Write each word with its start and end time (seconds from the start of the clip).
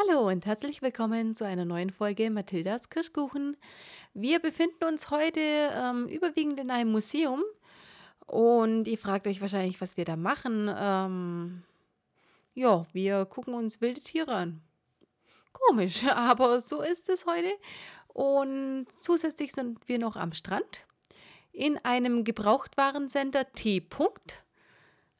Hallo 0.00 0.28
und 0.28 0.46
herzlich 0.46 0.80
willkommen 0.80 1.34
zu 1.34 1.44
einer 1.44 1.64
neuen 1.64 1.90
Folge 1.90 2.30
Mathildas 2.30 2.88
Kirschkuchen. 2.88 3.56
Wir 4.14 4.38
befinden 4.38 4.84
uns 4.84 5.10
heute 5.10 5.40
ähm, 5.40 6.06
überwiegend 6.06 6.60
in 6.60 6.70
einem 6.70 6.92
Museum 6.92 7.42
und 8.24 8.86
ihr 8.86 8.96
fragt 8.96 9.26
euch 9.26 9.40
wahrscheinlich, 9.40 9.80
was 9.80 9.96
wir 9.96 10.04
da 10.04 10.14
machen. 10.14 10.70
Ähm, 10.72 11.62
ja, 12.54 12.86
wir 12.92 13.24
gucken 13.24 13.54
uns 13.54 13.80
wilde 13.80 14.00
Tiere 14.00 14.32
an. 14.32 14.60
Komisch, 15.52 16.04
aber 16.14 16.60
so 16.60 16.80
ist 16.80 17.08
es 17.08 17.26
heute. 17.26 17.50
Und 18.06 18.86
zusätzlich 19.00 19.50
sind 19.50 19.88
wir 19.88 19.98
noch 19.98 20.14
am 20.14 20.32
Strand 20.32 20.86
in 21.50 21.76
einem 21.78 22.22
Gebrauchtwarencenter 22.22 23.50
T. 23.52 23.84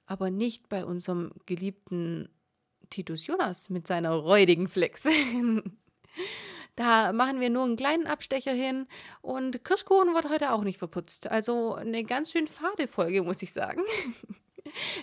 aber 0.07 0.31
nicht 0.31 0.69
bei 0.69 0.85
unserem 0.85 1.33
geliebten 1.47 2.29
Titus 2.91 3.27
Jonas 3.27 3.71
mit 3.71 3.87
seiner 3.87 4.13
räudigen 4.13 4.69
Flex. 4.69 5.07
da 6.77 7.13
machen 7.13 7.41
wir 7.41 7.51
nur 7.51 7.65
einen 7.65 7.77
kleinen 7.77 8.07
Abstecher 8.07 8.53
hin 8.53 8.87
und 9.21 9.65
Kirschkuchen 9.65 10.15
wird 10.15 10.31
heute 10.31 10.53
auch 10.53 10.65
nicht 10.65 10.79
verputzt. 10.79 11.31
Also 11.31 11.75
eine 11.75 12.05
ganz 12.05 12.33
schön 12.33 12.47
fade 12.47 12.89
Folge, 12.89 13.23
muss 13.23 13.43
ich 13.43 13.53
sagen. 13.53 13.83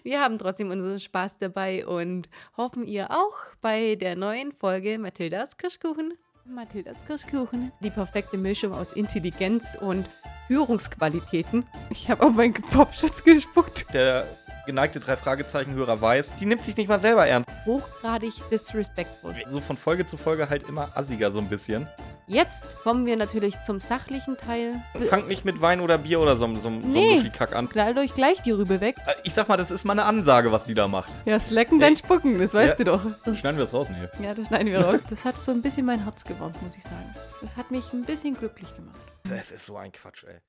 Wir 0.04 0.22
haben 0.22 0.38
trotzdem 0.38 0.70
unseren 0.70 1.00
Spaß 1.00 1.40
dabei 1.40 1.88
und 1.88 2.30
hoffen 2.56 2.86
ihr 2.86 3.10
auch 3.12 3.34
bei 3.62 3.96
der 3.96 4.16
neuen 4.16 4.52
Folge 4.52 5.00
Mathildas 5.00 5.58
Kirschkuchen. 5.58 6.14
Mathildas 6.46 7.04
Kirschkuchen. 7.08 7.72
Die 7.82 7.90
perfekte 7.90 8.38
Mischung 8.38 8.74
aus 8.74 8.94
Intelligenz 8.94 9.76
und 9.80 10.08
Führungsqualitäten. 10.48 11.66
Ich 11.90 12.10
habe 12.10 12.24
auf 12.24 12.34
meinen 12.34 12.54
Popschutz 12.54 13.24
gespuckt. 13.24 13.88
Der 13.94 14.28
geneigte 14.66 15.00
drei 15.00 15.16
Fragezeichen-Hörer 15.18 16.02
weiß, 16.02 16.36
die 16.40 16.46
nimmt 16.46 16.64
sich 16.64 16.76
nicht 16.78 16.88
mal 16.88 17.00
selber 17.00 17.28
ernst. 17.28 17.50
Hochgradig 17.66 18.34
disrespectful. 18.52 19.34
So 19.48 19.60
von 19.62 19.78
Folge 19.78 20.06
zu 20.06 20.18
Folge 20.18 20.50
halt 20.50 20.68
immer 20.68 20.90
assiger 20.96 21.32
so 21.32 21.40
ein 21.40 21.50
bisschen. 21.50 21.88
Jetzt 22.28 22.80
kommen 22.80 23.06
wir 23.06 23.18
natürlich 23.18 23.62
zum 23.62 23.80
sachlichen 23.80 24.36
Teil. 24.36 24.82
Fangt 25.10 25.28
nicht 25.28 25.46
mit 25.46 25.62
Wein 25.62 25.80
oder 25.80 26.00
Bier 26.00 26.20
oder 26.20 26.36
so, 26.36 26.48
so, 26.56 26.60
so 26.62 26.70
Nee. 26.72 27.06
einem 27.10 27.16
Muschikack 27.18 27.56
an. 27.56 27.70
Knallt 27.70 27.98
euch 28.00 28.16
gleich 28.16 28.42
die 28.42 28.50
Rübe 28.52 28.82
weg. 28.82 28.96
Äh, 29.06 29.14
Ich 29.24 29.34
sag 29.36 29.48
mal, 29.48 29.58
das 29.58 29.70
ist 29.70 29.84
mal 29.86 29.92
eine 29.94 30.06
Ansage, 30.06 30.52
was 30.52 30.66
die 30.66 30.74
da 30.74 30.88
macht. 30.88 31.10
Ja, 31.26 31.40
slacken, 31.40 31.80
dann 31.80 31.96
spucken, 31.96 32.40
das 32.40 32.54
weißt 32.56 32.80
Ja. 32.80 32.86
du 32.86 32.92
doch. 32.92 33.36
Schneiden 33.36 33.58
wir 33.58 33.66
das 33.66 33.74
raus, 33.76 33.90
nee. 33.92 34.26
Ja, 34.26 34.34
das 34.34 34.48
schneiden 34.48 34.68
wir 34.68 34.80
raus. 34.84 35.02
Das 35.10 35.24
hat 35.24 35.38
so 35.38 35.52
ein 35.52 35.62
bisschen 35.62 35.86
mein 35.86 36.04
Herz 36.04 36.24
gewärmt, 36.24 36.60
muss 36.64 36.76
ich 36.76 36.84
sagen. 36.84 37.16
Das 37.42 37.56
hat 37.56 37.70
mich 37.70 37.94
ein 37.94 38.04
bisschen 38.06 38.36
glücklich 38.36 38.74
gemacht. 38.76 39.00
Das 39.30 39.52
ist 39.52 39.66
so 39.66 39.78
ein 39.78 39.92
Quatsch, 39.92 40.24
ey. 40.24 40.40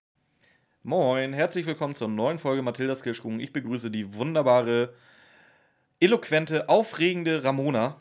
Moin, 0.86 1.32
herzlich 1.32 1.66
willkommen 1.66 1.96
zur 1.96 2.06
neuen 2.06 2.38
Folge 2.38 2.62
Mathildas 2.62 3.02
Kirschkuchen. 3.02 3.40
Ich 3.40 3.52
begrüße 3.52 3.90
die 3.90 4.14
wunderbare, 4.14 4.94
eloquente, 5.98 6.68
aufregende 6.68 7.42
Ramona. 7.42 7.96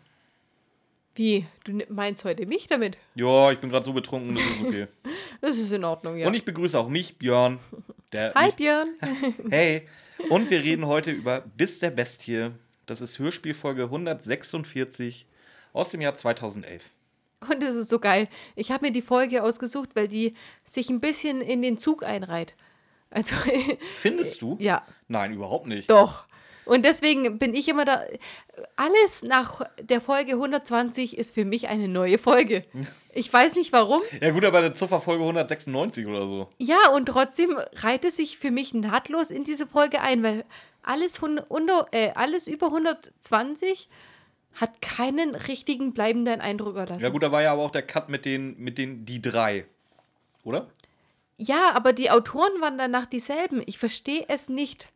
Wie? 1.16 1.48
Du 1.64 1.82
meinst 1.90 2.24
heute 2.26 2.46
mich 2.46 2.68
damit? 2.68 3.00
Ja, 3.16 3.52
ich 3.52 3.58
bin 3.58 3.72
gerade 3.72 3.84
so 3.84 3.92
betrunken, 3.92 4.36
das 4.36 4.44
ist 4.44 4.62
okay. 4.62 4.88
Das 5.42 5.58
ist 5.58 5.72
in 5.72 5.84
Ordnung, 5.84 6.16
ja. 6.16 6.28
Und 6.28 6.36
ich 6.36 6.46
begrüße 6.46 6.78
auch 6.78 6.88
mich, 6.88 7.18
Björn. 7.18 7.58
Der 8.14 8.36
Hi, 8.36 8.46
mich 8.46 8.56
Björn. 8.56 8.90
Hey, 9.50 9.88
und 10.30 10.52
wir 10.52 10.62
reden 10.62 10.86
heute 10.86 11.10
über 11.10 11.40
Bis 11.58 11.80
der 11.80 11.90
Bestie. 11.90 12.52
Das 12.86 13.02
ist 13.02 13.18
Hörspielfolge 13.18 13.86
146 13.86 15.26
aus 15.74 15.90
dem 15.90 16.02
Jahr 16.02 16.14
2011. 16.14 16.92
Und 17.50 17.64
das 17.64 17.74
ist 17.74 17.90
so 17.90 17.98
geil. 17.98 18.28
Ich 18.56 18.72
habe 18.72 18.86
mir 18.86 18.92
die 18.92 19.02
Folge 19.02 19.42
ausgesucht, 19.42 19.90
weil 19.96 20.08
die 20.08 20.36
sich 20.66 20.92
ein 20.92 21.00
bisschen 21.00 21.42
in 21.42 21.64
den 21.64 21.80
Zug 21.80 22.04
einreiht. 22.04 22.54
Also, 23.16 23.36
Findest 23.98 24.42
du? 24.42 24.58
ja, 24.60 24.84
Nein, 25.08 25.34
überhaupt 25.34 25.68
nicht. 25.68 25.90
doch. 25.90 26.26
Und 26.66 26.84
deswegen 26.84 27.38
bin 27.38 27.54
ich 27.54 27.68
immer 27.70 27.86
da. 27.86 28.02
Alles 28.76 29.22
nach 29.22 29.62
der 29.80 30.02
Folge 30.02 30.32
120 30.34 31.16
ist 31.16 31.36
für 31.36 31.46
mich 31.46 31.68
eine 31.68 31.88
neue 31.88 32.18
Folge. 32.18 32.64
Ich 33.18 33.32
weiß 33.32 33.56
nicht 33.56 33.72
warum. 33.72 34.02
Ja 34.20 34.32
gut, 34.32 34.44
aber 34.44 34.60
der 34.60 34.74
Zufferfolge 34.74 35.24
196 35.24 36.06
oder 36.06 36.28
so. 36.28 36.50
Ja, 36.58 36.90
und 36.90 37.06
trotzdem 37.06 37.58
reiht 37.76 38.04
es 38.04 38.18
sich 38.18 38.38
für 38.38 38.52
mich 38.52 38.74
nahtlos 38.74 39.32
in 39.32 39.46
diese 39.46 39.68
Folge 39.68 40.02
ein, 40.02 40.22
weil 40.22 40.44
alles, 40.84 41.22
hun- 41.22 41.40
unter, 41.40 41.88
äh, 41.92 42.12
alles 42.16 42.46
über 42.50 42.68
120 42.74 43.88
hat 44.56 44.82
keinen 44.82 45.34
richtigen 45.36 45.94
bleibenden 45.94 46.42
Eindruck 46.42 46.76
erlassen. 46.76 47.00
Ja 47.02 47.08
gut, 47.08 47.24
da 47.24 47.32
war 47.32 47.42
ja 47.42 47.54
aber 47.54 47.62
auch 47.64 47.72
der 47.72 47.84
Cut 47.84 48.10
mit 48.10 48.26
den, 48.26 48.58
mit 48.60 48.78
den 48.78 49.06
die 49.06 49.22
drei. 49.22 49.64
Oder? 50.44 50.68
Ja, 51.38 51.72
aber 51.74 51.94
die 51.94 52.10
Autoren 52.12 52.62
waren 52.62 52.78
danach 52.78 53.06
dieselben. 53.06 53.62
Ich 53.66 53.78
verstehe 53.78 54.26
es 54.30 54.48
nicht. 54.50 54.90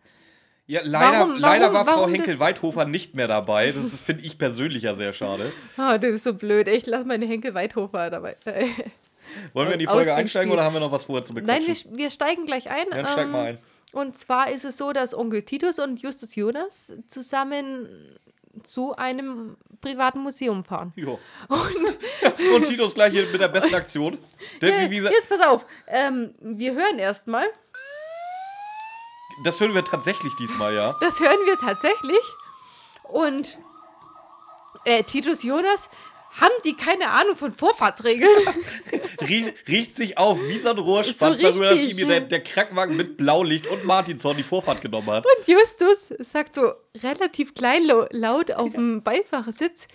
Ja, 0.67 0.81
leider, 0.83 1.19
Warum- 1.19 1.38
leider 1.38 1.73
warum- 1.73 1.88
war 1.88 1.94
Frau 1.94 2.07
Henkel-Weithofer 2.07 2.85
nicht 2.85 3.16
mehr 3.16 3.27
dabei. 3.27 3.72
Das 3.72 4.00
finde 4.00 4.23
ich 4.23 4.38
persönlich 4.38 4.83
ja 4.83 4.94
sehr 4.95 5.13
schade. 5.13 5.51
Ah, 5.78 5.97
das 5.97 6.11
ist 6.11 6.23
so 6.23 6.33
blöd. 6.35 6.67
Ich 6.67 6.85
lasse 6.85 7.05
meine 7.05 7.25
Henkel 7.25 7.53
Weithofer 7.55 8.09
dabei. 8.09 8.38
Äh, 8.45 8.66
Wollen 9.53 9.67
wir 9.67 9.73
in 9.73 9.79
die 9.79 9.88
Folge 9.88 10.13
einsteigen 10.13 10.51
oder 10.51 10.63
haben 10.63 10.73
wir 10.73 10.79
noch 10.79 10.91
was 10.91 11.03
vorher 11.05 11.23
zu 11.23 11.33
bequatschen? 11.33 11.66
Nein, 11.66 11.75
wir, 11.91 11.97
wir 11.97 12.09
steigen 12.11 12.45
gleich 12.45 12.69
ein. 12.69 12.85
Dann 12.91 13.05
steig 13.07 13.25
Ähm, 13.25 13.31
mal 13.31 13.45
ein. 13.45 13.57
Und 13.91 14.16
zwar 14.16 14.51
ist 14.51 14.63
es 14.63 14.78
so, 14.78 14.94
dass 14.94 15.16
Onkel 15.16 15.41
Titus 15.41 15.79
und 15.79 15.99
Justus 16.01 16.35
Jonas 16.35 16.94
zusammen 17.09 17.88
zu 18.64 18.96
einem 18.96 19.58
privaten 19.81 20.20
Museum 20.20 20.64
fahren. 20.64 20.94
Ja. 20.96 21.18
Und 22.56 22.66
Titus 22.68 22.94
gleich 22.94 23.14
hier 23.14 23.25
mit 23.28 23.40
der 23.40 23.47
besten 23.47 23.75
Aktion. 23.75 24.18
Der, 24.62 24.84
Ja, 24.84 24.90
wie, 24.90 25.03
wie, 25.03 25.08
jetzt 25.08 25.30
pass 25.30 25.42
auf. 25.42 25.66
Ähm, 25.88 26.34
wir 26.40 26.74
hören 26.74 27.00
erstmal. 27.00 27.46
das 29.44 29.59
hören 29.59 29.74
wir 29.74 29.86
tatsächlich 29.86 30.34
diesmal, 30.36 30.74
ja. 30.74 30.96
Das 31.02 31.20
hören 31.20 31.40
wir 31.46 31.58
tatsächlich. 31.58 32.20
Und 33.03 33.58
äh, 34.86 35.03
Titus 35.03 35.44
Jonas, 35.44 35.90
haben 36.31 36.53
die 36.63 36.75
keine 36.75 37.09
Ahnung 37.09 37.35
von 37.35 37.51
Vorfahrtsregeln? 37.51 38.29
Rie 39.22 39.53
riecht 39.67 39.95
sich 39.95 40.17
auf 40.17 40.40
wie 40.47 40.57
so 40.59 40.69
ein 40.69 40.78
Rohrspatz 40.78 41.41
So 41.41 41.47
darüber, 41.50 41.69
dass 41.69 41.79
ihm 41.79 42.07
der, 42.07 42.22
der 42.22 42.44
Krankenwagen 42.44 42.95
mit 42.95 43.17
Blaulicht 43.17 43.67
und 43.67 43.84
Martinshorn 43.85 44.38
die 44.38 44.44
Vorfahrt 44.44 44.81
genommen 44.81 45.07
hat. 45.07 45.25
Und 45.25 45.47
Justus 45.47 46.13
sagt 46.19 46.56
so 46.56 46.72
relativ 47.03 47.56
kleinlaut 47.56 48.51
auf 48.51 48.72
dem 48.73 49.01
Beifahrersitz, 49.03 49.88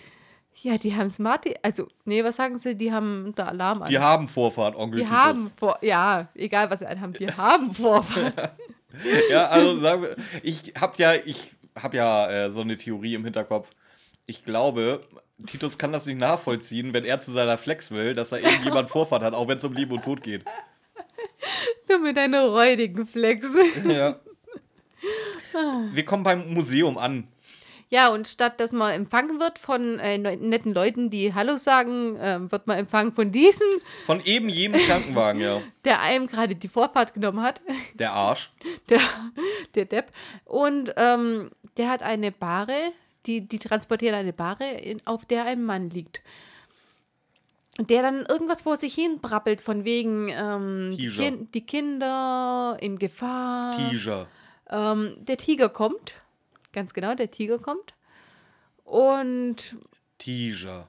ja, 0.61 0.77
die 0.79 0.95
haben 0.95 1.13
Martin, 1.19 1.53
also, 1.61 1.87
nee, 2.05 2.23
was 2.23 2.37
sagen 2.37 2.57
sie? 2.57 2.75
Die 2.75 2.91
haben 2.91 3.33
da 3.35 3.45
Alarm 3.45 3.83
an. 3.83 3.89
Die 3.89 3.99
haben 3.99 4.27
Vorfahrt, 4.27 4.75
Onkel 4.75 5.01
Die 5.01 5.05
Titus. 5.05 5.15
haben 5.17 5.51
vor, 5.57 5.77
ja, 5.81 6.27
egal 6.33 6.71
was 6.71 6.79
sie 6.79 6.87
anhaben, 6.87 7.13
die 7.13 7.27
haben 7.31 7.73
Vorfahrt. 7.73 8.33
Ja, 9.29 9.47
also 9.47 9.77
sagen 9.77 10.03
wir, 10.03 10.15
ich 10.41 10.73
hab 10.79 10.97
ja, 10.97 11.15
ich 11.15 11.51
hab 11.77 11.93
ja 11.93 12.29
äh, 12.45 12.49
so 12.49 12.61
eine 12.61 12.77
Theorie 12.77 13.15
im 13.15 13.25
Hinterkopf. 13.25 13.71
Ich 14.25 14.45
glaube, 14.45 15.01
Titus 15.45 15.77
kann 15.77 15.91
das 15.91 16.05
nicht 16.05 16.19
nachvollziehen, 16.19 16.93
wenn 16.93 17.03
er 17.03 17.19
zu 17.19 17.31
seiner 17.31 17.57
Flex 17.57 17.91
will, 17.91 18.13
dass 18.13 18.29
da 18.29 18.37
irgendjemand 18.37 18.89
Vorfahrt 18.89 19.23
hat, 19.23 19.33
auch 19.33 19.47
wenn 19.47 19.57
es 19.57 19.63
um 19.63 19.73
Leben 19.73 19.91
und 19.93 20.03
Tod 20.03 20.23
geht. 20.23 20.45
Du 21.89 21.99
mit 21.99 22.17
deiner 22.17 22.47
räudigen 22.47 23.05
Flex. 23.05 23.47
Ja. 23.87 24.19
Wir 25.91 26.05
kommen 26.05 26.23
beim 26.23 26.53
Museum 26.53 26.97
an. 26.97 27.27
Ja, 27.89 28.09
und 28.09 28.27
statt 28.27 28.59
dass 28.59 28.71
man 28.71 28.93
empfangen 28.93 29.39
wird 29.39 29.59
von 29.59 29.99
äh, 29.99 30.17
netten 30.17 30.73
Leuten, 30.73 31.09
die 31.11 31.33
Hallo 31.33 31.57
sagen, 31.57 32.17
ähm, 32.19 32.51
wird 32.51 32.65
man 32.65 32.79
empfangen 32.79 33.13
von 33.13 33.31
diesem, 33.31 33.67
Von 34.05 34.21
eben 34.25 34.49
jedem 34.49 34.73
Krankenwagen, 34.81 35.39
ja. 35.39 35.61
der 35.85 36.01
einem 36.01 36.27
gerade 36.27 36.55
die 36.55 36.67
Vorfahrt 36.67 37.13
genommen 37.13 37.41
hat, 37.43 37.61
Der 37.93 38.11
Arsch. 38.11 38.51
der, 38.89 38.99
der 39.75 39.85
Depp. 39.85 40.11
Und 40.45 40.93
ähm, 40.97 41.51
der 41.77 41.89
hat 41.89 42.01
eine 42.01 42.31
Bahre, 42.31 42.91
die, 43.25 43.41
die 43.41 43.59
transportieren 43.59 44.15
eine 44.15 44.33
Bahre, 44.33 44.69
in, 44.69 45.05
auf 45.05 45.25
der 45.25 45.45
ein 45.45 45.63
Mann 45.63 45.89
liegt. 45.89 46.21
Der 47.77 48.01
dann 48.01 48.25
irgendwas 48.25 48.61
vor 48.61 48.77
sich 48.77 48.93
hin 48.93 49.19
brabbelt, 49.21 49.59
von 49.59 49.83
wegen 49.83 50.29
ähm, 50.29 50.95
die. 50.95 51.09
Kin 51.09 51.51
die 51.51 51.65
Kinder 51.65 52.77
in 52.79 52.97
Gefahr. 52.97 53.89
Tiger. 53.89 54.27
Ähm, 54.69 55.17
der 55.19 55.37
Tiger 55.37 55.67
kommt. 55.67 56.15
Ganz 56.71 56.93
genau, 56.93 57.15
der 57.15 57.31
Tiger 57.31 57.59
kommt. 57.59 57.93
Und 58.85 59.75
Tiger. 60.17 60.87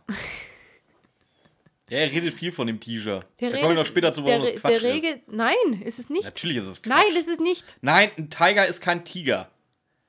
Ja, 1.89 1.99
er 1.99 2.11
redet 2.11 2.35
viel 2.35 2.51
von 2.51 2.67
dem 2.67 2.81
Tiger. 2.81 3.25
der 3.41 3.51
da 3.51 3.59
kommen 3.59 3.71
wir 3.71 3.83
noch 3.83 3.87
später 3.87 4.13
zu, 4.13 4.25
warum 4.25 4.43
der, 4.43 4.53
das 4.53 4.61
Quatsch 4.61 4.83
der 4.83 4.97
ist. 4.97 5.05
Regel, 5.05 5.23
Nein, 5.29 5.83
ist 5.85 5.99
es 5.99 6.11
nicht. 6.11 6.25
Natürlich 6.25 6.57
ist 6.57 6.67
es 6.67 6.83
Quatsch. 6.83 6.97
Nein, 6.97 7.17
ist 7.21 7.29
es 7.29 7.39
nicht. 7.39 7.77
Nein, 7.81 8.11
ein 8.19 8.29
Tiger 8.29 8.67
ist 8.67 8.81
kein 8.81 9.05
Tiger. 9.05 9.49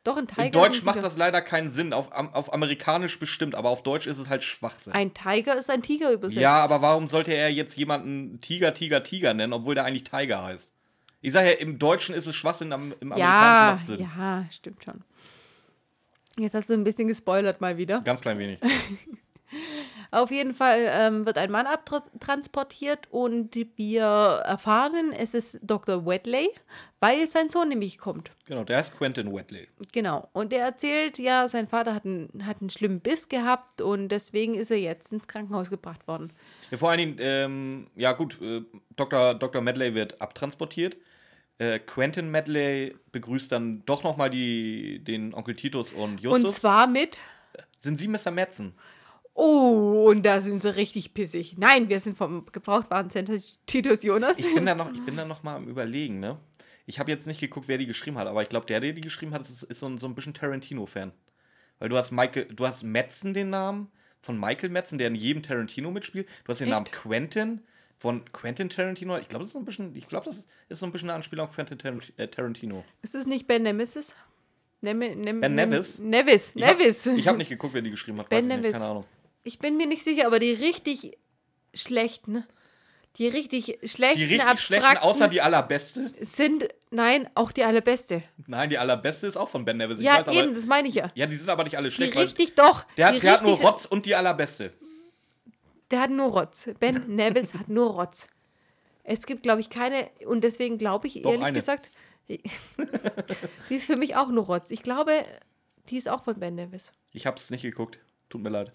Doch, 0.07 0.15
ein 0.15 0.25
Tiger. 0.25 0.45
In 0.45 0.51
Deutsch 0.53 0.83
macht 0.83 1.03
das 1.03 1.17
leider 1.17 1.41
keinen 1.41 1.69
Sinn. 1.69 1.91
Auf, 1.91 2.13
auf 2.13 2.53
Amerikanisch 2.53 3.19
bestimmt, 3.19 3.55
aber 3.55 3.67
auf 3.67 3.83
Deutsch 3.83 4.07
ist 4.07 4.17
es 4.17 4.29
halt 4.29 4.41
Schwachsinn. 4.41 4.93
Ein 4.93 5.13
Tiger 5.13 5.57
ist 5.57 5.69
ein 5.69 5.81
Tiger 5.81 6.13
übersetzt. 6.13 6.39
ja, 6.39 6.63
aber 6.63 6.81
warum 6.81 7.09
sollte 7.09 7.33
er 7.33 7.51
jetzt 7.51 7.75
jemanden 7.75 8.39
Tiger, 8.39 8.73
Tiger, 8.73 9.03
Tiger 9.03 9.33
nennen, 9.33 9.51
obwohl 9.51 9.75
der 9.75 9.83
eigentlich 9.83 10.05
Tiger 10.05 10.45
heißt? 10.45 10.71
Ich 11.19 11.33
sage 11.33 11.49
ja, 11.49 11.53
im 11.55 11.77
Deutschen 11.77 12.15
ist 12.15 12.25
es 12.25 12.37
Schwachsinn, 12.37 12.71
im 12.71 12.93
Amerikanischen 13.11 13.19
ja, 13.19 13.75
macht 13.75 13.85
Sinn. 13.85 13.99
ja, 13.99 14.45
stimmt 14.49 14.81
schon. 14.85 15.03
Jetzt 16.37 16.53
hast 16.53 16.69
du 16.69 16.75
ein 16.75 16.85
bisschen 16.85 17.09
gespoilert 17.09 17.59
mal 17.59 17.77
wieder. 17.77 17.99
Ganz 17.99 18.21
klein 18.21 18.39
wenig. 18.39 18.59
Auf 20.11 20.31
jeden 20.31 20.53
Fall 20.53 20.87
ähm, 20.89 21.25
wird 21.25 21.37
ein 21.37 21.51
Mann 21.51 21.67
abtransportiert 21.67 23.07
und 23.11 23.55
wir 23.75 24.03
erfahren, 24.03 25.13
es 25.13 25.33
ist 25.33 25.59
Dr. 25.61 26.05
Wedley, 26.05 26.49
weil 26.99 27.27
sein 27.27 27.49
Sohn 27.49 27.69
nämlich 27.69 27.97
kommt. 27.97 28.31
Genau, 28.45 28.63
der 28.63 28.77
heißt 28.77 28.97
Quentin 28.97 29.33
Wedley. 29.33 29.67
Genau. 29.91 30.29
Und 30.33 30.53
er 30.53 30.65
erzählt, 30.65 31.17
ja, 31.19 31.47
sein 31.47 31.67
Vater 31.67 31.93
hat 31.93 32.05
einen, 32.05 32.45
hat 32.45 32.61
einen 32.61 32.69
schlimmen 32.69 33.01
Biss 33.01 33.29
gehabt 33.29 33.81
und 33.81 34.09
deswegen 34.09 34.55
ist 34.55 34.71
er 34.71 34.79
jetzt 34.79 35.11
ins 35.11 35.27
Krankenhaus 35.27 35.69
gebracht 35.69 36.07
worden. 36.07 36.31
Ja, 36.71 36.77
vor 36.77 36.89
allen 36.89 36.99
Dingen, 36.99 37.17
ähm, 37.19 37.87
ja 37.95 38.13
gut, 38.13 38.41
äh, 38.41 38.61
Dr. 38.95 39.35
Dr. 39.35 39.61
Medley 39.61 39.93
wird 39.93 40.21
abtransportiert. 40.21 40.97
Äh, 41.59 41.79
Quentin 41.79 42.29
Medley 42.29 42.95
begrüßt 43.11 43.51
dann 43.51 43.83
doch 43.85 44.03
nochmal 44.03 44.29
den 44.29 45.33
Onkel 45.33 45.55
Titus 45.55 45.91
und 45.91 46.21
Justus. 46.21 46.43
Und 46.43 46.51
zwar 46.51 46.87
mit. 46.87 47.19
Sind 47.79 47.97
Sie 47.97 48.07
Mr. 48.07 48.31
Metzen? 48.31 48.73
Oh, 49.39 50.07
und 50.09 50.25
da 50.25 50.41
sind 50.41 50.59
sie 50.59 50.75
richtig 50.75 51.13
pissig. 51.13 51.57
Nein, 51.59 51.89
wir 51.89 51.99
sind 51.99 52.17
vom 52.17 52.47
Gebrauchtwarencenter 52.51 53.37
Titus 53.67 54.01
Jonas. 54.01 54.39
Ich 54.39 54.55
bin 54.55 54.65
da 54.65 54.73
noch, 54.75 54.91
ich 54.91 55.05
bin 55.05 55.15
da 55.15 55.25
noch 55.25 55.43
mal 55.43 55.57
am 55.57 55.67
Überlegen, 55.67 56.19
ne? 56.19 56.39
Ich 56.87 56.97
habe 56.97 57.11
jetzt 57.11 57.27
nicht 57.27 57.39
geguckt, 57.39 57.67
wer 57.67 57.77
die 57.77 57.85
geschrieben 57.85 58.17
hat, 58.17 58.25
aber 58.25 58.41
ich 58.41 58.49
glaube, 58.49 58.65
der, 58.65 58.79
der 58.79 58.93
die 58.93 59.01
geschrieben 59.01 59.35
hat, 59.35 59.41
ist, 59.41 59.61
ist 59.61 59.79
so, 59.79 59.85
ein, 59.85 59.99
so 59.99 60.07
ein 60.07 60.15
bisschen 60.15 60.33
Tarantino-Fan. 60.33 61.11
Weil 61.77 61.89
du 61.89 61.97
hast 61.97 62.09
Michael, 62.09 62.45
du 62.45 62.65
hast 62.65 62.81
Metzen 62.81 63.35
den 63.35 63.49
Namen 63.49 63.91
von 64.21 64.39
Michael 64.39 64.69
Metzen, 64.69 64.97
der 64.97 65.09
in 65.09 65.15
jedem 65.15 65.43
Tarantino 65.43 65.91
mitspielt. 65.91 66.27
Du 66.43 66.49
hast 66.49 66.59
den 66.59 66.69
Echt? 66.69 66.71
Namen 66.71 66.85
Quentin 66.85 67.61
von 67.99 68.25
Quentin 68.31 68.69
Tarantino. 68.69 69.17
Ich 69.17 69.27
glaube, 69.27 69.43
das 69.43 69.49
ist 69.49 69.53
so 69.53 69.59
ein 69.59 69.65
bisschen, 69.65 69.95
ich 69.95 70.07
glaube, 70.07 70.25
das 70.25 70.47
ist 70.67 70.79
so 70.79 70.87
ein 70.87 70.91
bisschen 70.91 71.09
eine 71.09 71.15
Anspielung 71.15 71.47
auf 71.47 71.53
Quentin 71.53 71.77
äh, 72.17 72.27
Tarantino. 72.27 72.83
Ist 73.03 73.13
es 73.13 73.27
nicht 73.27 73.45
Ben 73.45 73.61
Nemesis? 73.61 74.15
Nem, 74.81 74.97
nem, 74.97 75.41
ben 75.41 75.55
Nevis? 75.55 75.99
Nevis, 75.99 76.55
Nevis. 76.55 77.05
Ich 77.05 77.11
habe 77.19 77.29
hab 77.29 77.37
nicht 77.37 77.49
geguckt, 77.49 77.73
wer 77.73 77.81
die 77.83 77.91
geschrieben 77.91 78.19
hat. 78.19 78.29
Ben 78.29 78.47
Nevis. 78.47 78.73
Keine 78.73 78.85
Ahnung. 78.85 79.05
Ich 79.47 79.59
bin 79.59 79.77
mir 79.77 79.87
nicht 79.87 80.03
sicher, 80.03 80.27
aber 80.27 80.39
die 80.39 80.51
richtig 80.51 81.17
schlechten, 81.73 82.45
die 83.15 83.29
richtig 83.29 83.79
schlechten, 83.85 84.19
die 84.19 84.35
richtig 84.35 84.59
schlechten, 84.59 84.97
außer 84.97 85.29
die 85.29 85.41
allerbeste, 85.41 86.11
sind, 86.19 86.67
nein, 86.91 87.29
auch 87.33 87.53
die 87.53 87.63
allerbeste. 87.63 88.23
Nein, 88.45 88.69
die 88.69 88.77
allerbeste 88.77 89.25
ist 89.25 89.37
auch 89.37 89.47
von 89.47 89.63
Ben 89.63 89.77
Nevis. 89.77 90.01
ja, 90.01 90.17
weiß, 90.17 90.35
eben, 90.35 90.53
das 90.53 90.65
meine 90.65 90.89
ich 90.89 90.95
ja. 90.95 91.11
Ja, 91.15 91.25
die 91.27 91.37
sind 91.37 91.49
aber 91.49 91.63
nicht 91.63 91.77
alle 91.77 91.89
schlecht. 91.91 92.13
Die 92.13 92.19
richtig 92.19 92.55
doch. 92.55 92.83
Der, 92.97 93.07
hat, 93.07 93.23
der 93.23 93.31
hat 93.31 93.43
nur 93.43 93.57
Rotz 93.57 93.85
und 93.85 94.05
die 94.05 94.15
allerbeste. 94.15 94.73
Der 95.91 96.01
hat 96.01 96.09
nur 96.09 96.27
Rotz. 96.27 96.69
Ben 96.79 97.03
Nevis 97.15 97.53
hat 97.53 97.69
nur 97.69 97.91
Rotz. 97.91 98.27
Es 99.05 99.25
gibt, 99.25 99.43
glaube 99.43 99.61
ich, 99.61 99.69
keine, 99.69 100.09
und 100.25 100.43
deswegen 100.43 100.77
glaube 100.77 101.07
ich, 101.07 101.21
Doch, 101.21 101.31
ehrlich 101.31 101.45
eine. 101.45 101.57
gesagt, 101.59 101.89
die 102.27 102.41
ist 103.75 103.85
für 103.85 103.95
mich 103.95 104.17
auch 104.17 104.27
nur 104.27 104.43
Rotz. 104.43 104.71
Ich 104.71 104.83
glaube, 104.83 105.13
die 105.87 105.95
ist 105.95 106.09
auch 106.09 106.25
von 106.25 106.37
Ben 106.37 106.55
Nevis. 106.55 106.91
Ich 107.13 107.25
habe 107.25 107.37
es 107.37 107.49
nicht 107.49 107.61
geguckt. 107.61 107.99
Tut 108.29 108.41
mir 108.41 108.49
leid. 108.49 108.73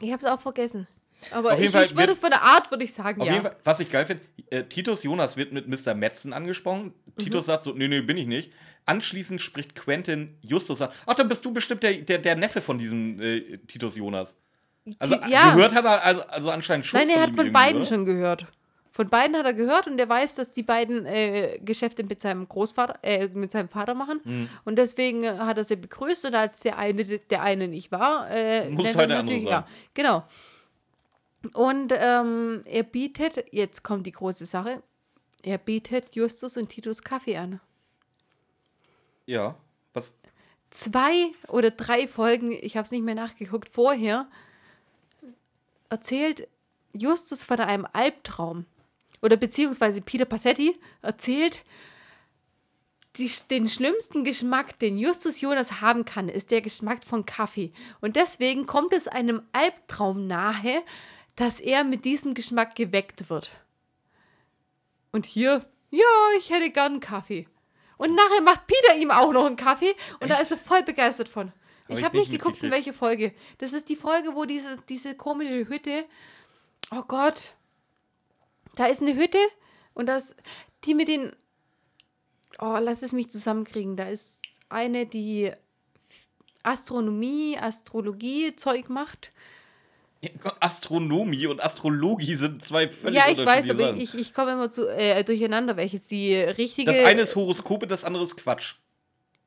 Ich 0.00 0.12
habe 0.12 0.24
es 0.24 0.30
auch 0.30 0.40
vergessen. 0.40 0.86
Aber 1.30 1.58
ich, 1.58 1.74
ich 1.74 1.96
würde 1.96 2.12
es 2.12 2.18
von 2.18 2.30
der 2.30 2.42
Art, 2.42 2.70
würde 2.70 2.84
ich 2.84 2.92
sagen, 2.92 3.20
auf 3.20 3.26
ja. 3.26 3.34
Jeden 3.34 3.44
Fall, 3.44 3.56
was 3.64 3.80
ich 3.80 3.90
geil 3.90 4.04
finde, 4.04 4.22
äh, 4.50 4.64
Titus 4.64 5.02
Jonas 5.02 5.36
wird 5.36 5.52
mit 5.52 5.66
Mr. 5.66 5.94
Metzen 5.94 6.32
angesprochen. 6.32 6.92
Mhm. 7.06 7.22
Titus 7.22 7.46
sagt 7.46 7.62
so, 7.62 7.72
nee, 7.72 7.88
nee, 7.88 8.02
bin 8.02 8.16
ich 8.16 8.26
nicht. 8.26 8.52
Anschließend 8.84 9.40
spricht 9.40 9.74
Quentin 9.74 10.38
Justus 10.42 10.82
an. 10.82 10.90
Ach, 11.06 11.14
dann 11.14 11.28
bist 11.28 11.44
du 11.44 11.52
bestimmt 11.52 11.82
der, 11.82 11.94
der, 11.94 12.18
der 12.18 12.36
Neffe 12.36 12.60
von 12.60 12.78
diesem 12.78 13.20
äh, 13.20 13.58
Titus 13.66 13.96
Jonas. 13.96 14.40
Also 14.98 15.16
ja. 15.26 15.52
gehört 15.52 15.74
hat 15.74 15.84
er 15.84 16.04
also, 16.04 16.22
also 16.22 16.50
anscheinend 16.50 16.86
schon. 16.86 17.00
Nein, 17.00 17.08
er 17.08 17.22
hat 17.22 17.34
von 17.34 17.50
beiden 17.50 17.80
oder? 17.80 17.88
schon 17.88 18.04
gehört. 18.04 18.46
Von 18.96 19.10
beiden 19.10 19.36
hat 19.36 19.44
er 19.44 19.52
gehört 19.52 19.88
und 19.88 19.98
er 19.98 20.08
weiß, 20.08 20.36
dass 20.36 20.52
die 20.52 20.62
beiden 20.62 21.04
äh, 21.04 21.60
Geschäfte 21.62 22.02
mit 22.02 22.18
seinem 22.18 22.48
Großvater, 22.48 22.98
äh, 23.02 23.28
mit 23.28 23.50
seinem 23.50 23.68
Vater 23.68 23.92
machen. 23.92 24.22
Mhm. 24.24 24.48
Und 24.64 24.76
deswegen 24.76 25.28
hat 25.38 25.58
er 25.58 25.64
sie 25.64 25.76
begrüßt 25.76 26.24
und 26.24 26.34
als 26.34 26.60
der 26.60 26.78
eine 26.78 27.04
der 27.04 27.42
eine 27.42 27.68
nicht 27.68 27.92
war, 27.92 28.30
äh, 28.30 28.70
muss 28.70 28.96
halt 28.96 29.10
der 29.10 29.18
andere 29.18 29.38
sein. 29.38 29.50
Ja, 29.50 29.66
genau. 29.92 30.24
Und 31.52 31.92
ähm, 31.94 32.62
er 32.64 32.84
bietet, 32.84 33.44
jetzt 33.52 33.84
kommt 33.84 34.06
die 34.06 34.12
große 34.12 34.46
Sache, 34.46 34.82
er 35.42 35.58
bietet 35.58 36.16
Justus 36.16 36.56
und 36.56 36.70
Titus 36.70 37.02
Kaffee 37.02 37.36
an. 37.36 37.60
Ja, 39.26 39.56
was? 39.92 40.14
Zwei 40.70 41.32
oder 41.48 41.70
drei 41.70 42.08
Folgen, 42.08 42.50
ich 42.50 42.78
habe 42.78 42.86
es 42.86 42.92
nicht 42.92 43.04
mehr 43.04 43.14
nachgeguckt, 43.14 43.68
vorher 43.68 44.26
erzählt 45.90 46.48
Justus 46.94 47.44
von 47.44 47.60
einem 47.60 47.86
Albtraum 47.92 48.64
oder 49.22 49.36
beziehungsweise 49.36 50.00
Peter 50.00 50.24
Passetti 50.24 50.78
erzählt, 51.02 51.64
die, 53.16 53.30
den 53.50 53.68
schlimmsten 53.68 54.24
Geschmack, 54.24 54.78
den 54.78 54.98
Justus 54.98 55.40
Jonas 55.40 55.80
haben 55.80 56.04
kann, 56.04 56.28
ist 56.28 56.50
der 56.50 56.60
Geschmack 56.60 57.04
von 57.04 57.24
Kaffee. 57.24 57.72
Und 58.00 58.16
deswegen 58.16 58.66
kommt 58.66 58.92
es 58.92 59.08
einem 59.08 59.42
Albtraum 59.52 60.26
nahe, 60.26 60.82
dass 61.34 61.60
er 61.60 61.84
mit 61.84 62.04
diesem 62.04 62.34
Geschmack 62.34 62.74
geweckt 62.74 63.30
wird. 63.30 63.52
Und 65.12 65.26
hier, 65.26 65.64
ja, 65.90 66.04
ich 66.38 66.50
hätte 66.50 66.70
gern 66.70 67.00
Kaffee. 67.00 67.46
Und 67.96 68.14
nachher 68.14 68.42
macht 68.42 68.66
Peter 68.66 68.96
ihm 69.00 69.10
auch 69.10 69.32
noch 69.32 69.46
einen 69.46 69.56
Kaffee 69.56 69.94
und 70.20 70.28
Echt? 70.28 70.32
da 70.32 70.42
ist 70.42 70.50
er 70.50 70.58
voll 70.58 70.82
begeistert 70.82 71.28
von. 71.28 71.52
Hab 71.88 71.98
ich 71.98 72.04
habe 72.04 72.18
nicht 72.18 72.32
geguckt, 72.32 72.62
in 72.62 72.70
welche 72.70 72.92
Folge. 72.92 73.32
Das 73.58 73.72
ist 73.72 73.88
die 73.88 73.96
Folge, 73.96 74.34
wo 74.34 74.44
diese, 74.44 74.76
diese 74.88 75.14
komische 75.14 75.68
Hütte. 75.68 76.04
Oh 76.90 77.02
Gott. 77.06 77.54
Da 78.76 78.86
ist 78.86 79.02
eine 79.02 79.16
Hütte 79.16 79.38
und 79.94 80.06
das, 80.06 80.36
die 80.84 80.94
mit 80.94 81.08
den, 81.08 81.32
oh, 82.60 82.78
lass 82.80 83.02
es 83.02 83.12
mich 83.12 83.30
zusammenkriegen. 83.30 83.96
Da 83.96 84.04
ist 84.04 84.42
eine, 84.68 85.06
die 85.06 85.50
Astronomie, 86.62 87.58
Astrologie 87.58 88.54
Zeug 88.54 88.88
macht. 88.88 89.32
Astronomie 90.60 91.46
und 91.46 91.62
Astrologie 91.62 92.34
sind 92.34 92.64
zwei 92.64 92.88
völlig 92.88 93.16
Ja, 93.16 93.30
ich 93.30 93.44
weiß, 93.44 93.70
aber 93.70 93.94
ich, 93.94 94.14
ich 94.14 94.34
komme 94.34 94.52
immer 94.52 94.70
zu, 94.70 94.88
äh, 94.88 95.22
durcheinander, 95.22 95.76
welches 95.76 96.02
die 96.02 96.34
richtige. 96.34 96.90
Das 96.90 97.04
eine 97.04 97.22
ist 97.22 97.36
Horoskope, 97.36 97.86
das 97.86 98.04
andere 98.04 98.24
ist 98.24 98.36
Quatsch. 98.36 98.74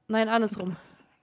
Nein, 0.08 0.30
andersrum. 0.30 0.76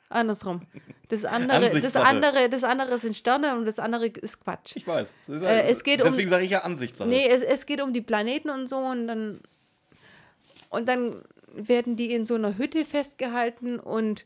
Andersrum. 0.09 0.63
Das 1.09 1.25
andere, 1.25 1.81
das 1.81 1.97
andere, 1.97 2.49
das 2.49 2.65
andere 2.65 2.99
sind 2.99 3.17
Sterne 3.17 3.57
und 3.57 3.67
das 3.67 3.79
andere 3.79 4.07
ist 4.07 4.43
Quatsch. 4.43 4.77
Ich 4.77 4.87
weiß. 4.87 5.15
Äh, 5.29 5.63
es 5.71 5.85
geht 5.85 6.01
deswegen 6.01 6.29
um, 6.29 6.31
sage 6.31 6.45
ich 6.45 6.51
ja 6.51 6.61
Ansichtssache. 6.61 7.09
Nee, 7.09 7.29
es, 7.29 7.43
es 7.43 7.67
geht 7.67 7.81
um 7.81 7.93
die 7.93 8.03
Planeten 8.03 8.51
und 8.51 8.69
so 8.69 8.79
und 8.79 9.07
dann 9.07 9.41
und 10.71 10.89
dann 10.89 11.23
werden 11.53 11.97
die 11.97 12.13
in 12.13 12.25
so 12.25 12.35
einer 12.35 12.59
Hütte 12.59 12.85
festgehalten 12.85 13.79
und 13.79 14.25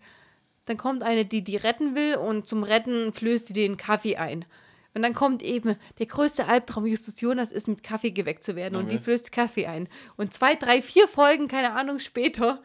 dann 0.66 0.76
kommt 0.76 1.02
eine, 1.02 1.24
die 1.24 1.42
die 1.42 1.56
retten 1.56 1.94
will 1.94 2.16
und 2.16 2.46
zum 2.46 2.62
Retten 2.62 3.12
flößt 3.12 3.48
sie 3.48 3.52
den 3.52 3.76
Kaffee 3.76 4.16
ein. 4.16 4.44
Und 4.92 5.02
dann 5.02 5.14
kommt 5.14 5.42
eben 5.42 5.76
der 5.98 6.06
größte 6.06 6.46
Albtraum 6.46 6.86
Justus 6.86 7.20
Jonas 7.20 7.52
ist 7.52 7.68
mit 7.68 7.82
Kaffee 7.82 8.10
geweckt 8.10 8.42
zu 8.42 8.56
werden 8.56 8.74
okay. 8.74 8.82
und 8.82 8.92
die 8.92 8.98
flößt 8.98 9.30
Kaffee 9.30 9.66
ein. 9.66 9.88
Und 10.16 10.34
zwei, 10.34 10.56
drei, 10.56 10.82
vier 10.82 11.06
Folgen, 11.06 11.46
keine 11.46 11.72
Ahnung, 11.72 12.00
später 12.00 12.60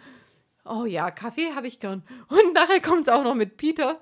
oh 0.65 0.85
ja, 0.85 1.11
Kaffee 1.11 1.53
habe 1.53 1.67
ich 1.67 1.79
gern. 1.79 2.03
Und 2.27 2.53
nachher 2.53 2.81
kommt 2.81 3.03
es 3.03 3.09
auch 3.09 3.23
noch 3.23 3.35
mit 3.35 3.57
Peter, 3.57 4.01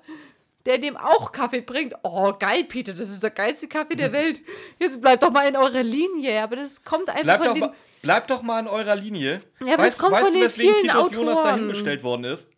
der 0.66 0.78
dem 0.78 0.96
auch 0.96 1.32
Kaffee 1.32 1.60
bringt. 1.60 1.94
Oh, 2.02 2.32
geil, 2.38 2.64
Peter, 2.64 2.94
das 2.94 3.10
ist 3.10 3.22
der 3.22 3.30
geilste 3.30 3.68
Kaffee 3.68 3.96
der 3.96 4.12
Welt. 4.14 4.42
Jetzt 4.78 5.00
bleibt 5.00 5.22
doch 5.22 5.30
mal 5.30 5.46
in 5.46 5.56
eurer 5.56 5.82
Linie. 5.82 6.42
Aber 6.42 6.56
das 6.56 6.82
kommt 6.82 7.10
einfach 7.10 7.22
bleibt 7.22 7.44
von 7.44 7.60
doch, 7.60 7.68
den... 7.68 7.76
Bleibt 8.02 8.30
doch 8.30 8.42
mal 8.42 8.60
in 8.60 8.68
eurer 8.68 8.96
Linie. 8.96 9.42
Ja, 9.60 9.74
aber 9.74 9.84
weißt, 9.84 9.98
kommt 9.98 10.12
weißt 10.12 10.30
von 10.30 10.34
du, 10.34 10.44
weswegen 10.44 10.74
Titus 10.82 10.94
Autoren. 10.94 11.14
Jonas 11.14 11.42
dahingestellt 11.42 12.02
worden 12.02 12.24
ist? 12.24 12.48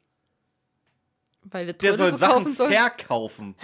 Weil 1.42 1.66
der, 1.66 1.74
der 1.74 1.96
soll 1.96 2.14
Sachen 2.14 2.52
soll. 2.52 2.70
verkaufen. 2.70 3.54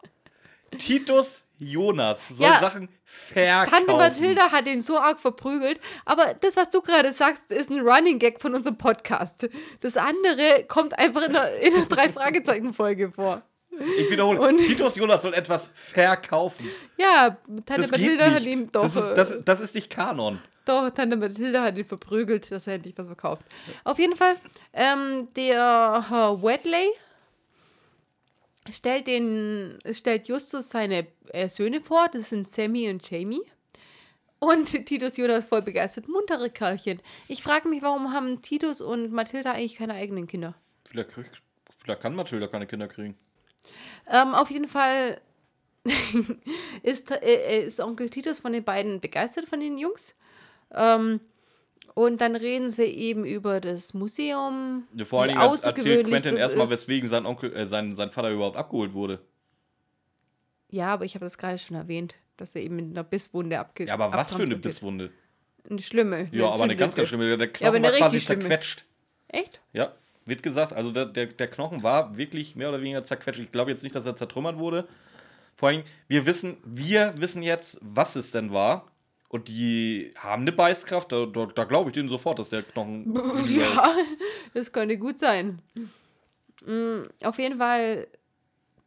Titus 0.78 1.45
Jonas 1.58 2.28
soll 2.28 2.48
ja, 2.48 2.60
Sachen 2.60 2.88
verkaufen. 3.04 3.70
Tante 3.70 3.92
Mathilda 3.92 4.52
hat 4.52 4.66
ihn 4.66 4.82
so 4.82 4.98
arg 4.98 5.20
verprügelt. 5.20 5.80
Aber 6.04 6.34
das, 6.34 6.56
was 6.56 6.70
du 6.70 6.82
gerade 6.82 7.12
sagst, 7.12 7.50
ist 7.50 7.70
ein 7.70 7.80
Running 7.80 8.18
Gag 8.18 8.40
von 8.40 8.54
unserem 8.54 8.76
Podcast. 8.76 9.48
Das 9.80 9.96
andere 9.96 10.64
kommt 10.68 10.98
einfach 10.98 11.22
in 11.22 11.32
der, 11.32 11.60
in 11.60 11.72
der 11.72 11.84
Drei-Fragezeichen-Folge 11.88 13.12
vor. 13.12 13.42
Ich 13.98 14.10
wiederhole, 14.10 14.40
und 14.40 14.58
Titus 14.58 14.96
Jonas 14.96 15.22
soll 15.22 15.34
etwas 15.34 15.70
verkaufen. 15.74 16.68
Ja, 16.96 17.36
Tante 17.66 17.82
das 17.82 17.90
Mathilda 17.90 18.30
hat 18.30 18.42
ihn 18.42 18.70
doch. 18.72 18.82
Das 18.82 18.96
ist, 18.96 19.14
das, 19.14 19.44
das 19.44 19.60
ist 19.60 19.74
nicht 19.74 19.90
Kanon. 19.90 20.40
Doch, 20.64 20.90
Tante 20.90 21.16
Mathilda 21.16 21.62
hat 21.62 21.76
ihn 21.76 21.84
verprügelt, 21.84 22.50
dass 22.50 22.66
er 22.66 22.74
endlich 22.74 22.96
was 22.96 23.06
verkauft. 23.06 23.42
Auf 23.84 23.98
jeden 23.98 24.16
Fall, 24.16 24.34
ähm, 24.72 25.28
der 25.36 26.06
Herr 26.08 26.42
Wedley 26.42 26.88
stellt, 28.70 29.06
den, 29.06 29.78
stellt 29.92 30.28
Justus 30.28 30.70
seine 30.70 31.06
äh, 31.28 31.48
Söhne 31.48 31.80
vor, 31.80 32.08
das 32.12 32.30
sind 32.30 32.48
Sammy 32.48 32.88
und 32.88 33.08
Jamie. 33.08 33.42
Und 34.38 34.66
Titus 34.86 35.16
Jonas 35.16 35.46
voll 35.46 35.62
begeistert, 35.62 36.08
muntere 36.08 36.50
Kerlchen. 36.50 37.00
Ich 37.28 37.42
frage 37.42 37.68
mich, 37.68 37.82
warum 37.82 38.12
haben 38.12 38.42
Titus 38.42 38.80
und 38.80 39.12
Mathilda 39.12 39.52
eigentlich 39.52 39.76
keine 39.76 39.94
eigenen 39.94 40.26
Kinder? 40.26 40.54
Vielleicht, 40.84 41.10
krieg, 41.10 41.30
vielleicht 41.78 42.02
kann 42.02 42.14
Mathilda 42.14 42.46
keine 42.46 42.66
Kinder 42.66 42.88
kriegen. 42.88 43.16
Ähm, 44.08 44.34
auf 44.34 44.50
jeden 44.50 44.68
Fall 44.68 45.20
ist, 46.82 47.10
äh, 47.10 47.64
ist 47.64 47.80
Onkel 47.80 48.10
Titus 48.10 48.40
von 48.40 48.52
den 48.52 48.64
beiden 48.64 49.00
begeistert, 49.00 49.48
von 49.48 49.60
den 49.60 49.78
Jungs. 49.78 50.14
Ähm, 50.72 51.20
und 51.96 52.20
dann 52.20 52.36
reden 52.36 52.70
sie 52.70 52.84
eben 52.84 53.24
über 53.24 53.58
das 53.58 53.94
Museum. 53.94 54.86
Ja, 54.94 55.06
vor 55.06 55.22
allen 55.22 55.30
Dingen 55.30 55.40
erzählt 55.40 56.06
Quentin 56.06 56.36
erstmal, 56.36 56.68
weswegen 56.68 57.08
sein 57.08 57.24
Onkel, 57.24 57.56
äh, 57.56 57.66
sein, 57.66 57.94
sein 57.94 58.10
Vater 58.10 58.30
überhaupt 58.30 58.58
abgeholt 58.58 58.92
wurde. 58.92 59.18
Ja, 60.68 60.88
aber 60.88 61.06
ich 61.06 61.14
habe 61.14 61.24
das 61.24 61.38
gerade 61.38 61.56
schon 61.56 61.74
erwähnt, 61.74 62.14
dass 62.36 62.54
er 62.54 62.60
eben 62.60 62.76
mit 62.76 62.84
einer 62.84 63.02
Bisswunde 63.02 63.58
abge 63.58 63.86
Ja, 63.86 63.94
aber 63.94 64.12
was 64.12 64.34
für 64.34 64.42
eine. 64.42 64.56
Bisswunde? 64.56 65.10
Eine 65.70 65.80
schlimme. 65.80 66.28
Ja, 66.32 66.50
aber 66.50 66.64
eine 66.64 66.76
ganz, 66.76 66.94
ganz 66.94 67.08
schlimme. 67.08 67.38
Der 67.38 67.48
aber 67.48 67.52
Knochen 67.52 67.76
eine 67.76 67.86
war 67.88 67.92
quasi 67.96 68.20
schlimme. 68.20 68.42
zerquetscht. 68.42 68.84
Echt? 69.28 69.62
Ja, 69.72 69.94
wird 70.26 70.42
gesagt. 70.42 70.74
Also 70.74 70.90
der, 70.90 71.06
der, 71.06 71.26
der 71.26 71.48
Knochen 71.48 71.82
war 71.82 72.18
wirklich 72.18 72.56
mehr 72.56 72.68
oder 72.68 72.80
weniger 72.82 73.04
zerquetscht. 73.04 73.40
Ich 73.40 73.52
glaube 73.52 73.70
jetzt 73.70 73.82
nicht, 73.82 73.94
dass 73.94 74.04
er 74.04 74.16
zertrümmert 74.16 74.58
wurde. 74.58 74.86
Vor 75.54 75.70
allem, 75.70 75.82
wir 76.08 76.26
wissen, 76.26 76.58
wir 76.62 77.14
wissen 77.16 77.42
jetzt, 77.42 77.78
was 77.80 78.16
es 78.16 78.32
denn 78.32 78.52
war. 78.52 78.84
Und 79.28 79.48
die 79.48 80.12
haben 80.18 80.42
eine 80.42 80.52
Beißkraft. 80.52 81.10
Da, 81.10 81.26
da, 81.26 81.46
da 81.46 81.64
glaube 81.64 81.90
ich 81.90 81.94
denen 81.94 82.08
sofort, 82.08 82.38
dass 82.38 82.48
der 82.50 82.62
Knochen. 82.62 83.12
Ja, 83.48 83.94
das 84.54 84.72
könnte 84.72 84.98
gut 84.98 85.18
sein. 85.18 85.60
Mm, 86.64 87.02
Auf 87.24 87.38
jeden 87.38 87.58
Fall 87.58 88.06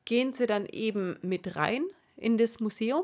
gehen 0.05 0.34
sie 0.34 0.48
dann 0.48 0.65
eben 0.65 1.17
mit 1.22 1.55
rein 1.55 1.84
in 2.15 2.38
das 2.38 2.60
Museum. 2.60 3.03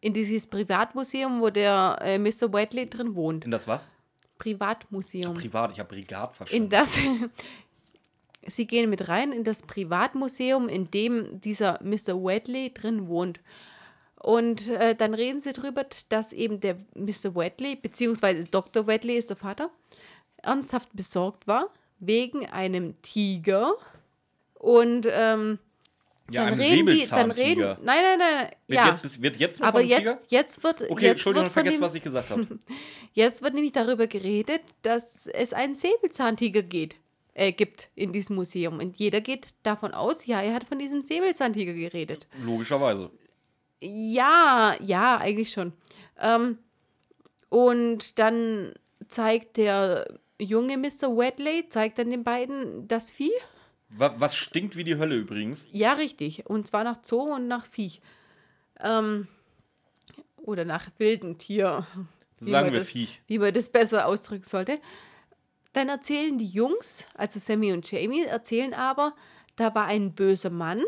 In 0.00 0.14
dieses 0.14 0.46
Privatmuseum, 0.46 1.40
wo 1.40 1.50
der 1.50 1.98
äh, 2.00 2.18
Mr. 2.18 2.52
Whiteley 2.52 2.86
drin 2.86 3.14
wohnt. 3.14 3.44
In 3.44 3.50
das 3.50 3.66
was? 3.68 3.88
Privatmuseum. 4.38 5.34
Privat, 5.34 5.72
ich 5.72 5.80
habe 5.80 5.94
Brigat 5.94 6.30
in 6.30 6.36
verstanden. 6.36 6.70
das. 6.70 6.98
Sie 8.46 8.66
gehen 8.66 8.88
mit 8.88 9.08
rein 9.08 9.32
in 9.32 9.44
das 9.44 9.62
Privatmuseum, 9.62 10.68
in 10.68 10.90
dem 10.90 11.40
dieser 11.40 11.78
Mr. 11.82 12.14
Whiteley 12.24 12.72
drin 12.72 13.08
wohnt. 13.08 13.40
Und 14.20 14.68
äh, 14.68 14.94
dann 14.94 15.14
reden 15.14 15.40
sie 15.40 15.52
darüber, 15.52 15.86
dass 16.08 16.32
eben 16.32 16.60
der 16.60 16.76
Mr. 16.94 17.34
Whiteley, 17.34 17.76
beziehungsweise 17.76 18.44
Dr. 18.44 18.86
Whiteley 18.86 19.16
ist 19.16 19.30
der 19.30 19.36
Vater, 19.36 19.70
ernsthaft 20.42 20.88
besorgt 20.94 21.46
war 21.46 21.68
wegen 22.00 22.46
einem 22.46 23.00
Tiger. 23.02 23.74
Und 24.54 25.06
ähm, 25.10 25.58
ja, 26.30 26.44
dann 26.50 26.60
reden 26.60 26.86
die, 26.86 27.06
dann 27.06 27.30
reden, 27.30 27.62
nein, 27.82 28.02
nein, 28.02 28.18
nein, 28.18 28.48
Wird, 28.66 28.80
ja. 28.80 29.00
jetzt, 29.02 29.22
wird 29.22 29.36
jetzt 29.36 29.62
Aber 29.62 29.80
von 29.80 29.80
einem 29.80 29.98
Tiger? 29.98 30.10
jetzt, 30.10 30.32
jetzt 30.32 30.64
wird, 30.64 30.82
Okay, 30.82 31.04
jetzt 31.04 31.10
Entschuldigung, 31.12 31.44
wird 31.44 31.52
von 31.52 31.62
vergesst, 31.62 31.78
dem, 31.78 31.82
was 31.82 31.94
ich 31.94 32.02
gesagt 32.02 32.30
habe. 32.30 32.46
Jetzt 33.14 33.42
wird 33.42 33.54
nämlich 33.54 33.72
darüber 33.72 34.06
geredet, 34.06 34.60
dass 34.82 35.26
es 35.26 35.52
einen 35.52 35.74
Säbelzahntiger 35.74 36.62
geht, 36.62 36.94
äh, 37.34 37.50
gibt 37.52 37.88
in 37.94 38.12
diesem 38.12 38.36
Museum. 38.36 38.78
Und 38.78 38.96
jeder 38.96 39.20
geht 39.20 39.48
davon 39.62 39.92
aus, 39.92 40.26
ja, 40.26 40.40
er 40.40 40.54
hat 40.54 40.64
von 40.64 40.78
diesem 40.78 41.00
Säbelzahntiger 41.00 41.72
geredet. 41.72 42.28
Logischerweise. 42.44 43.10
Ja, 43.82 44.74
ja, 44.80 45.16
eigentlich 45.18 45.50
schon. 45.52 45.72
Ähm, 46.18 46.58
und 47.48 48.18
dann 48.18 48.74
zeigt 49.08 49.56
der 49.56 50.18
junge 50.40 50.76
Mr. 50.76 51.16
Wedley, 51.16 51.68
zeigt 51.68 51.98
dann 51.98 52.10
den 52.10 52.24
beiden 52.24 52.86
das 52.88 53.10
Vieh. 53.10 53.30
Wa- 53.88 54.14
Was 54.18 54.36
stinkt 54.36 54.76
wie 54.76 54.84
die 54.84 54.96
Hölle 54.98 55.16
übrigens? 55.16 55.66
Ja, 55.72 55.94
richtig. 55.94 56.46
Und 56.46 56.66
zwar 56.66 56.84
nach 56.84 56.98
Zoo 57.02 57.34
und 57.34 57.48
nach 57.48 57.64
Viech. 57.66 58.00
Ähm, 58.80 59.28
oder 60.36 60.64
nach 60.64 60.88
wildem 60.98 61.38
Tier. 61.38 61.86
Sagen 62.40 62.72
wir 62.72 62.80
das, 62.80 62.88
Viech. 62.88 63.22
Wie 63.26 63.38
man 63.38 63.52
das 63.54 63.70
besser 63.70 64.06
ausdrücken 64.06 64.44
sollte. 64.44 64.78
Dann 65.72 65.88
erzählen 65.88 66.36
die 66.38 66.46
Jungs, 66.48 67.06
also 67.14 67.38
Sammy 67.38 67.72
und 67.72 67.90
Jamie, 67.90 68.22
erzählen 68.24 68.74
aber, 68.74 69.14
da 69.56 69.74
war 69.74 69.84
ein 69.86 70.14
böser 70.14 70.50
Mann 70.50 70.82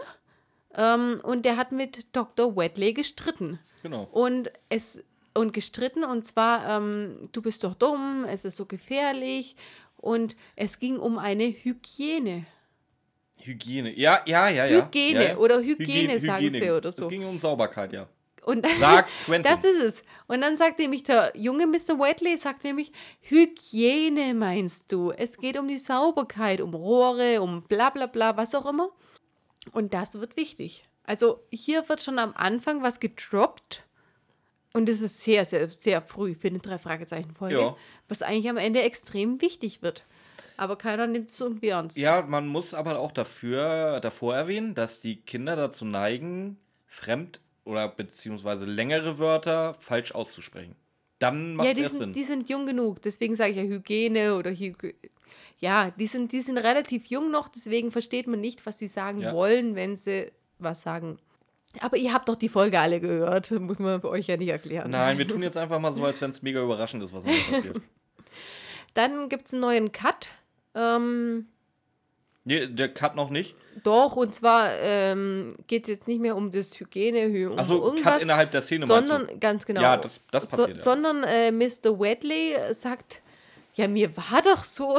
ähm, 0.76 1.20
und 1.22 1.44
der 1.44 1.56
hat 1.56 1.72
mit 1.72 2.06
Dr. 2.14 2.56
Wedley 2.56 2.92
gestritten. 2.92 3.58
Genau. 3.82 4.08
Und 4.12 4.50
es 4.68 5.02
und 5.32 5.52
gestritten 5.52 6.04
und 6.04 6.26
zwar, 6.26 6.68
ähm, 6.68 7.28
du 7.32 7.40
bist 7.40 7.62
doch 7.62 7.74
dumm, 7.74 8.24
es 8.28 8.44
ist 8.44 8.56
so 8.56 8.66
gefährlich 8.66 9.54
und 9.96 10.34
es 10.56 10.78
ging 10.80 10.98
um 10.98 11.18
eine 11.18 11.44
Hygiene. 11.44 12.46
Hygiene. 13.38 13.96
Ja, 13.96 14.22
ja, 14.26 14.48
ja, 14.48 14.66
ja. 14.66 14.84
Hygiene 14.84 15.22
ja, 15.22 15.28
ja. 15.30 15.36
oder 15.36 15.60
Hygiene, 15.60 16.18
sagen 16.18 16.50
sie 16.50 16.70
oder 16.70 16.92
so. 16.92 17.04
Es 17.04 17.08
ging 17.08 17.24
um 17.24 17.38
Sauberkeit, 17.38 17.92
ja. 17.92 18.08
Und 18.42 18.64
dann, 18.64 18.76
Sagt 18.76 19.10
Quentin. 19.24 19.52
das 19.52 19.64
ist 19.64 19.82
es. 19.82 20.04
Und 20.26 20.40
dann 20.40 20.56
sagt 20.56 20.78
nämlich 20.78 21.02
der 21.04 21.32
junge 21.34 21.66
Mr. 21.66 21.98
Whiteley, 21.98 22.36
sagt 22.36 22.64
nämlich, 22.64 22.92
Hygiene 23.20 24.34
meinst 24.34 24.90
du. 24.92 25.10
Es 25.10 25.36
geht 25.36 25.58
um 25.58 25.68
die 25.68 25.76
Sauberkeit, 25.76 26.60
um 26.60 26.74
Rohre, 26.74 27.40
um 27.40 27.62
bla 27.62 27.90
bla 27.90 28.06
bla, 28.06 28.36
was 28.36 28.54
auch 28.54 28.66
immer. 28.66 28.90
Und 29.72 29.94
das 29.94 30.18
wird 30.18 30.36
wichtig. 30.36 30.84
Also 31.04 31.40
hier 31.52 31.88
wird 31.88 32.02
schon 32.02 32.18
am 32.18 32.32
Anfang 32.34 32.82
was 32.82 33.00
gedroppt. 33.00 33.84
Und 34.72 34.88
es 34.88 35.00
ist 35.00 35.20
sehr, 35.22 35.44
sehr, 35.44 35.68
sehr 35.68 36.00
früh 36.00 36.34
für 36.34 36.46
eine 36.48 36.60
Drei-Fragezeichen-Folge, 36.60 37.56
Ja. 37.58 37.76
was 38.08 38.22
eigentlich 38.22 38.48
am 38.48 38.56
Ende 38.56 38.82
extrem 38.82 39.40
wichtig 39.40 39.82
wird. 39.82 40.04
Aber 40.56 40.76
keiner 40.76 41.06
nimmt 41.08 41.28
es 41.30 41.40
irgendwie 41.40 41.68
ernst. 41.68 41.96
Ja, 41.96 42.22
man 42.22 42.46
muss 42.46 42.72
aber 42.74 43.00
auch 43.00 43.10
dafür, 43.12 43.98
davor 44.00 44.36
erwähnen, 44.36 44.74
dass 44.74 45.00
die 45.00 45.16
Kinder 45.16 45.56
dazu 45.56 45.84
neigen, 45.84 46.56
fremd 46.86 47.40
oder 47.64 47.88
beziehungsweise 47.88 48.64
längere 48.64 49.18
Wörter 49.18 49.74
falsch 49.74 50.12
auszusprechen. 50.12 50.76
Dann 51.18 51.54
macht 51.54 51.64
Ja, 51.66 51.70
es 51.72 51.76
die 51.76 51.82
erst 51.82 51.96
sind, 51.98 52.02
Sinn. 52.04 52.12
die 52.14 52.24
sind 52.24 52.48
jung 52.48 52.66
genug, 52.66 53.02
deswegen 53.02 53.34
sage 53.34 53.50
ich 53.50 53.56
ja 53.56 53.62
Hygiene 53.64 54.36
oder 54.36 54.50
Hygiene. 54.50 54.94
Ja, 55.60 55.90
die 55.98 56.06
sind, 56.06 56.32
die 56.32 56.40
sind 56.40 56.58
relativ 56.58 57.06
jung 57.06 57.30
noch, 57.30 57.48
deswegen 57.48 57.90
versteht 57.92 58.26
man 58.26 58.40
nicht, 58.40 58.64
was 58.66 58.78
sie 58.78 58.86
sagen 58.86 59.20
Ja. 59.20 59.34
wollen, 59.34 59.74
wenn 59.74 59.96
sie 59.96 60.32
was 60.58 60.82
sagen. 60.82 61.18
Aber 61.80 61.96
ihr 61.96 62.12
habt 62.12 62.28
doch 62.28 62.34
die 62.36 62.48
Folge 62.48 62.80
alle 62.80 63.00
gehört, 63.00 63.50
muss 63.60 63.78
man 63.78 64.02
euch 64.04 64.26
ja 64.26 64.36
nicht 64.36 64.48
erklären. 64.48 64.90
Nein, 64.90 65.18
wir 65.18 65.28
tun 65.28 65.42
jetzt 65.42 65.56
einfach 65.56 65.78
mal 65.78 65.92
so, 65.94 66.04
als 66.04 66.20
wenn 66.20 66.30
es 66.30 66.42
mega 66.42 66.62
überraschend 66.62 67.02
ist, 67.04 67.12
was 67.12 67.24
passiert. 67.24 67.80
Dann 68.94 69.28
gibt 69.28 69.46
es 69.46 69.52
einen 69.52 69.60
neuen 69.62 69.92
Cut. 69.92 70.28
Ähm, 70.74 71.46
Nee, 72.42 72.66
der 72.68 72.88
Cut 72.92 73.16
noch 73.16 73.28
nicht. 73.28 73.54
doch, 73.84 74.16
und 74.16 74.34
zwar 74.34 74.70
ähm, 74.80 75.54
geht 75.66 75.82
es 75.82 75.88
jetzt 75.90 76.08
nicht 76.08 76.20
mehr 76.22 76.34
um 76.34 76.50
das 76.50 76.80
Hygiene, 76.80 77.26
Hy- 77.28 77.46
um 77.46 77.58
Achso, 77.58 77.84
irgendwas. 77.84 78.14
Cut 78.14 78.22
innerhalb 78.22 78.50
der 78.50 78.62
Szene 78.62 78.86
sondern 78.86 79.38
ganz 79.38 79.66
genau. 79.66 79.82
Ja, 79.82 79.98
das- 79.98 80.22
das 80.30 80.48
passiert, 80.48 80.78
ja. 80.78 80.82
Sondern 80.82 81.22
äh, 81.22 81.52
Mr. 81.52 82.00
Wedley 82.00 82.56
sagt, 82.72 83.20
ja, 83.80 83.88
mir 83.88 84.14
war 84.16 84.42
doch 84.42 84.62
so, 84.62 84.98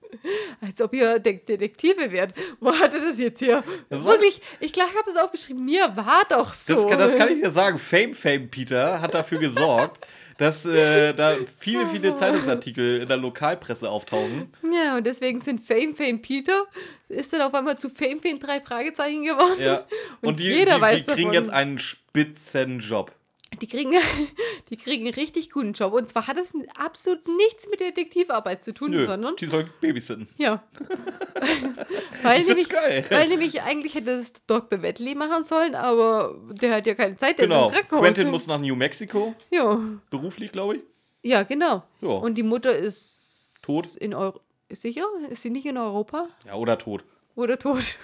als 0.60 0.80
ob 0.80 0.94
ihr 0.94 1.18
De 1.18 1.38
Detektive 1.38 2.10
wärt. 2.10 2.32
Wo 2.60 2.72
hat 2.72 2.94
er 2.94 3.00
das 3.00 3.18
jetzt 3.18 3.40
hier? 3.40 3.62
Das 3.90 4.04
Wirklich, 4.04 4.40
ich 4.60 4.72
glaube, 4.72 4.90
ich 4.92 4.98
habe 4.98 5.12
das 5.12 5.22
aufgeschrieben. 5.22 5.64
Mir 5.64 5.94
war 5.96 6.22
doch 6.28 6.52
so. 6.54 6.74
Das, 6.74 6.88
kann, 6.88 6.98
das 6.98 7.16
kann 7.16 7.28
ich 7.28 7.42
dir 7.42 7.50
sagen. 7.50 7.78
Fame, 7.78 8.14
Fame 8.14 8.48
Peter 8.48 9.00
hat 9.02 9.12
dafür 9.12 9.38
gesorgt, 9.38 10.06
dass 10.38 10.64
äh, 10.64 11.12
da 11.12 11.36
viele, 11.58 11.86
viele 11.86 12.14
Zeitungsartikel 12.14 13.02
in 13.02 13.08
der 13.08 13.18
Lokalpresse 13.18 13.90
auftauchen. 13.90 14.50
Ja, 14.74 14.96
und 14.96 15.04
deswegen 15.04 15.40
sind 15.40 15.60
Fame, 15.60 15.94
Fame 15.94 16.22
Peter 16.22 16.64
ist 17.08 17.32
dann 17.32 17.42
auf 17.42 17.54
einmal 17.54 17.76
zu 17.76 17.90
Fame, 17.90 18.20
Fame 18.20 18.40
drei 18.40 18.60
Fragezeichen 18.60 19.24
geworden. 19.24 19.60
Ja. 19.60 19.84
Und, 20.22 20.28
Und, 20.28 20.40
die, 20.40 20.44
jeder 20.44 20.76
die, 20.76 20.80
weiß 20.80 21.04
die 21.04 21.12
kriegen 21.12 21.32
davon. 21.32 21.34
jetzt 21.34 21.50
einen 21.50 21.78
spitzen 21.78 22.80
Job. 22.80 23.12
Die 23.60 23.68
kriegen, 23.68 23.92
die 24.70 24.76
kriegen 24.76 25.06
einen 25.06 25.14
richtig 25.14 25.50
guten 25.50 25.72
Job. 25.72 25.92
Und 25.94 26.08
zwar 26.08 26.26
hat 26.26 26.36
es 26.36 26.52
absolut 26.78 27.26
nichts 27.28 27.68
mit 27.70 27.80
Detektivarbeit 27.80 28.62
zu 28.62 28.74
tun, 28.74 28.90
Nö, 28.90 29.06
sondern 29.06 29.36
die 29.36 29.46
sollen 29.46 29.70
babysitten. 29.80 30.28
Ja. 30.36 30.62
weil, 32.22 32.34
find's 32.42 32.48
nämlich, 32.48 32.68
geil. 32.68 33.04
weil 33.08 33.28
nämlich 33.28 33.62
eigentlich 33.62 33.94
hätte 33.94 34.10
es 34.10 34.32
Dr. 34.46 34.82
Wedley 34.82 35.14
machen 35.14 35.44
sollen, 35.44 35.74
aber 35.74 36.38
der 36.50 36.74
hat 36.76 36.86
ja 36.86 36.94
keine 36.94 37.16
Zeit, 37.16 37.38
der 37.38 37.46
Genau. 37.46 37.62
ist 37.62 37.66
im 37.68 37.74
Krankenhaus. 37.74 38.00
Quentin 38.02 38.30
muss 38.30 38.46
nach 38.46 38.58
New 38.60 38.74
Mexico, 38.76 39.34
ja. 39.50 39.78
beruflich, 40.10 40.52
glaube 40.52 40.76
ich. 40.76 40.82
ja, 41.22 41.42
genau. 41.44 41.82
Ja. 42.00 42.08
Und 42.08 42.34
die 42.36 42.42
Mutter 42.42 42.74
ist 42.76 43.62
Tot? 43.64 43.94
in 43.96 44.12
Euro 44.14 44.40
sicher? 44.70 45.04
Ist 45.30 45.42
sie 45.42 45.50
nicht 45.50 45.66
in 45.66 45.78
Europa? 45.78 46.28
Ja, 46.44 46.54
oder 46.54 46.76
tot. 46.78 47.04
Oder 47.36 47.58
tot? 47.58 47.96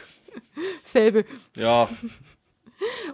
Selbe. 0.85 1.25
Ja. 1.57 1.89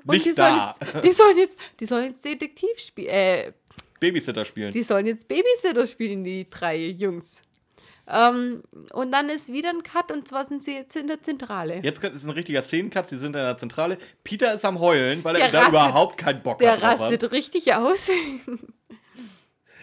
Und 0.04 0.14
Nicht 0.14 0.26
die 0.26 0.32
sollen, 0.32 0.56
da. 0.56 0.74
jetzt, 0.80 1.04
die 1.04 1.10
sollen 1.12 1.38
jetzt, 1.38 1.56
die 1.80 1.86
sollen 1.86 2.04
jetzt 2.06 2.24
Detektiv 2.24 2.78
spielen, 2.78 3.08
äh, 3.08 3.52
Babysitter 4.00 4.44
spielen. 4.44 4.72
die 4.72 4.82
sollen 4.82 5.06
jetzt 5.06 5.26
Babysitter 5.28 5.86
spielen, 5.86 6.24
die 6.24 6.48
drei 6.48 6.76
Jungs. 6.86 7.42
Ähm, 8.10 8.62
und 8.92 9.12
dann 9.12 9.28
ist 9.28 9.52
wieder 9.52 9.68
ein 9.68 9.82
Cut 9.82 10.10
und 10.10 10.26
zwar 10.26 10.44
sind 10.44 10.62
sie 10.62 10.72
jetzt 10.76 10.96
in 10.96 11.08
der 11.08 11.22
Zentrale. 11.22 11.80
Jetzt 11.82 12.02
ist 12.02 12.24
ein 12.24 12.30
richtiger 12.30 12.62
Szenencut, 12.62 13.06
sie 13.06 13.18
sind 13.18 13.36
in 13.36 13.42
der 13.42 13.56
Zentrale. 13.58 13.98
Peter 14.24 14.54
ist 14.54 14.64
am 14.64 14.78
Heulen, 14.80 15.22
weil 15.24 15.34
er 15.36 15.42
Der 15.42 15.50
da 15.50 15.58
rastet- 15.66 15.70
überhaupt 15.74 16.16
keinen 16.16 16.42
Bock 16.42 16.58
Der 16.60 16.72
hat. 16.72 16.82
hat. 16.82 17.00
rastet 17.00 17.32
richtig 17.32 17.74
aus. 17.74 18.08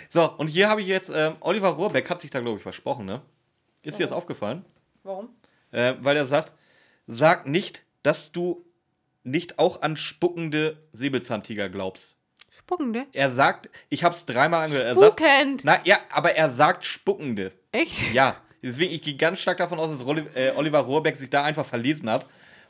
So, 0.10 0.32
und 0.38 0.48
hier 0.48 0.70
habe 0.70 0.82
ich 0.82 0.88
jetzt, 0.88 1.12
ähm, 1.13 1.34
Oliver 1.42 1.70
Rohrbeck 1.70 2.10
hat 2.10 2.20
sich 2.20 2.30
da, 2.30 2.39
glaube 2.39 2.58
ich, 2.58 2.63
versprochen, 2.63 3.06
ne? 3.06 3.22
Ist 3.82 4.00
dir 4.00 4.04
das 4.04 4.12
aufgefallen? 4.13 4.63
Warum? 5.04 5.30
Äh, 5.72 5.96
weil 6.00 6.15
er 6.15 6.25
sagt, 6.25 6.54
sag 7.08 7.48
nicht, 7.48 7.84
dass 8.04 8.32
du 8.32 8.63
nicht 9.25 9.60
auch 9.60 9.82
an 9.82 9.98
spuckende 9.98 10.77
Säbelzahntiger 10.94 11.70
glaubst. 11.70 12.17
Spuckende? 12.50 13.05
Er 13.12 13.29
sagt, 13.29 13.70
ich 13.89 14.03
habe 14.03 14.15
es 14.15 14.25
dreimal 14.25 14.65
angehört. 14.65 14.86
Er 14.86 14.96
sagt, 14.96 15.20
Spuckend. 15.20 15.62
na 15.65 15.79
ja, 15.84 16.00
aber 16.10 16.36
er 16.36 16.50
sagt 16.50 16.86
spuckende. 16.86 17.51
Echt? 17.72 18.13
Ja, 18.13 18.38
deswegen, 18.62 18.94
ich 18.94 19.01
gehe 19.01 19.15
ganz 19.15 19.41
stark 19.41 19.58
davon 19.58 19.79
aus, 19.79 19.91
dass 19.91 20.08
äh, 20.36 20.51
Oliver 20.55 20.79
Rohrbeck 20.79 21.17
sich 21.17 21.29
da 21.29 21.44
einfach 21.44 21.65
verlesen 21.65 22.10
hat 22.10 22.25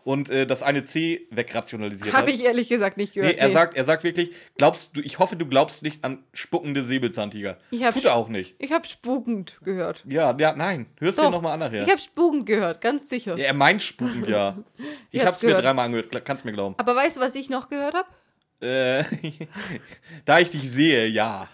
und 0.05 0.29
äh, 0.29 0.45
das 0.45 0.61
eine 0.61 0.85
C 0.85 1.27
wegrationalisiert 1.31 2.13
Habe 2.13 2.27
hat. 2.27 2.33
ich 2.33 2.45
ehrlich 2.45 2.69
gesagt 2.69 2.95
nicht 2.95 3.15
gehört. 3.15 3.33
Nee, 3.33 3.39
er 3.39 3.47
nee. 3.47 3.53
sagt, 3.53 3.75
er 3.75 3.85
sagt 3.85 4.03
wirklich, 4.03 4.33
glaubst 4.55 4.95
du, 4.95 5.01
ich 5.01 5.17
hoffe, 5.17 5.35
du 5.35 5.47
glaubst 5.47 5.81
nicht 5.81 6.03
an 6.03 6.23
spuckende 6.31 6.83
Säbelzahntiger. 6.83 7.57
Ich 7.71 7.81
Tut 7.81 8.05
er 8.05 8.15
auch 8.15 8.29
nicht. 8.29 8.53
Ich 8.59 8.71
habe 8.71 8.87
spukend 8.87 9.57
gehört. 9.63 10.03
Ja, 10.07 10.35
ja, 10.37 10.55
nein. 10.55 10.85
Hörst 10.99 11.17
du 11.17 11.23
Doch. 11.23 11.29
dir 11.29 11.35
nochmal 11.35 11.53
an 11.53 11.59
nachher. 11.59 11.83
Ich 11.83 11.89
habe 11.89 11.99
spukend 11.99 12.45
gehört, 12.45 12.81
ganz 12.81 13.09
sicher. 13.09 13.35
ja, 13.35 13.45
er 13.45 13.53
meint 13.55 13.81
spukend, 13.81 14.29
ja. 14.29 14.55
Ich 15.11 15.21
hab's 15.21 15.37
hab's 15.37 15.43
mir 15.43 15.55
dreimal 15.55 15.85
angehört, 15.85 16.23
kannst 16.23 16.45
mir 16.45 16.53
glauben. 16.53 16.75
Aber 16.77 16.95
weißt 16.95 17.17
du, 17.17 17.21
was 17.21 17.33
ich 17.33 17.49
noch 17.49 17.69
gehört 17.69 17.95
habe? 17.95 18.07
Äh, 18.63 19.03
da 20.25 20.39
ich 20.39 20.51
dich 20.51 20.69
sehe, 20.69 21.07
ja. 21.07 21.47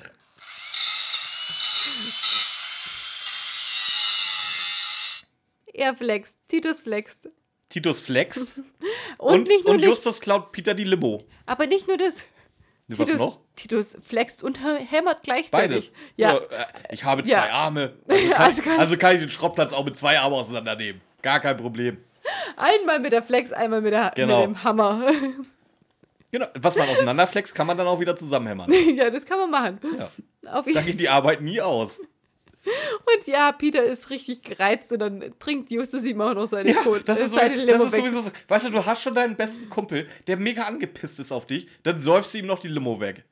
Er 5.74 5.96
flext, 5.96 6.38
Titus 6.50 6.82
flext. 6.82 7.30
Titus 7.72 8.00
Flex 8.02 8.62
Und, 9.18 9.34
und, 9.34 9.48
nicht 9.48 9.66
nur 9.66 9.76
und 9.76 9.82
Justus 9.84 10.20
klaut 10.22 10.52
Peter 10.52 10.74
die 10.74 10.84
Limo. 10.84 11.24
aber 11.46 11.66
nicht 11.68 11.88
nur 11.88 11.98
das. 11.98 12.28
Was 12.88 13.06
Titus, 13.08 13.22
noch? 13.22 13.40
Titus 13.56 13.98
flext 14.06 14.44
und 14.44 14.60
hämmert 14.92 15.24
gleichzeitig. 15.24 15.92
Beides. 15.92 15.94
Ja. 16.18 16.36
äh, 16.38 16.44
ich 16.92 17.04
habe 17.06 17.24
zwei 17.24 17.32
Ja. 17.32 17.50
Arme. 17.52 17.94
Also 18.08 18.28
kann, 18.32 18.42
Also 18.42 18.62
kann- 18.64 18.80
also 18.80 18.98
kann 18.98 19.16
ich 19.16 19.22
den 19.22 19.30
Schrottplatz 19.30 19.72
auch 19.72 19.86
mit 19.86 19.96
zwei 19.96 20.20
Armen 20.20 20.36
auseinandernehmen. 20.36 21.00
Gar 21.22 21.40
kein 21.40 21.56
Problem. 21.56 21.98
Einmal 22.58 23.00
mit 23.00 23.14
der 23.14 23.22
Flex, 23.24 23.54
einmal 23.54 23.80
mit, 23.82 23.94
der, 23.94 24.12
Genau. 24.16 24.40
mit 24.48 24.58
dem 24.58 24.64
Hammer. 24.64 25.06
Genau. 26.34 26.48
Was 26.60 26.78
man 26.78 26.88
auseinanderflext, 26.88 27.54
kann 27.54 27.68
man 27.68 27.78
dann 27.78 27.88
auch 27.88 28.00
wieder 28.00 28.16
zusammenhämmern. 28.16 28.72
ja, 28.96 29.10
das 29.10 29.26
kann 29.26 29.38
man 29.38 29.52
machen. 29.52 29.80
Ja. 30.44 30.60
Auf 30.60 30.66
Da 30.74 30.82
geht 30.82 30.98
die 31.00 31.10
Arbeit 31.10 31.42
nie 31.42 31.60
aus. 31.60 32.00
Und 32.64 33.28
ja, 33.28 33.52
Peter 33.54 33.84
ist 33.84 34.10
richtig 34.10 34.44
gereizt 34.44 34.92
und 34.92 35.00
dann 35.00 35.34
trinkt 35.40 35.72
Justus 35.72 36.04
ihm 36.04 36.22
auch 36.22 36.34
noch 36.34 36.48
seine, 36.48 36.70
Ja, 36.72 36.82
Code, 36.84 37.02
das 37.04 37.20
äh, 37.20 37.26
ist, 37.26 37.32
so, 37.32 37.38
seine 37.38 37.56
das 37.56 37.66
Limo 37.66 37.84
ist 37.86 37.92
weg. 37.94 38.00
sowieso 38.02 38.22
so. 38.22 38.32
Weißt 38.48 38.66
du, 38.68 38.70
du 38.70 38.86
hast 38.86 39.02
schon 39.02 39.16
deinen 39.16 39.36
besten 39.36 39.70
Kumpel, 39.70 40.08
der 40.28 40.38
mega 40.38 40.64
angepisst 40.64 41.20
ist 41.20 41.32
auf 41.32 41.46
dich, 41.48 41.68
dann 41.84 42.00
säufst 42.00 42.34
du 42.34 42.38
ihm 42.40 42.46
noch 42.46 42.60
die 42.60 42.68
Limo 42.68 43.00
weg. 43.00 43.24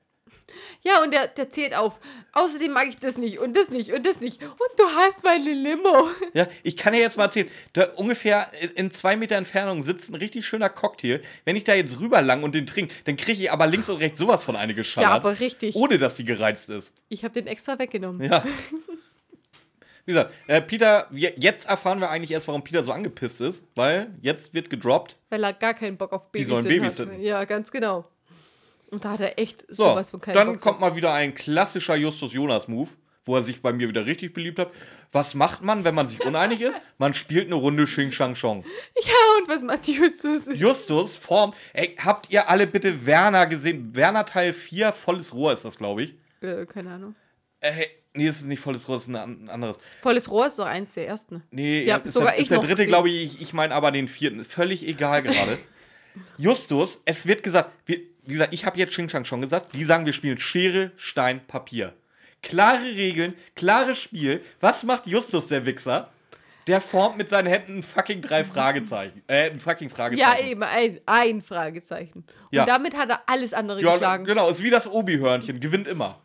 Ja, 0.82 1.04
und 1.04 1.14
der, 1.14 1.28
der 1.28 1.52
zählt 1.52 1.76
auf. 1.76 2.00
Außerdem 2.34 2.72
mag 2.72 2.88
ich 2.88 2.98
das 2.98 3.18
nicht 3.20 3.38
und 3.38 3.56
das 3.56 3.70
nicht 3.70 3.94
und 3.94 4.04
das 4.04 4.20
nicht. 4.20 4.42
Und 4.42 4.70
du 4.78 4.84
hast 4.96 5.24
meine 5.24 5.52
Limo. 5.54 6.10
Ja, 6.34 6.48
ich 6.64 6.76
kann 6.76 6.94
dir 6.94 7.00
jetzt 7.00 7.18
mal 7.18 7.26
erzählen, 7.26 7.50
da 7.74 7.84
ungefähr 7.98 8.50
in- 8.60 8.70
in 8.72 8.92
zwei 8.92 9.16
Meter 9.16 9.36
Entfernung 9.36 9.84
sitzt 9.84 10.10
ein 10.10 10.16
richtig 10.16 10.48
schöner 10.48 10.70
Cocktail. 10.70 11.22
Wenn 11.46 11.56
ich 11.56 11.66
da 11.66 11.76
jetzt 11.76 12.00
rüberlang 12.00 12.42
und 12.42 12.56
den 12.56 12.66
trinke, 12.66 12.94
dann 13.06 13.16
kriege 13.18 13.44
ich 13.44 13.52
aber 13.52 13.68
links 13.68 13.90
und 13.90 13.98
rechts 13.98 14.18
sowas 14.18 14.44
von 14.44 14.56
eine 14.56 14.74
geschallert. 14.74 15.10
Ja, 15.12 15.16
aber 15.16 15.40
richtig. 15.40 15.76
Ohne, 15.76 16.00
dass 16.00 16.18
sie 16.18 16.26
gereizt 16.26 16.70
ist. 16.70 16.94
Ich 17.10 17.24
habe 17.24 17.34
den 17.36 17.46
extra 17.46 17.78
weggenommen. 17.78 18.28
Ja. 18.32 18.44
Wie 20.10 20.14
gesagt, 20.14 20.34
äh, 20.48 20.60
Peter, 20.60 21.06
je- 21.12 21.34
jetzt 21.38 21.70
erfahren 21.70 22.00
wir 22.00 22.10
eigentlich 22.10 22.32
erst, 22.32 22.48
warum 22.48 22.64
Peter 22.64 22.82
so 22.84 22.92
angepisst 22.92 23.42
ist, 23.42 23.68
weil 23.76 24.08
jetzt 24.22 24.56
wird 24.56 24.72
gedroppt. 24.72 25.18
Weil 25.30 25.44
er 25.44 25.54
gar 25.54 25.76
keinen 25.76 25.98
Bock 25.98 26.14
auf 26.14 26.24
Die 26.32 26.40
Babysitten 26.40 26.64
sollen 26.64 26.80
babysitten. 26.80 27.14
hat. 27.14 27.20
Ja, 27.22 27.46
ganz 27.46 27.72
genau. 27.72 28.06
Und 28.90 29.06
da 29.06 29.12
hat 29.12 29.20
er 29.20 29.38
echt 29.38 29.66
So, 29.68 29.84
sowas 29.84 30.10
von 30.10 30.20
keinen 30.20 30.34
dann 30.34 30.48
Bock 30.54 30.62
kommt 30.62 30.80
mal 30.80 30.96
wieder 30.96 31.14
ein 31.14 31.36
klassischer 31.36 31.96
Justus-Jonas-Move, 31.96 32.90
wo 33.26 33.36
er 33.36 33.44
sich 33.44 33.62
bei 33.62 33.72
mir 33.72 33.88
wieder 33.88 34.08
richtig 34.08 34.34
beliebt 34.34 34.58
hat. 34.58 34.72
Was 35.12 35.36
macht 35.36 35.62
man, 35.62 35.84
wenn 35.84 35.94
man 35.94 36.08
sich 36.08 36.26
uneinig 36.26 36.62
ist? 36.62 36.82
Man 36.98 37.14
spielt 37.14 37.46
eine 37.46 37.54
Runde 37.56 37.84
Xing 37.84 38.12
Shang 38.12 38.34
Chong. 38.34 38.64
Ja, 39.06 39.14
und 39.38 39.48
was 39.48 39.62
macht 39.62 39.88
Justus? 39.88 40.48
Justus 40.58 41.16
formt. 41.18 41.56
Ey, 41.74 41.96
habt 42.04 42.32
ihr 42.32 42.50
alle 42.50 42.66
bitte 42.66 43.06
Werner 43.06 43.46
gesehen? 43.46 43.96
Werner 43.96 44.26
Teil 44.26 44.54
4, 44.54 44.92
volles 44.92 45.36
Rohr 45.36 45.54
ist 45.54 45.66
das, 45.66 45.78
glaube 45.78 46.02
ich. 46.02 46.16
Äh, 46.42 46.66
keine 46.66 46.94
Ahnung. 46.94 47.16
Äh, 47.60 47.86
nee, 48.14 48.28
es 48.28 48.38
ist 48.42 48.48
nicht 48.48 48.60
volles 48.60 48.88
Rohr, 48.88 48.96
es 48.98 49.04
ist 49.04 49.10
ein 49.10 49.16
an- 49.16 49.44
ein 49.46 49.50
anderes. 49.50 49.78
Volles 50.02 50.30
Rohr 50.30 50.48
ist 50.48 50.60
doch 50.60 50.66
eins 50.66 50.94
der 50.94 51.08
ersten. 51.08 51.44
Nee, 51.52 51.82
Ja, 51.84 51.98
ja, 51.98 51.98
ist, 51.98 52.14
sogar 52.14 52.30
der, 52.32 52.38
ich 52.38 52.44
ist 52.44 52.52
der 52.52 52.60
dritte, 52.60 52.86
glaube 52.88 53.10
ich. 53.10 53.36
Ich, 53.36 53.42
ich 53.42 53.54
meine 53.54 53.74
aber 53.76 53.92
den 53.92 54.08
vierten. 54.08 54.44
Völlig 54.44 54.86
egal 54.88 55.22
gerade. 55.24 55.58
Justus, 56.38 57.02
es 57.06 57.26
wird 57.26 57.44
gesagt, 57.44 57.70
wir, 57.86 58.00
wie 58.26 58.34
gesagt, 58.34 58.54
ich 58.54 58.66
habe 58.66 58.78
jetzt 58.78 58.92
Xing 58.92 59.10
Shang 59.10 59.26
schon 59.26 59.42
gesagt, 59.42 59.74
die 59.74 59.84
sagen, 59.84 60.06
wir 60.06 60.14
spielen 60.14 60.38
Schere, 60.40 60.92
Stein, 60.98 61.46
Papier. 61.48 61.94
Klare 62.42 62.86
Regeln, 62.86 63.34
klares 63.56 64.02
Spiel. 64.02 64.42
Was 64.60 64.84
macht 64.84 65.08
Justus, 65.08 65.48
der 65.48 65.66
Wichser? 65.66 66.10
Der 66.68 66.82
formt 66.82 67.18
mit 67.18 67.30
seinen 67.30 67.48
Händen 67.48 67.78
ein 67.80 67.84
fucking 67.84 68.22
drei 68.22 68.44
Fragezeichen. 68.44 69.24
Äh, 69.28 69.50
ein 69.50 69.60
fucking 69.60 69.90
Ja, 69.90 69.96
Fragezeichen. 69.96 70.48
eben, 70.48 70.64
ein, 70.64 71.00
ein 71.06 71.42
Fragezeichen. 71.42 72.24
Ja. 72.52 72.62
Und 72.64 72.70
damit 72.70 72.96
hat 72.96 73.10
er 73.10 73.22
alles 73.26 73.54
andere 73.54 73.82
Ja, 73.82 73.94
geschlagen. 73.94 74.24
genau, 74.26 74.50
ist 74.50 74.62
wie 74.64 74.70
das 74.70 74.88
Obi-Hörnchen, 74.88 75.60
gewinnt 75.60 75.88
immer. 75.88 76.22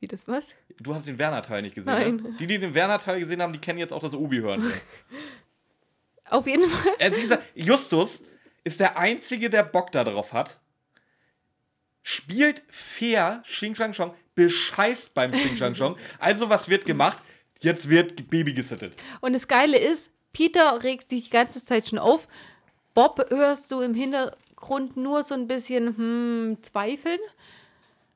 Wie 0.00 0.06
das 0.06 0.28
was? 0.28 0.54
Du 0.78 0.94
hast 0.94 1.08
den 1.08 1.18
Werner-Teil 1.18 1.62
nicht 1.62 1.74
gesehen, 1.74 1.92
Nein. 1.92 2.16
Ne? 2.16 2.36
Die, 2.38 2.46
die 2.46 2.58
den 2.58 2.74
Werner-Teil 2.74 3.18
gesehen 3.18 3.42
haben, 3.42 3.52
die 3.52 3.58
kennen 3.58 3.78
jetzt 3.78 3.92
auch 3.92 4.00
das 4.00 4.14
Obi-Hörnchen. 4.14 4.72
Auf 6.30 6.46
jeden 6.46 6.68
Fall. 6.68 6.92
äh, 6.98 7.10
dieser 7.10 7.40
Justus 7.54 8.22
ist 8.64 8.80
der 8.80 8.98
Einzige, 8.98 9.50
der 9.50 9.62
Bock 9.62 9.90
darauf 9.92 10.32
hat. 10.32 10.60
Spielt 12.02 12.62
fair 12.68 13.42
Xing 13.46 13.74
Shang 13.74 13.92
Chong, 13.92 14.14
bescheißt 14.34 15.14
beim 15.14 15.30
Xing 15.30 15.56
Shang 15.56 15.74
Chong. 15.74 15.96
Also, 16.18 16.48
was 16.48 16.68
wird 16.68 16.84
gemacht? 16.84 17.18
Jetzt 17.60 17.88
wird 17.88 18.30
Baby 18.30 18.52
gesittet. 18.52 18.94
Und 19.20 19.32
das 19.32 19.48
Geile 19.48 19.78
ist, 19.78 20.12
Peter 20.32 20.82
regt 20.84 21.10
sich 21.10 21.24
die 21.24 21.30
ganze 21.30 21.64
Zeit 21.64 21.88
schon 21.88 21.98
auf. 21.98 22.28
Bob 22.94 23.26
hörst 23.30 23.70
du 23.72 23.80
im 23.80 23.94
Hintergrund 23.94 24.96
nur 24.96 25.22
so 25.22 25.34
ein 25.34 25.48
bisschen 25.48 25.96
hm, 25.96 26.58
zweifeln. 26.62 27.20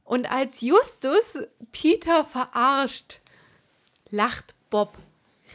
Und 0.05 0.27
als 0.27 0.61
Justus 0.61 1.39
Peter 1.71 2.25
verarscht, 2.25 3.21
lacht 4.11 4.55
Bob 4.71 4.99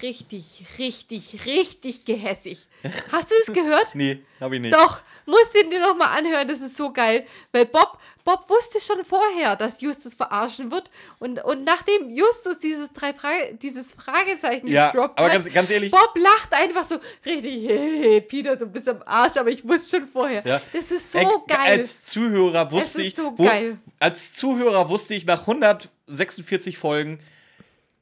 richtig, 0.01 0.65
richtig, 0.77 1.45
richtig 1.45 2.05
gehässig. 2.05 2.67
Hast 3.11 3.31
du 3.31 3.35
es 3.41 3.53
gehört? 3.53 3.87
Nee, 3.95 4.23
hab 4.39 4.51
ich 4.51 4.61
nicht. 4.61 4.73
Doch, 4.75 4.99
musst 5.25 5.53
du 5.55 5.59
ihn 5.61 5.69
dir 5.71 5.79
nochmal 5.79 6.17
anhören, 6.17 6.47
das 6.47 6.61
ist 6.61 6.75
so 6.75 6.91
geil. 6.93 7.25
Weil 7.51 7.65
Bob, 7.65 7.97
Bob 8.23 8.49
wusste 8.49 8.79
schon 8.79 9.03
vorher, 9.03 9.55
dass 9.55 9.81
Justus 9.81 10.13
verarschen 10.13 10.71
wird. 10.71 10.91
Und, 11.19 11.43
und 11.43 11.63
nachdem 11.63 12.09
Justus 12.09 12.59
dieses, 12.59 12.91
drei 12.93 13.13
Frage, 13.13 13.57
dieses 13.61 13.93
Fragezeichen 13.93 14.67
Ja, 14.67 14.91
gedroppt 14.91 15.17
aber 15.19 15.27
hat, 15.31 15.43
ganz, 15.43 15.53
ganz 15.53 15.69
ehrlich, 15.69 15.91
Bob 15.91 16.11
lacht 16.15 16.53
einfach 16.53 16.83
so 16.83 16.97
richtig, 17.25 17.65
hey, 17.67 18.21
Peter, 18.21 18.55
du 18.55 18.67
bist 18.67 18.87
am 18.87 19.01
Arsch, 19.05 19.37
aber 19.37 19.49
ich 19.49 19.67
wusste 19.67 19.97
schon 19.97 20.07
vorher. 20.07 20.43
Ja. 20.45 20.61
Das 20.73 20.91
ist 20.91 21.11
so 21.11 21.17
Ey, 21.19 21.25
geil. 21.47 21.79
Als 21.79 22.05
Zuhörer 22.05 22.71
wusste 22.71 23.01
ich, 23.01 23.15
so 23.15 23.33
wo, 23.35 23.45
geil. 23.45 23.77
als 23.99 24.33
Zuhörer 24.33 24.89
wusste 24.89 25.15
ich 25.15 25.25
nach 25.25 25.41
146 25.41 26.77
Folgen, 26.77 27.19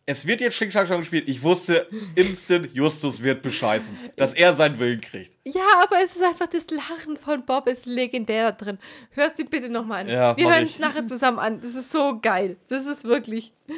es 0.08 0.28
wird 0.28 0.42
jetzt 0.42 0.56
Xing 0.56 0.72
Shang 0.72 0.86
Chong 0.86 1.00
gespielt. 1.00 1.28
Ich 1.28 1.42
wusste 1.42 1.88
instant, 2.16 2.70
Justus 2.74 3.24
wird 3.24 3.42
bescheißen, 3.42 3.98
dass 4.16 4.34
er 4.34 4.56
seinen 4.56 4.78
Willen 4.78 5.02
kriegt. 5.02 5.36
Ja, 5.44 5.66
aber 5.82 5.98
es 6.04 6.16
ist 6.16 6.24
einfach 6.24 6.48
das 6.48 6.70
Lachen 6.70 7.18
von 7.18 7.44
Bob 7.46 7.68
ist 7.68 7.86
legendär 7.86 8.52
da 8.52 8.66
drin. 8.66 8.80
Hörst 9.12 9.40
du 9.40 9.46
bitte 9.46 9.70
nochmal 9.70 10.02
an. 10.02 10.10
Ja, 10.10 10.38
Wir 10.38 10.54
hören 10.54 10.66
es 10.66 10.78
nachher 10.78 11.08
zusammen 11.08 11.40
an. 11.40 11.62
Das 11.62 11.74
ist 11.74 11.92
so 11.92 12.20
geil. 12.22 12.58
Das 12.70 12.86
ist 12.86 13.04
wirklich. 13.04 13.54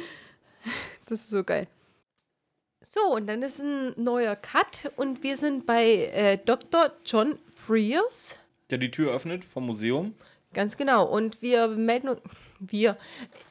Das 1.06 1.20
ist 1.20 1.30
so 1.30 1.42
geil. 1.42 1.66
So, 2.82 3.00
und 3.14 3.26
dann 3.28 3.40
ist 3.40 3.60
ein 3.60 3.94
neuer 3.96 4.36
Cut 4.36 4.92
und 4.96 5.22
wir 5.22 5.38
sind 5.38 5.64
bei 5.64 6.10
äh, 6.12 6.36
Dr. 6.44 6.92
John 7.06 7.38
Frears. 7.54 8.38
Der 8.68 8.76
die 8.76 8.90
Tür 8.90 9.14
öffnet 9.14 9.42
vom 9.42 9.64
Museum. 9.64 10.14
Ganz 10.52 10.76
genau. 10.76 11.06
Und 11.06 11.40
wir 11.40 11.68
melden 11.68 12.10
uns. 12.10 12.20
Wir. 12.60 12.96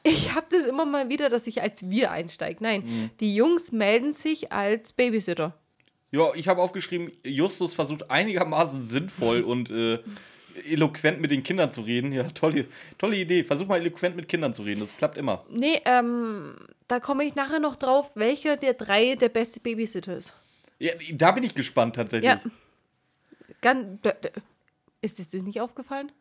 Ich 0.03 0.33
habe 0.35 0.47
das 0.49 0.65
immer 0.65 0.85
mal 0.85 1.09
wieder, 1.09 1.29
dass 1.29 1.47
ich 1.47 1.61
als 1.61 1.89
wir 1.89 2.11
einsteige. 2.11 2.61
Nein, 2.63 2.83
Mhm. 2.85 3.09
die 3.19 3.35
Jungs 3.35 3.71
melden 3.71 4.13
sich 4.13 4.51
als 4.51 4.93
Babysitter. 4.93 5.57
Ja, 6.11 6.33
ich 6.35 6.47
habe 6.47 6.61
aufgeschrieben, 6.61 7.11
Justus 7.23 7.73
versucht 7.73 8.09
einigermaßen 8.09 8.85
sinnvoll 8.85 9.41
und 9.43 9.69
äh, 9.69 9.99
eloquent 10.69 11.19
mit 11.21 11.31
den 11.31 11.43
Kindern 11.43 11.71
zu 11.71 11.81
reden. 11.81 12.11
Ja, 12.13 12.23
tolle, 12.29 12.65
tolle 12.97 13.17
Idee. 13.17 13.43
Versuch 13.43 13.67
mal 13.67 13.79
eloquent 13.79 14.15
mit 14.15 14.27
Kindern 14.27 14.53
zu 14.53 14.63
reden. 14.63 14.79
Das 14.79 14.95
klappt 14.97 15.17
immer. 15.17 15.45
Nee, 15.49 15.81
ähm, 15.85 16.55
da 16.87 16.99
komme 16.99 17.23
ich 17.25 17.35
nachher 17.35 17.59
noch 17.59 17.75
drauf, 17.75 18.11
welcher 18.15 18.57
der 18.57 18.73
drei 18.73 19.15
der 19.15 19.29
beste 19.29 19.59
Babysitter 19.59 20.17
ist. 20.17 20.33
Ja, 20.79 20.93
da 21.13 21.31
bin 21.31 21.43
ich 21.43 21.53
gespannt 21.55 21.95
tatsächlich. 21.95 22.29
Ja. 22.31 22.41
Ganz, 23.61 23.99
ist 25.01 25.19
es 25.19 25.29
dir 25.29 25.41
nicht 25.43 25.59
aufgefallen? 25.61 26.11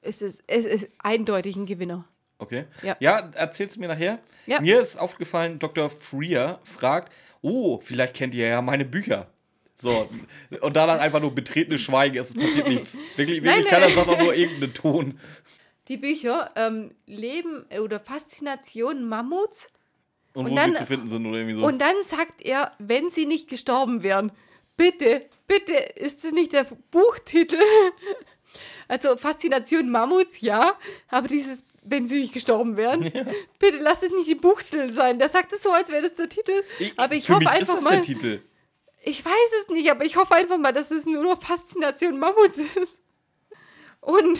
Es 0.00 0.22
ist, 0.22 0.42
es 0.46 0.64
ist 0.64 0.88
eindeutig 0.98 1.56
ein 1.56 1.66
Gewinner. 1.66 2.04
Okay. 2.38 2.64
Ja. 2.82 2.96
Ja, 3.00 3.30
erzählst 3.34 3.76
du 3.76 3.80
mir 3.80 3.88
nachher. 3.88 4.20
Ja. 4.46 4.60
Mir 4.60 4.80
ist 4.80 4.96
aufgefallen, 4.96 5.58
Dr. 5.58 5.90
Freer 5.90 6.60
fragt, 6.62 7.12
oh, 7.42 7.80
vielleicht 7.82 8.14
kennt 8.14 8.34
ihr 8.34 8.46
ja 8.48 8.62
meine 8.62 8.84
Bücher. 8.84 9.26
So, 9.74 10.08
und 10.60 10.74
danach 10.76 10.98
einfach 11.00 11.20
nur 11.20 11.34
betretenes 11.34 11.80
Schweigen, 11.80 12.16
es 12.18 12.34
passiert 12.34 12.68
nichts. 12.68 12.96
Wirklich, 13.16 13.42
Nein, 13.42 13.58
wirklich 13.58 13.70
keiner 13.70 13.86
nein. 13.86 13.94
sagt 13.94 14.08
auch 14.08 14.18
nur 14.18 14.34
irgendeinen 14.34 14.74
Ton. 14.74 15.20
Die 15.88 15.96
Bücher 15.96 16.50
ähm, 16.56 16.92
Leben 17.06 17.64
äh, 17.70 17.78
oder 17.78 17.98
Faszination 18.00 19.08
Mammuts. 19.08 19.70
Und, 20.34 20.44
Und 20.46 20.50
wo 20.52 20.56
dann- 20.56 20.72
sie 20.72 20.76
zu 20.78 20.86
finden 20.86 21.08
sind 21.08 21.26
oder 21.26 21.38
irgendwie 21.38 21.56
so. 21.60 21.66
Und 21.66 21.78
dann 21.80 21.94
sagt 22.02 22.44
er, 22.44 22.72
wenn 22.78 23.08
sie 23.08 23.26
nicht 23.26 23.48
gestorben 23.48 24.02
wären, 24.02 24.30
bitte, 24.76 25.26
bitte, 25.46 25.72
ist 25.72 26.24
es 26.24 26.32
nicht 26.32 26.52
der 26.52 26.66
Buchtitel? 26.90 27.58
Also 28.88 29.16
Faszination 29.16 29.90
Mammuts, 29.90 30.40
ja, 30.40 30.74
aber 31.08 31.28
dieses, 31.28 31.64
wenn 31.82 32.06
sie 32.06 32.20
nicht 32.20 32.32
gestorben 32.32 32.76
wären, 32.76 33.02
bitte 33.58 33.78
lass 33.78 34.02
es 34.02 34.10
nicht 34.10 34.28
die 34.28 34.34
Buchtitel 34.34 34.90
sein. 34.90 35.18
Der 35.18 35.28
sagt 35.28 35.52
es 35.52 35.62
so, 35.62 35.70
als 35.72 35.90
wäre 35.90 36.02
das 36.02 36.14
der 36.14 36.28
Titel. 36.28 36.62
aber 36.96 37.14
ich 37.14 37.26
Für 37.26 37.34
hoffe 37.34 37.44
mich 37.44 37.48
einfach 37.52 37.68
ist 37.68 37.76
das 37.76 37.84
mal. 37.84 37.90
der 37.92 38.02
Titel. 38.02 38.42
Ich 39.04 39.24
weiß 39.24 39.50
es 39.62 39.68
nicht, 39.68 39.90
aber 39.90 40.04
ich 40.04 40.16
hoffe 40.16 40.34
einfach 40.34 40.58
mal, 40.58 40.72
dass 40.72 40.90
es 40.90 41.06
nur 41.06 41.22
noch 41.22 41.40
Faszination 41.40 42.18
Mammuts 42.18 42.58
ist. 42.58 43.00
Und 44.00 44.38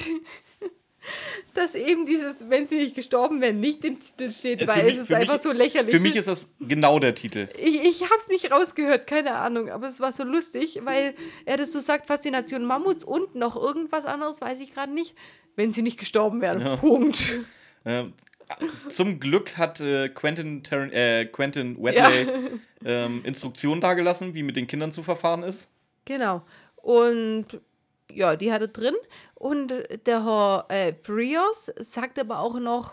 dass 1.54 1.74
eben 1.74 2.06
dieses, 2.06 2.48
wenn 2.50 2.66
sie 2.66 2.76
nicht 2.76 2.94
gestorben 2.94 3.40
wären, 3.40 3.60
nicht 3.60 3.84
im 3.84 3.98
Titel 4.00 4.30
steht, 4.30 4.62
Äh, 4.62 4.68
weil 4.68 4.84
mich- 4.84 4.94
es 4.94 5.00
ist 5.00 5.12
einfach 5.12 5.34
mich- 5.34 5.42
so 5.42 5.52
lächerlich. 5.52 5.94
Für 5.94 6.00
mich 6.00 6.16
ist 6.16 6.28
das 6.28 6.48
genau 6.60 6.98
der 6.98 7.14
Titel. 7.14 7.48
ich, 7.58 7.76
ich 7.82 8.02
habe 8.04 8.16
es 8.18 8.28
nicht 8.28 8.50
rausgehört, 8.50 9.06
keine 9.06 9.34
Ahnung, 9.36 9.68
aber 9.70 9.86
es 9.88 10.00
war 10.00 10.12
so 10.12 10.24
lustig, 10.24 10.80
weil 10.84 11.14
er 11.44 11.56
das 11.56 11.72
so 11.72 11.80
sagt, 11.80 12.06
Faszination 12.06 12.64
Mammuts 12.64 13.04
und 13.04 13.34
noch 13.34 13.56
irgendwas 13.56 14.04
anderes, 14.04 14.40
weiß 14.40 14.60
ich 14.60 14.72
gerade 14.72 14.92
nicht, 14.92 15.14
wenn 15.56 15.70
sie 15.72 15.82
nicht 15.82 15.98
gestorben 15.98 16.40
wären. 16.40 16.78
Punkt. 16.78 17.34
Ähm, 17.84 18.12
zum 18.88 19.20
Glück 19.20 19.56
hat 19.56 19.80
äh, 19.80 20.08
Quentin, 20.08 20.62
Taran 20.62 20.90
äh, 20.92 21.26
Quentin 21.26 21.76
Wedley 21.82 22.26
ähm, 22.84 23.20
Instruktionen 23.24 23.80
dargelassen, 23.80 24.34
wie 24.34 24.42
mit 24.42 24.56
den 24.56 24.66
Kindern 24.66 24.90
zu 24.92 25.02
verfahren 25.02 25.42
ist. 25.42 25.70
Genau. 26.04 26.42
Und 26.76 27.46
ja, 28.12 28.36
die 28.36 28.52
hat 28.52 28.60
er 28.60 28.68
drin. 28.68 28.94
Und 29.34 29.72
der 30.06 30.24
Herr 30.24 30.66
äh, 30.68 30.94
Frios 31.02 31.70
sagt 31.78 32.18
aber 32.18 32.40
auch 32.40 32.58
noch, 32.58 32.92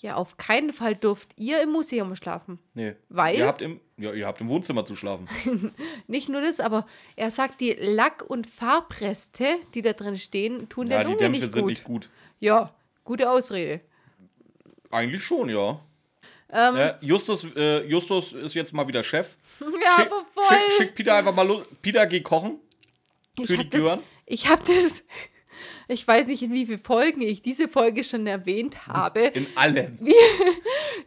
ja, 0.00 0.16
auf 0.16 0.36
keinen 0.36 0.72
Fall 0.74 0.94
dürft 0.94 1.30
ihr 1.36 1.62
im 1.62 1.70
Museum 1.72 2.14
schlafen. 2.14 2.58
Nee. 2.74 2.94
Weil? 3.08 3.36
Ihr 3.38 3.46
habt 3.46 3.62
im, 3.62 3.80
ja, 3.96 4.12
ihr 4.12 4.26
habt 4.26 4.38
im 4.42 4.48
Wohnzimmer 4.50 4.84
zu 4.84 4.96
schlafen. 4.96 5.26
Nicht 6.06 6.28
nur 6.28 6.42
das, 6.42 6.60
aber 6.60 6.84
er 7.16 7.30
sagt, 7.30 7.60
die 7.62 7.72
Lack- 7.72 8.22
und 8.28 8.46
Farbreste, 8.46 9.46
die 9.72 9.80
da 9.80 9.94
drin 9.94 10.16
stehen, 10.16 10.68
tun 10.68 10.88
ja, 10.88 10.98
der 10.98 10.98
die 10.98 11.04
Lunge 11.04 11.16
Dämpfe 11.18 11.40
nicht 11.40 11.52
sind 11.54 11.62
gut. 11.62 11.70
nicht 11.70 11.84
gut. 11.84 12.10
Ja, 12.38 12.74
gute 13.04 13.30
Ausrede. 13.30 13.80
Eigentlich 14.90 15.24
schon, 15.24 15.48
ja. 15.48 15.80
Ähm, 16.52 16.76
Äh, 16.76 16.94
Justus, 17.00 17.46
äh, 17.56 17.84
Justus 17.86 18.34
ist 18.34 18.54
jetzt 18.54 18.74
mal 18.74 18.86
wieder 18.86 19.02
Chef. 19.02 19.36
ja, 19.60 19.66
Schick, 19.66 20.06
aber 20.12 20.24
voll. 20.34 20.44
schick, 20.58 20.72
schick 20.76 20.94
Peter 20.94 21.14
einfach 21.14 21.34
mal 21.34 21.46
los. 21.46 21.62
Peter, 21.80 22.06
geh 22.06 22.20
kochen. 22.20 22.58
ich 23.38 23.46
für 23.46 23.56
hab 23.56 23.64
die 23.64 23.70
das, 23.70 23.80
Gören? 23.80 24.00
Ich 24.26 24.48
habe 24.48 24.62
das, 24.64 25.04
ich 25.88 26.06
weiß 26.06 26.28
nicht, 26.28 26.42
in 26.42 26.52
wie 26.52 26.66
vielen 26.66 26.82
Folgen 26.82 27.20
ich 27.22 27.42
diese 27.42 27.68
Folge 27.68 28.04
schon 28.04 28.26
erwähnt 28.26 28.86
habe. 28.86 29.20
In 29.20 29.46
allen. 29.54 29.98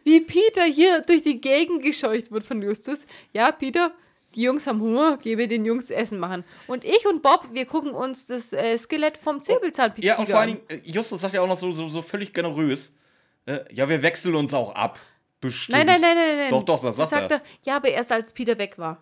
wie 0.04 0.20
Peter 0.20 0.64
hier 0.64 1.00
durch 1.02 1.22
die 1.22 1.40
Gegend 1.40 1.82
gescheucht 1.82 2.30
wird 2.30 2.44
von 2.44 2.62
Justus. 2.62 3.06
Ja, 3.32 3.50
Peter, 3.52 3.92
die 4.34 4.42
Jungs 4.42 4.66
haben 4.66 4.80
Hunger, 4.80 5.16
gebe 5.16 5.48
den 5.48 5.64
Jungs 5.64 5.90
Essen 5.90 6.18
machen. 6.18 6.44
Und 6.66 6.84
ich 6.84 7.06
und 7.06 7.22
Bob, 7.22 7.48
wir 7.52 7.66
gucken 7.66 7.92
uns 7.92 8.26
das 8.26 8.52
äh, 8.52 8.76
Skelett 8.76 9.16
vom 9.16 9.40
Säbelzahntiger 9.40 10.06
Ja, 10.06 10.18
und 10.18 10.28
vor 10.28 10.40
allen 10.40 10.52
an. 10.52 10.68
Dingen, 10.68 10.84
äh, 10.84 10.88
Justus 10.90 11.20
sagt 11.20 11.34
ja 11.34 11.40
auch 11.40 11.48
noch 11.48 11.56
so, 11.56 11.72
so, 11.72 11.88
so 11.88 12.02
völlig 12.02 12.32
generös. 12.32 12.92
Äh, 13.46 13.60
ja, 13.72 13.88
wir 13.88 14.02
wechseln 14.02 14.34
uns 14.34 14.52
auch 14.54 14.74
ab. 14.74 15.00
Bestimmt. 15.40 15.78
Nein, 15.78 15.86
nein, 15.86 16.00
nein, 16.00 16.16
nein, 16.16 16.36
nein. 16.36 16.50
Doch, 16.50 16.64
doch, 16.64 16.82
das 16.82 17.08
sagt 17.08 17.30
er. 17.30 17.42
Ja, 17.64 17.76
aber 17.76 17.88
erst 17.88 18.10
als 18.10 18.32
Peter 18.32 18.58
weg 18.58 18.76
war. 18.76 19.00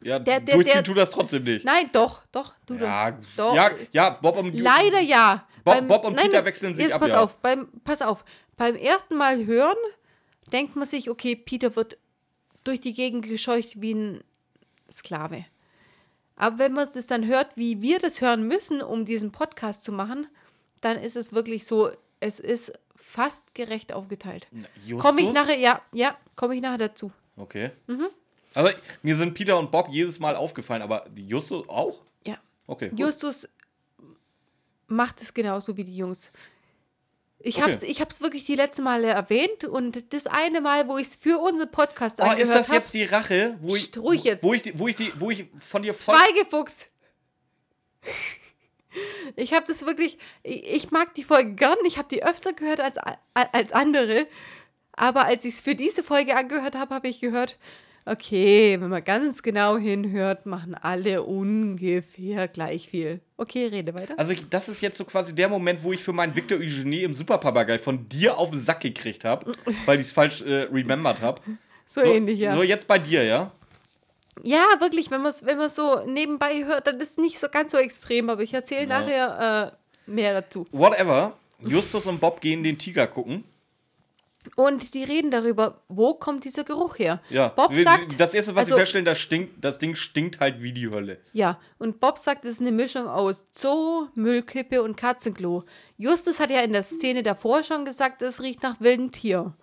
Ja, 0.00 0.18
Der- 0.18 0.40
der- 0.40 0.54
durchziehen 0.54 0.74
der- 0.74 0.84
tut 0.84 0.96
das 0.96 1.10
trotzdem 1.10 1.44
nicht. 1.44 1.64
Nein, 1.64 1.90
doch, 1.92 2.22
doch, 2.30 2.54
du 2.66 2.74
ja, 2.74 3.16
doch. 3.36 3.54
ja, 3.54 3.70
ja, 3.92 4.10
Bob 4.10 4.36
und 4.38 4.58
Leider 4.58 5.00
ja. 5.00 5.46
Bob- 5.64 5.86
Bob 5.88 6.04
und 6.04 6.16
Peter 6.16 6.44
wechseln 6.44 6.74
sich 6.74 6.84
jetzt 6.84 6.94
ab, 6.94 7.00
Pass 7.00 7.10
ja. 7.10 7.20
auf, 7.22 7.36
beim, 7.38 7.68
pass 7.84 8.00
auf. 8.02 8.24
Beim 8.56 8.76
ersten 8.76 9.16
Mal 9.16 9.44
hören 9.44 9.76
denkt 10.52 10.76
man 10.76 10.86
sich, 10.86 11.10
okay, 11.10 11.36
Peter 11.36 11.74
wird 11.76 11.98
durch 12.64 12.80
die 12.80 12.92
Gegend 12.94 13.26
gescheucht 13.26 13.80
wie 13.80 13.92
ein 13.94 14.24
Sklave. 14.90 15.44
Aber 16.36 16.58
wenn 16.58 16.72
man 16.72 16.88
das 16.94 17.06
dann 17.06 17.26
hört, 17.26 17.56
wie 17.56 17.82
wir 17.82 17.98
das 17.98 18.20
hören 18.20 18.46
müssen, 18.46 18.80
um 18.80 19.04
diesen 19.04 19.32
Podcast 19.32 19.84
zu 19.84 19.92
machen, 19.92 20.26
dann 20.80 20.96
ist 20.96 21.16
es 21.16 21.32
wirklich 21.32 21.66
so, 21.66 21.90
es 22.20 22.38
ist 22.40 22.72
fast 22.94 23.54
gerecht 23.54 23.92
aufgeteilt. 23.92 24.46
Komme 25.00 25.20
ich 25.22 25.32
nachher, 25.32 25.58
ja, 25.58 25.82
ja, 25.92 26.16
komme 26.36 26.54
ich 26.54 26.62
nachher 26.62 26.78
dazu. 26.78 27.10
Okay. 27.36 27.70
Mhm. 27.88 28.06
Also, 28.58 28.72
mir 29.02 29.14
sind 29.16 29.34
Peter 29.34 29.58
und 29.58 29.70
Bob 29.70 29.88
jedes 29.90 30.18
Mal 30.18 30.34
aufgefallen, 30.36 30.82
aber 30.82 31.06
Justus 31.14 31.68
auch? 31.68 32.02
Ja. 32.26 32.38
Okay. 32.66 32.88
gut. 32.90 32.98
Justus 32.98 33.48
macht 34.88 35.20
es 35.20 35.32
genauso 35.34 35.76
wie 35.76 35.84
die 35.84 35.96
Jungs. 35.96 36.32
Ich 37.40 37.54
Okay. 37.58 37.62
habe 37.62 37.72
es 37.72 37.82
ich 37.84 38.00
hab's 38.00 38.20
wirklich 38.20 38.44
die 38.44 38.56
letzten 38.56 38.82
Male 38.82 39.06
erwähnt 39.06 39.62
und 39.62 40.12
das 40.12 40.26
eine 40.26 40.60
Mal, 40.60 40.88
wo 40.88 40.98
ich 40.98 41.06
es 41.06 41.14
für 41.16 41.38
unseren 41.38 41.70
Podcast 41.70 42.18
Oh, 42.18 42.24
angehört 42.24 42.42
ist 42.42 42.54
das 42.54 42.68
hab- 42.68 42.74
jetzt 42.74 42.94
die 42.94 43.04
Rache, 43.04 43.56
wo 43.60 43.76
ich, 43.76 43.96
ruhig 43.96 44.24
jetzt. 44.24 44.42
wo 44.42 44.52
ich, 44.54 44.62
die- 44.62 44.76
wo 44.78 44.88
ich, 44.88 44.96
die, 44.96 45.12
wo 45.20 45.30
ich 45.30 45.44
von 45.60 45.82
dir 45.82 45.94
voll. 45.94 46.16
Schweigefuchs. 46.16 46.90
Ich 49.36 49.52
habe 49.52 49.66
das 49.66 49.84
wirklich, 49.86 50.18
ich, 50.42 50.64
ich 50.66 50.90
mag 50.90 51.14
die 51.14 51.22
Folge 51.22 51.52
gern, 51.54 51.76
ich 51.86 51.98
habe 51.98 52.08
die 52.08 52.24
öfter 52.24 52.52
gehört 52.54 52.80
als, 52.80 52.96
als 53.34 53.72
andere, 53.72 54.26
aber 54.92 55.26
als 55.26 55.44
ich 55.44 55.54
es 55.54 55.60
für 55.60 55.74
diese 55.76 56.02
Folge 56.02 56.34
angehört 56.36 56.74
habe, 56.74 56.92
habe 56.94 57.06
ich 57.06 57.20
gehört, 57.20 57.56
okay, 58.10 58.80
wenn 58.80 58.88
man 58.88 59.04
ganz 59.04 59.42
genau 59.42 59.76
hinhört, 59.76 60.46
machen 60.46 60.74
alle 60.74 61.22
ungefähr 61.22 62.48
gleich 62.48 62.88
viel. 62.88 63.20
Okay, 63.36 63.66
rede 63.66 63.94
weiter. 63.94 64.14
Also, 64.16 64.32
ich, 64.32 64.48
das 64.48 64.68
ist 64.68 64.80
jetzt 64.80 64.96
so 64.96 65.04
quasi 65.04 65.34
der 65.34 65.48
Moment, 65.48 65.82
wo 65.82 65.92
ich 65.92 66.02
für 66.02 66.12
meinen 66.12 66.34
Victor 66.34 66.58
Eugenie 66.58 67.02
im 67.02 67.14
Superpapagei 67.14 67.78
von 67.78 68.08
dir 68.08 68.36
auf 68.36 68.50
den 68.50 68.60
Sack 68.60 68.80
gekriegt 68.80 69.24
habe, 69.24 69.52
weil 69.86 70.00
ich 70.00 70.08
es 70.08 70.12
falsch 70.12 70.42
äh, 70.42 70.68
remembered 70.72 71.20
habe. 71.20 71.40
So, 71.86 72.00
ähnlich, 72.00 72.38
ja. 72.38 72.54
So, 72.54 72.62
jetzt 72.62 72.86
bei 72.86 72.98
dir, 72.98 73.24
ja? 73.24 73.52
Ja, 74.42 74.64
wirklich, 74.78 75.10
wenn 75.10 75.22
man 75.22 75.32
es 75.32 75.44
wenn 75.44 75.58
man's 75.58 75.74
so 75.74 76.04
nebenbei 76.06 76.64
hört, 76.64 76.86
dann 76.86 77.00
ist 77.00 77.12
es 77.12 77.18
nicht 77.18 77.38
so 77.38 77.48
ganz 77.48 77.72
so 77.72 77.78
extrem, 77.78 78.30
aber 78.30 78.42
ich 78.42 78.54
erzähle 78.54 78.86
nachher 78.86 79.74
äh, 80.06 80.10
mehr 80.10 80.40
dazu. 80.40 80.66
Whatever. 80.70 81.36
Justus 81.60 82.06
und 82.06 82.20
Bob 82.20 82.40
gehen 82.40 82.62
den 82.62 82.78
Tiger 82.78 83.06
gucken. 83.06 83.44
Und 84.56 84.94
die 84.94 85.04
reden 85.04 85.30
darüber, 85.30 85.82
wo 85.88 86.14
kommt 86.14 86.44
dieser 86.44 86.64
Geruch 86.64 86.98
her? 86.98 87.20
Ja. 87.30 87.48
Bob 87.48 87.74
sagt, 87.74 88.18
das 88.18 88.34
erste, 88.34 88.54
was 88.54 88.64
also- 88.64 88.74
sie 88.74 88.80
feststellen, 88.80 89.04
das, 89.04 89.18
stinkt, 89.18 89.64
das 89.64 89.78
Ding 89.78 89.94
stinkt 89.94 90.40
halt 90.40 90.62
wie 90.62 90.72
die 90.72 90.90
Hölle. 90.90 91.18
ja, 91.32 91.58
und 91.78 92.00
Bob 92.00 92.18
sagt, 92.18 92.44
es 92.44 92.52
ist 92.52 92.60
eine 92.60 92.72
Mischung 92.72 93.06
aus 93.06 93.46
Zoo, 93.52 94.08
Müllkippe 94.14 94.82
und 94.82 94.96
Katzenklo. 94.96 95.64
Justus 95.96 96.40
hat 96.40 96.50
ja 96.50 96.60
in 96.60 96.72
der 96.72 96.82
Szene 96.82 97.22
davor 97.22 97.62
schon 97.62 97.84
gesagt, 97.84 98.22
es 98.22 98.42
riecht 98.42 98.62
nach 98.62 98.80
wildem 98.80 99.12
Tier. 99.12 99.54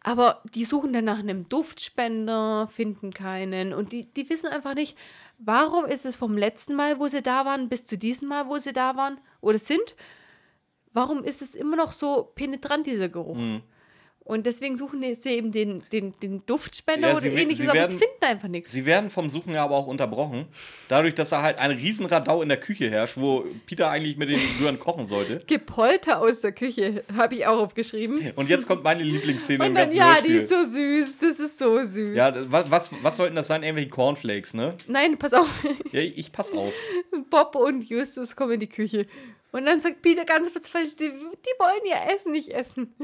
Aber 0.00 0.42
die 0.54 0.64
suchen 0.64 0.92
dann 0.92 1.04
nach 1.04 1.18
einem 1.18 1.48
Duftspender, 1.48 2.68
finden 2.70 3.12
keinen 3.12 3.72
und 3.72 3.90
die, 3.90 4.04
die 4.04 4.30
wissen 4.30 4.46
einfach 4.46 4.74
nicht, 4.74 4.96
warum 5.38 5.84
ist 5.84 6.06
es 6.06 6.14
vom 6.14 6.38
letzten 6.38 6.76
Mal, 6.76 7.00
wo 7.00 7.08
sie 7.08 7.22
da 7.22 7.44
waren, 7.44 7.68
bis 7.68 7.86
zu 7.86 7.98
diesem 7.98 8.28
Mal, 8.28 8.48
wo 8.48 8.56
sie 8.58 8.72
da 8.72 8.96
waren 8.96 9.18
oder 9.40 9.58
sind, 9.58 9.96
warum 10.96 11.22
ist 11.22 11.42
es 11.42 11.54
immer 11.54 11.76
noch 11.76 11.92
so 11.92 12.32
penetrant, 12.34 12.86
dieser 12.86 13.08
Geruch? 13.08 13.36
Mhm. 13.36 13.62
Und 14.24 14.44
deswegen 14.44 14.76
suchen 14.76 15.04
sie 15.14 15.30
eben 15.30 15.52
den, 15.52 15.84
den, 15.92 16.12
den 16.20 16.44
Duftspender 16.46 17.10
Ja, 17.10 17.16
oder 17.16 17.26
ähnliches, 17.26 17.58
sie 17.58 17.68
aber 17.68 17.88
sie 17.88 17.96
finden 17.96 18.24
einfach 18.24 18.48
nichts. 18.48 18.72
Sie 18.72 18.84
werden 18.84 19.08
vom 19.08 19.30
Suchen 19.30 19.52
ja 19.54 19.62
aber 19.62 19.76
auch 19.76 19.86
unterbrochen. 19.86 20.46
Dadurch, 20.88 21.14
dass 21.14 21.30
da 21.30 21.42
halt 21.42 21.58
ein 21.58 21.70
Riesenradau 21.70 22.42
in 22.42 22.48
der 22.48 22.58
Küche 22.58 22.90
herrscht, 22.90 23.18
wo 23.18 23.44
Peter 23.66 23.88
eigentlich 23.88 24.16
mit 24.16 24.28
den 24.28 24.40
Rühren 24.60 24.80
kochen 24.80 25.06
sollte. 25.06 25.38
Gepolter 25.46 26.18
aus 26.20 26.40
der 26.40 26.50
Küche, 26.50 27.04
habe 27.16 27.36
ich 27.36 27.46
auch 27.46 27.60
aufgeschrieben. 27.62 28.32
Und 28.34 28.50
jetzt 28.50 28.66
kommt 28.66 28.82
meine 28.82 29.04
Lieblingsszene 29.04 29.64
im 29.64 29.70
Und 29.70 29.74
dann, 29.76 29.84
ganzen 29.84 29.96
ja, 29.96 30.16
die 30.26 30.32
Hörspiel. 30.32 30.36
ist 30.38 30.48
so 30.48 30.64
süß, 30.64 31.18
das 31.20 31.38
ist 31.38 31.58
so 31.58 31.84
süß. 31.84 32.16
ja, 32.16 32.50
was, 32.50 32.68
was, 32.68 32.90
was 33.02 33.16
sollten 33.16 33.36
das 33.36 33.46
sein? 33.46 33.62
Irgendwelche 33.62 33.90
Cornflakes, 33.90 34.54
ne? 34.54 34.74
Nein, 34.88 35.18
pass 35.18 35.34
auf, 35.34 35.64
Ja, 35.92 36.00
ich 36.00 36.32
pass 36.32 36.50
auf. 36.50 36.72
Bob 37.30 37.54
und 37.54 37.88
Justus 37.88 38.34
kommen 38.34 38.54
in 38.54 38.60
die 38.60 38.68
Küche. 38.68 39.06
Und 39.56 39.64
dann 39.64 39.80
sagt 39.80 40.02
Peter 40.02 40.26
ganz 40.26 40.50
verzweifelt, 40.50 41.00
die, 41.00 41.08
die 41.08 41.58
wollen 41.58 41.80
ihr 41.86 42.14
Essen 42.14 42.32
nicht 42.32 42.50
essen. 42.50 42.94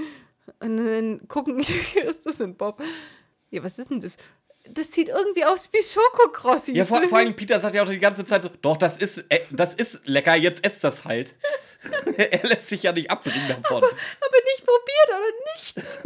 Und 0.60 0.76
dann 0.76 1.26
gucken 1.26 1.64
Justus 1.94 2.40
und 2.42 2.58
Bob, 2.58 2.82
ja, 3.48 3.64
was 3.64 3.78
ist 3.78 3.90
denn 3.90 4.00
das? 4.00 4.18
Das 4.68 4.92
sieht 4.92 5.08
irgendwie 5.08 5.46
aus 5.46 5.72
wie 5.72 5.82
Schokokrossis. 5.82 6.76
Ja, 6.76 6.84
vor, 6.84 7.02
vor 7.08 7.18
allem 7.18 7.34
Peter 7.34 7.58
sagt 7.58 7.74
ja 7.74 7.82
auch 7.82 7.88
die 7.88 7.98
ganze 7.98 8.26
Zeit 8.26 8.42
so, 8.42 8.50
doch, 8.60 8.76
das 8.76 8.98
ist, 8.98 9.24
äh, 9.30 9.40
das 9.50 9.72
ist 9.72 10.06
lecker, 10.06 10.34
jetzt 10.34 10.62
esst 10.62 10.84
das 10.84 11.06
halt. 11.06 11.36
er 12.18 12.46
lässt 12.46 12.68
sich 12.68 12.82
ja 12.82 12.92
nicht 12.92 13.10
abbringen 13.10 13.48
davon. 13.48 13.82
aber 13.82 14.36
nicht 14.44 14.66
probiert 14.66 15.08
oder 15.08 15.32
nichts. 15.54 16.00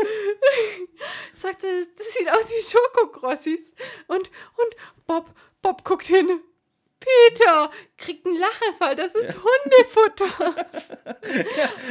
Sagt 1.34 1.64
er, 1.64 1.70
das 1.96 2.14
sieht 2.14 2.30
aus 2.30 2.50
wie 2.50 2.62
Schokokrossis. 2.62 3.74
Und, 4.06 4.30
und 4.56 4.76
Bob, 5.08 5.34
Bob 5.60 5.84
guckt 5.84 6.06
hin. 6.06 6.40
Peter 6.98 7.70
kriegt 7.98 8.26
einen 8.26 8.38
Lachefall, 8.38 8.96
das 8.96 9.14
ist 9.14 9.36
Hundefutter. 9.36 10.66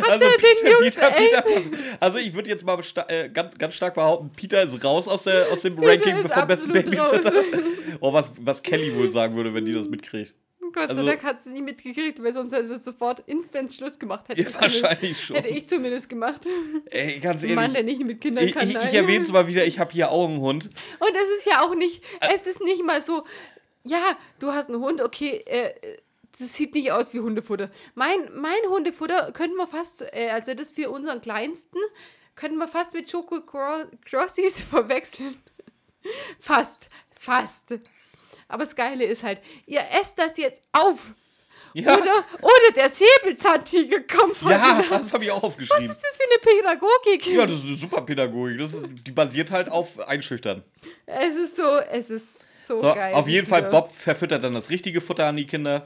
Also 0.01 0.11
er 0.11 0.17
den 0.19 0.37
Peter, 0.37 0.71
Jungs 0.81 0.95
Peter, 0.95 1.11
Peter, 1.11 1.43
also 1.99 2.17
ich 2.19 2.33
würde 2.33 2.49
jetzt 2.49 2.65
mal 2.65 2.79
äh, 3.09 3.29
ganz, 3.29 3.57
ganz 3.57 3.75
stark 3.75 3.93
behaupten, 3.95 4.31
Peter 4.35 4.63
ist 4.63 4.83
raus 4.83 5.07
aus, 5.07 5.23
der, 5.25 5.51
aus 5.51 5.61
dem 5.61 5.77
Ranking 5.77 6.17
ist 6.23 6.33
von 6.33 6.47
besten 6.47 6.71
Babysitter. 6.71 7.33
Oh, 8.01 8.11
was, 8.11 8.33
was 8.41 8.61
Kelly 8.61 8.93
wohl 8.95 9.09
sagen 9.09 9.35
würde, 9.35 9.53
wenn 9.53 9.65
die 9.65 9.71
das 9.71 9.87
mitkriegt. 9.87 10.35
Gott 10.73 10.87
sei 10.87 10.89
Also- 10.89 11.05
Dank 11.05 11.23
hat 11.23 11.39
sie 11.41 11.49
es 11.49 11.53
nicht 11.53 11.63
mitgekriegt, 11.63 12.21
weil 12.21 12.33
sonst 12.33 12.53
hätte 12.53 12.67
sie 12.67 12.77
sofort 12.77 13.21
instant 13.27 13.71
Schluss 13.71 13.97
gemacht. 13.97 14.27
Hätte 14.27 14.41
Ja, 14.41 14.49
ich 14.49 14.55
wahrscheinlich 14.61 15.23
schon. 15.23 15.35
Hätte 15.37 15.49
ich 15.49 15.67
zumindest 15.67 16.09
gemacht. 16.09 16.41
Ey, 16.87 17.19
ganz 17.19 17.43
Ein 17.43 17.55
Mann, 17.55 17.63
ehrlich. 17.63 17.73
der 17.73 17.83
nicht 17.83 18.03
mit 18.03 18.19
Kindern 18.21 18.43
Ich, 18.45 18.53
kann. 18.53 18.69
ich, 18.69 18.75
ich 18.75 18.93
erwähne 18.93 19.21
es 19.23 19.31
mal 19.31 19.47
wieder, 19.47 19.65
ich 19.65 19.79
habe 19.79 19.93
hier 19.93 20.11
auch 20.11 20.27
einen 20.27 20.39
Hund. 20.41 20.65
Und 20.99 21.09
es 21.15 21.39
ist 21.39 21.45
ja 21.45 21.61
auch 21.61 21.73
nicht, 21.75 22.03
es 22.33 22.47
ist 22.47 22.61
nicht 22.61 22.83
mal 22.83 23.01
so, 23.01 23.23
ja, 23.85 24.17
du 24.39 24.51
hast 24.53 24.69
einen 24.69 24.81
Hund, 24.81 25.01
okay, 25.01 25.37
äh, 25.45 25.73
das 26.37 26.53
sieht 26.53 26.73
nicht 26.73 26.91
aus 26.91 27.13
wie 27.13 27.21
Hundefutter. 27.21 27.69
Mein, 27.93 28.29
mein 28.35 28.59
Hundefutter 28.67 29.31
können 29.31 29.55
wir 29.55 29.67
fast, 29.67 30.01
äh, 30.13 30.29
also 30.33 30.53
das 30.53 30.71
für 30.71 30.89
unseren 30.89 31.21
Kleinsten, 31.21 31.79
können 32.35 32.57
wir 32.57 32.67
fast 32.67 32.93
mit 32.93 33.09
Choco 33.09 33.37
Cro- 33.37 33.87
Crossies 34.05 34.61
verwechseln. 34.69 35.41
fast. 36.39 36.89
Fast. 37.17 37.75
Aber 38.47 38.63
das 38.63 38.75
Geile 38.75 39.05
ist 39.05 39.23
halt, 39.23 39.41
ihr 39.65 39.81
esst 39.99 40.19
das 40.19 40.37
jetzt 40.37 40.61
auf. 40.73 41.13
Ja, 41.77 41.93
Oder, 41.97 42.23
oder 42.41 42.71
der 42.73 42.87
Säbelzahntiger 42.89 43.99
kommt 44.01 44.41
heute 44.43 44.53
ja 44.53 44.79
wieder. 44.85 44.97
das 44.99 45.11
habe 45.13 45.25
ich 45.25 45.31
auch 45.31 45.37
Was 45.37 45.43
aufgeschrieben. 45.43 45.85
ist 45.91 46.01
das 46.01 46.15
für 46.17 46.23
eine 46.23 46.39
Pädagogik? 46.79 47.27
Ja, 47.35 47.45
das 47.45 47.57
ist 47.59 47.65
eine 47.65 47.75
super 47.75 48.01
Pädagogik. 48.01 48.59
Das 48.59 48.73
ist, 48.73 48.87
die 49.05 49.11
basiert 49.11 49.51
halt 49.51 49.67
auf 49.69 49.99
Einschüchtern. 50.07 50.63
Es 51.05 51.35
ist 51.35 51.57
so, 51.57 51.63
es 51.91 52.09
ist 52.09 52.65
so, 52.67 52.79
So, 52.79 52.93
geil. 52.93 53.13
auf 53.13 53.27
jeden 53.27 53.45
Fall. 53.45 53.63
Bob 53.63 53.91
verfüttert 53.91 54.41
dann 54.45 54.53
das 54.53 54.69
richtige 54.69 55.01
Futter 55.01 55.25
an 55.25 55.35
die 55.35 55.45
Kinder. 55.45 55.85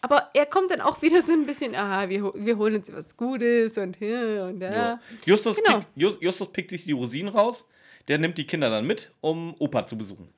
Aber 0.00 0.30
er 0.32 0.46
kommt 0.46 0.70
dann 0.70 0.80
auch 0.80 1.02
wieder 1.02 1.20
so 1.20 1.32
ein 1.32 1.44
bisschen, 1.44 1.74
aha, 1.74 2.08
wir, 2.08 2.32
wir 2.34 2.56
holen 2.56 2.76
uns 2.76 2.90
was 2.90 3.14
Gutes 3.16 3.76
und 3.76 3.96
hier 3.96 4.46
und 4.48 4.60
da. 4.60 4.72
Ja. 4.72 5.00
Justus, 5.26 5.56
Genau. 5.62 5.80
pick, 5.80 5.86
Jus- 5.96 6.18
Justus 6.22 6.50
pickt 6.50 6.70
sich 6.70 6.84
die 6.84 6.92
Rosinen 6.92 7.28
raus. 7.32 7.66
Der 8.08 8.16
nimmt 8.18 8.38
die 8.38 8.46
Kinder 8.46 8.70
dann 8.70 8.86
mit, 8.86 9.12
um 9.20 9.54
Opa 9.58 9.84
zu 9.84 9.98
besuchen. 9.98 10.28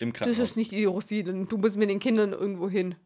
Im 0.00 0.10
Das 0.12 0.18
Krankenhaus. 0.18 0.50
ist 0.50 0.56
nicht 0.56 0.72
die 0.72 0.84
Rosinen. 0.84 1.46
Du 1.48 1.58
musst 1.58 1.76
mit 1.76 1.90
den 1.90 2.00
Kindern 2.00 2.32
irgendwo 2.32 2.68
hin. 2.68 2.96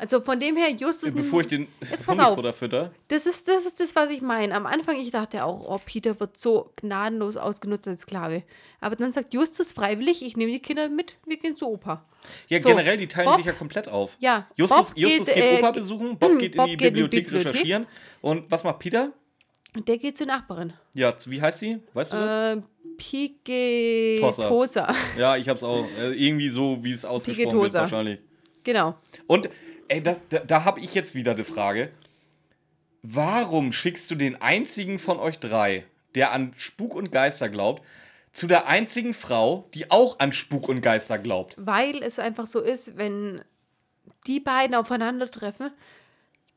Also 0.00 0.20
von 0.20 0.38
dem 0.38 0.56
her, 0.56 0.70
Justus. 0.70 1.12
Bevor 1.12 1.40
ich 1.40 1.48
den 1.48 1.66
Jetzt 1.80 2.06
pass 2.06 2.18
auf. 2.20 2.56
Fütter. 2.56 2.92
Das 3.08 3.26
ist, 3.26 3.48
das 3.48 3.66
ist 3.66 3.80
das, 3.80 3.96
was 3.96 4.10
ich 4.10 4.22
meine. 4.22 4.54
Am 4.54 4.64
Anfang, 4.64 4.96
ich 4.96 5.10
dachte 5.10 5.44
auch, 5.44 5.60
oh, 5.68 5.80
Peter 5.84 6.20
wird 6.20 6.36
so 6.36 6.70
gnadenlos 6.76 7.36
ausgenutzt 7.36 7.88
als 7.88 8.02
Sklave. 8.02 8.44
Aber 8.80 8.94
dann 8.94 9.10
sagt 9.10 9.34
Justus 9.34 9.72
freiwillig, 9.72 10.24
ich 10.24 10.36
nehme 10.36 10.52
die 10.52 10.60
Kinder 10.60 10.88
mit, 10.88 11.16
wir 11.26 11.36
gehen 11.36 11.56
zu 11.56 11.66
Opa. 11.68 12.04
Ja, 12.48 12.60
So, 12.60 12.68
generell, 12.68 12.96
die 12.96 13.08
teilen 13.08 13.26
Bob- 13.26 13.36
sich 13.38 13.46
ja 13.46 13.52
komplett 13.52 13.88
auf. 13.88 14.16
Ja, 14.20 14.46
Justus, 14.56 14.90
Bob 14.90 14.98
Justus 14.98 15.26
geht, 15.26 15.34
geht, 15.34 15.44
äh, 15.44 15.58
Opa 15.58 15.70
ge- 15.72 15.80
besuchen, 15.80 16.16
Bob 16.16 16.30
hm, 16.30 16.38
geht 16.38 16.56
Bob 16.56 16.66
in 16.66 16.70
die 16.70 16.76
geht 16.76 16.88
in 16.88 16.94
die 16.94 17.00
Bibliothek, 17.00 17.24
Bibliothek. 17.24 17.52
recherchieren. 17.54 17.86
Und 18.20 18.48
was 18.50 18.62
macht 18.62 18.78
Peter? 18.78 19.12
Der 19.86 19.98
geht 19.98 20.16
zur 20.16 20.28
Nachbarin. 20.28 20.72
Ja, 20.94 21.12
wie 21.26 21.42
heißt 21.42 21.58
sie? 21.58 21.80
Weißt 21.92 22.12
du 22.12 22.16
das? 22.16 22.56
Äh, 22.56 22.62
Pigetosa. 22.96 24.94
Ja, 25.18 25.36
ich 25.36 25.48
hab's 25.48 25.62
auch. 25.62 25.84
Äh, 26.00 26.12
irgendwie 26.14 26.48
so, 26.48 26.78
wie 26.82 26.92
es 26.92 27.04
ausgesprochen 27.04 27.44
wird, 27.44 27.52
Pigetosa. 27.52 27.80
wahrscheinlich. 27.80 28.18
Genau. 28.64 28.96
Und 29.26 29.48
ey, 29.88 30.02
das, 30.02 30.20
da, 30.28 30.38
da 30.40 30.64
habe 30.64 30.80
ich 30.80 30.94
jetzt 30.94 31.14
wieder 31.14 31.32
eine 31.32 31.44
Frage. 31.44 31.90
Warum 33.02 33.72
schickst 33.72 34.10
du 34.10 34.14
den 34.16 34.40
einzigen 34.42 34.98
von 34.98 35.18
euch 35.18 35.38
drei, 35.38 35.84
der 36.14 36.32
an 36.32 36.52
Spuk 36.56 36.94
und 36.94 37.12
Geister 37.12 37.48
glaubt, 37.48 37.82
zu 38.32 38.46
der 38.46 38.66
einzigen 38.68 39.14
Frau, 39.14 39.68
die 39.74 39.90
auch 39.90 40.18
an 40.18 40.32
Spuk 40.32 40.68
und 40.68 40.80
Geister 40.80 41.18
glaubt? 41.18 41.54
Weil 41.58 42.02
es 42.02 42.18
einfach 42.18 42.46
so 42.46 42.60
ist, 42.60 42.96
wenn 42.96 43.42
die 44.26 44.40
beiden 44.40 44.74
aufeinandertreffen. 44.74 45.70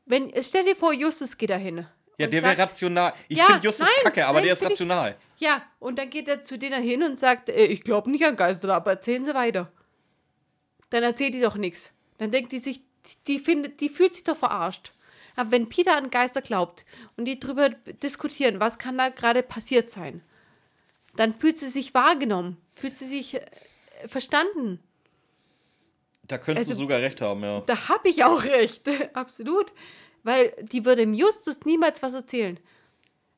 Wenn, 0.04 0.32
stell 0.42 0.64
dir 0.64 0.76
vor, 0.76 0.92
Justus 0.92 1.38
geht 1.38 1.50
dahin. 1.50 1.86
Ja, 2.18 2.26
der 2.26 2.42
wäre 2.42 2.58
rational. 2.58 3.14
Ich 3.28 3.38
Ja, 3.38 3.44
finde 3.46 3.64
Justus 3.66 3.86
nein, 3.86 4.04
kacke, 4.04 4.26
aber 4.26 4.38
nein, 4.38 4.44
der 4.44 4.52
ist 4.54 4.58
find 4.58 4.72
ich- 4.72 4.80
rational. 4.80 5.16
Ja, 5.38 5.62
und 5.78 5.98
dann 5.98 6.10
geht 6.10 6.28
er 6.28 6.42
zu 6.42 6.58
denen 6.58 6.82
hin 6.82 7.02
und 7.02 7.18
sagt, 7.18 7.48
äh, 7.48 7.64
ich 7.66 7.82
glaube 7.82 8.10
nicht 8.10 8.24
an 8.24 8.36
Geister, 8.36 8.68
aber 8.74 8.90
erzählen 8.92 9.24
Sie 9.24 9.34
weiter. 9.34 9.72
Dann 10.90 11.02
erzählt 11.04 11.34
die 11.34 11.40
doch 11.40 11.56
nichts. 11.56 11.92
Dann 12.18 12.30
denkt 12.30 12.52
die 12.52 12.58
sich, 12.58 12.82
die, 13.26 13.38
findet, 13.38 13.80
die 13.80 13.88
fühlt 13.88 14.12
sich 14.14 14.24
doch 14.24 14.36
verarscht. 14.36 14.92
Aber 15.36 15.50
wenn 15.50 15.68
Peter 15.68 15.96
an 15.96 16.10
Geister 16.10 16.42
glaubt 16.42 16.84
und 17.16 17.24
die 17.24 17.40
drüber 17.40 17.70
diskutieren, 18.02 18.60
was 18.60 18.78
kann 18.78 18.98
da 18.98 19.08
gerade 19.08 19.42
passiert 19.42 19.90
sein, 19.90 20.22
dann 21.16 21.34
fühlt 21.34 21.58
sie 21.58 21.68
sich 21.70 21.94
wahrgenommen, 21.94 22.56
fühlt 22.74 22.98
sie 22.98 23.06
sich 23.06 23.34
äh, 23.34 23.40
verstanden. 24.06 24.78
Da 26.28 26.38
könntest 26.38 26.68
Also- 26.68 26.80
du 26.80 26.84
sogar 26.84 27.00
recht 27.00 27.20
haben, 27.20 27.42
ja. 27.42 27.60
Da 27.60 27.88
habe 27.88 28.08
ich 28.08 28.24
auch 28.24 28.44
recht, 28.44 28.88
absolut. 29.14 29.72
Weil 30.22 30.54
die 30.70 30.84
würde 30.84 31.02
dem 31.02 31.14
Justus 31.14 31.60
niemals 31.64 32.00
was 32.02 32.14
erzählen. 32.14 32.60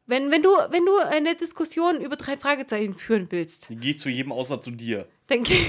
Wenn, 0.06 0.30
wenn, 0.30 0.42
du, 0.42 0.50
wenn 0.50 0.84
du 0.84 0.98
eine 0.98 1.34
Diskussion 1.34 1.98
über 2.02 2.16
drei 2.16 2.36
Fragezeichen 2.36 2.94
führen 2.94 3.26
willst, 3.30 3.70
Die 3.70 3.76
geht 3.76 3.98
zu 3.98 4.10
jedem 4.10 4.32
außer 4.32 4.60
zu 4.60 4.70
dir. 4.72 5.08
dann, 5.28 5.42
geh, 5.44 5.64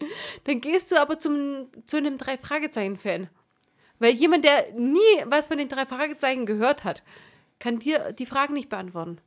dann 0.44 0.60
gehst 0.60 0.92
du 0.92 1.00
aber 1.00 1.18
zum, 1.18 1.68
zu 1.84 1.96
einem 1.96 2.18
Drei-Fragezeichen-Fan. 2.18 3.28
Weil 3.98 4.14
jemand, 4.14 4.44
der 4.44 4.72
nie 4.74 5.00
was 5.26 5.48
von 5.48 5.58
den 5.58 5.68
drei 5.68 5.86
Fragezeichen 5.86 6.46
gehört 6.46 6.84
hat, 6.84 7.02
kann 7.58 7.80
dir 7.80 8.12
die 8.12 8.26
Fragen 8.26 8.54
nicht 8.54 8.68
beantworten. 8.68 9.20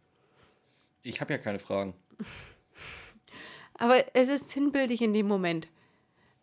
Ich 1.04 1.20
habe 1.20 1.34
ja 1.34 1.40
keine 1.40 1.60
Fragen. 1.60 1.94
Aber 3.74 4.04
es 4.14 4.30
ist 4.30 4.50
sinnbildlich 4.50 5.02
in 5.02 5.14
dem 5.14 5.28
Moment. 5.28 5.68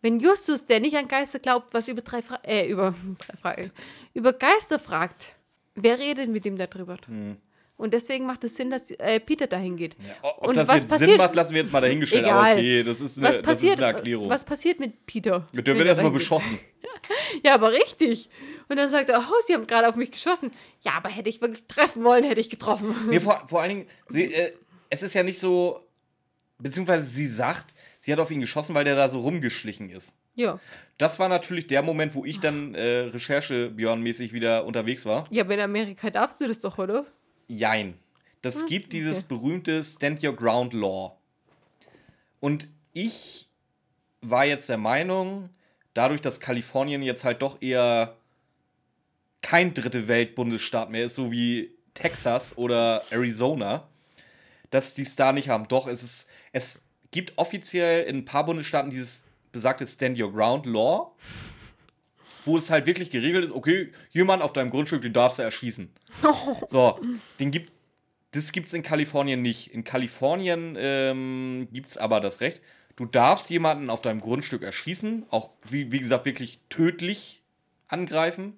Wenn 0.01 0.19
Justus, 0.19 0.65
der 0.65 0.79
nicht 0.79 0.95
an 0.95 1.07
Geister 1.07 1.39
glaubt, 1.39 1.73
was 1.73 1.87
über 1.87 2.01
drei 2.01 2.21
Fra 2.21 2.39
äh, 2.43 2.67
über 2.67 2.93
drei 3.17 3.37
Fragen, 3.37 3.71
über 4.13 4.33
Geister 4.33 4.79
fragt, 4.79 5.35
wer 5.75 5.97
redet 5.97 6.29
mit 6.29 6.45
ihm 6.45 6.57
darüber? 6.57 6.97
Und 7.79 7.93
deswegen 7.93 8.25
macht 8.25 8.43
es 8.43 8.57
Sinn, 8.57 8.69
dass 8.69 8.91
äh, 8.91 9.21
Peter 9.21 9.47
dahin 9.47 9.77
geht. 9.77 9.95
Ja, 10.05 10.13
ob 10.21 10.47
Und 10.49 10.57
das 10.57 10.67
was 10.67 10.81
jetzt 10.81 10.89
passiert? 10.89 11.11
Sinn 11.11 11.17
macht, 11.17 11.33
lassen 11.33 11.53
wir 11.53 11.61
jetzt 11.61 11.71
mal 11.71 11.79
dahingestellt. 11.79 12.25
Aber 12.25 12.41
Egal. 12.41 12.53
okay, 12.57 12.83
das 12.83 12.99
ist 12.99 13.17
eine, 13.17 13.27
was 13.27 13.35
das 13.35 13.39
ist 13.39 13.45
passiert, 13.45 13.77
eine 13.77 13.85
Erklärung. 13.85 14.29
was 14.29 14.43
passiert 14.43 14.81
mit 14.81 15.05
Peter? 15.05 15.47
der 15.53 15.65
wenn 15.65 15.77
wird 15.77 15.79
er 15.79 15.85
erstmal 15.85 16.11
beschossen. 16.11 16.59
Ja, 17.43 17.53
aber 17.53 17.71
richtig. 17.71 18.29
Und 18.67 18.77
dann 18.77 18.89
sagt 18.89 19.09
er, 19.09 19.19
oh, 19.19 19.33
sie 19.45 19.53
haben 19.53 19.65
gerade 19.67 19.87
auf 19.87 19.95
mich 19.95 20.11
geschossen. 20.11 20.51
Ja, 20.81 20.93
aber 20.93 21.09
hätte 21.09 21.29
ich 21.29 21.39
wirklich 21.41 21.65
treffen 21.67 22.03
wollen, 22.03 22.23
hätte 22.23 22.41
ich 22.41 22.49
getroffen. 22.49 22.93
Nee, 23.09 23.19
vor, 23.19 23.43
vor 23.47 23.61
allen 23.61 23.69
Dingen, 23.69 23.87
sie, 24.09 24.33
äh, 24.33 24.53
es 24.89 25.03
ist 25.03 25.13
ja 25.13 25.23
nicht 25.23 25.39
so, 25.39 25.79
beziehungsweise 26.57 27.05
sie 27.05 27.27
sagt, 27.27 27.73
sie 27.99 28.11
hat 28.11 28.19
auf 28.19 28.31
ihn 28.31 28.41
geschossen, 28.41 28.75
weil 28.75 28.83
der 28.83 28.95
da 28.95 29.07
so 29.07 29.19
rumgeschlichen 29.19 29.89
ist. 29.89 30.13
Ja. 30.35 30.59
Das 30.97 31.19
war 31.19 31.29
natürlich 31.29 31.67
der 31.67 31.81
Moment, 31.81 32.15
wo 32.15 32.25
ich 32.25 32.39
dann 32.39 32.73
äh, 32.75 33.09
Recherche-Björn-mäßig 33.09 34.33
wieder 34.33 34.65
unterwegs 34.65 35.05
war. 35.05 35.27
Ja, 35.29 35.43
aber 35.43 35.53
in 35.53 35.61
Amerika 35.61 36.09
darfst 36.09 36.41
du 36.41 36.47
das 36.47 36.59
doch, 36.59 36.77
oder? 36.77 37.05
Jein. 37.49 37.97
Das 38.41 38.67
gibt 38.67 38.93
dieses 38.93 39.23
berühmte 39.23 39.83
Stand 39.83 40.23
Your 40.23 40.35
Ground 40.35 40.73
Law. 40.73 41.17
Und 42.39 42.69
ich 42.93 43.49
war 44.21 44.45
jetzt 44.45 44.69
der 44.69 44.77
Meinung, 44.77 45.49
dadurch, 45.93 46.21
dass 46.21 46.39
Kalifornien 46.39 47.01
jetzt 47.01 47.25
halt 47.25 47.41
doch 47.41 47.61
eher 47.61 48.15
kein 49.41 49.73
dritte 49.73 50.07
Welt-Bundesstaat 50.07 50.89
mehr 50.89 51.05
ist, 51.05 51.15
so 51.15 51.31
wie 51.31 51.71
Texas 51.95 52.57
oder 52.57 53.03
Arizona, 53.09 53.87
dass 54.69 54.93
die 54.93 55.01
es 55.01 55.15
da 55.15 55.33
nicht 55.33 55.49
haben. 55.49 55.67
Doch, 55.67 55.87
es, 55.87 56.03
ist, 56.03 56.27
es 56.51 56.85
gibt 57.11 57.37
offiziell 57.37 58.03
in 58.03 58.17
ein 58.17 58.25
paar 58.25 58.45
Bundesstaaten 58.45 58.91
dieses 58.91 59.25
besagte 59.51 59.87
Stand 59.87 60.19
Your 60.19 60.31
Ground 60.31 60.65
Law, 60.65 61.15
wo 62.49 62.57
es 62.57 62.69
halt 62.69 62.85
wirklich 62.85 63.11
geregelt 63.11 63.45
ist, 63.45 63.51
okay, 63.51 63.91
jemand 64.09 64.41
auf 64.41 64.53
deinem 64.53 64.71
Grundstück, 64.71 65.03
den 65.03 65.13
darfst 65.13 65.39
du 65.39 65.43
erschießen. 65.43 65.89
So, 66.67 66.99
den 67.39 67.51
gibt, 67.51 67.71
das 68.31 68.51
gibt 68.51 68.67
es 68.67 68.73
in 68.73 68.83
Kalifornien 68.83 69.41
nicht. 69.41 69.73
In 69.73 69.83
Kalifornien 69.83 70.75
ähm, 70.77 71.67
gibt 71.71 71.89
es 71.89 71.97
aber 71.97 72.19
das 72.19 72.41
Recht, 72.41 72.61
du 72.95 73.05
darfst 73.05 73.49
jemanden 73.49 73.89
auf 73.89 74.01
deinem 74.01 74.19
Grundstück 74.19 74.63
erschießen, 74.63 75.25
auch 75.29 75.51
wie, 75.69 75.91
wie 75.91 75.99
gesagt, 75.99 76.25
wirklich 76.25 76.59
tödlich 76.69 77.43
angreifen, 77.87 78.57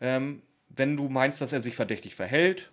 ähm, 0.00 0.42
wenn 0.68 0.96
du 0.96 1.08
meinst, 1.08 1.40
dass 1.40 1.52
er 1.52 1.60
sich 1.60 1.74
verdächtig 1.76 2.14
verhält. 2.14 2.70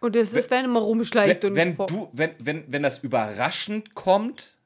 Und 0.00 0.16
das 0.16 0.32
ist, 0.32 0.50
wenn 0.50 0.64
er 0.64 0.68
mal 0.68 0.80
rumschleicht 0.80 1.42
Wenn, 1.42 1.50
und 1.50 1.56
wenn, 1.56 1.76
du, 1.76 2.10
wenn, 2.12 2.30
wenn, 2.38 2.64
wenn 2.68 2.82
das 2.82 2.98
überraschend 2.98 3.94
kommt 3.94 4.56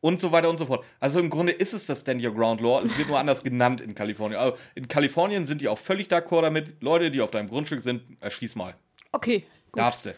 und 0.00 0.20
so 0.20 0.30
weiter 0.32 0.48
und 0.50 0.56
so 0.56 0.66
fort. 0.66 0.84
Also 1.00 1.18
im 1.20 1.30
Grunde 1.30 1.52
ist 1.52 1.72
es 1.74 1.86
das 1.86 2.00
Stand 2.02 2.24
Your 2.24 2.34
Ground 2.34 2.60
Law. 2.60 2.80
Es 2.82 2.96
wird 2.98 3.08
nur 3.08 3.18
anders 3.18 3.42
genannt 3.42 3.80
in 3.80 3.94
Kalifornien. 3.94 4.38
Also 4.40 4.56
in 4.74 4.88
Kalifornien 4.88 5.46
sind 5.46 5.60
die 5.60 5.68
auch 5.68 5.78
völlig 5.78 6.08
d'accord 6.08 6.42
damit. 6.42 6.82
Leute, 6.82 7.10
die 7.10 7.20
auf 7.20 7.30
deinem 7.30 7.48
Grundstück 7.48 7.80
sind, 7.80 8.02
erschieß 8.20 8.54
mal. 8.56 8.74
Okay, 9.12 9.44
gut. 9.72 9.80
Darfst 9.80 10.06
du. 10.06 10.14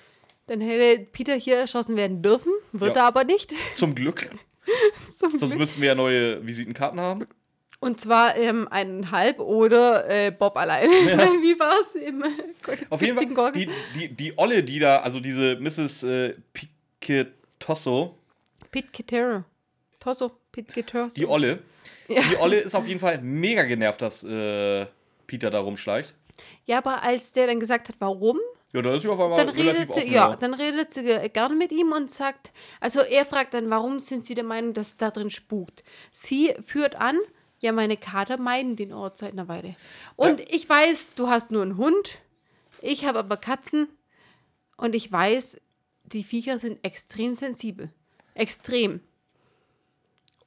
Dann 0.48 0.60
hätte 0.60 1.04
Peter 1.12 1.34
hier 1.34 1.56
erschossen 1.56 1.96
werden 1.96 2.22
dürfen, 2.22 2.52
wird 2.72 2.96
Ja. 2.96 3.02
er 3.02 3.06
aber 3.08 3.24
nicht. 3.24 3.52
Zum 3.76 3.94
Glück. 3.94 4.28
Zum 5.18 5.30
Sonst 5.30 5.40
Glück. 5.52 5.58
müssten 5.58 5.80
wir 5.80 5.88
ja 5.88 5.94
neue 5.94 6.46
Visitenkarten 6.46 7.00
haben. 7.00 7.26
Und 7.80 8.00
zwar 8.00 8.36
ähm, 8.36 8.66
eineinhalb 8.68 9.38
oder 9.38 10.08
äh, 10.10 10.32
Bob 10.32 10.56
allein. 10.56 10.88
Wie 10.90 11.58
war 11.60 11.78
es 11.80 11.94
im 11.94 12.22
äh, 12.24 12.26
Auf 12.90 13.00
jeden 13.02 13.16
Fall, 13.16 13.26
Gorgon? 13.26 13.52
die, 13.52 13.68
die, 13.94 14.08
die 14.08 14.32
Olle, 14.36 14.64
die 14.64 14.80
da, 14.80 14.98
also 14.98 15.20
diese 15.20 15.56
Mrs. 15.60 16.02
Äh, 16.02 16.34
Piquetosso, 16.52 18.18
Pete 18.72 18.88
Pete 20.00 20.72
Kitero. 20.72 21.08
die 21.14 21.26
Olle, 21.26 21.62
Ja. 22.08 22.22
die 22.22 22.36
Olle 22.36 22.60
ist 22.60 22.74
auf 22.74 22.86
jeden 22.86 23.00
Fall 23.00 23.20
mega 23.20 23.62
genervt, 23.64 24.00
dass 24.02 24.24
äh, 24.24 24.86
Peter 25.26 25.50
da 25.50 25.60
rumschleicht. 25.60 26.14
Ja, 26.66 26.78
aber 26.78 27.02
als 27.02 27.32
der 27.32 27.46
dann 27.48 27.58
gesagt 27.60 27.88
hat, 27.88 27.96
warum, 27.98 28.38
Ja, 28.72 28.80
da 28.82 28.94
ist 28.94 29.02
sie 29.02 29.08
auf 29.08 29.18
einmal 29.20 29.36
dann 29.44 29.48
redet, 29.54 29.92
sie, 29.92 30.10
ja, 30.12 30.36
dann 30.36 30.54
redet 30.54 30.92
sie 30.92 31.02
ge- 31.02 31.28
gerne 31.30 31.54
mit 31.56 31.72
ihm 31.72 31.92
und 31.92 32.10
sagt, 32.10 32.52
also 32.80 33.00
er 33.00 33.24
fragt 33.24 33.54
dann, 33.54 33.68
warum 33.70 33.98
sind 33.98 34.24
Sie 34.24 34.34
der 34.34 34.44
Meinung, 34.44 34.72
dass 34.74 34.88
es 34.88 34.96
da 34.96 35.10
drin 35.10 35.30
spukt? 35.30 35.82
Sie 36.12 36.54
führt 36.64 36.94
an, 36.96 37.18
ja, 37.60 37.72
meine 37.72 37.96
Kater 37.96 38.38
meiden 38.38 38.76
den 38.76 38.92
Ort 38.92 39.16
seit 39.18 39.32
einer 39.32 39.48
Weile. 39.48 39.74
Und 40.16 40.38
ich 40.40 40.68
weiß, 40.68 41.14
du 41.16 41.28
hast 41.28 41.50
nur 41.50 41.62
einen 41.62 41.76
Hund, 41.76 42.18
ich 42.82 43.04
habe 43.04 43.18
aber 43.18 43.36
Katzen 43.36 43.88
und 44.76 44.94
ich 44.94 45.10
weiß, 45.10 45.60
die 46.04 46.22
Viecher 46.22 46.58
sind 46.60 46.78
extrem 46.84 47.34
sensibel. 47.34 47.90
Extrem. 48.34 49.00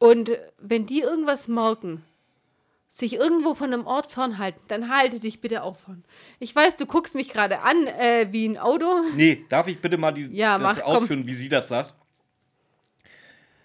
Und 0.01 0.31
wenn 0.57 0.87
die 0.87 1.01
irgendwas 1.01 1.47
merken, 1.47 2.03
sich 2.87 3.13
irgendwo 3.13 3.53
von 3.53 3.71
einem 3.71 3.85
Ort 3.85 4.11
fernhalten, 4.11 4.59
dann 4.67 4.89
halte 4.89 5.19
dich 5.19 5.41
bitte 5.41 5.61
auch 5.61 5.75
von. 5.77 6.03
Ich 6.39 6.55
weiß, 6.55 6.75
du 6.75 6.87
guckst 6.87 7.13
mich 7.13 7.29
gerade 7.29 7.59
an 7.59 7.85
äh, 7.85 8.25
wie 8.31 8.47
ein 8.47 8.57
Auto. 8.57 8.89
Nee, 9.15 9.45
darf 9.47 9.67
ich 9.67 9.77
bitte 9.79 9.99
mal 9.99 10.11
die, 10.11 10.23
Ja, 10.35 10.57
das 10.57 10.77
mach, 10.77 10.83
komm. 10.83 10.95
ausführen, 10.95 11.27
wie 11.27 11.35
sie 11.35 11.49
das 11.49 11.67
sagt? 11.67 11.93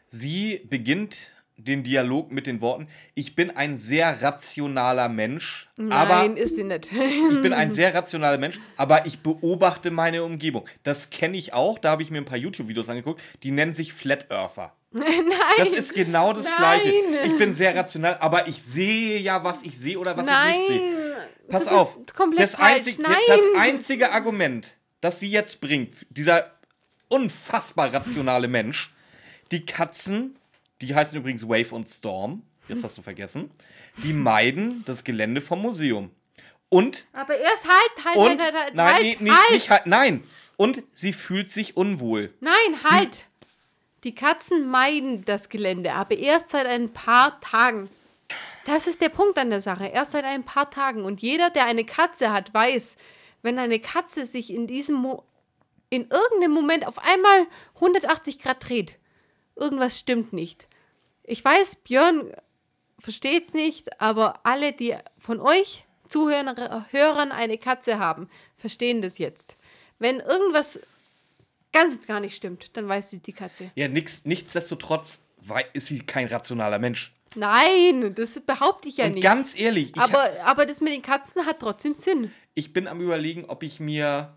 Sie 0.09 0.61
beginnt 0.69 1.37
den 1.57 1.83
Dialog 1.83 2.31
mit 2.31 2.47
den 2.47 2.61
Worten: 2.61 2.87
Ich 3.15 3.35
bin 3.35 3.51
ein 3.57 3.79
sehr 3.79 4.21
rationaler 4.21 5.09
Mensch, 5.09 5.71
aber 5.89 6.17
Nein, 6.17 6.37
ist 6.37 6.57
sie 6.57 6.65
nicht. 6.65 6.91
ich 6.93 7.41
bin 7.41 7.55
ein 7.55 7.71
sehr 7.81 7.95
rationaler 7.95 8.37
Mensch, 8.37 8.61
aber 8.77 9.07
ich 9.07 9.21
beobachte 9.21 9.91
meine 9.91 10.23
Umgebung. 10.23 10.69
Das 10.83 11.09
kenne 11.09 11.39
ich 11.39 11.55
auch, 11.55 11.79
da 11.79 11.93
habe 11.93 12.03
ich 12.03 12.11
mir 12.11 12.19
ein 12.19 12.27
paar 12.27 12.37
YouTube-Videos 12.37 12.91
angeguckt, 12.91 13.23
die 13.43 13.53
nennen 13.53 13.73
sich 13.73 13.95
Flat 13.95 14.31
Earther. 14.31 14.75
Nein. 14.99 15.31
Das 15.59 15.73
ist 15.73 15.95
genau 15.95 16.33
das 16.33 16.47
Nein. 16.47 16.81
Gleiche. 16.81 17.27
Ich 17.27 17.39
bin 17.39 17.55
sehr 17.55 17.75
rational, 17.75 18.17
aber 18.21 18.49
ich 18.49 18.63
sehe 18.63 19.19
ja, 19.19 19.43
was 19.45 19.63
ich 19.63 19.79
sehe 19.79 19.99
oder 19.99 20.17
was 20.17 20.27
Nein. 20.27 20.55
ich 20.55 20.59
nicht 20.59 20.69
sehe. 20.69 21.17
Pass 21.49 21.65
das 21.65 21.73
auf. 21.73 21.97
Das, 22.37 22.55
einzig, 22.57 22.99
das 22.99 23.41
einzige 23.59 24.13
Argument, 24.13 24.77
das 25.01 25.21
sie 25.21 25.31
jetzt 25.31 25.61
bringt, 25.61 26.07
dieser 26.11 26.53
unfassbar 27.09 27.93
rationale 27.93 28.49
Mensch, 28.49 28.93
die 29.53 29.65
Katzen, 29.65 30.37
die 30.81 30.95
heißen 30.95 31.19
übrigens 31.19 31.49
Wave 31.49 31.73
und 31.73 31.89
Storm, 31.89 32.43
jetzt 32.69 32.83
hast 32.83 32.99
du 32.99 33.03
vergessen, 33.03 33.51
die 33.99 34.13
meiden 34.13 34.85
das 34.87 35.05
Gelände 35.05 35.41
vom 35.41 35.63
Museum. 35.63 36.11
Und, 36.69 37.07
Aber 37.13 37.37
erst 37.37 37.65
halt, 37.65 38.05
halt, 38.05 38.17
und, 38.17 38.29
halt, 38.29 38.41
halt, 38.41 38.55
halt, 38.55 38.75
nein, 38.75 38.95
halt, 38.95 39.03
nee, 39.05 39.17
nee, 39.21 39.31
halt. 39.31 39.51
nicht 39.53 39.71
halt, 39.71 39.87
nein. 39.87 40.25
Und 40.57 40.83
sie 40.93 41.13
fühlt 41.13 41.51
sich 41.53 41.77
unwohl. 41.77 42.35
Nein, 42.41 42.55
halt! 42.83 43.27
Die 43.36 43.36
Katzen 44.15 44.69
meiden 44.69 45.25
das 45.25 45.49
Gelände, 45.49 45.93
aber 45.93 46.17
erst 46.17 46.51
seit 46.51 46.67
ein 46.67 46.93
paar 46.93 47.41
Tagen. 47.41 47.91
Das 48.65 48.87
ist 48.87 49.01
der 49.01 49.09
Punkt 49.09 49.39
an 49.39 49.51
der 49.51 49.61
Sache. 49.61 49.87
Erst 49.87 50.13
seit 50.13 50.25
ein 50.25 50.45
paar 50.45 50.71
Tagen. 50.71 51.05
Und 51.05 51.23
jeder, 51.23 51.51
der 51.51 51.67
eine 51.67 51.85
Katze 51.85 52.33
hat, 52.33 52.53
weiß, 52.53 52.97
wenn 53.43 53.59
eine 53.59 53.79
Katze 53.79 54.25
sich 54.25 54.53
in 54.53 54.67
diesem 54.67 54.97
Mo 54.97 55.25
in 55.89 56.09
irgendeinem 56.11 56.51
Moment 56.51 56.85
auf 56.85 56.99
einmal 56.99 57.47
180 57.77 58.41
Grad 58.41 58.69
dreht, 58.69 58.99
irgendwas 59.55 59.99
stimmt 59.99 60.33
nicht. 60.33 60.67
Ich 61.23 61.45
weiß, 61.45 61.77
Björn 61.77 62.33
versteht's 62.99 63.55
nicht, 63.55 64.01
aber 64.01 64.41
alle, 64.45 64.73
die 64.73 64.97
von 65.21 65.41
euch 65.41 65.85
Zuhörern 66.09 66.85
Hörern 66.91 67.31
eine 67.31 67.59
Katze 67.59 68.01
haben, 68.01 68.29
verstehen 68.57 69.01
das 69.01 69.19
jetzt. 69.19 69.57
Wenn 69.99 70.19
irgendwas 70.21 70.81
ganz 71.81 71.95
und 71.97 72.07
gar 72.07 72.21
nicht 72.21 72.35
stimmt, 72.35 72.77
dann 72.77 72.89
weiß 72.89 73.11
sie 73.11 73.19
die 73.21 73.33
Katze. 73.33 73.71
Ja, 73.75 73.89
nix, 73.89 74.25
nichtsdestotrotz 74.25 75.21
ist 75.73 75.87
sie 75.87 76.01
kein 76.01 76.27
rationaler 76.27 76.79
Mensch. 76.79 77.13
Nein, 77.35 78.15
das 78.15 78.41
behaupte 78.41 78.89
ich 78.89 78.97
ja 78.97 79.07
Und 79.07 79.13
nicht. 79.13 79.23
ganz 79.23 79.59
ehrlich, 79.59 79.91
ich, 79.95 80.01
aber, 80.01 80.31
aber 80.45 80.65
das 80.67 80.81
mit 80.81 80.93
den 80.93 81.03
Katzen 81.03 81.45
hat 81.45 81.61
trotzdem 81.61 81.93
Sinn. 81.93 82.33
ich 82.55 82.73
bin 82.73 82.89
am 82.89 83.01
überlegen, 83.01 83.45
ob 83.47 83.63
ich 83.63 83.79
mir. 83.81 84.35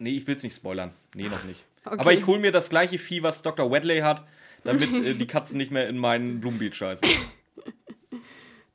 Nee, 0.00 0.10
ich 0.16 0.26
will 0.26 0.34
es 0.34 0.42
nicht 0.42 0.56
spoilern. 0.56 0.92
Nee, 1.14 1.28
noch 1.28 1.44
nicht. 1.44 1.64
Okay. 1.84 1.98
Aber 1.98 2.12
ich 2.12 2.26
hole 2.26 2.40
mir 2.40 2.52
das 2.52 2.70
gleiche 2.70 2.98
Vieh, 2.98 3.22
was 3.22 3.42
Dr. 3.42 3.70
Wedley 3.70 4.00
hat, 4.00 4.26
damit 4.64 4.92
äh, 4.94 5.14
die 5.14 5.26
Katzen 5.26 5.58
nicht 5.58 5.70
mehr 5.70 5.88
in 5.88 5.98
meinen 5.98 6.40
Blumenbeet 6.40 6.74
scheißen. 6.76 7.08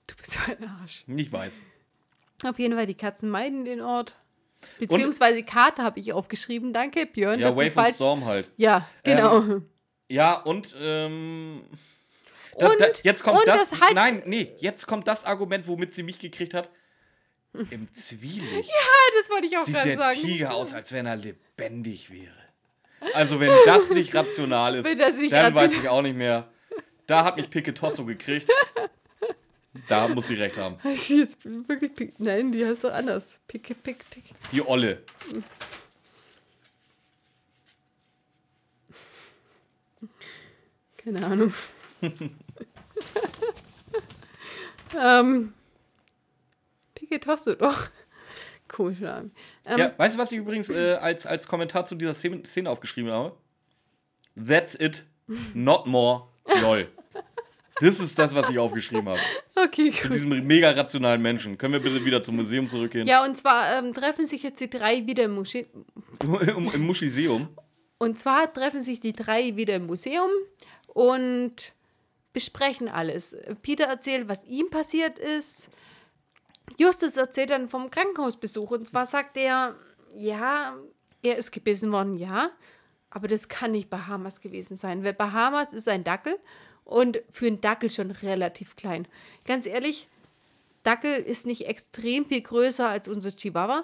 Du 0.07 0.15
bist 0.17 0.33
so 0.33 0.39
ein 0.51 0.69
Arsch. 0.81 1.03
Ich 1.07 1.31
weiß. 1.31 1.61
Auf 2.43 2.59
jeden 2.59 2.75
Fall, 2.75 2.85
die 2.85 2.93
Katzen 2.95 3.29
meiden 3.29 3.65
den 3.65 3.81
Ort. 3.81 4.15
Beziehungsweise 4.79 5.43
Kater 5.43 5.83
habe 5.83 5.99
ich 5.99 6.13
aufgeschrieben. 6.13 6.73
Danke, 6.73 7.05
Björn. 7.05 7.39
Ja, 7.39 7.47
dass 7.49 7.55
Wave 7.57 7.65
und 7.67 7.73
falsch. 7.73 7.95
Storm 7.95 8.25
halt. 8.25 8.51
Ja, 8.57 8.87
genau. 9.03 9.43
Ja, 10.09 10.33
und, 10.41 10.75
ähm. 10.79 11.61
Da, 12.57 12.69
Und- 12.69 12.79
da, 12.79 12.85
jetzt 13.03 13.23
kommt 13.23 13.39
und 13.39 13.47
das. 13.47 13.69
das 13.71 13.81
halt- 13.81 13.95
nein, 13.95 14.23
nee, 14.25 14.53
jetzt 14.59 14.85
kommt 14.87 15.07
das 15.07 15.25
Argument, 15.25 15.67
womit 15.67 15.93
sie 15.93 16.03
mich 16.03 16.19
gekriegt 16.19 16.53
hat. 16.53 16.69
Im 17.69 17.87
Zwielicht 17.93 18.69
Ah, 18.71 19.11
das 19.19 19.29
wollte 19.29 19.47
ich 19.47 19.57
auch 19.57 19.63
sieht 19.63 19.75
gerade 19.75 19.89
der 19.89 19.97
sagen. 19.97 20.15
Tiger 20.21 20.53
aus, 20.53 20.73
als 20.73 20.91
wenn 20.93 21.05
er 21.05 21.15
lebendig 21.15 22.09
wäre. 22.11 22.33
Also, 23.13 23.39
wenn 23.39 23.51
das 23.65 23.89
nicht 23.91 24.13
rational 24.15 24.75
ist, 24.75 24.85
dann 24.85 24.97
weiß 24.99 25.15
rational- 25.31 25.69
ich 25.69 25.89
auch 25.89 26.01
nicht 26.01 26.15
mehr. 26.17 26.49
Da 27.07 27.23
hat 27.23 27.35
mich 27.37 27.49
Picke 27.49 27.73
Tosso 27.73 28.05
gekriegt. 28.05 28.49
Da 29.87 30.07
muss 30.07 30.27
sie 30.27 30.35
recht 30.35 30.57
haben. 30.57 30.77
Sie 30.95 31.19
ist 31.21 31.43
wirklich 31.67 31.93
pick. 31.93 32.19
Nein, 32.19 32.51
die 32.51 32.65
heißt 32.65 32.83
doch 32.85 32.93
anders. 32.93 33.39
Picke, 33.47 33.75
pick, 33.75 34.09
pick. 34.09 34.23
Die 34.51 34.61
Olle. 34.65 35.03
Keine 40.97 41.25
Ahnung. 41.25 41.53
ähm. 44.97 45.53
Picke 46.95 47.19
Tosse 47.19 47.55
doch. 47.55 47.89
Komischer 48.67 49.05
Name. 49.05 49.29
Ähm, 49.65 49.77
Ja, 49.77 49.93
weißt 49.97 50.15
du, 50.15 50.19
was 50.19 50.31
ich 50.31 50.39
übrigens 50.39 50.69
äh, 50.69 50.93
als, 50.95 51.25
als 51.25 51.47
Kommentar 51.47 51.85
zu 51.85 51.95
dieser 51.95 52.13
Szene 52.13 52.43
Szene 52.45 52.69
aufgeschrieben 52.69 53.11
habe? 53.11 53.37
That's 54.35 54.75
it. 54.75 55.05
Not 55.53 55.85
more. 55.85 56.27
Lol. 56.61 56.87
Das 57.81 57.99
ist 57.99 58.17
das, 58.17 58.33
was 58.33 58.49
ich 58.49 58.57
aufgeschrieben 58.57 59.09
habe. 59.09 59.19
Okay, 59.55 59.91
Zu 59.91 60.07
gut. 60.07 60.15
diesem 60.15 60.47
mega 60.47 60.71
rationalen 60.71 61.21
Menschen. 61.21 61.57
Können 61.57 61.73
wir 61.73 61.81
bitte 61.81 62.03
wieder 62.05 62.21
zum 62.21 62.37
Museum 62.37 62.69
zurückgehen? 62.69 63.05
Ja, 63.07 63.23
und 63.25 63.35
zwar 63.35 63.77
ähm, 63.77 63.93
treffen 63.93 64.25
sich 64.25 64.43
jetzt 64.43 64.61
die 64.61 64.69
drei 64.69 65.05
wieder 65.05 65.23
im 65.23 65.35
Museum. 65.35 65.65
Im, 66.21 66.69
Im 66.73 66.85
Muschiseum. 66.85 67.49
Und 67.97 68.17
zwar 68.17 68.51
treffen 68.53 68.83
sich 68.83 68.99
die 68.99 69.13
drei 69.13 69.55
wieder 69.55 69.75
im 69.75 69.87
Museum 69.87 70.29
und 70.87 71.73
besprechen 72.33 72.87
alles. 72.87 73.35
Peter 73.61 73.85
erzählt, 73.85 74.27
was 74.27 74.43
ihm 74.45 74.69
passiert 74.69 75.19
ist. 75.19 75.69
Justus 76.77 77.15
erzählt 77.15 77.49
dann 77.49 77.67
vom 77.69 77.89
Krankenhausbesuch. 77.89 78.71
Und 78.71 78.85
zwar 78.87 79.05
sagt 79.05 79.37
er, 79.37 79.75
ja, 80.15 80.75
er 81.21 81.37
ist 81.37 81.51
gebissen 81.51 81.91
worden, 81.91 82.13
ja. 82.13 82.51
Aber 83.09 83.27
das 83.27 83.47
kann 83.47 83.71
nicht 83.71 83.89
Bahamas 83.89 84.41
gewesen 84.41 84.75
sein, 84.75 85.03
weil 85.03 85.13
Bahamas 85.13 85.71
ist 85.71 85.87
ein 85.87 86.03
Dackel 86.03 86.37
und 86.85 87.21
für 87.31 87.47
einen 87.47 87.59
Dackel 87.59 87.89
schon 87.89 88.11
relativ 88.11 88.75
klein. 88.75 89.07
Ganz 89.45 89.65
ehrlich, 89.65 90.07
Dackel 90.83 91.17
ist 91.17 91.45
nicht 91.45 91.67
extrem 91.67 92.25
viel 92.25 92.41
größer 92.41 92.87
als 92.87 93.07
unser 93.07 93.35
Chihuahua. 93.35 93.83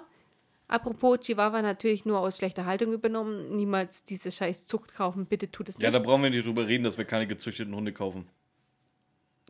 Apropos 0.68 1.20
Chihuahua 1.20 1.60
natürlich 1.60 2.06
nur 2.06 2.20
aus 2.20 2.38
schlechter 2.38 2.64
Haltung 2.64 2.92
übernommen. 2.92 3.54
Niemals 3.56 4.04
diese 4.04 4.30
scheiß 4.30 4.66
Zucht 4.66 4.94
kaufen. 4.94 5.26
Bitte 5.26 5.50
tut 5.50 5.68
es 5.68 5.76
nicht. 5.76 5.84
Ja, 5.84 5.90
da 5.90 5.98
brauchen 5.98 6.22
wir 6.22 6.30
nicht 6.30 6.46
drüber 6.46 6.66
reden, 6.66 6.84
dass 6.84 6.96
wir 6.96 7.04
keine 7.04 7.26
gezüchteten 7.26 7.74
Hunde 7.74 7.92
kaufen. 7.92 8.26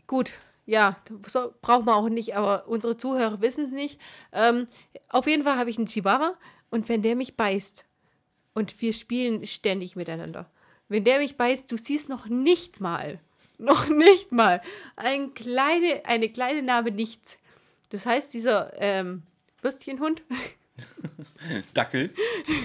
Gut, 0.09 0.33
ja, 0.67 0.97
so, 1.27 1.53
braucht 1.61 1.85
man 1.85 1.95
auch 1.95 2.09
nicht, 2.09 2.35
aber 2.37 2.67
unsere 2.67 2.97
Zuhörer 2.97 3.41
wissen 3.41 3.65
es 3.65 3.71
nicht. 3.71 4.01
Ähm, 4.33 4.67
auf 5.09 5.27
jeden 5.27 5.45
Fall 5.45 5.59
habe 5.59 5.71
ich 5.71 5.79
einen 5.79 5.87
Chihuahua 5.87 6.35
und 6.71 6.89
wenn 6.89 7.03
der 7.03 7.17
mich 7.17 7.37
beißt, 7.37 7.85
und 8.55 8.83
wir 8.83 8.93
spielen 8.93 9.47
ständig 9.47 9.97
miteinander, 9.97 10.51
wenn 10.89 11.05
der 11.05 11.19
mich 11.19 11.37
beißt, 11.37 11.71
du 11.71 11.77
siehst 11.77 12.09
noch 12.09 12.27
nicht 12.27 12.81
mal, 12.81 13.21
noch 13.63 13.89
nicht 13.89 14.33
mal, 14.33 14.61
ein 14.97 15.35
kleine, 15.35 16.03
eine 16.05 16.29
kleine 16.29 16.63
Narbe 16.63 16.91
nichts. 16.91 17.39
Das 17.91 18.07
heißt, 18.07 18.35
dieser 18.35 18.73
ähm, 18.81 19.23
Würstchenhund, 19.61 20.23
Dackel. 21.75 22.13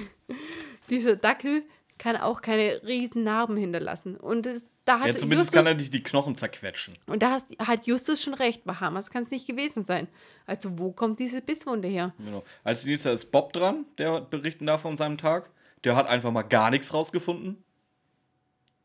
dieser 0.90 1.16
Dackel 1.16 1.64
kann 1.98 2.16
auch 2.16 2.42
keine 2.42 2.82
riesen 2.84 3.24
Narben 3.24 3.58
hinterlassen. 3.58 4.18
Und 4.18 4.46
das, 4.46 4.68
da 4.86 5.00
hat 5.00 5.08
Ja, 5.08 5.16
zumindest 5.16 5.54
Justus, 5.54 5.66
kann 5.66 5.74
er 5.74 5.78
nicht 5.78 5.94
die 5.94 6.04
Knochen 6.04 6.36
zerquetschen. 6.36 6.94
Und 7.08 7.24
da 7.24 7.32
hast, 7.32 7.50
hat 7.60 7.88
Justus 7.88 8.22
schon 8.22 8.34
recht, 8.36 8.66
Bahamas 8.66 9.10
kann 9.10 9.24
es 9.24 9.32
nicht 9.32 9.48
gewesen 9.48 9.84
sein. 9.84 10.08
Also 10.46 10.78
wo 10.78 10.92
kommt 10.92 11.20
diese 11.20 11.42
Bisswunde 11.42 11.88
her? 11.88 12.14
Genau. 12.20 12.44
Als 12.64 12.86
nächster 12.86 13.12
ist 13.14 13.32
Bob 13.32 13.54
dran, 13.54 13.86
der 13.98 14.22
berichten 14.22 14.66
darf 14.66 14.82
von 14.82 14.96
seinem 14.96 15.18
Tag. 15.18 15.50
Der 15.84 15.96
hat 15.96 16.08
einfach 16.08 16.32
mal 16.32 16.44
gar 16.44 16.70
nichts 16.70 16.94
rausgefunden. 16.94 17.64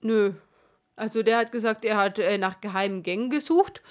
Nö. 0.00 0.32
Also 0.96 1.22
der 1.22 1.38
hat 1.38 1.52
gesagt, 1.52 1.84
er 1.84 1.96
hat 1.96 2.18
äh, 2.18 2.38
nach 2.38 2.60
geheimen 2.60 3.02
Gängen 3.02 3.30
gesucht 3.30 3.82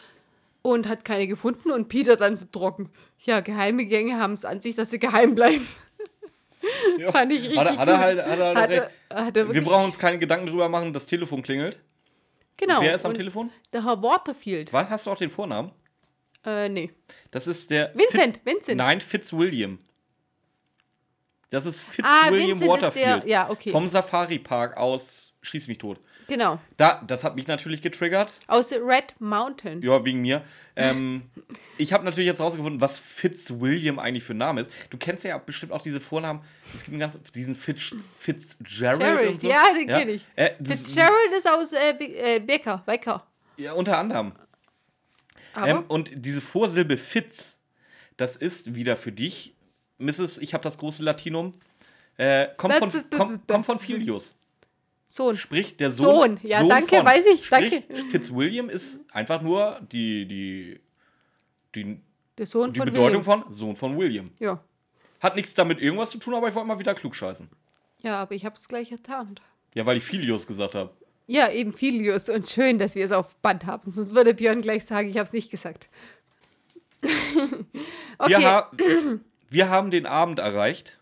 und 0.61 0.87
hat 0.87 1.03
keine 1.05 1.27
gefunden 1.27 1.71
und 1.71 1.87
Peter 1.87 2.15
dann 2.15 2.35
so 2.35 2.45
trocken. 2.51 2.89
Ja, 3.19 3.39
geheime 3.41 3.85
Gänge 3.85 4.17
haben 4.19 4.33
es 4.33 4.45
an 4.45 4.61
sich, 4.61 4.75
dass 4.75 4.91
sie 4.91 4.99
geheim 4.99 5.35
bleiben. 5.35 5.67
Ja. 6.99 7.11
Fand 7.11 7.31
ich 7.31 7.41
richtig 7.41 7.57
Hat 7.57 7.65
er, 7.67 7.77
hat 7.77 7.87
er 7.87 7.93
gut. 7.95 8.03
halt, 8.03 8.19
hat 8.23 8.39
er 8.39 8.45
halt 8.55 8.91
Hat 9.09 9.35
er- 9.35 9.47
er 9.47 9.53
Wir 9.53 9.63
brauchen 9.63 9.85
uns 9.85 9.97
keine 9.97 10.19
Gedanken 10.19 10.45
drüber 10.45 10.69
machen, 10.69 10.93
das 10.93 11.07
Telefon 11.07 11.41
klingelt. 11.41 11.79
Genau. 12.55 12.81
Wer 12.83 12.93
ist 12.93 13.03
am 13.03 13.15
Telefon? 13.15 13.49
Der 13.73 13.83
Herr 13.83 13.99
Waterfield. 14.03 14.71
Was, 14.71 14.87
hast 14.91 15.07
du 15.07 15.09
auch 15.11 15.17
den 15.17 15.31
Vornamen? 15.31 15.71
Äh, 16.45 16.69
nee. 16.69 16.91
Das 17.31 17.47
ist 17.47 17.71
der. 17.71 17.91
Vincent, 17.95 18.37
Fit- 18.37 18.45
Vincent. 18.45 18.77
Nein, 18.77 19.01
Fitzwilliam. 19.01 19.79
Das 21.49 21.65
ist 21.65 21.83
Ah, 22.03 22.25
Fitzwilliam 22.25 22.61
ist 22.61 22.67
Waterfield. 22.67 23.23
der- 23.23 23.27
ja, 23.29 23.49
okay. 23.49 23.71
Vom 23.71 23.87
Safari 23.87 24.37
Park 24.37 24.77
aus 24.77 25.33
Schieß 25.41 25.67
mich 25.67 25.79
tot. 25.79 25.99
Genau. 26.31 26.61
Da, 26.77 27.03
das 27.05 27.25
hat 27.25 27.35
mich 27.35 27.47
natürlich 27.47 27.81
getriggert. 27.81 28.31
Aus 28.47 28.71
Red 28.71 29.15
Mountain. 29.19 29.81
Ja, 29.81 30.05
wegen 30.05 30.21
mir. 30.21 30.41
Ähm, 30.77 31.23
ich 31.77 31.91
habe 31.91 32.05
natürlich 32.05 32.27
jetzt 32.27 32.39
rausgefunden, 32.39 32.79
was 32.79 32.99
Fitzwilliam 32.99 33.99
eigentlich 33.99 34.23
für 34.23 34.33
ein 34.33 34.37
Name 34.37 34.61
ist. 34.61 34.71
Du 34.91 34.97
kennst 34.97 35.25
ja 35.25 35.37
bestimmt 35.37 35.73
auch 35.73 35.81
diese 35.81 35.99
Vornamen. 35.99 36.39
Es 36.73 36.85
gibt 36.85 36.91
einen 36.91 37.01
ganz, 37.01 37.19
diesen 37.35 37.53
Fitz, 37.53 37.93
Fitzgerald 38.15 38.99
Gerald, 39.01 39.29
und 39.29 39.41
so. 39.41 39.49
ja, 39.49 39.73
den 39.73 39.87
kenn 39.87 40.07
ich. 40.07 40.25
Äh, 40.37 40.51
Fitzgerald 40.63 41.33
ist 41.35 41.49
aus 41.49 41.73
äh, 41.73 42.35
äh, 42.35 42.39
Becker. 42.39 42.81
Becker. 42.85 43.27
Ja, 43.57 43.73
unter 43.73 43.97
anderem. 43.97 44.31
Ähm, 45.61 45.83
und 45.89 46.13
diese 46.15 46.39
Vorsilbe 46.39 46.95
Fitz, 46.95 47.59
das 48.15 48.37
ist 48.37 48.73
wieder 48.73 48.95
für 48.95 49.11
dich, 49.11 49.53
Mrs. 49.97 50.37
Ich 50.37 50.53
habe 50.53 50.63
das 50.63 50.77
große 50.77 51.03
Latinum. 51.03 51.55
Äh, 52.15 52.47
kommt, 52.55 52.75
von, 52.75 52.91
kommt, 53.09 53.47
kommt 53.49 53.65
von 53.65 53.79
Filius. 53.79 54.37
Sohn. 55.11 55.35
Sprich, 55.35 55.75
der 55.75 55.91
Sohn. 55.91 56.37
Sohn. 56.37 56.39
Ja, 56.41 56.63
danke, 56.63 57.03
weiß 57.03 57.25
ich, 57.33 57.45
Sprich, 57.45 57.83
danke. 57.89 58.09
Fitzwilliam 58.09 58.69
ist 58.69 59.01
einfach 59.11 59.41
nur 59.41 59.81
die, 59.91 60.25
die, 60.25 60.79
die, 61.75 61.99
Der 62.37 62.47
Sohn 62.47 62.71
die 62.71 62.79
von 62.79 62.85
Bedeutung 62.85 63.25
William. 63.25 63.43
von 63.43 63.53
Sohn 63.53 63.75
von 63.75 63.97
William. 63.97 64.31
Ja. 64.39 64.63
Hat 65.19 65.35
nichts 65.35 65.53
damit 65.53 65.81
irgendwas 65.81 66.11
zu 66.11 66.17
tun, 66.17 66.33
aber 66.33 66.47
ich 66.47 66.55
wollte 66.55 66.69
mal 66.69 66.79
wieder 66.79 66.93
klug 66.93 67.13
scheißen. 67.13 67.49
Ja, 67.97 68.21
aber 68.21 68.35
ich 68.35 68.45
habe 68.45 68.55
es 68.55 68.69
gleich 68.69 68.89
getarnt. 68.89 69.41
Ja, 69.73 69.85
weil 69.85 69.97
ich 69.97 70.03
Filius 70.05 70.47
gesagt 70.47 70.75
habe. 70.75 70.91
Ja, 71.27 71.51
eben 71.51 71.73
Filius 71.73 72.29
und 72.29 72.47
schön, 72.47 72.77
dass 72.77 72.95
wir 72.95 73.03
es 73.03 73.11
auf 73.11 73.35
Band 73.41 73.65
haben. 73.65 73.91
Sonst 73.91 74.15
würde 74.15 74.33
Björn 74.33 74.61
gleich 74.61 74.85
sagen, 74.85 75.09
ich 75.09 75.17
habe 75.17 75.25
es 75.25 75.33
nicht 75.33 75.51
gesagt. 75.51 75.89
okay. 78.17 78.29
Wir, 78.29 78.41
ha 78.43 78.71
wir 79.49 79.69
haben 79.69 79.91
den 79.91 80.05
Abend 80.05 80.39
erreicht 80.39 81.01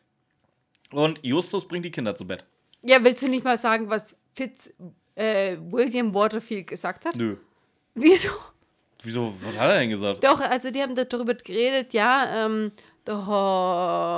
und 0.91 1.23
Justus 1.23 1.67
bringt 1.67 1.85
die 1.85 1.91
Kinder 1.91 2.15
zu 2.15 2.25
Bett. 2.25 2.47
Ja, 2.81 3.03
willst 3.03 3.21
du 3.23 3.27
nicht 3.27 3.43
mal 3.43 3.57
sagen, 3.57 3.89
was 3.89 4.17
Fitz 4.33 4.73
äh, 5.15 5.57
William 5.69 6.13
Waterfield 6.13 6.67
gesagt 6.67 7.05
hat? 7.05 7.15
Nö. 7.15 7.35
Wieso? 7.95 8.29
Wieso, 9.03 9.33
was 9.43 9.55
hat 9.57 9.69
er 9.69 9.79
denn 9.79 9.89
gesagt? 9.89 10.23
Doch, 10.23 10.39
also 10.41 10.71
die 10.71 10.81
haben 10.81 10.95
darüber 10.95 11.33
geredet, 11.33 11.93
ja, 11.93 12.45
ähm, 12.45 12.71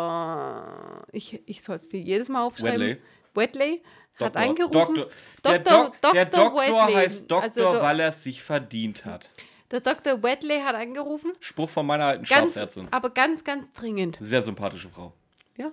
doch, 0.02 1.06
ich, 1.12 1.42
ich 1.46 1.62
soll 1.64 1.76
es 1.78 1.92
mir 1.92 2.00
jedes 2.02 2.30
Mal 2.30 2.44
aufschreiben. 2.44 2.80
Wetley. 2.82 3.02
Wetley 3.34 3.82
hat 4.20 4.36
Doktor. 4.36 4.42
angerufen. 4.42 4.96
Doktor. 4.96 5.10
Der, 5.46 5.60
Doktor- 5.60 5.92
Dok 6.02 6.14
der 6.14 6.26
Doktor 6.26 6.50
Doktor 6.66 6.88
Wetley. 6.88 6.94
heißt 6.96 7.32
Doktor, 7.32 7.44
Also 7.70 7.82
weil 7.82 8.00
er 8.00 8.10
es 8.10 8.24
sich 8.24 8.42
verdient 8.44 9.06
hat. 9.06 9.30
Der 9.72 9.80
Dr. 9.80 10.22
Wetley 10.22 10.60
hat 10.60 10.76
angerufen. 10.76 11.32
Spruch 11.40 11.70
von 11.70 11.86
meiner 11.86 12.06
alten 12.06 12.26
Ganz, 12.26 12.52
Stabsärztin. 12.54 12.88
aber 12.92 13.10
ganz, 13.12 13.44
ganz 13.44 13.72
dringend. 13.72 14.18
Sehr 14.20 14.42
sympathische 14.42 14.90
Frau. 14.90 15.14
Ja. 15.56 15.72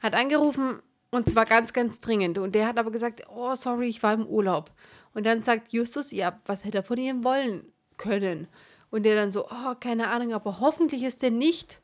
Hat 0.00 0.14
angerufen 0.14 0.80
und 1.14 1.30
zwar 1.30 1.44
ganz, 1.46 1.72
ganz 1.72 2.00
dringend. 2.00 2.38
Und 2.38 2.54
der 2.54 2.66
hat 2.66 2.78
aber 2.78 2.90
gesagt, 2.90 3.22
oh, 3.34 3.54
sorry, 3.54 3.88
ich 3.88 4.02
war 4.02 4.14
im 4.14 4.26
Urlaub. 4.26 4.70
Und 5.14 5.24
dann 5.24 5.42
sagt 5.42 5.72
Justus, 5.72 6.10
ja, 6.10 6.40
was 6.46 6.64
hätte 6.64 6.78
er 6.78 6.84
von 6.84 6.98
ihm 6.98 7.22
wollen 7.24 7.64
können? 7.96 8.48
Und 8.90 9.04
der 9.04 9.16
dann 9.16 9.32
so, 9.32 9.46
oh, 9.46 9.74
keine 9.80 10.08
Ahnung, 10.08 10.32
aber 10.34 10.60
hoffentlich 10.60 11.02
ist 11.02 11.22
er 11.24 11.30
nicht 11.30 11.80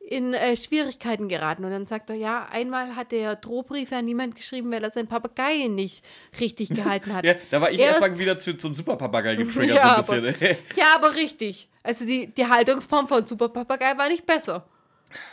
in 0.00 0.32
äh, 0.32 0.56
Schwierigkeiten 0.56 1.28
geraten. 1.28 1.64
Und 1.64 1.70
dann 1.70 1.86
sagt 1.86 2.08
er, 2.10 2.16
ja, 2.16 2.46
einmal 2.50 2.96
hat 2.96 3.12
der 3.12 3.36
Drohbriefe 3.36 3.96
an 3.96 4.06
niemand 4.06 4.36
geschrieben, 4.36 4.70
weil 4.72 4.82
er 4.82 4.90
seinen 4.90 5.06
Papagei 5.08 5.66
nicht 5.68 6.02
richtig 6.40 6.70
gehalten 6.70 7.12
hat. 7.14 7.24
Ja, 7.26 7.34
da 7.50 7.60
war 7.60 7.70
ich 7.70 7.78
Erst- 7.78 8.00
erstmal 8.00 8.18
wieder 8.18 8.36
zu, 8.36 8.56
zum 8.56 8.74
Superpapagei 8.74 9.34
getriggert, 9.36 9.76
Ja, 9.76 10.02
so 10.02 10.14
ein 10.14 10.22
bisschen. 10.22 10.56
Ja, 10.76 10.94
aber 10.96 11.14
richtig. 11.14 11.68
Also 11.82 12.06
die, 12.06 12.32
die 12.34 12.46
Haltungsform 12.46 13.06
von 13.06 13.26
Super 13.26 13.48
Papagei 13.50 13.96
war 13.98 14.08
nicht 14.08 14.24
besser. 14.26 14.66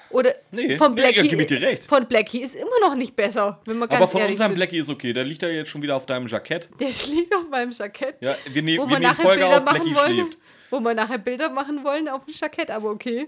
Oder 0.09 0.35
Nee, 0.51 0.77
von 0.77 0.95
Blackie. 0.95 1.27
ja, 1.27 1.43
dir 1.45 1.61
recht. 1.61 1.83
Von 1.85 2.05
Blackie 2.07 2.41
ist 2.41 2.55
immer 2.55 2.79
noch 2.81 2.95
nicht 2.95 3.15
besser, 3.15 3.59
wenn 3.65 3.77
wir 3.77 3.87
ganz 3.87 4.01
Aber 4.01 4.07
von 4.07 4.21
unserem 4.21 4.49
sind. 4.51 4.55
Blackie 4.55 4.77
ist 4.77 4.89
okay. 4.89 5.11
Der 5.13 5.23
liegt 5.23 5.41
ja 5.41 5.49
jetzt 5.49 5.69
schon 5.69 5.81
wieder 5.81 5.95
auf 5.95 6.05
deinem 6.05 6.27
Jackett. 6.27 6.69
Der 6.79 6.87
liegt 7.07 7.35
auf 7.35 7.49
meinem 7.49 7.71
Jackett. 7.71 8.17
Ja, 8.21 8.35
wir, 8.51 8.61
ne 8.63 8.77
wo 8.77 8.83
wir 8.83 8.99
nehmen 8.99 9.01
nachher 9.03 9.23
Folge 9.23 9.41
Bilder 9.41 9.61
machen 9.61 9.79
Blackie 9.83 9.95
wollen. 9.95 10.13
schläft. 10.13 10.37
Wo 10.69 10.79
wir 10.79 10.93
nachher 10.93 11.17
Bilder 11.17 11.49
machen 11.49 11.83
wollen 11.83 12.07
auf 12.09 12.25
dem 12.25 12.33
Jackett, 12.33 12.71
aber 12.71 12.89
okay. 12.91 13.27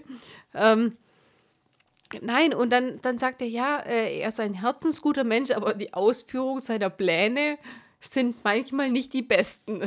Ähm, 0.54 0.96
nein, 2.20 2.54
und 2.54 2.70
dann, 2.70 3.00
dann 3.02 3.18
sagt 3.18 3.42
er, 3.42 3.48
ja, 3.48 3.80
äh, 3.80 4.20
er 4.20 4.28
ist 4.30 4.40
ein 4.40 4.54
herzensguter 4.54 5.24
Mensch, 5.24 5.50
aber 5.50 5.74
die 5.74 5.92
Ausführung 5.92 6.60
seiner 6.60 6.90
Pläne 6.90 7.58
sind 8.00 8.36
manchmal 8.44 8.90
nicht 8.90 9.12
die 9.12 9.22
besten. 9.22 9.80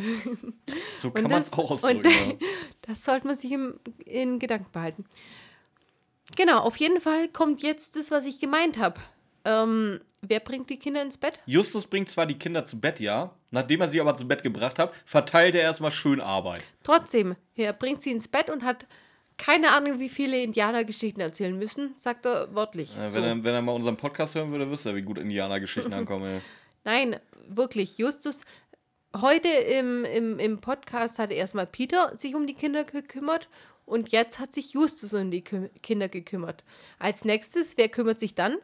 So 0.93 1.07
Und 1.09 1.13
kann 1.15 1.23
man 1.31 1.41
es 1.41 1.53
auch 1.53 1.59
und- 1.59 1.71
ausdrücken. 1.71 2.09
ja. 2.09 2.47
Das 2.87 3.03
sollte 3.03 3.27
man 3.27 3.35
sich 3.37 3.51
im, 3.51 3.75
in 4.05 4.37
Gedanken 4.39 4.71
behalten. 4.71 5.05
Genau, 6.35 6.59
auf 6.59 6.77
jeden 6.77 7.01
Fall 7.01 7.27
kommt 7.27 7.61
jetzt 7.61 7.95
das, 7.95 8.11
was 8.11 8.25
ich 8.25 8.39
gemeint 8.39 8.77
habe. 8.77 8.99
Ähm, 9.43 9.99
wer 10.21 10.39
bringt 10.39 10.69
die 10.69 10.77
Kinder 10.77 11.01
ins 11.01 11.17
Bett? 11.17 11.39
Justus 11.45 11.87
bringt 11.87 12.09
zwar 12.09 12.25
die 12.25 12.37
Kinder 12.37 12.63
zu 12.65 12.79
Bett, 12.79 12.99
ja. 12.99 13.31
Nachdem 13.49 13.81
er 13.81 13.89
sie 13.89 13.99
aber 13.99 14.15
zu 14.15 14.27
Bett 14.27 14.43
gebracht 14.43 14.79
hat, 14.79 14.93
verteilt 15.05 15.55
er 15.55 15.61
erstmal 15.61 15.91
schön 15.91 16.21
Arbeit. 16.21 16.61
Trotzdem, 16.83 17.35
er 17.55 17.73
bringt 17.73 18.01
sie 18.01 18.11
ins 18.11 18.27
Bett 18.27 18.49
und 18.49 18.63
hat 18.63 18.85
keine 19.37 19.71
Ahnung, 19.73 19.99
wie 19.99 20.09
viele 20.09 20.41
Indianergeschichten 20.41 21.19
erzählen 21.21 21.57
müssen, 21.57 21.95
sagt 21.95 22.27
er 22.27 22.53
wörtlich. 22.53 22.95
Äh, 22.95 23.07
so. 23.07 23.15
wenn, 23.15 23.23
er, 23.23 23.43
wenn 23.43 23.55
er 23.55 23.61
mal 23.61 23.71
unseren 23.71 23.97
Podcast 23.97 24.35
hören 24.35 24.51
würde, 24.51 24.69
wüsste 24.69 24.89
er, 24.89 24.95
wie 24.95 25.01
gut 25.01 25.17
Indianergeschichten 25.17 25.93
ankommen. 25.93 26.41
Nein, 26.83 27.19
wirklich, 27.47 27.97
Justus. 27.97 28.43
Heute 29.19 29.49
im, 29.49 30.05
im, 30.05 30.39
im 30.39 30.61
Podcast 30.61 31.19
hat 31.19 31.31
erstmal 31.31 31.65
Peter 31.65 32.15
sich 32.17 32.35
um 32.35 32.45
die 32.47 32.53
Kinder 32.53 32.83
gekümmert 32.83 33.49
und 33.85 34.11
jetzt 34.11 34.39
hat 34.39 34.53
sich 34.53 34.73
Justus 34.73 35.13
um 35.13 35.31
die 35.31 35.43
Kü 35.43 35.69
Kinder 35.81 36.07
gekümmert. 36.09 36.63
Als 36.99 37.25
nächstes, 37.25 37.77
wer 37.77 37.89
kümmert 37.89 38.19
sich 38.19 38.35
dann? 38.35 38.57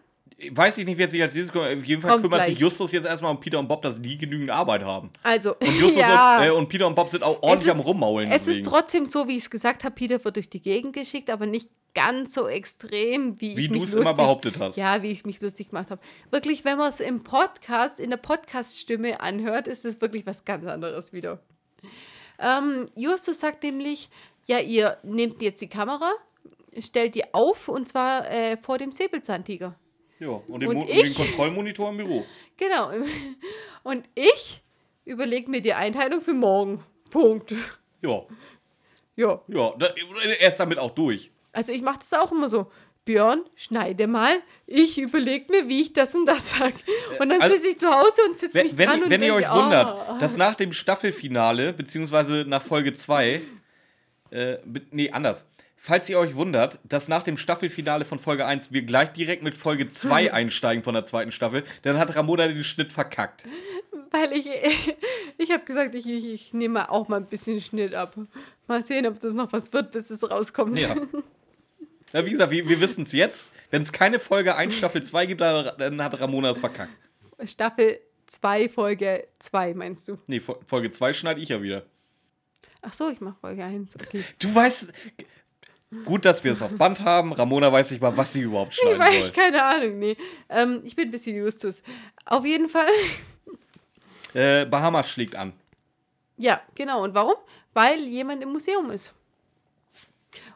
Weiß 0.51 0.78
ich 0.78 0.86
nicht, 0.86 0.97
wer 0.99 1.09
sich 1.09 1.22
als 1.22 1.34
dieses 1.34 1.51
kümmert. 1.51 1.76
Auf 1.76 1.84
jeden 1.84 2.01
Fall 2.01 2.11
Kommt 2.11 2.24
kümmert 2.24 2.45
sich 2.45 2.55
gleich. 2.55 2.61
Justus 2.61 2.91
jetzt 2.91 3.05
erstmal 3.05 3.32
um 3.32 3.39
Peter 3.39 3.57
und 3.57 3.68
Bob, 3.68 3.82
dass 3.82 3.99
die 4.01 4.18
genügend 4.20 4.51
Arbeit 4.51 4.84
haben. 4.84 5.09
Also, 5.24 5.55
Und 5.55 5.80
Justus 5.80 5.95
ja. 6.01 6.38
und, 6.38 6.43
äh, 6.45 6.49
und 6.51 6.70
Peter 6.70 6.86
und 6.86 6.93
Bob 6.95 7.09
sind 7.09 7.24
auch 7.24 7.41
ordentlich 7.41 7.68
ist- 7.68 7.74
am 7.74 7.80
Rummaulen. 7.80 8.30
Es 8.32 8.41
ist 8.41 8.47
deswegen. 8.49 8.65
trotzdem 8.65 9.05
so, 9.07 9.28
wie 9.28 9.36
ich 9.38 9.43
es 9.43 9.49
gesagt 9.49 9.84
habe, 9.84 9.95
Peter 9.95 10.24
wird 10.24 10.36
durch 10.36 10.49
die 10.49 10.61
Gegend 10.61 10.93
geschickt, 10.93 11.30
aber 11.32 11.45
nicht 11.47 11.70
ganz 11.95 12.36
so 12.36 12.47
extrem, 12.47 13.41
wie, 13.41 13.57
Wie 13.57 13.68
du 13.70 13.84
es 13.84 13.95
immer 13.95 14.13
behauptet 14.13 14.59
hast. 14.59 14.76
Ja, 14.78 15.01
wie 15.01 15.09
ich 15.09 15.26
mich 15.26 15.41
lustig 15.41 15.70
gemacht 15.70 15.89
habe. 15.89 15.99
Wirklich, 16.30 16.63
wenn 16.63 16.78
man 16.78 16.89
es 16.89 16.99
im 16.99 17.24
Podcast, 17.24 17.99
in 17.99 18.11
der 18.11 18.18
Podcast-Stimme 18.18 19.20
anhört, 19.22 19.68
ist 19.68 19.84
es 19.86 19.99
wirklich 20.01 20.28
was 20.28 20.45
ganz 20.45 20.68
anderes 20.68 21.13
wieder. 21.13 21.39
Ähm, 22.39 22.89
Justus 22.95 23.39
sagt 23.39 23.63
nämlich, 23.63 24.09
ja, 24.48 24.60
ihr 24.60 24.98
nehmt 25.04 25.41
jetzt 25.41 25.62
die 25.62 25.68
Kamera, 25.70 26.12
stellt 26.80 27.16
die 27.16 27.34
auf 27.34 27.68
und 27.68 27.88
zwar 27.88 28.30
äh, 28.30 28.58
vor 28.58 28.78
dem 28.78 28.91
Säbelzahntiger. 28.91 29.76
Ja, 30.20 30.30
und 30.48 30.62
den, 30.62 30.70
Und 30.70 30.89
ich- 30.89 31.04
den 31.04 31.14
Kontrollmonitor 31.14 31.89
im 31.91 31.98
Büro. 31.98 32.26
Genau. 32.58 32.89
Und 33.84 34.10
ich 34.16 34.64
überlege 35.06 35.52
mir 35.52 35.62
die 35.62 35.74
Einteilung 35.74 36.22
für 36.22 36.34
morgen. 36.34 36.84
Punkt. 37.12 37.54
Ja, 38.02 38.24
Ja. 39.16 39.39
ja, 39.48 39.74
da, 39.78 39.86
er 40.39 40.48
ist 40.48 40.58
damit 40.58 40.80
auch 40.80 40.89
durch. 40.91 41.30
Also 41.54 41.72
ich 41.72 41.84
mache 41.84 42.00
das 42.00 42.14
auch 42.14 42.32
immer 42.32 42.50
so. 42.50 42.72
Björn, 43.06 43.43
schneide 43.56 44.08
mal. 44.08 44.34
Ich 44.66 44.98
überlege 44.98 45.52
mir, 45.52 45.70
wie 45.70 45.82
ich 45.84 45.93
das 45.93 46.14
und 46.16 46.26
das 46.26 46.52
sage. 46.58 46.74
Und 47.20 47.30
dann 47.30 47.41
Also, 47.41 47.56
sitze 47.56 47.68
ich 47.70 47.80
zu 47.80 47.88
Hause 47.89 48.22
und 48.28 48.38
sitze 48.38 48.62
mich 48.62 48.72
Wenn, 48.72 48.78
wenn, 48.80 48.88
dran 48.89 49.04
und 49.04 49.10
wenn 49.12 49.24
ihr 49.24 49.34
euch 49.36 49.50
wundert, 49.50 49.88
ah. 49.88 50.18
dass 50.20 50.36
nach 50.36 50.56
dem 50.56 50.74
Staffelfinale, 50.74 51.72
beziehungsweise 51.74 52.43
nach 52.48 52.62
Folge 52.62 52.93
2, 52.93 53.41
äh, 54.32 54.57
nee, 54.91 55.09
anders. 55.11 55.45
Falls 55.80 56.09
ihr 56.09 56.17
euch 56.17 56.36
wundert, 56.36 56.80
dass 56.84 57.07
nach 57.07 57.23
dem 57.23 57.38
Staffelfinale 57.38 58.03
von 58.03 58.17
Folge 58.17 58.45
1 58.45 58.71
wir 58.71 58.82
gleich 58.82 59.09
direkt 59.09 59.43
mit 59.43 59.55
Folge 59.57 59.88
2 59.88 60.34
einsteigen 60.34 60.84
von 60.84 60.95
der 60.95 61.05
zweiten 61.05 61.32
Staffel, 61.32 61.63
dann 61.84 61.97
hat 61.99 62.15
Ramona 62.15 62.47
den 62.47 62.63
Schnitt 62.63 62.91
verkackt. 62.91 63.45
Weil 64.11 64.34
ich, 64.34 64.47
ich 65.38 65.51
habe 65.51 65.63
gesagt, 65.65 65.93
ich, 65.93 66.07
ich, 66.07 66.25
ich 66.25 66.53
nehme 66.53 66.89
auch 66.89 67.07
mal 67.07 67.17
ein 67.17 67.28
bisschen 67.28 67.61
Schnitt 67.61 67.93
ab. 67.93 68.15
Mal 68.67 68.82
sehen, 68.82 69.05
ob 69.05 69.19
das 69.19 69.34
noch 69.34 69.53
was 69.53 69.71
wird, 69.71 69.91
bis 69.91 70.09
es 70.09 70.30
rauskommt. 70.30 70.80
Ja. 70.80 70.95
ja 72.13 72.25
wie 72.25 72.32
gesagt, 72.32 72.51
wir, 72.51 72.67
wir 72.67 72.80
wissen 72.82 73.03
es 73.03 73.11
jetzt. 73.11 73.51
Wenn 73.69 73.84
es 73.84 73.91
keine 73.91 74.19
Folge 74.19 74.55
1 74.55 74.75
Staffel 74.75 75.03
2 75.03 75.25
gibt, 75.28 75.41
dann, 75.41 75.71
dann 75.78 76.01
hat 76.03 76.19
Ramona 76.19 76.51
es 76.51 76.59
verkackt. 76.59 76.91
Staffel 77.45 77.99
2, 78.25 78.67
Folge 78.69 79.28
2, 79.39 79.75
meinst 79.75 80.07
du? 80.09 80.17
Nee, 80.28 80.39
Fol- 80.39 80.57
Folge 80.65 80.89
2 80.89 81.13
schneide 81.13 81.39
ich 81.39 81.49
ja 81.49 81.61
wieder. 81.61 81.84
Ach 82.88 82.93
so, 82.93 83.09
ich 83.09 83.19
mache 83.19 83.35
Folge 83.41 83.63
1. 83.65 83.95
Okay. 83.95 84.23
Du 84.39 84.53
weißt. 84.53 84.93
Gut, 86.05 86.23
dass 86.25 86.43
wir 86.43 86.51
es 86.53 86.61
auf 86.61 86.75
Band 86.77 87.01
haben. 87.01 87.33
Ramona 87.33 87.71
weiß 87.71 87.91
nicht 87.91 88.01
mal, 88.01 88.15
was 88.15 88.33
sie 88.33 88.41
überhaupt 88.41 88.73
Ich 88.73 88.79
schneiden 88.79 88.99
weiß, 88.99 89.23
soll. 89.25 89.31
keine 89.33 89.63
Ahnung, 89.63 89.99
nee. 89.99 90.15
Ähm, 90.49 90.81
ich 90.83 90.95
bin 90.95 91.07
ein 91.07 91.11
bisschen 91.11 91.35
Justus. 91.35 91.81
Auf 92.25 92.45
jeden 92.45 92.67
Fall. 92.69 92.89
Äh, 94.33 94.65
Bahamas 94.65 95.09
schlägt 95.09 95.35
an. 95.35 95.53
Ja, 96.38 96.61
genau. 96.75 97.03
Und 97.03 97.13
warum? 97.13 97.35
Weil 97.73 97.99
jemand 98.03 98.43
im 98.43 98.51
Museum 98.51 98.89
ist. 98.91 99.13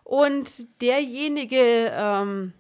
Und 0.03 0.67
derjenige 0.81 1.91
ähm, 1.95 2.53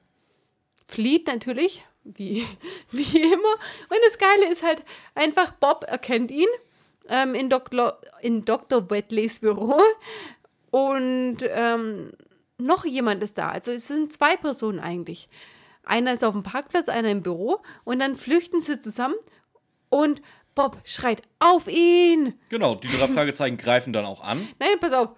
flieht 0.87 1.27
natürlich, 1.27 1.83
wie, 2.03 2.45
wie 2.91 3.21
immer. 3.21 3.53
Und 3.89 3.97
das 4.05 4.17
Geile 4.17 4.49
ist 4.51 4.63
halt 4.63 4.83
einfach, 5.15 5.51
Bob 5.51 5.85
erkennt 5.87 6.31
ihn 6.31 6.47
ähm, 7.11 7.35
in, 7.35 7.49
Dr., 7.49 7.99
in 8.21 8.45
Dr. 8.45 8.89
Wedleys 8.89 9.41
Büro. 9.41 9.79
Und 10.71 11.37
ähm, 11.41 12.11
noch 12.57 12.85
jemand 12.85 13.21
ist 13.21 13.37
da. 13.37 13.49
Also 13.49 13.71
es 13.71 13.87
sind 13.87 14.11
zwei 14.13 14.37
Personen 14.37 14.79
eigentlich. 14.79 15.29
Einer 15.83 16.13
ist 16.13 16.23
auf 16.23 16.33
dem 16.33 16.43
Parkplatz, 16.43 16.87
einer 16.87 17.09
im 17.09 17.21
Büro. 17.21 17.59
Und 17.83 17.99
dann 17.99 18.15
flüchten 18.15 18.61
sie 18.61 18.79
zusammen. 18.79 19.15
Und 19.89 20.21
Bob 20.55 20.79
schreit, 20.85 21.21
auf 21.39 21.67
ihn! 21.67 22.39
Genau, 22.49 22.75
die 22.75 22.87
drei 22.87 23.07
Fragezeichen 23.13 23.57
greifen 23.57 23.93
dann 23.93 24.05
auch 24.05 24.23
an. 24.23 24.47
Nein, 24.59 24.79
pass 24.79 24.93
auf. 24.93 25.09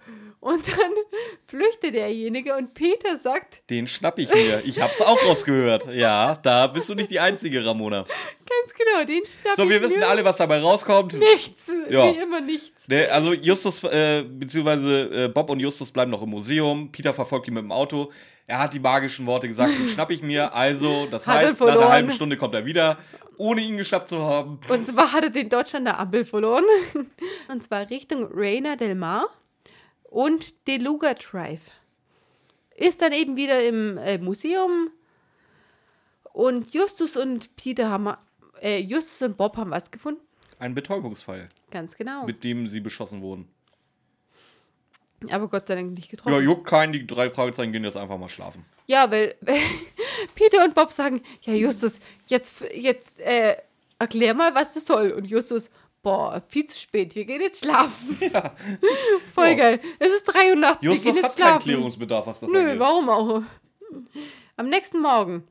Und 0.44 0.66
dann 0.68 0.90
flüchtet 1.46 1.94
derjenige 1.94 2.54
und 2.54 2.74
Peter 2.74 3.16
sagt, 3.16 3.62
Den 3.70 3.86
schnapp 3.86 4.18
ich 4.18 4.28
mir. 4.32 4.62
Ich 4.66 4.78
hab's 4.78 5.00
auch 5.00 5.18
rausgehört. 5.24 5.86
Ja, 5.92 6.36
da 6.36 6.66
bist 6.66 6.88
du 6.90 6.94
nicht 6.94 7.10
die 7.10 7.18
Einzige, 7.18 7.64
Ramona. 7.64 8.02
ganz 8.04 8.74
genau, 8.76 9.04
den 9.06 9.22
schnapp 9.24 9.56
So, 9.56 9.62
ich 9.62 9.70
wir 9.70 9.80
wissen 9.80 10.00
mir. 10.00 10.08
alle, 10.08 10.22
was 10.22 10.36
dabei 10.36 10.58
rauskommt. 10.60 11.14
Nichts, 11.14 11.72
Ja. 11.88 12.12
wie 12.12 12.18
immer 12.18 12.42
nichts. 12.42 12.86
Ne, 12.88 13.08
also 13.10 13.32
Justus, 13.32 13.82
äh, 13.84 14.22
beziehungsweise 14.22 15.24
äh, 15.24 15.28
Bob 15.28 15.48
und 15.48 15.60
Justus 15.60 15.90
bleiben 15.90 16.10
noch 16.10 16.20
im 16.20 16.28
Museum. 16.28 16.92
Peter 16.92 17.14
verfolgt 17.14 17.48
ihn 17.48 17.54
mit 17.54 17.62
dem 17.62 17.72
Auto. 17.72 18.12
Er 18.46 18.58
hat 18.58 18.74
die 18.74 18.80
magischen 18.80 19.24
Worte 19.24 19.48
gesagt, 19.48 19.72
den 19.78 19.88
schnapp 19.88 20.10
ich 20.10 20.22
mir. 20.22 20.52
Also, 20.52 21.06
das 21.10 21.26
Hat 21.26 21.36
heißt, 21.38 21.60
nach 21.60 21.68
einer 21.68 21.88
halben 21.88 22.10
Stunde 22.10 22.36
kommt 22.36 22.54
er 22.54 22.66
wieder, 22.66 22.98
ohne 23.38 23.62
ihn 23.62 23.78
geschnappt 23.78 24.10
zu 24.10 24.18
haben. 24.22 24.60
Und 24.68 24.86
zwar 24.86 25.10
hat 25.12 25.24
er 25.24 25.30
den 25.30 25.48
Deutschland 25.48 25.86
der 25.86 25.98
Ampel 25.98 26.26
verloren. 26.26 26.64
Und 27.48 27.64
zwar 27.64 27.88
Richtung 27.88 28.28
Reina 28.30 28.76
del 28.76 28.94
Mar 28.94 29.28
und 30.14 30.66
Deluga 30.68 31.14
Drive. 31.14 31.60
Ist 32.76 33.02
dann 33.02 33.12
eben 33.12 33.36
wieder 33.36 33.64
im 33.66 33.98
äh, 33.98 34.18
Museum. 34.18 34.90
Und 36.32 36.72
Justus 36.72 37.16
und 37.16 37.54
Peter 37.56 37.90
haben, 37.90 38.14
äh, 38.60 38.78
Justus 38.80 39.22
und 39.22 39.36
Bob 39.36 39.56
haben 39.56 39.70
was 39.72 39.90
gefunden. 39.90 40.20
Ein 40.60 40.74
Betäubungsfall, 40.74 41.46
Ganz 41.70 41.96
genau. 41.96 42.26
mit 42.26 42.44
dem 42.44 42.68
sie 42.68 42.80
beschossen 42.80 43.22
wurden. 43.22 43.48
Aber 45.30 45.48
Gott 45.48 45.66
sei 45.68 45.76
Dank 45.76 45.92
nicht 45.92 46.06
Ja, 46.06 46.10
getroffen. 46.12 46.44
juckt 46.44 46.66
keinen, 46.66 46.92
die 46.92 47.06
drei 47.06 47.28
Fragezeichen 47.28 47.72
gehen 47.72 47.84
jetzt 47.84 47.96
einfach 47.96 48.18
mal 48.18 48.28
schlafen. 48.28 48.64
Ja, 48.86 49.10
weil 49.10 49.34
Peter 50.34 50.62
und 50.64 50.74
Bob 50.74 50.92
sagen, 50.92 51.22
ja 51.42 51.54
Justus, 51.54 51.98
jetzt, 52.26 52.60
jetzt 52.74 53.20
äh, 53.20 53.56
erklär 53.98 54.34
mal, 54.34 54.54
was 54.54 54.74
das 54.74 54.86
soll. 54.86 55.10
Und 55.12 55.24
Justus, 55.24 55.70
boah, 56.04 56.40
viel 56.48 56.66
zu 56.66 56.78
spät, 56.78 57.14
wir 57.16 57.24
gehen 57.24 57.40
jetzt 57.40 57.64
schlafen. 57.64 58.16
Voll 59.34 59.48
Ja. 59.48 59.54
geil. 59.54 59.80
Es 59.98 60.12
ist 60.12 60.24
3 60.24 60.50
Uhr 60.50 60.56
nachts, 60.56 60.82
wir 60.84 60.90
Justus 60.92 61.04
gehen 61.14 61.16
hat 61.16 61.22
jetzt 61.30 61.36
keinen 61.36 61.46
schlafen. 61.60 61.64
Klärungsbedarf, 61.70 62.26
was 62.28 62.38
das 62.40 62.50
Nö, 62.52 62.60
angeht. 62.60 62.78
warum 62.78 63.08
auch? 63.08 63.42
Am 64.56 64.68
nächsten 64.68 65.00
Morgen 65.00 65.42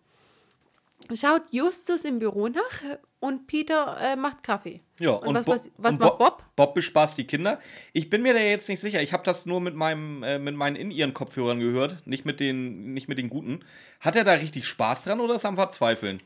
schaut 1.16 1.42
Justus 1.52 2.06
im 2.06 2.20
Büro 2.20 2.48
nach 2.48 2.82
und 3.20 3.48
Peter 3.48 3.98
äh, 4.00 4.16
macht 4.16 4.44
Kaffee. 4.44 4.82
Ja, 5.00 5.12
und, 5.12 5.36
was, 5.36 5.46
Bo- 5.46 5.52
was, 5.54 5.72
was 5.78 5.94
und 5.96 6.02
macht 6.02 6.18
Bob? 6.18 6.44
Bob 6.56 6.74
bespaßt 6.74 7.18
die 7.18 7.26
Kinder. 7.26 7.60
Ich 7.94 8.10
bin 8.10 8.22
mir 8.22 8.34
da 8.34 8.40
jetzt 8.40 8.68
nicht 8.70 8.80
sicher. 8.80 9.02
Ich 9.02 9.14
habe 9.14 9.24
das 9.24 9.46
nur 9.46 9.60
mit 9.62 9.76
meinem 9.76 10.24
äh, 10.24 10.40
mit 10.40 10.56
meinen 10.56 10.76
in 10.76 10.92
ihren 10.92 11.14
Kopfhörern 11.14 11.60
gehört, 11.60 12.06
nicht 12.06 12.26
mit 12.26 12.40
den 12.40 12.94
nicht 12.94 13.08
mit 13.08 13.18
den 13.18 13.30
guten. 13.30 13.64
Hat 14.00 14.16
er 14.16 14.24
da 14.24 14.34
richtig 14.34 14.66
Spaß 14.68 15.04
dran 15.06 15.20
oder 15.22 15.36
ist 15.36 15.46
er 15.46 15.50
am 15.50 15.56
Verzweifeln? 15.56 16.22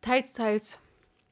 Teils, 0.00 0.32
teils. 0.32 0.78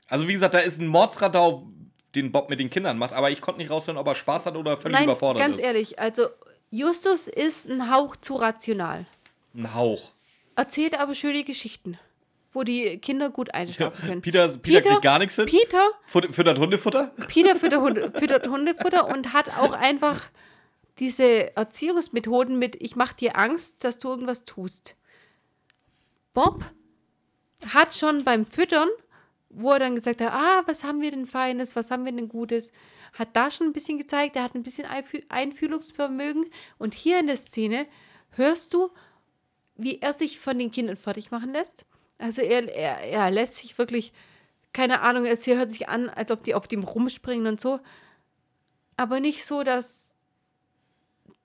Also 0.09 0.27
wie 0.29 0.33
gesagt, 0.33 0.55
da 0.55 0.59
ist 0.59 0.81
ein 0.81 0.89
Mordsradau, 0.89 1.69
den 2.15 2.33
Bob 2.33 2.51
mit 2.51 2.61
den 2.61 2.71
Kindern 2.71 2.99
macht, 2.99 3.13
aber 3.13 3.31
ich 3.31 3.41
konnte 3.41 3.61
nicht 3.61 3.71
raushören, 3.71 3.99
ob 3.99 4.07
er 4.07 4.15
Spaß 4.15 4.47
hat 4.47 4.57
oder 4.57 4.77
völlig 4.77 4.99
Nein, 4.99 5.05
überfordert 5.05 5.43
ganz 5.43 5.59
ist. 5.59 5.65
ehrlich, 5.65 5.99
also 5.99 6.29
Justus 6.71 7.29
ist 7.29 7.69
ein 7.69 7.91
Hauch 7.93 8.17
zu 8.17 8.35
rational. 8.35 9.07
Ein 9.55 9.75
Hauch. 9.75 10.13
Erzählt 10.57 10.99
aber 10.99 11.15
schöne 11.15 11.45
Geschichten, 11.45 11.99
wo 12.53 12.63
die 12.63 12.99
Kinder 12.99 13.31
gut 13.31 13.55
einschlafen 13.55 14.09
können. 14.09 14.23
Peter, 14.23 14.49
Peter, 14.59 14.81
kriegt 14.89 15.03
gar 15.03 15.19
nichts 15.19 15.37
hin. 15.37 15.47
Peter, 15.47 15.91
Füttert 16.05 16.59
Hundefutter? 16.59 17.13
Peter 17.29 17.57
füttert, 17.57 17.81
Hunde, 17.81 18.13
füttert 18.17 18.49
Hundefutter 18.49 19.07
und 19.09 19.33
hat 19.33 19.49
auch 19.59 19.73
einfach 19.73 20.31
diese 20.99 21.57
Erziehungsmethoden 21.57 22.59
mit, 22.59 22.81
ich 22.81 22.95
mach 22.97 23.13
dir 23.13 23.37
Angst, 23.37 23.83
dass 23.85 23.99
du 23.99 24.09
irgendwas 24.09 24.45
tust. 24.45 24.95
Bob 26.33 26.65
hat 27.73 27.95
schon 27.95 28.25
beim 28.25 28.47
Füttern, 28.47 28.89
wo 29.57 29.73
er 29.73 29.79
dann 29.79 29.95
gesagt 29.95 30.21
hat, 30.21 30.33
ah, 30.33 30.63
was 30.67 30.85
haben 30.85 31.01
wir 31.01 31.11
denn 31.11 31.27
Feines, 31.27 31.77
was 31.77 31.91
haben 31.91 32.05
wir 32.05 32.13
denn 32.13 32.29
Gutes, 32.29 32.73
hat 33.13 33.29
da 33.35 33.51
schon 33.51 33.69
ein 33.69 33.73
bisschen 33.73 33.99
gezeigt, 33.99 34.37
er 34.37 34.43
hat 34.43 34.55
ein 34.55 34.63
bisschen 34.63 34.87
Einfü- 34.87 35.25
Einfühlungsvermögen 35.29 36.47
und 36.79 36.95
hier 36.95 37.21
in 37.21 37.27
der 37.29 37.37
Szene 37.37 37.87
hörst 38.31 38.75
du, 38.75 38.91
wie 39.77 40.01
er 40.01 40.13
sich 40.13 40.39
von 40.39 40.59
den 40.59 40.71
Kindern 40.71 40.97
fertig 40.97 41.31
machen 41.31 41.53
lässt. 41.53 41.87
Also 42.19 42.43
er, 42.43 42.73
er, 42.75 43.01
er 43.01 43.31
lässt 43.31 43.57
sich 43.57 43.77
wirklich, 43.79 44.13
keine 44.73 45.01
Ahnung, 45.01 45.25
es 45.25 45.45
hier 45.45 45.57
hört 45.57 45.73
sich 45.73 45.89
an, 45.89 46.09
als 46.09 46.31
ob 46.31 46.45
die 46.45 46.55
auf 46.55 46.69
dem 46.69 46.83
rumspringen 46.83 47.47
und 47.47 47.61
so. 47.61 47.81
Aber 48.97 49.19
nicht 49.21 49.45
so, 49.45 49.63
dass 49.65 50.13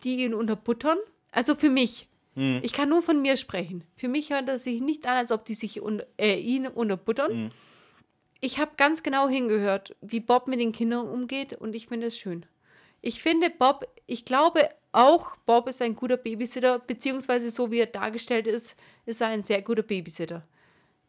die 0.04 0.24
ihn 0.24 0.34
unterbuttern. 0.34 0.98
Also 1.32 1.56
für 1.56 1.70
mich. 1.70 2.08
Ich 2.64 2.72
kann 2.74 2.90
nur 2.90 3.02
von 3.02 3.22
mir 3.22 3.36
sprechen. 3.38 3.84
Für 3.96 4.08
mich 4.08 4.30
hört 4.30 4.48
es 4.50 4.64
sich 4.64 4.80
nicht 4.82 5.06
an, 5.08 5.18
als 5.18 5.32
ob 5.32 5.46
die 5.46 5.56
sich 5.56 5.82
un 5.82 6.02
äh, 6.18 6.40
ihn 6.40 6.68
unterbuttern. 6.68 7.52
Ich 8.42 8.58
habe 8.60 8.72
ganz 8.78 9.04
genau 9.04 9.28
hingehört, 9.28 9.96
wie 10.02 10.22
Bob 10.22 10.48
mit 10.48 10.60
den 10.60 10.72
Kindern 10.72 11.08
umgeht 11.08 11.54
und 11.54 11.76
ich 11.76 11.88
finde 11.88 12.08
es 12.08 12.18
schön. 12.18 12.46
Ich 13.02 13.22
finde 13.22 13.50
Bob, 13.50 13.88
ich 14.08 14.26
glaube 14.26 14.70
auch, 14.92 15.36
Bob 15.46 15.68
ist 15.68 15.82
ein 15.82 15.96
guter 15.96 16.18
Babysitter, 16.18 16.80
beziehungsweise 16.80 17.52
so 17.52 17.70
wie 17.72 17.80
er 17.80 17.86
dargestellt 17.86 18.48
ist, 18.48 18.78
ist 19.06 19.22
er 19.22 19.28
ein 19.28 19.44
sehr 19.44 19.62
guter 19.62 19.84
Babysitter. 19.84 20.46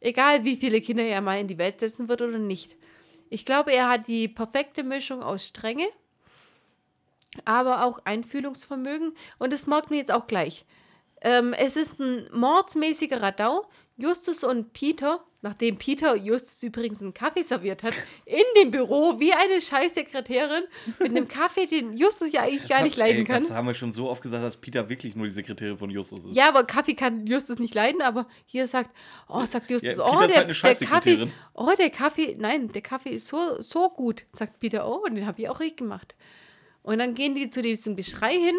Egal 0.00 0.44
wie 0.44 0.56
viele 0.56 0.80
Kinder 0.80 1.04
er 1.04 1.20
mal 1.20 1.38
in 1.38 1.48
die 1.48 1.58
Welt 1.58 1.78
setzen 1.80 2.08
wird 2.08 2.22
oder 2.22 2.38
nicht. 2.38 2.76
Ich 3.28 3.44
glaube, 3.44 3.72
er 3.72 3.88
hat 3.88 4.08
die 4.08 4.28
perfekte 4.28 4.82
Mischung 4.82 5.22
aus 5.22 5.46
Strenge, 5.46 5.86
aber 7.44 7.84
auch 7.84 8.00
Einfühlungsvermögen 8.04 9.12
und 9.38 9.52
das 9.52 9.66
merkt 9.66 9.90
man 9.90 9.98
jetzt 9.98 10.12
auch 10.12 10.26
gleich. 10.26 10.64
Ähm, 11.22 11.52
es 11.52 11.76
ist 11.76 12.00
ein 12.00 12.28
mordsmäßiger 12.32 13.20
Radau. 13.20 13.66
Justus 14.00 14.44
und 14.44 14.72
Peter, 14.72 15.22
nachdem 15.42 15.76
Peter 15.76 16.16
Justus 16.16 16.62
übrigens 16.62 17.02
einen 17.02 17.12
Kaffee 17.12 17.42
serviert 17.42 17.82
hat, 17.82 18.02
in 18.24 18.42
dem 18.56 18.70
Büro 18.70 19.20
wie 19.20 19.34
eine 19.34 19.60
Scheißsekretärin 19.60 20.64
mit 21.00 21.10
einem 21.10 21.28
Kaffee, 21.28 21.66
den 21.66 21.94
Justus 21.94 22.32
ja 22.32 22.42
eigentlich 22.42 22.66
gar 22.66 22.82
nicht 22.82 22.96
leiden 22.96 23.18
Ey, 23.18 23.24
kann. 23.24 23.42
Das 23.42 23.52
haben 23.52 23.66
wir 23.66 23.74
schon 23.74 23.92
so 23.92 24.08
oft 24.08 24.22
gesagt, 24.22 24.42
dass 24.42 24.56
Peter 24.56 24.88
wirklich 24.88 25.14
nur 25.16 25.26
die 25.26 25.32
Sekretärin 25.32 25.76
von 25.76 25.90
Justus 25.90 26.24
ist. 26.24 26.34
Ja, 26.34 26.48
aber 26.48 26.64
Kaffee 26.64 26.94
kann 26.94 27.26
Justus 27.26 27.58
nicht 27.58 27.74
leiden, 27.74 28.00
aber 28.00 28.26
hier 28.46 28.66
sagt, 28.66 28.90
oh, 29.28 29.44
sagt 29.44 29.70
Justus, 29.70 29.98
Ja, 29.98 30.04
oh, 30.04 30.26
der, 30.26 30.46
halt 30.46 30.80
der 30.80 30.88
Kaffee, 30.88 31.28
oh, 31.52 31.70
der 31.78 31.90
Kaffee, 31.90 32.36
nein, 32.38 32.72
der 32.72 32.82
Kaffee 32.82 33.10
ist 33.10 33.26
so, 33.26 33.60
so 33.60 33.90
gut, 33.90 34.24
sagt 34.32 34.60
Peter, 34.60 34.88
oh, 34.88 35.04
den 35.06 35.26
habe 35.26 35.42
ich 35.42 35.48
auch 35.50 35.60
richtig 35.60 35.78
gemacht. 35.78 36.14
Und 36.82 37.00
dann 37.00 37.14
gehen 37.14 37.34
die 37.34 37.50
zu 37.50 37.60
diesem 37.60 37.96
Geschrei 37.96 38.32
hin 38.32 38.56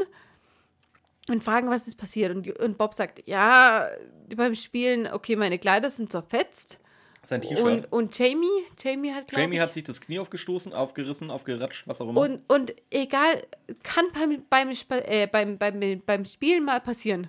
und 1.29 1.43
fragen, 1.43 1.69
was 1.69 1.87
ist 1.87 1.95
passiert. 1.95 2.35
Und, 2.35 2.59
und 2.59 2.77
Bob 2.77 2.93
sagt, 2.93 3.27
ja, 3.27 3.87
beim 4.35 4.55
Spielen, 4.55 5.07
okay, 5.07 5.35
meine 5.35 5.59
Kleider 5.59 5.89
sind 5.89 6.11
zerfetzt. 6.11 6.79
Sein 7.23 7.41
T-Shirt. 7.41 7.63
Und, 7.63 7.91
und 7.91 8.17
Jamie, 8.17 8.47
Jamie 8.83 9.13
hat, 9.13 9.31
Jamie 9.31 9.55
ich, 9.55 9.61
hat 9.61 9.73
sich 9.73 9.83
das 9.83 10.01
Knie 10.01 10.17
aufgestoßen, 10.19 10.73
aufgerissen, 10.73 11.29
aufgeratscht, 11.29 11.87
was 11.87 12.01
auch 12.01 12.09
immer. 12.09 12.21
und, 12.21 12.41
und 12.47 12.73
egal, 12.89 13.43
kann 13.83 14.05
beim, 14.13 14.43
beim, 14.49 14.71
äh, 14.89 15.27
beim, 15.27 15.57
beim, 15.57 16.01
beim 16.03 16.25
Spielen 16.25 16.65
mal 16.65 16.81
passieren. 16.81 17.27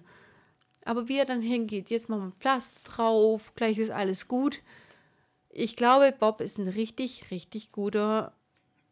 Aber 0.85 1.09
wie 1.09 1.19
er 1.19 1.27
dann 1.27 1.43
hingeht, 1.43 1.91
jetzt 1.91 2.09
machen 2.09 2.29
wir 2.29 2.41
Pflaster 2.41 2.81
drauf, 2.91 3.53
gleich 3.55 3.79
ist 3.79 3.91
alles 3.91 4.29
gut. 4.29 4.63
Ich 5.51 5.77
glaube, 5.77 6.15
Bob 6.19 6.41
ist 6.41 6.59
ein 6.59 6.69
richtig, 6.69 7.31
richtig 7.31 7.71
guter 7.71 8.33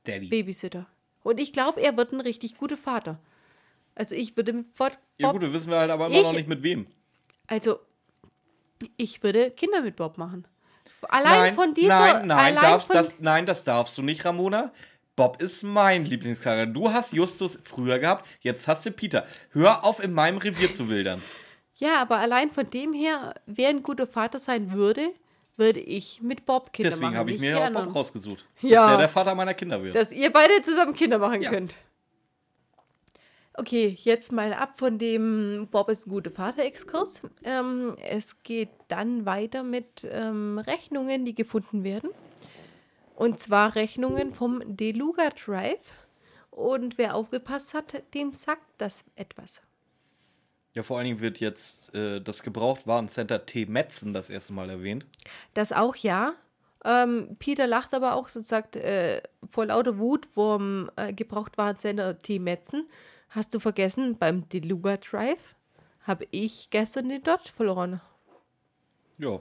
Daddy. 0.04 0.28
Babysitter. 0.28 0.86
Und 1.22 1.40
ich 1.40 1.52
glaube, 1.52 1.80
er 1.80 1.96
wird 1.96 2.12
ein 2.12 2.20
richtig 2.20 2.58
guter 2.58 2.76
Vater. 2.76 3.18
Also 3.94 4.14
ich 4.14 4.36
würde 4.36 4.52
mit 4.52 4.74
Bob, 4.74 4.92
ja 5.18 5.30
gut, 5.32 5.42
das 5.42 5.52
wissen 5.52 5.70
wir 5.70 5.78
halt 5.78 5.90
aber 5.90 6.06
immer 6.06 6.16
Ich- 6.16 6.22
noch 6.22 6.32
nicht 6.32 6.48
mit 6.48 6.62
wem. 6.62 6.86
also 7.46 7.80
ich 8.96 9.22
würde 9.22 9.50
Kinder 9.50 9.82
mit 9.82 9.96
Bob 9.96 10.16
machen. 10.18 10.46
Allein 11.08 11.54
von 11.54 11.74
dieser, 11.74 12.20
nein, 12.24 12.26
nein, 12.26 12.54
darfst, 12.56 12.86
von, 12.88 12.96
das, 12.96 13.20
nein, 13.20 13.46
das 13.46 13.64
darfst 13.64 13.96
du 13.98 14.02
nicht, 14.02 14.24
Ramona. 14.24 14.72
Bob 15.16 15.40
ist 15.42 15.62
mein 15.62 16.04
Lieblingscharakter. 16.06 16.66
Du 16.72 16.90
hast 16.92 17.12
Justus 17.12 17.58
früher 17.62 17.98
gehabt, 17.98 18.26
jetzt 18.40 18.66
hast 18.68 18.86
du 18.86 18.90
Peter. 18.90 19.26
Hör 19.50 19.84
auf, 19.84 20.02
in 20.02 20.12
meinem 20.12 20.38
Revier 20.38 20.72
zu 20.72 20.88
wildern. 20.88 21.22
Ja, 21.76 22.02
aber 22.02 22.18
allein 22.18 22.50
von 22.50 22.68
dem 22.68 22.92
her, 22.92 23.32
wer 23.46 23.70
ein 23.70 23.82
guter 23.82 24.06
Vater 24.06 24.38
sein 24.38 24.72
würde, 24.72 25.14
würde 25.56 25.80
ich 25.80 26.20
mit 26.20 26.44
Bob 26.44 26.74
Kinder 26.74 26.90
Deswegen 26.90 27.06
machen. 27.06 27.16
habe 27.16 27.30
ich 27.30 27.40
mir 27.40 27.52
ja 27.52 27.68
auch. 27.68 27.72
Bob 27.72 27.94
rausgesucht. 27.94 28.44
Ja. 28.60 28.82
Dass 28.82 28.88
der 28.90 28.98
der 28.98 29.08
Vater 29.08 29.34
meiner 29.34 29.54
Kinder 29.54 29.82
wird. 29.82 29.94
Dass 29.94 30.12
ihr 30.12 30.30
beide 30.30 30.62
zusammen 30.62 30.94
Kinder 30.94 31.18
machen 31.18 31.40
Ja. 31.40 31.48
könnt. 31.48 31.74
Okay, 33.54 33.96
jetzt 34.00 34.32
mal 34.32 34.52
ab 34.52 34.78
von 34.78 34.98
dem 34.98 35.68
Bob 35.70 35.88
ist 35.88 36.06
ein 36.06 36.10
guter 36.10 36.30
Vater-Exkurs. 36.30 37.22
Ähm, 37.42 37.96
es 38.00 38.42
geht 38.42 38.70
dann 38.88 39.26
weiter 39.26 39.62
mit 39.62 40.06
ähm, 40.10 40.58
Rechnungen, 40.58 41.24
die 41.24 41.34
gefunden 41.34 41.82
werden. 41.82 42.10
Und 43.16 43.40
zwar 43.40 43.74
Rechnungen 43.74 44.34
vom 44.34 44.62
Deluga 44.76 45.30
Drive. 45.30 46.06
Und 46.50 46.96
wer 46.96 47.14
aufgepasst 47.14 47.74
hat, 47.74 48.02
dem 48.14 48.32
sagt 48.32 48.64
das 48.78 49.04
etwas. 49.16 49.62
Ja, 50.74 50.82
vor 50.82 50.98
allen 50.98 51.06
Dingen 51.06 51.20
wird 51.20 51.40
jetzt 51.40 51.92
äh, 51.94 52.20
das 52.20 52.42
Gebrauchtwarencenter 52.42 53.44
T. 53.44 53.66
Metzen 53.66 54.12
das 54.12 54.30
erste 54.30 54.52
Mal 54.52 54.70
erwähnt. 54.70 55.06
Das 55.54 55.72
auch 55.72 55.96
ja. 55.96 56.34
Ähm, 56.84 57.36
Peter 57.38 57.66
lacht 57.66 57.92
aber 57.92 58.14
auch 58.14 58.34
und 58.34 58.46
sagt 58.46 58.76
äh, 58.76 59.20
vor 59.50 59.66
lauter 59.66 59.98
Wut 59.98 60.26
vom 60.26 60.90
äh, 60.96 61.12
Gebrauchtwarencenter 61.12 62.18
T. 62.20 62.38
Metzen. 62.38 62.88
Hast 63.30 63.54
du 63.54 63.60
vergessen, 63.60 64.16
beim 64.18 64.48
Deluga 64.48 64.96
Drive 64.96 65.54
habe 66.02 66.26
ich 66.30 66.68
gestern 66.70 67.08
den 67.08 67.22
Dodge 67.22 67.50
verloren. 67.54 68.00
Ja. 69.18 69.40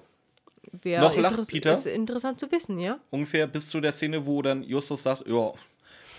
Wär 0.82 1.02
Noch 1.02 1.18
lacht 1.18 1.48
Peter? 1.48 1.74
Ist 1.74 1.88
interessant 1.88 2.40
zu 2.40 2.52
wissen, 2.52 2.80
ja? 2.80 3.00
Ungefähr 3.10 3.48
bis 3.48 3.70
zu 3.70 3.82
der 3.82 3.92
Szene, 3.92 4.26
wo 4.26 4.42
dann 4.42 4.64
Justus 4.64 5.04
sagt, 5.04 5.26
ja, 5.28 5.54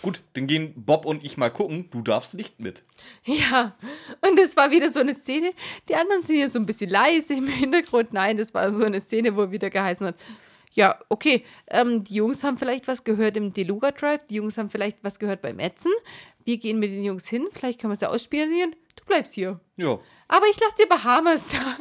Gut, 0.03 0.23
dann 0.33 0.47
gehen 0.47 0.73
Bob 0.77 1.05
und 1.05 1.25
ich 1.25 1.37
mal 1.37 1.51
gucken. 1.51 1.89
Du 1.91 2.01
darfst 2.01 2.35
nicht 2.35 2.59
mit. 2.59 2.85
Ja, 3.25 3.77
und 4.23 4.39
das 4.39 4.57
war 4.57 4.71
wieder 4.71 4.89
so 4.89 5.01
eine 5.01 5.15
Szene. 5.15 5.53
Die 5.89 5.95
anderen 5.95 6.23
sind 6.23 6.37
hier 6.37 6.49
so 6.49 6.59
ein 6.59 6.65
bisschen 6.65 6.89
leise 6.89 7.35
im 7.35 7.47
Hintergrund. 7.47 8.13
Nein, 8.13 8.39
das 8.39 8.55
war 8.55 8.73
so 8.73 8.85
eine 8.85 9.01
Szene, 9.01 9.37
wo 9.37 9.51
wieder 9.51 9.69
geheißen 9.69 10.07
hat, 10.07 10.15
ja, 10.73 10.99
okay, 11.09 11.45
ähm, 11.69 12.05
die 12.05 12.15
Jungs 12.15 12.45
haben 12.45 12.59
vielleicht 12.59 12.87
was 12.87 13.05
gehört 13.05 13.37
im 13.37 13.53
Deluga 13.53 13.91
Drive, 13.91 14.27
die 14.29 14.37
Jungs 14.37 14.57
haben 14.57 14.71
vielleicht 14.71 15.03
was 15.03 15.19
gehört 15.19 15.43
beim 15.43 15.59
Ätzen. 15.59 15.93
Wir 16.45 16.59
gehen 16.59 16.79
mit 16.79 16.91
den 16.91 17.05
Jungs 17.05 17.29
hin, 17.29 17.49
vielleicht 17.51 17.81
können 17.81 17.91
wir 17.91 17.95
es 17.95 18.01
ja 18.01 18.09
ausspielen. 18.09 18.75
Du 18.97 19.05
bleibst 19.05 19.35
hier. 19.35 19.61
Ja. 19.77 19.99
Aber 20.29 20.47
ich 20.49 20.61
lasse 20.61 20.77
dir 20.81 20.89
Bahamas 20.89 21.49
da. 21.51 21.77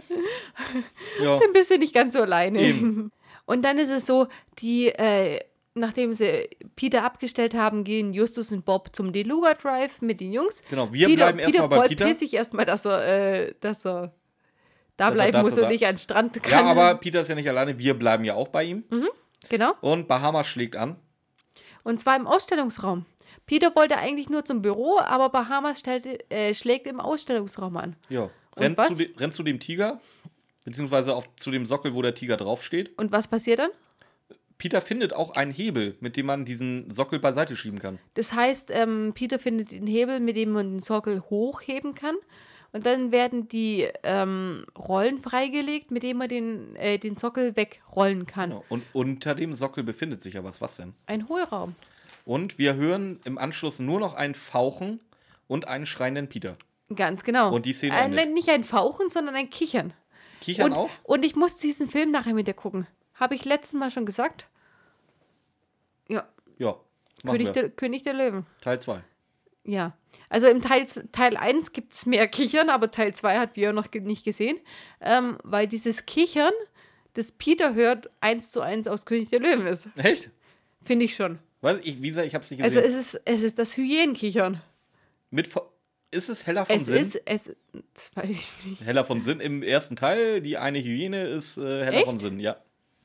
Ja. 1.24 1.38
Dann 1.38 1.54
bist 1.54 1.70
du 1.70 1.78
nicht 1.78 1.94
ganz 1.94 2.14
so 2.14 2.22
alleine. 2.22 2.62
Eben. 2.62 3.12
Und 3.46 3.64
dann 3.64 3.78
ist 3.78 3.90
es 3.90 4.06
so, 4.06 4.28
die, 4.60 4.88
äh, 4.88 5.40
nachdem 5.74 6.14
sie 6.14 6.50
Peter 6.76 7.04
abgestellt 7.04 7.54
haben, 7.54 7.84
gehen 7.84 8.14
Justus 8.14 8.52
und 8.52 8.66
Bob 8.66 8.96
zum 8.96 9.12
Deluga 9.12 9.54
Drive 9.54 10.02
mit 10.02 10.20
den 10.22 10.32
Jungs. 10.34 10.62
Genau, 10.70 10.94
wir 10.94 11.14
bleiben 11.14 11.40
erstmal 11.40 11.68
bei 11.68 11.76
voll 11.78 11.88
Peter. 11.90 12.06
pissig 12.06 12.34
erstmal, 12.34 12.66
dass 12.66 12.86
er, 12.86 13.48
äh, 13.48 13.54
dass 13.60 13.86
er 13.86 14.14
da 15.00 15.10
bleiben 15.12 15.42
muss 15.42 15.54
und 15.54 15.62
da- 15.64 15.70
nicht 15.70 15.86
an 15.86 15.94
den 15.96 15.98
Strand 16.00 16.36
Ja, 16.36 16.42
kann. 16.42 16.66
aber 16.68 16.96
Peter 16.96 17.22
ist 17.22 17.28
ja 17.28 17.36
nicht 17.36 17.48
alleine. 17.50 17.78
Wir 17.78 17.94
bleiben 17.98 18.24
ja 18.24 18.36
auch 18.36 18.48
bei 18.50 18.64
ihm. 18.64 18.84
Genau. 19.50 19.74
Und 19.82 20.08
Bahamas 20.08 20.48
schlägt 20.48 20.76
an. 20.76 20.98
Und 21.84 22.00
zwar 22.00 22.16
im 22.16 22.28
Ausstellungsraum. 22.28 23.06
Peter 23.46 23.76
wollte 23.76 23.98
eigentlich 23.98 24.30
nur 24.30 24.46
zum 24.46 24.62
Büro, 24.62 25.00
aber 25.00 25.30
Bahamas 25.30 25.80
stellte, 25.80 26.20
äh, 26.30 26.54
schlägt 26.54 26.86
im 26.88 27.00
Ausstellungsraum 27.00 27.78
an. 27.78 27.96
Ja. 28.10 28.30
Rennt 28.58 28.80
zu, 28.82 28.96
de 28.96 29.10
rennt 29.18 29.34
zu 29.34 29.44
dem 29.44 29.60
Tiger. 29.60 30.00
Beziehungsweise 30.66 31.16
auf, 31.16 31.28
zu 31.36 31.50
dem 31.52 31.66
Sockel, 31.66 31.94
wo 31.94 32.02
der 32.02 32.14
Tiger 32.14 32.38
draufsteht. 32.38 32.96
Und 33.00 33.12
was 33.12 33.28
passiert 33.28 33.60
dann? 33.60 33.72
Peter 34.58 34.82
findet 34.82 35.14
auch 35.14 35.36
einen 35.38 35.52
Hebel, 35.54 35.96
mit 36.02 36.18
dem 36.18 36.26
man 36.26 36.44
diesen 36.44 36.92
Sockel 36.92 37.18
beiseite 37.18 37.56
schieben 37.56 37.80
kann. 37.80 37.98
Das 38.16 38.34
heißt, 38.34 38.70
ähm, 38.72 39.14
Peter 39.16 39.40
findet 39.40 39.72
den 39.72 39.88
Hebel, 39.88 40.20
mit 40.20 40.36
dem 40.36 40.52
man 40.52 40.72
den 40.74 40.80
Sockel 40.80 41.22
hochheben 41.30 41.96
kann. 41.96 42.16
Und 42.72 42.86
dann 42.86 43.12
werden 43.12 43.48
die 43.48 43.88
ähm, 44.04 44.66
Rollen 44.78 45.20
freigelegt, 45.20 45.90
mit 45.90 46.04
denen 46.04 46.20
man 46.20 46.30
den, 46.30 46.76
äh, 46.76 47.00
den 47.00 47.18
Sockel 47.18 47.56
wegrollen 47.56 48.28
kann. 48.28 48.52
Genau. 48.52 48.66
Und 48.70 48.84
unter 48.94 49.34
dem 49.34 49.54
Sockel 49.54 49.84
befindet 49.84 50.22
sich 50.22 50.36
ja 50.36 50.44
was. 50.44 50.62
Was 50.62 50.76
denn? 50.76 50.94
Ein 51.08 51.28
Hohlraum. 51.28 51.76
Und 52.26 52.60
wir 52.60 52.76
hören 52.76 53.20
im 53.26 53.38
Anschluss 53.40 53.80
nur 53.80 54.00
noch 54.00 54.14
ein 54.14 54.36
Fauchen 54.36 55.00
und 55.48 55.68
einen 55.68 55.88
schreienden 55.88 56.30
Peter. 56.30 56.58
Ganz 56.96 57.24
genau. 57.24 57.54
Und 57.54 57.66
die 57.66 57.74
Szene 57.74 57.96
äh, 57.96 58.04
endet. 58.06 58.34
Nicht 58.34 58.50
ein 58.50 58.64
Fauchen, 58.64 59.10
sondern 59.10 59.36
ein 59.36 59.50
Kichern. 59.50 59.94
Kichern 60.42 60.72
und, 60.72 60.78
auch? 60.78 60.90
und 61.04 61.26
ich 61.26 61.36
muss 61.36 61.58
diesen 61.58 61.88
Film 61.88 62.12
nachher 62.12 62.34
mit 62.34 62.48
dir 62.48 62.54
gucken. 62.54 62.88
Habe 63.16 63.36
ich 63.36 63.46
letztes 63.46 63.74
Mal 63.74 63.92
schon 63.92 64.06
gesagt? 64.06 64.48
Ja, 66.08 66.28
Ja. 66.58 66.76
Machen 67.24 67.38
König 67.38 67.48
wir. 67.48 67.54
der, 67.54 67.70
König 67.70 68.04
der 68.04 68.14
Löwen. 68.14 68.46
Teil 68.62 68.80
2. 68.80 69.04
Ja. 69.64 69.96
Also 70.30 70.48
im 70.48 70.62
Teil, 70.62 70.86
Teil 71.12 71.38
1 71.38 71.74
gibt 71.74 71.94
es 71.94 72.06
mehr 72.06 72.28
Kichern, 72.28 72.70
aber 72.70 72.92
Teil 72.92 73.14
2 73.14 73.38
hat 73.40 73.54
Björn 73.54 73.76
noch 73.76 73.92
ge 73.92 74.02
nicht 74.02 74.24
gesehen. 74.24 74.58
Ähm, 75.02 75.38
weil 75.44 75.68
dieses 75.68 76.06
Kichern, 76.06 76.54
das 77.14 77.32
Peter 77.32 77.74
hört, 77.74 78.10
eins 78.22 78.52
zu 78.52 78.62
eins 78.62 78.88
aus 78.88 79.06
König 79.06 79.30
der 79.30 79.40
Löwen 79.40 79.68
ist. 79.68 79.90
Echt? 79.96 80.32
Finde 80.84 81.06
ich 81.06 81.16
schon. 81.16 81.40
Weiß 81.62 81.80
ich, 81.84 82.02
wie 82.02 82.08
gesagt, 82.08 82.28
ich 82.28 82.36
hab's 82.36 82.50
nicht 82.52 82.64
Also 82.64 82.80
gesehen. 82.82 82.98
es 83.00 83.14
ist, 83.16 83.22
es 83.26 83.44
ist 83.44 83.60
das 83.60 83.76
Hyänenkichern. 83.76 84.62
Mit 85.30 85.48
Vo- 85.48 85.68
ist 86.12 86.30
es 86.30 86.48
heller 86.48 86.66
von 86.66 86.78
Es 86.78 86.86
Sinn? 86.86 86.96
ist, 86.98 87.22
es, 87.26 87.52
das 87.94 88.16
weiß 88.16 88.30
ich 88.30 88.66
nicht. 88.66 88.82
Heller 88.86 89.04
von 89.06 89.22
Sinn 89.22 89.40
im 89.42 89.62
ersten 89.62 89.96
Teil. 89.96 90.42
Die 90.42 90.58
eine 90.58 90.80
Hyäne 90.80 91.28
ist 91.28 91.58
äh, 91.58 91.62
heller 91.86 91.98
Echt? 91.98 92.06
von 92.06 92.18
Sinn, 92.18 92.40
ja. 92.40 92.58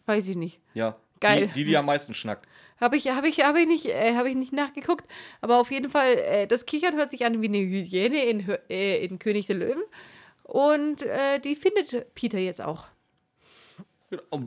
Weiß 0.07 0.29
ich 0.29 0.37
nicht. 0.37 0.61
Ja. 0.75 0.97
Geil. 1.21 1.49
Die, 1.49 1.53
die, 1.61 1.65
die 1.65 1.77
am 1.77 1.87
meisten 1.87 2.15
schnackt. 2.15 2.47
Habe 2.85 2.97
ich, 2.97 3.09
hab 3.09 3.25
ich, 3.25 3.41
hab 3.43 3.57
ich, 3.57 3.67
nicht, 3.67 3.87
äh, 3.87 4.15
hab 4.15 4.27
ich 4.27 4.35
nicht 4.37 4.53
nachgeguckt. 4.53 5.07
Aber 5.41 5.59
auf 5.59 5.71
jeden 5.71 5.91
Fall, 5.91 6.15
äh, 6.19 6.47
das 6.47 6.67
Kichern 6.67 6.95
hört 6.97 7.11
sich 7.11 7.25
an 7.25 7.41
wie 7.43 7.49
eine 7.49 7.59
Hyäne 7.59 8.25
in, 8.25 8.49
äh, 8.69 9.05
in 9.05 9.19
König 9.19 9.47
der 9.47 9.57
Löwen. 9.57 9.83
Und 10.43 11.03
äh, 11.03 11.39
die 11.41 11.55
findet 11.57 12.15
Peter 12.15 12.39
jetzt 12.39 12.61
auch. 12.61 12.85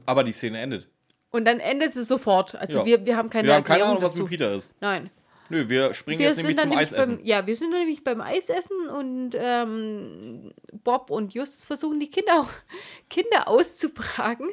Aber 0.06 0.24
die 0.24 0.32
Szene 0.32 0.60
endet. 0.60 0.88
Und 1.32 1.46
dann 1.46 1.60
endet 1.60 1.96
es 1.96 2.08
sofort. 2.08 2.56
Also 2.56 2.80
Ja. 2.80 2.86
wir, 2.86 3.06
wir 3.06 3.18
haben 3.18 3.30
keine 3.30 3.48
Wir 3.48 3.56
haben 3.56 3.64
keine 3.64 3.84
Ahnung, 3.84 4.02
was 4.02 4.14
dazu. 4.14 4.22
mit 4.24 4.30
Peter 4.30 4.54
ist. 4.56 4.70
Nein. 4.80 5.10
Nö, 5.50 5.68
wir 5.70 5.94
springen 5.94 6.20
Wir 6.20 6.28
jetzt 6.28 6.38
nämlich 6.38 6.58
zum 6.58 6.70
nämlich 6.70 6.88
Eisessen. 6.90 7.18
beim, 7.18 7.26
ja, 7.26 7.48
wir 7.48 7.56
sind 7.56 7.72
dann 7.72 7.80
nämlich 7.80 8.04
beim 8.04 8.22
Eisessen 8.22 8.88
und 8.90 9.32
ähm, 9.36 10.54
Bob 10.84 11.10
und 11.10 11.34
Justus 11.34 11.66
versuchen 11.66 12.00
die 12.00 12.10
Kinder, 12.12 12.48
Kinder 13.10 13.48
auszufragen. 13.48 14.50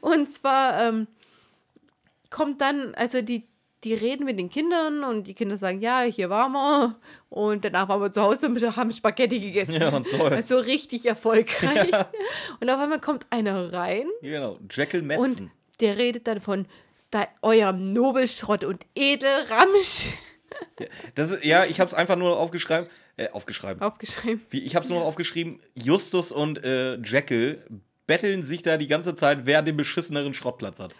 Und 0.00 0.30
zwar 0.30 0.88
ähm, 0.88 1.06
kommt 2.34 2.60
dann, 2.60 2.96
also 2.96 3.22
die, 3.22 3.46
die 3.84 3.94
reden 3.94 4.24
mit 4.24 4.40
den 4.40 4.50
Kindern 4.50 5.04
und 5.04 5.28
die 5.28 5.34
Kinder 5.34 5.56
sagen, 5.56 5.80
ja, 5.80 6.00
hier 6.02 6.30
waren 6.30 6.50
wir. 6.52 6.96
Und 7.28 7.64
danach 7.64 7.88
waren 7.88 8.00
wir 8.00 8.10
zu 8.10 8.22
Hause 8.22 8.48
und 8.48 8.76
haben 8.76 8.90
Spaghetti 8.92 9.38
gegessen. 9.38 9.74
Ja, 9.80 10.00
toll. 10.00 10.32
Also 10.32 10.58
richtig 10.58 11.06
erfolgreich. 11.06 11.92
Und 12.60 12.68
auf 12.70 12.80
einmal 12.80 13.00
kommt 13.00 13.24
einer 13.30 13.72
rein 13.72 14.06
Genau, 14.20 14.58
Jekyll 14.68 15.00
und 15.00 15.06
Madsen. 15.06 15.50
der 15.78 15.96
redet 15.96 16.26
dann 16.26 16.40
von 16.40 16.66
da, 17.12 17.28
eurem 17.42 17.92
Nobelschrott 17.92 18.64
und 18.64 18.84
Edelramsch 18.96 20.08
Das 21.14 21.30
ist, 21.30 21.44
ja, 21.44 21.64
ich 21.64 21.78
hab's 21.78 21.94
einfach 21.94 22.16
nur 22.16 22.36
aufgeschrieben. 22.36 22.86
Äh, 23.16 23.28
aufgeschrieben. 23.30 23.80
aufgeschrieben. 23.80 24.44
Wie, 24.50 24.62
ich 24.64 24.74
hab's 24.74 24.88
nur 24.88 25.02
aufgeschrieben. 25.02 25.60
Justus 25.76 26.32
und 26.32 26.64
äh, 26.64 26.96
Jekyll 26.96 27.64
betteln 28.08 28.42
sich 28.42 28.62
da 28.62 28.76
die 28.76 28.88
ganze 28.88 29.14
Zeit, 29.14 29.46
wer 29.46 29.62
den 29.62 29.76
beschisseneren 29.76 30.34
Schrottplatz 30.34 30.80
hat. 30.80 30.94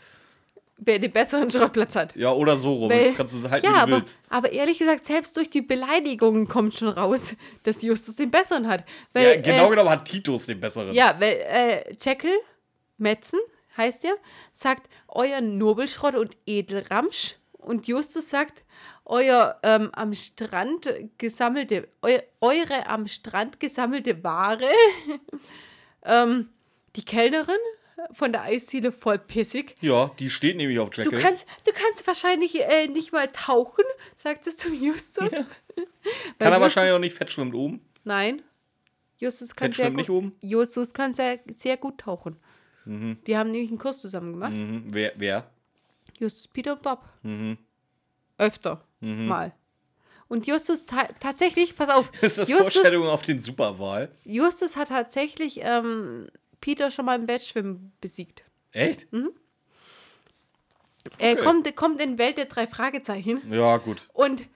Wer 0.77 0.99
den 0.99 1.12
besseren 1.12 1.51
Schrottplatz 1.51 1.95
hat. 1.95 2.16
Ja, 2.16 2.33
oder 2.33 2.57
so 2.59 2.72
rum. 2.75 2.91
Weil- 2.91 3.05
das 3.05 3.16
kannst 3.16 3.35
du 3.35 3.49
halten, 3.49 3.64
ja, 3.64 3.72
wie 3.72 3.75
du 3.77 3.83
aber, 3.83 3.93
willst. 3.93 4.20
aber 4.29 4.53
ehrlich 4.53 4.79
gesagt, 4.79 5.05
selbst 5.05 5.37
durch 5.37 5.49
die 5.49 5.62
Beleidigungen 5.62 6.49
kommt 6.49 6.75
schon 6.75 6.89
raus, 6.89 7.37
dass 7.62 7.83
Justus 7.83 8.16
den 8.16 8.31
besseren 8.31 8.68
hat. 8.68 8.81
Ja, 8.81 8.87
Weil, 9.22 9.43
genau 9.43 9.66
äh, 9.66 9.70
genommen 9.70 9.91
hat 9.91 10.05
Titus 10.05 10.47
den 10.47 10.61
besseren. 10.61 10.93
Ja, 10.93 11.14
weil 11.18 11.39
äh, 11.49 11.95
Jekyll, 12.01 12.37
Metzen 12.99 13.41
heißt 13.77 14.05
ja, 14.05 14.12
sagt 14.53 14.89
euer 15.09 15.41
Nobelschrott 15.41 16.14
und 16.14 16.37
Edelramsch. 16.47 17.37
Und 17.53 17.89
Justus 17.89 18.29
sagt, 18.29 18.62
euer 19.07 19.59
ähm, 19.62 19.91
am 19.93 20.14
Strand 20.14 20.89
gesammelte, 21.18 21.89
eu, 22.03 22.18
eure 22.41 22.87
am 22.89 23.07
Strand 23.07 23.59
gesammelte 23.61 24.22
Ware. 24.22 24.68
ähm, 26.05 26.51
die 26.97 27.05
Kellnerin 27.05 27.57
von 28.13 28.33
der 28.33 28.43
Eisziele 28.43 28.93
voll 28.93 29.19
pissig. 29.19 29.75
Ja, 29.81 30.11
die 30.19 30.31
steht 30.31 30.57
nämlich 30.57 30.79
auf 30.79 30.91
Du 30.91 31.03
Jekyll. 31.03 31.21
kannst, 31.21 31.47
du 31.65 31.73
kannst 31.73 32.07
wahrscheinlich 32.07 32.61
äh, 32.61 32.89
nicht 32.89 33.13
mal 33.13 33.29
tauchen, 33.29 33.85
sagt 34.17 34.47
es 34.47 34.57
zum 34.57 34.75
Justus. 34.75 35.33
Weil 35.33 35.47
Kann 36.39 36.53
er 36.53 36.61
wahrscheinlich 36.61 36.93
auch 36.95 36.99
nicht 36.99 37.17
fett 37.17 37.31
schwimmt 37.31 37.55
oben. 37.55 37.85
Nein. 38.05 38.43
Justus 39.19 39.55
kann 39.55 39.73
Fett 39.73 39.77
sehr 39.77 39.91
gut, 39.91 39.97
nicht 39.97 40.11
oben? 40.11 40.37
Justus 40.41 40.93
kann 40.93 41.15
sehr, 41.15 41.39
sehr 41.57 41.77
gut 41.77 41.99
tauchen. 41.99 42.37
Die 42.87 43.37
haben 43.37 43.51
nämlich 43.51 43.71
einen 43.71 43.79
Kurs 43.79 44.01
zusammen 44.01 44.33
gemacht. 44.33 44.53
Mhm. 44.53 44.85
Wer? 44.89 45.13
wer? 45.17 45.51
Justus, 46.19 46.49
Peter 46.49 46.75
und 46.75 46.83
Bob. 46.83 47.03
Mhm. 47.23 47.57
Öfter 48.37 48.85
mal. 49.01 49.55
Und 50.29 50.47
Justus 50.47 50.85
ta 50.85 51.05
tatsächlich, 51.21 51.77
pass 51.77 51.89
auf, 51.89 52.11
Ist 52.21 52.39
das 52.39 52.49
Justus, 52.49 52.75
Vorstellung 52.75 53.07
auf 53.07 53.23
den 53.23 53.41
Superwahl? 53.41 54.11
Justus 54.25 54.77
hat 54.77 54.89
tatsächlich 54.89 55.61
ähm, 55.63 56.29
Peter 56.65 56.91
schon 56.91 57.05
mal 57.05 57.19
im 57.21 57.29
Wettschwimmen 57.29 57.93
besiegt. 58.01 58.43
Echt? 58.73 59.07
Er 61.19 61.33
Okay. 61.35 61.37
kommt, 61.45 61.77
kommt 61.77 62.01
in 62.01 62.17
Welt 62.17 62.39
der 62.39 62.47
drei 62.47 62.67
Fragezeichen 62.67 63.43
Ja, 63.53 63.77
gut. 63.77 64.09
und 64.15 64.49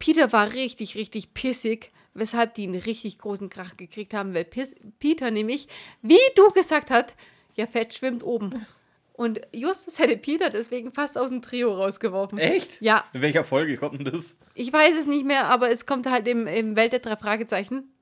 Peter 0.00 0.32
war 0.32 0.52
richtig, 0.52 0.96
richtig 0.96 1.34
pissig, 1.34 1.92
weshalb 2.14 2.54
die 2.54 2.64
einen 2.64 2.80
richtig 2.80 3.18
großen 3.18 3.48
Krach 3.48 3.76
gekriegt 3.76 4.12
haben, 4.12 4.34
weil 4.34 4.44
Pis 4.44 4.74
Peter 4.98 5.30
nämlich, 5.30 5.68
wie 6.02 6.18
du 6.34 6.48
gesagt 6.50 6.90
hast, 6.90 7.14
ja, 7.54 7.68
Fett 7.68 7.94
schwimmt 7.94 8.24
oben. 8.24 8.66
Und 9.12 9.40
Justus 9.52 10.00
hätte 10.00 10.16
Peter 10.16 10.50
deswegen 10.50 10.92
fast 10.92 11.16
aus 11.16 11.28
dem 11.30 11.42
Trio 11.42 11.72
rausgeworfen. 11.74 12.38
Echt? 12.38 12.80
Ja, 12.80 13.04
In 13.12 13.20
welcher 13.22 13.44
Folge 13.44 13.76
kommt 13.76 13.98
denn 14.00 14.12
das? 14.12 14.38
ich 14.54 14.72
weiß 14.72 14.96
es 14.98 15.06
nicht 15.06 15.26
mehr, 15.26 15.46
aber 15.48 15.70
es 15.70 15.86
kommt 15.86 16.08
halt 16.10 16.26
im, 16.26 16.48
im 16.48 16.74
Welt 16.74 16.92
der 16.92 17.00
drei 17.00 17.16
Fragezeichen. 17.16 17.92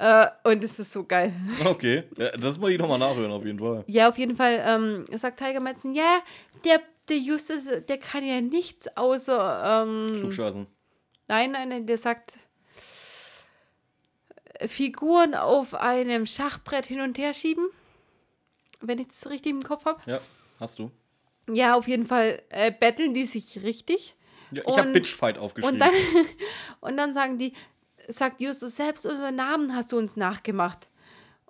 Äh, 0.00 0.28
und 0.44 0.62
es 0.62 0.78
ist 0.78 0.92
so 0.92 1.04
geil. 1.04 1.32
Okay. 1.64 2.04
Ja, 2.16 2.30
das 2.36 2.56
muss 2.56 2.70
ich 2.70 2.78
nochmal 2.78 3.00
nachhören, 3.00 3.32
auf 3.32 3.44
jeden 3.44 3.58
Fall. 3.58 3.82
Ja, 3.88 4.08
auf 4.08 4.16
jeden 4.16 4.36
Fall 4.36 4.62
ähm, 4.64 5.04
sagt 5.18 5.40
Tiger 5.40 5.58
Madsen, 5.58 5.92
ja, 5.92 6.20
der, 6.64 6.80
der 7.08 7.18
Justus, 7.18 7.64
der 7.88 7.98
kann 7.98 8.24
ja 8.24 8.40
nichts 8.40 8.86
außer, 8.96 9.84
ähm, 9.84 10.20
Klugscheißen. 10.20 10.66
nein, 11.26 11.50
nein, 11.50 11.68
nein, 11.68 11.86
der 11.86 11.98
sagt, 11.98 12.34
äh, 14.54 14.68
Figuren 14.68 15.34
auf 15.34 15.74
einem 15.74 16.26
Schachbrett 16.26 16.86
hin 16.86 17.00
und 17.00 17.18
her 17.18 17.34
schieben, 17.34 17.66
wenn 18.80 19.00
ich 19.00 19.08
das 19.08 19.28
richtig 19.28 19.50
im 19.50 19.64
Kopf 19.64 19.84
habe. 19.84 20.00
Ja, 20.06 20.20
hast 20.60 20.78
du. 20.78 20.92
Ja, 21.52 21.74
auf 21.74 21.88
jeden 21.88 22.06
Fall 22.06 22.40
äh, 22.50 22.70
betteln 22.70 23.14
die 23.14 23.24
sich 23.24 23.64
richtig. 23.64 24.14
Ja, 24.52 24.62
ich 24.64 24.78
habe 24.78 24.92
Bitchfight 24.92 25.38
aufgeschrieben. 25.38 25.74
Und 25.74 25.80
dann, 25.80 25.92
und 26.80 26.96
dann 26.96 27.12
sagen 27.12 27.38
die, 27.38 27.52
sagt 28.08 28.40
Justus, 28.40 28.76
selbst 28.76 29.06
unseren 29.06 29.36
Namen 29.36 29.74
hast 29.74 29.92
du 29.92 29.98
uns 29.98 30.16
nachgemacht. 30.16 30.88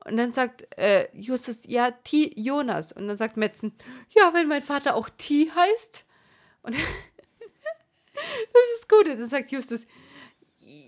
Und 0.05 0.17
dann 0.17 0.33
sagt 0.33 0.67
äh, 0.79 1.09
Justus, 1.13 1.63
ja, 1.67 1.91
T. 1.91 2.33
Jonas. 2.37 2.93
Und 2.93 3.09
dann 3.09 3.17
sagt 3.17 3.37
Metzen, 3.37 3.73
ja, 4.11 4.33
wenn 4.33 4.49
mein 4.49 4.63
Vater 4.63 4.95
auch 4.95 5.09
T 5.09 5.51
heißt. 5.51 6.05
Und, 6.63 6.77
Das 8.53 8.63
ist 8.81 8.89
gut. 8.89 9.07
Das 9.07 9.31
sagt 9.31 9.53
Justus. 9.53 9.87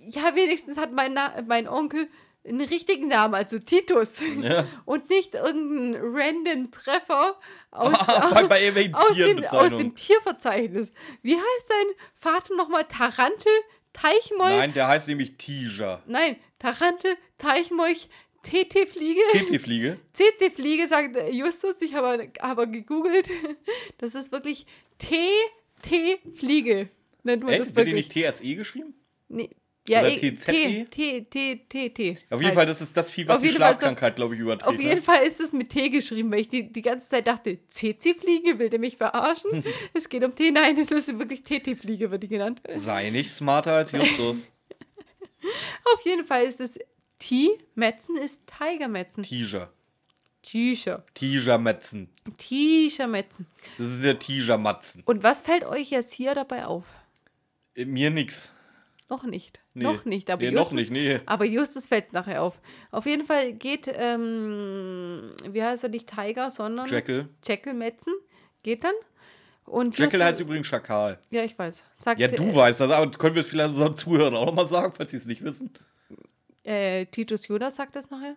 Ja, 0.06 0.34
wenigstens 0.34 0.76
hat 0.76 0.92
mein, 0.92 1.14
Na 1.14 1.32
mein 1.46 1.68
Onkel 1.68 2.08
einen 2.42 2.62
richtigen 2.62 3.08
Namen, 3.08 3.34
also 3.34 3.58
Titus. 3.58 4.20
Ja. 4.40 4.66
Und 4.84 5.10
nicht 5.10 5.34
irgendein 5.34 6.00
random 6.02 6.70
Treffer 6.70 7.38
aus, 7.70 7.92
bei, 8.48 8.70
bei 8.70 8.90
aus, 8.92 9.14
dem, 9.14 9.44
aus 9.44 9.76
dem 9.76 9.94
Tierverzeichnis. 9.94 10.90
Wie 11.22 11.36
heißt 11.36 11.68
sein 11.68 11.86
Vater 12.14 12.56
nochmal? 12.56 12.84
Tarantel, 12.84 13.52
Teichmolch? 14.00 14.56
Nein, 14.56 14.72
der 14.72 14.88
heißt 14.88 15.08
nämlich 15.08 15.36
Tiger. 15.36 16.02
Nein, 16.06 16.36
Tarantel, 16.58 17.16
Teichmolch, 17.38 18.08
TT-Fliege. 18.42 19.20
CC-Fliege. 19.32 19.98
CC-Fliege, 20.12 20.86
sagt 20.86 21.16
Justus. 21.32 21.80
Ich 21.82 21.94
habe 21.94 22.30
aber 22.40 22.66
gegoogelt. 22.66 23.30
Das 23.98 24.14
ist 24.14 24.32
wirklich 24.32 24.64
TT-Fliege. 25.82 26.88
Nennt 27.22 27.42
man 27.42 27.52
Echt? 27.52 27.60
das 27.60 27.76
Wird 27.76 27.88
die 27.88 27.92
wirklich. 27.92 28.14
nicht 28.14 28.32
TSE 28.32 28.54
geschrieben? 28.54 28.94
Nee. 29.28 29.50
Ja, 29.90 30.02
Oder 30.02 30.10
eh, 30.12 30.34
TZE? 30.34 30.52
T, 30.52 30.84
T, 30.84 31.20
T, 31.22 31.56
T, 31.68 31.90
T. 31.90 32.10
Auf 32.30 32.38
jeden 32.38 32.44
Halt. 32.44 32.54
Fall, 32.54 32.66
das 32.66 32.80
ist 32.80 32.96
das 32.96 33.10
Vieh, 33.10 33.26
was 33.26 33.36
Auf 33.36 33.40
die 33.40 33.48
jeden 33.48 33.56
Schlafkrankheit, 33.56 34.14
glaube 34.14 34.36
ich, 34.36 34.40
überträgt. 34.40 34.68
Auf 34.68 34.80
jeden 34.80 34.94
ne? 34.94 35.02
Fall 35.02 35.26
ist 35.26 35.40
es 35.40 35.52
mit 35.52 35.70
T 35.70 35.88
geschrieben, 35.88 36.30
weil 36.30 36.40
ich 36.40 36.48
die, 36.48 36.72
die 36.72 36.82
ganze 36.82 37.08
Zeit 37.08 37.26
dachte, 37.26 37.58
CC-Fliege, 37.70 38.60
will 38.60 38.70
der 38.70 38.78
mich 38.78 38.98
verarschen? 38.98 39.64
es 39.94 40.08
geht 40.08 40.22
um 40.22 40.32
T, 40.32 40.52
nein, 40.52 40.78
es 40.78 40.92
ist 40.92 41.18
wirklich 41.18 41.42
TT-Fliege, 41.42 42.12
wird 42.12 42.22
die 42.22 42.28
genannt. 42.28 42.62
Sei 42.72 43.10
nicht 43.10 43.30
smarter 43.30 43.72
als 43.72 43.90
Justus. 43.90 44.48
Auf 45.94 46.04
jeden 46.04 46.24
Fall 46.24 46.44
ist 46.44 46.60
es 46.60 46.78
T, 47.18 47.58
Metzen 47.74 48.16
ist 48.16 48.44
Tigermetzen. 48.46 49.24
Tiger. 49.24 49.72
Tisha. 50.42 51.02
Tiger-Metzen. 51.14 52.08
Tisha 52.38 53.08
Metzen. 53.08 53.46
Das 53.76 53.90
ist 53.90 54.04
der 54.04 54.20
Tiger-Matzen. 54.20 55.02
Und 55.04 55.24
was 55.24 55.42
fällt 55.42 55.64
euch 55.64 55.90
jetzt 55.90 56.12
hier 56.12 56.36
dabei 56.36 56.66
auf? 56.66 56.84
Mir 57.74 58.10
nix. 58.10 58.54
Noch 59.10 59.24
nicht. 59.24 59.60
Nee. 59.74 59.82
Noch 59.84 60.04
nicht, 60.06 60.30
aber 60.30 60.40
Nee, 60.42 60.50
Justus, 60.50 60.70
noch 60.70 60.78
nicht, 60.78 60.90
nee. 60.92 61.20
Aber 61.26 61.44
Justus 61.44 61.88
fällt 61.88 62.06
es 62.06 62.12
nachher 62.12 62.42
auf. 62.42 62.60
Auf 62.92 63.04
jeden 63.06 63.26
Fall 63.26 63.52
geht, 63.52 63.90
ähm, 63.92 65.32
wie 65.50 65.62
heißt 65.62 65.82
er 65.84 65.90
nicht 65.90 66.08
Tiger, 66.08 66.50
sondern 66.50 66.88
Jekyll. 66.88 67.28
Jekyll 67.46 67.74
Metzen 67.74 68.14
geht 68.62 68.84
dann. 68.84 68.94
Und 69.66 69.98
Jekyll 69.98 70.04
Justus- 70.20 70.22
heißt 70.22 70.40
übrigens 70.40 70.66
Schakal. 70.68 71.18
Ja, 71.30 71.42
ich 71.44 71.58
weiß. 71.58 71.82
Sagt, 71.92 72.20
Ja, 72.20 72.28
du 72.28 72.54
weißt 72.54 72.80
das, 72.80 72.90
aber 72.90 73.10
können 73.10 73.34
wir 73.34 73.40
es 73.40 73.48
vielleicht 73.48 73.70
unseren 73.70 73.96
Zuhörern 73.96 74.34
auch 74.34 74.46
nochmal 74.46 74.66
sagen, 74.68 74.92
falls 74.92 75.10
sie 75.10 75.16
es 75.18 75.26
nicht 75.26 75.42
wissen? 75.42 75.70
Äh, 76.62 77.06
Titus 77.06 77.48
Jonas 77.48 77.76
sagt 77.76 77.96
das 77.96 78.10
nachher? 78.10 78.36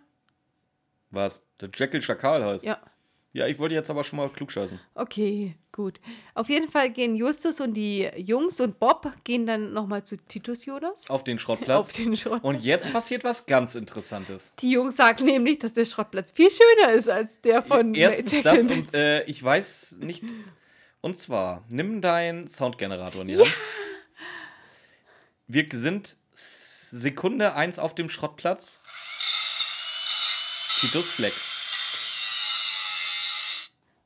Was? 1.12 1.44
Der 1.62 1.70
Jekyll 1.74 2.02
Schakal 2.02 2.44
heißt? 2.44 2.66
Ja. 2.66 2.80
Ja, 3.32 3.48
ich 3.48 3.58
wollte 3.60 3.76
jetzt 3.76 3.90
aber 3.90 4.04
schon 4.04 4.18
mal 4.18 4.30
klugscheißen. 4.30 4.80
Okay, 4.96 5.56
gut. 5.74 6.00
Auf 6.34 6.48
jeden 6.48 6.70
Fall 6.70 6.90
gehen 6.92 7.16
Justus 7.18 7.60
und 7.60 7.74
die 7.74 8.10
Jungs 8.16 8.62
und 8.62 8.80
Bob 8.80 9.12
gehen 9.26 9.46
dann 9.46 9.74
nochmal 9.74 10.06
zu 10.06 10.16
Titus 10.16 10.66
Jonas. 10.66 11.10
Auf 11.10 11.26
den 11.26 11.38
Schrottplatz. 11.38 11.78
Auf 11.78 11.92
den 11.92 12.16
Schrott. 12.16 12.42
Und 12.44 12.64
jetzt 12.64 12.90
passiert 12.94 13.26
was 13.26 13.46
ganz 13.46 13.76
Interessantes. 13.76 14.54
Die 14.60 14.72
Jungs 14.72 14.96
sagen 14.96 15.26
nämlich, 15.26 15.60
dass 15.60 15.74
der 15.74 15.86
Schrottplatz 15.86 16.32
viel 16.32 16.50
schöner 16.50 16.94
ist 16.94 17.10
als 17.10 17.42
der 17.42 17.62
von 17.62 17.94
Erstens 17.94 18.42
das 18.44 18.62
und 18.62 18.94
äh, 18.94 19.24
ich 19.26 19.44
weiß 19.44 19.98
nicht. 20.00 20.24
Und 21.02 21.18
zwar, 21.18 21.66
nimm 21.68 22.00
deinen 22.00 22.48
Soundgenerator 22.48 23.24
in 23.24 23.28
die 23.28 23.38
Hand. 23.38 23.52
Wir 25.48 25.68
sind 25.72 26.16
Sekunde 26.34 27.56
1 27.56 27.80
auf 27.80 27.94
dem 27.94 28.08
Schrottplatz. 28.08 28.82
Titus 30.80 31.10
Flex. 31.10 31.53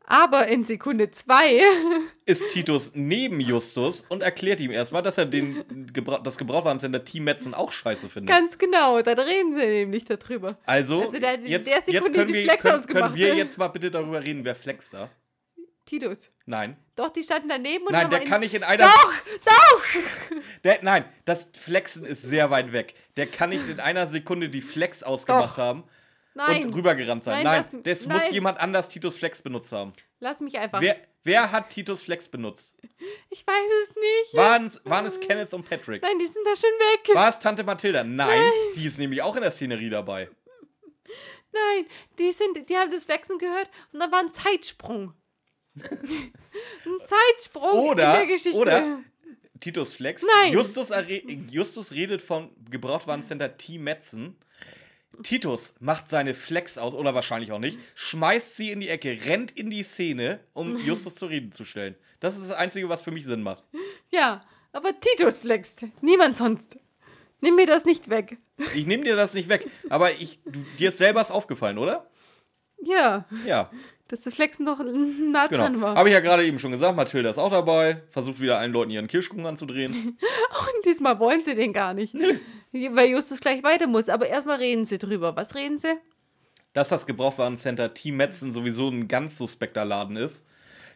Aber 0.10 0.47
in 0.47 0.64
Sekunde 0.64 1.12
zwei 1.12 1.60
Ist 2.26 2.49
Titus 2.51 2.91
neben 2.95 3.41
Justus 3.41 4.01
und 4.08 4.24
erklärt 4.24 4.62
ihm 4.62 4.72
erstmal, 4.72 5.01
dass 5.03 5.18
er 5.18 5.26
den 5.26 5.91
Gebra 5.93 6.20
das 6.20 6.38
Gebrauchwarencenter 6.38 7.03
Team 7.03 7.26
Metzen 7.26 7.53
auch 7.53 7.72
scheiße 7.74 8.08
findet. 8.08 8.34
Ganz 8.34 8.58
genau, 8.58 9.01
da 9.01 9.12
reden 9.12 9.51
sie 9.53 9.66
nämlich 9.66 10.05
darüber. 10.05 10.58
Also, 10.66 11.01
Also 11.01 11.20
der- 11.20 11.39
jetzt, 11.41 11.70
der 11.70 11.82
Sekunde 11.82 11.93
jetzt 11.93 12.14
können, 12.14 12.34
wir, 12.34 12.43
Flex 12.43 12.64
können, 12.64 12.86
können 12.88 13.16
wir 13.16 13.36
jetzt 13.36 13.58
mal 13.58 13.68
bitte 13.68 13.91
darüber 13.91 14.24
reden, 14.24 14.45
wer 14.45 14.55
Flex 14.55 14.91
da? 14.91 15.10
Titus. 15.86 16.30
Nein. 16.45 16.78
Doch, 16.95 17.10
die 17.10 17.24
standen 17.24 17.49
daneben 17.49 17.86
und 17.86 17.91
Nein, 17.91 18.10
der 18.10 18.20
kann 18.22 18.41
nicht 18.41 18.53
in 18.53 18.64
einer. 18.64 18.86
Doch, 18.86 19.14
doch! 19.45 20.38
Der, 20.64 20.80
nein, 20.82 21.05
das 21.26 21.49
Flexen 21.58 22.05
ist 22.05 22.22
sehr 22.24 22.49
weit 22.49 22.72
weg. 22.72 22.93
Der 23.18 23.28
kann 23.28 23.49
nicht 23.49 23.68
in 23.70 23.80
einer 23.80 24.08
Sekunde 24.08 24.49
die 24.49 24.62
Flex 24.62 25.03
ausgemacht 25.03 25.53
Doch. 25.53 25.58
haben 25.58 25.84
Nein. 26.38 26.66
und 26.66 26.76
rübergerannt 26.76 27.24
sein. 27.24 27.44
Nein, 27.44 27.62
Nein, 27.72 27.82
das- 27.84 28.00
das 28.04 28.08
muss 28.14 28.24
nein. 28.24 28.34
jemand 28.34 28.60
anders 28.60 28.90
Titus 28.90 29.18
Flex 29.18 29.42
benutzt 29.42 29.72
haben. 29.72 29.94
Lass 30.20 30.40
mich 30.40 30.58
einfach. 30.58 30.80
Wer, 30.82 30.98
wer 31.24 31.52
hat 31.52 31.70
Titus 31.70 32.04
Flex 32.04 32.28
benutzt? 32.28 32.76
Ich 33.30 33.46
weiß 33.46 33.72
es 33.84 33.96
nicht. 33.96 34.34
Waren 34.34 34.66
es, 34.68 34.82
waren 34.86 35.06
es 35.06 35.20
Kenneth 35.20 35.54
und 35.54 35.68
Patrick? 35.68 36.02
Nein, 36.02 36.18
die 36.20 36.26
sind 36.26 36.46
da 36.46 36.56
schon 36.56 36.70
weg. 36.70 37.16
War 37.16 37.30
es 37.30 37.40
Tante 37.40 37.64
Mathilda? 37.64 38.04
Nein, 38.04 38.42
die 38.76 38.86
ist 38.86 38.98
nämlich 39.00 39.22
auch 39.22 39.36
in 39.36 39.42
der 39.42 39.52
Szenerie 39.52 39.90
dabei. 39.90 40.30
Nein, 41.52 41.86
die 42.20 42.32
sind, 42.32 42.70
die 42.70 42.78
haben 42.78 42.92
das 42.92 43.08
Wechseln 43.08 43.40
gehört 43.40 43.70
und 43.92 44.00
da 44.00 44.12
war 44.12 44.20
ein 44.20 44.32
Zeitsprung. 44.32 45.14
ein 45.76 47.00
Zeitsprung 47.04 47.72
in 47.72 47.92
Oder, 47.92 48.14
der 48.18 48.26
Geschichte. 48.28 48.58
oder 48.58 49.00
Titus 49.60 49.94
Flex. 49.94 50.24
Nein. 50.42 50.54
Justus, 50.54 50.92
Justus 51.50 51.92
redet 51.92 52.22
vom 52.22 52.52
Gebrauchtwarencenter 52.70 53.58
Team 53.58 53.84
Metzen. 53.84 54.38
Titus 55.24 55.74
macht 55.80 56.09
seine 56.09 56.34
Flex 56.34 56.78
aus, 56.78 56.93
oder 56.93 57.13
wahrscheinlich 57.15 57.51
auch 57.51 57.59
nicht, 57.59 57.80
schmeißt 57.95 58.55
sie 58.55 58.72
in 58.72 58.80
die 58.80 58.89
Ecke, 58.89 59.18
rennt 59.26 59.51
in 59.51 59.70
die 59.70 59.84
Szene, 59.84 60.39
um 60.53 60.78
Justus 60.86 61.15
zur 61.15 61.30
Rede 61.30 61.49
zu 61.51 61.65
stellen. 61.65 61.95
Das 62.20 62.38
ist 62.38 62.49
das 62.49 62.57
Einzige, 62.57 62.89
was 62.89 63.01
für 63.01 63.11
mich 63.11 63.26
Sinn 63.26 63.43
macht. 63.43 63.63
Ja, 64.09 64.43
aber 64.72 64.91
Titus 64.99 65.41
flext. 65.41 65.86
Niemand 66.01 66.38
sonst. 66.38 66.80
Nimm 67.41 67.55
mir 67.55 67.68
das 67.68 67.86
nicht 67.86 68.09
weg. 68.09 68.38
Ich 68.74 68.88
nehme 68.88 69.03
dir 69.03 69.15
das 69.15 69.36
nicht 69.36 69.49
weg, 69.49 69.70
aber 69.89 70.13
ich, 70.13 70.39
du, 70.45 70.63
dir 70.80 70.89
ist 70.89 70.97
selber 70.97 71.22
es 71.22 71.30
aufgefallen, 71.30 71.78
oder? 71.78 72.09
Ja, 72.82 73.26
Ja, 73.45 73.70
dass 74.07 74.22
das 74.22 74.34
Flexen 74.34 74.65
doch 74.65 74.80
nah 74.80 75.47
dran 75.47 75.74
genau. 75.74 75.86
war. 75.86 75.95
Habe 75.95 76.09
ich 76.09 76.13
ja 76.13 76.22
gerade 76.22 76.45
eben 76.45 76.59
schon 76.59 76.72
gesagt, 76.72 76.95
Mathilda 76.95 77.30
ist 77.30 77.38
auch 77.38 77.51
dabei, 77.51 78.03
versucht 78.09 78.39
wieder 78.39 78.57
allen 78.57 78.72
Leuten 78.72 78.91
ihren 78.91 79.07
Kirschkuchen 79.07 79.45
anzudrehen. 79.45 79.91
Und 80.18 80.86
diesmal 80.86 81.20
wollen 81.20 81.41
sie 81.41 81.55
den 81.55 81.74
gar 81.74 81.93
nicht. 81.93 82.15
Weil 82.72 83.09
Justus 83.09 83.39
gleich 83.39 83.63
weiter 83.63 83.88
muss. 83.88 84.09
Aber 84.09 84.28
erstmal 84.28 84.57
reden 84.57 84.86
sie 84.86 84.97
drüber. 84.97 85.36
Was 85.36 85.55
reden 85.55 85.80
sie? 85.80 85.95
dass 86.78 86.89
das 86.89 87.07
Gebrauchtwarencenter 87.07 87.93
Team 87.93 88.18
Metzen 88.18 88.53
sowieso 88.53 88.89
ein 88.89 89.07
ganz 89.07 89.38
suspekter 89.38 89.84
Laden 89.84 90.15
ist. 90.15 90.45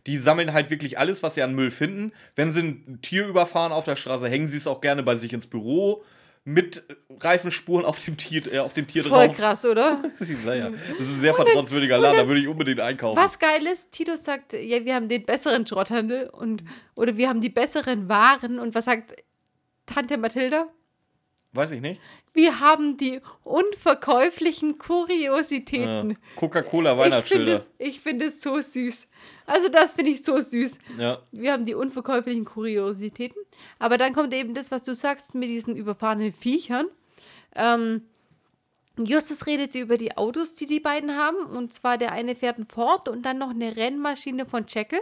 Die 0.07 0.17
sammeln 0.17 0.53
halt 0.53 0.69
wirklich 0.69 0.97
alles, 0.97 1.22
was 1.24 1.36
sie 1.36 1.43
an 1.43 1.53
Müll 1.53 1.72
finden. 1.72 2.11
Wenn 2.36 2.51
sie 2.51 2.61
ein 2.61 2.99
Tier 3.01 3.28
überfahren 3.28 3.72
auf 3.72 3.86
der 3.86 3.95
Straße, 3.95 4.28
hängen 4.30 4.47
sie 4.47 4.57
es 4.57 4.67
auch 4.67 4.82
gerne 4.82 5.03
bei 5.03 5.15
sich 5.15 5.34
ins 5.34 5.47
Büro 5.47 6.03
mit 6.43 6.84
Reifenspuren 7.19 7.86
auf 7.86 8.03
dem 8.03 8.17
Tier, 8.17 8.51
äh, 8.51 8.59
auf 8.59 8.74
dem 8.74 8.88
Tier 8.88 9.03
Voll 9.03 9.28
drauf. 9.28 9.38
krass, 9.38 9.65
oder? 9.65 10.03
Naja, 10.45 10.69
das 10.69 10.99
ist 10.99 11.15
ein 11.15 11.22
sehr 11.22 11.36
vertrauenswürdiger 11.36 11.99
Laden, 11.99 12.17
da 12.17 12.28
würde 12.28 12.41
ich 12.41 12.47
unbedingt 12.47 12.80
einkaufen. 12.80 13.15
Was 13.15 13.38
geil 13.38 13.67
ist, 13.67 13.91
Titus 13.91 14.24
sagt, 14.24 14.53
ja, 14.53 14.84
wir 14.84 14.95
haben 14.95 15.07
den 15.07 15.24
besseren 15.24 15.67
Schrotthandel 15.67 16.30
und 16.30 16.63
oder 16.95 17.15
wir 17.15 17.30
haben 17.30 17.41
die 17.41 17.49
besseren 17.49 18.09
Waren. 18.09 18.57
Und 18.57 18.74
was 18.74 18.86
sagt 18.86 19.13
Tante 19.86 20.17
Mathilda? 20.17 20.67
Weiß 21.54 21.72
ich 21.72 21.82
nicht. 21.82 21.99
Wir 22.34 22.62
haben 22.62 22.95
die 22.95 23.20
unverkäuflichen 23.43 24.78
Kuriositäten. 24.78 26.12
Ja. 26.12 26.16
Coca-Cola 26.38 26.91
ich 26.91 26.97
finde 26.97 27.12
Weihnachtsschilder. 27.12 27.54
es, 27.54 27.70
ich 27.78 27.99
find 27.99 28.22
es 28.22 28.41
so 28.41 28.60
süß. 28.60 29.10
Also 29.45 29.68
das 29.68 29.91
finde 29.91 30.12
ich 30.12 30.24
so 30.24 30.39
süß. 30.39 30.80
Ja. 30.97 31.20
Wir 31.32 31.52
haben 31.52 31.66
die 31.66 31.74
unverkäuflichen 31.74 32.45
Kuriositäten. 32.45 33.41
Aber 33.80 33.97
dann 33.97 34.14
kommt 34.14 34.34
eben 34.34 34.54
das, 34.54 34.72
was 34.72 34.84
du 34.84 34.95
sagst 34.95 35.36
mit 35.36 35.49
diesen 35.49 35.76
überfahrenen 35.76 36.32
Viechern. 36.32 36.88
Ähm, 37.54 38.04
Justus 38.97 39.45
redet 39.45 39.76
über 39.76 39.97
die 39.97 40.16
Autos, 40.16 40.56
die 40.56 40.68
die 40.68 40.80
beiden 40.80 41.18
haben. 41.18 41.45
Und 41.47 41.74
zwar 41.74 41.97
der 41.97 42.14
eine 42.14 42.36
fährt 42.36 42.60
ein 42.60 42.66
Ford 42.66 43.10
und 43.10 43.24
dann 43.24 43.39
noch 43.39 43.49
eine 43.49 43.76
Rennmaschine 43.76 44.45
von 44.45 44.66
Jekyll. 44.68 45.02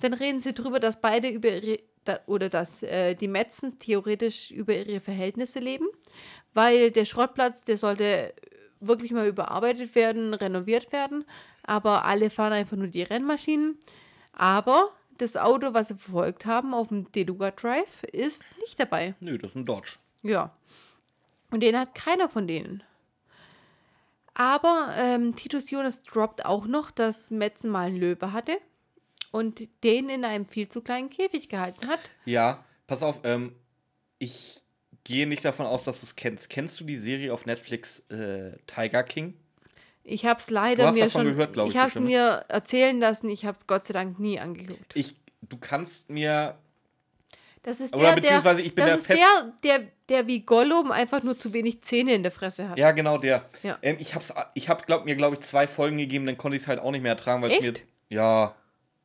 Dann 0.00 0.14
reden 0.14 0.38
sie 0.38 0.52
darüber, 0.52 0.78
dass 0.78 1.00
beide 1.00 1.28
über 1.28 1.48
ihre, 1.48 1.78
da, 2.04 2.20
oder 2.26 2.48
dass 2.48 2.82
äh, 2.82 3.14
die 3.14 3.28
Metzen 3.28 3.78
theoretisch 3.78 4.50
über 4.50 4.74
ihre 4.74 5.00
Verhältnisse 5.00 5.58
leben. 5.58 5.86
Weil 6.54 6.90
der 6.90 7.04
Schrottplatz, 7.04 7.64
der 7.64 7.76
sollte 7.76 8.34
wirklich 8.80 9.12
mal 9.12 9.26
überarbeitet 9.26 9.94
werden, 9.94 10.34
renoviert 10.34 10.92
werden. 10.92 11.24
Aber 11.62 12.04
alle 12.04 12.30
fahren 12.30 12.52
einfach 12.52 12.76
nur 12.76 12.88
die 12.88 13.02
Rennmaschinen. 13.02 13.78
Aber 14.32 14.90
das 15.18 15.36
Auto, 15.36 15.72
was 15.74 15.88
sie 15.88 15.94
verfolgt 15.94 16.46
haben 16.46 16.74
auf 16.74 16.88
dem 16.88 17.10
Deluga 17.12 17.50
Drive, 17.50 18.02
ist 18.04 18.44
nicht 18.60 18.78
dabei. 18.78 19.14
Nö, 19.20 19.38
das 19.38 19.52
ist 19.52 19.56
ein 19.56 19.66
Dodge. 19.66 19.96
Ja. 20.22 20.54
Und 21.50 21.60
den 21.60 21.78
hat 21.78 21.94
keiner 21.94 22.28
von 22.28 22.46
denen. 22.46 22.82
Aber 24.34 24.94
ähm, 24.96 25.36
Titus 25.36 25.70
Jonas 25.70 26.02
droppt 26.02 26.44
auch 26.46 26.66
noch, 26.66 26.90
dass 26.90 27.30
Metzen 27.30 27.70
mal 27.70 27.86
einen 27.86 27.96
Löwe 27.96 28.32
hatte 28.32 28.58
und 29.32 29.68
den 29.82 30.08
in 30.08 30.24
einem 30.24 30.46
viel 30.46 30.68
zu 30.68 30.80
kleinen 30.80 31.10
Käfig 31.10 31.48
gehalten 31.48 31.88
hat. 31.88 31.98
Ja, 32.24 32.64
pass 32.86 33.02
auf, 33.02 33.20
ähm, 33.24 33.56
ich 34.18 34.60
gehe 35.02 35.26
nicht 35.26 35.44
davon 35.44 35.66
aus, 35.66 35.84
dass 35.84 36.00
du 36.00 36.06
es 36.06 36.14
kennst. 36.14 36.48
Kennst 36.48 36.78
du 36.78 36.84
die 36.84 36.96
Serie 36.96 37.32
auf 37.32 37.44
Netflix 37.46 38.00
äh, 38.10 38.52
Tiger 38.68 39.02
King? 39.02 39.34
Ich 40.04 40.26
habe 40.26 40.38
es 40.38 40.50
leider 40.50 40.84
Du 40.84 40.88
hast 40.88 40.94
mir 40.94 41.04
davon 41.04 41.22
schon. 41.24 41.32
gehört, 41.36 41.56
ich, 41.56 41.62
ich 41.70 41.76
habe 41.76 41.88
es 41.88 41.94
bestimmt. 41.94 42.06
mir 42.06 42.44
erzählen 42.48 43.00
lassen. 43.00 43.28
Ich 43.30 43.44
habe 43.44 43.56
es 43.56 43.66
Gott 43.66 43.86
sei 43.86 43.94
Dank 43.94 44.18
nie 44.20 44.38
angeguckt. 44.38 44.94
Ich, 44.94 45.16
du 45.40 45.56
kannst 45.58 46.10
mir 46.10 46.56
Das 47.62 47.80
ist 47.80 47.94
Oder 47.94 48.08
der, 48.08 48.14
beziehungsweise 48.16 48.62
ich 48.62 48.74
bin 48.74 48.86
das 48.86 49.04
der 49.04 49.16
ist 49.16 49.22
der, 49.22 49.78
der, 49.78 49.88
der 50.08 50.26
wie 50.26 50.40
Gollum 50.40 50.90
einfach 50.90 51.22
nur 51.22 51.38
zu 51.38 51.52
wenig 51.52 51.82
Zähne 51.82 52.14
in 52.14 52.22
der 52.22 52.32
Fresse 52.32 52.68
hat. 52.68 52.78
Ja, 52.78 52.90
genau 52.90 53.16
der. 53.18 53.48
Ja. 53.62 53.78
Ähm, 53.82 53.96
ich 53.98 54.14
hab's, 54.14 54.34
ich 54.54 54.68
hab 54.68 54.86
glaub, 54.86 55.04
mir, 55.04 55.14
glaube 55.16 55.36
ich, 55.36 55.42
zwei 55.42 55.66
Folgen 55.68 55.98
gegeben, 55.98 56.26
dann 56.26 56.36
konnte 56.36 56.56
ich 56.56 56.62
es 56.62 56.68
halt 56.68 56.80
auch 56.80 56.90
nicht 56.90 57.02
mehr 57.02 57.12
ertragen, 57.12 57.40
weil 57.42 57.52
es 57.52 57.60
mir. 57.60 57.74
Ja. 58.08 58.54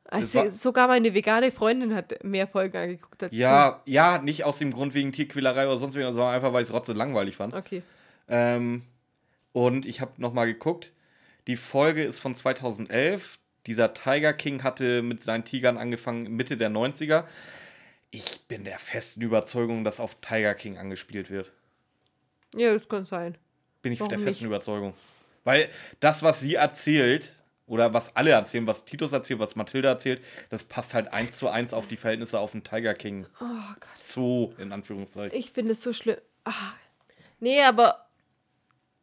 Also 0.10 0.50
sogar 0.50 0.88
meine 0.88 1.14
vegane 1.14 1.52
Freundin 1.52 1.94
hat 1.94 2.24
mehr 2.24 2.48
Folgen 2.48 2.78
angeguckt 2.78 3.22
als 3.24 3.36
Ja, 3.36 3.82
ja, 3.86 4.20
nicht 4.20 4.46
aus 4.46 4.58
dem 4.58 4.72
Grund 4.72 4.94
wegen 4.94 5.12
Tierquälerei 5.12 5.68
oder 5.68 5.78
sonst 5.78 5.96
was, 5.96 6.16
sondern 6.16 6.34
einfach, 6.34 6.54
weil 6.54 6.64
ich 6.64 6.70
es 6.70 6.74
rotze 6.74 6.94
langweilig 6.94 7.36
fand. 7.36 7.54
du. 7.54 7.58
Okay. 7.58 7.84
Ähm, 8.30 8.84
und 9.52 9.86
ich 9.86 10.02
habe 10.02 10.12
nochmal 10.18 10.48
geguckt. 10.48 10.92
Die 11.48 11.58
Folge 11.58 12.04
ist 12.04 12.20
von 12.20 12.36
2011. 12.36 13.40
Dieser 13.66 13.94
Tiger 13.94 14.34
King 14.34 14.64
hatte 14.64 15.02
mit 15.02 15.22
seinen 15.22 15.44
Tigern 15.44 15.78
angefangen 15.78 16.36
Mitte 16.36 16.56
der 16.56 16.70
90er. 16.70 17.26
Ich 18.12 18.48
bin 18.48 18.64
der 18.64 18.80
festen 18.80 19.22
Überzeugung, 19.22 19.84
dass 19.84 20.00
auf 20.00 20.16
Tiger 20.22 20.54
King 20.54 20.78
angespielt 20.78 21.30
wird. 21.30 21.52
Ja, 22.56 22.74
das 22.74 22.88
kann 22.88 23.04
sein. 23.04 23.38
Bin 23.82 23.92
ich 23.92 24.00
Warum 24.00 24.10
der 24.10 24.20
festen 24.20 24.46
nicht? 24.46 24.52
Überzeugung. 24.52 24.94
Weil 25.44 25.70
das, 26.00 26.24
was 26.24 26.40
sie 26.40 26.56
erzählt, 26.56 27.34
oder 27.68 27.94
was 27.94 28.16
alle 28.16 28.32
erzählen, 28.32 28.66
was 28.66 28.86
Titus 28.86 29.12
erzählt, 29.12 29.40
was 29.40 29.56
Mathilda 29.56 29.90
erzählt, 29.90 30.24
das 30.50 30.64
passt 30.64 30.94
halt 30.94 31.14
eins 31.14 31.38
zu 31.38 31.50
eins 31.50 31.74
auf 31.74 31.86
die 31.86 31.98
Verhältnisse 31.98 32.40
auf 32.40 32.54
den 32.54 32.64
Tiger 32.64 32.94
King 32.94 33.28
Oh 33.42 33.46
Gott. 33.46 34.00
Zoo, 34.00 34.54
in 34.58 34.72
Anführungszeichen. 34.72 35.38
Ich 35.38 35.52
finde 35.52 35.74
es 35.74 35.84
so 35.84 35.94
schlimm. 35.94 36.18
Ah. 36.46 36.54
Nee, 37.40 37.62
aber 37.62 38.08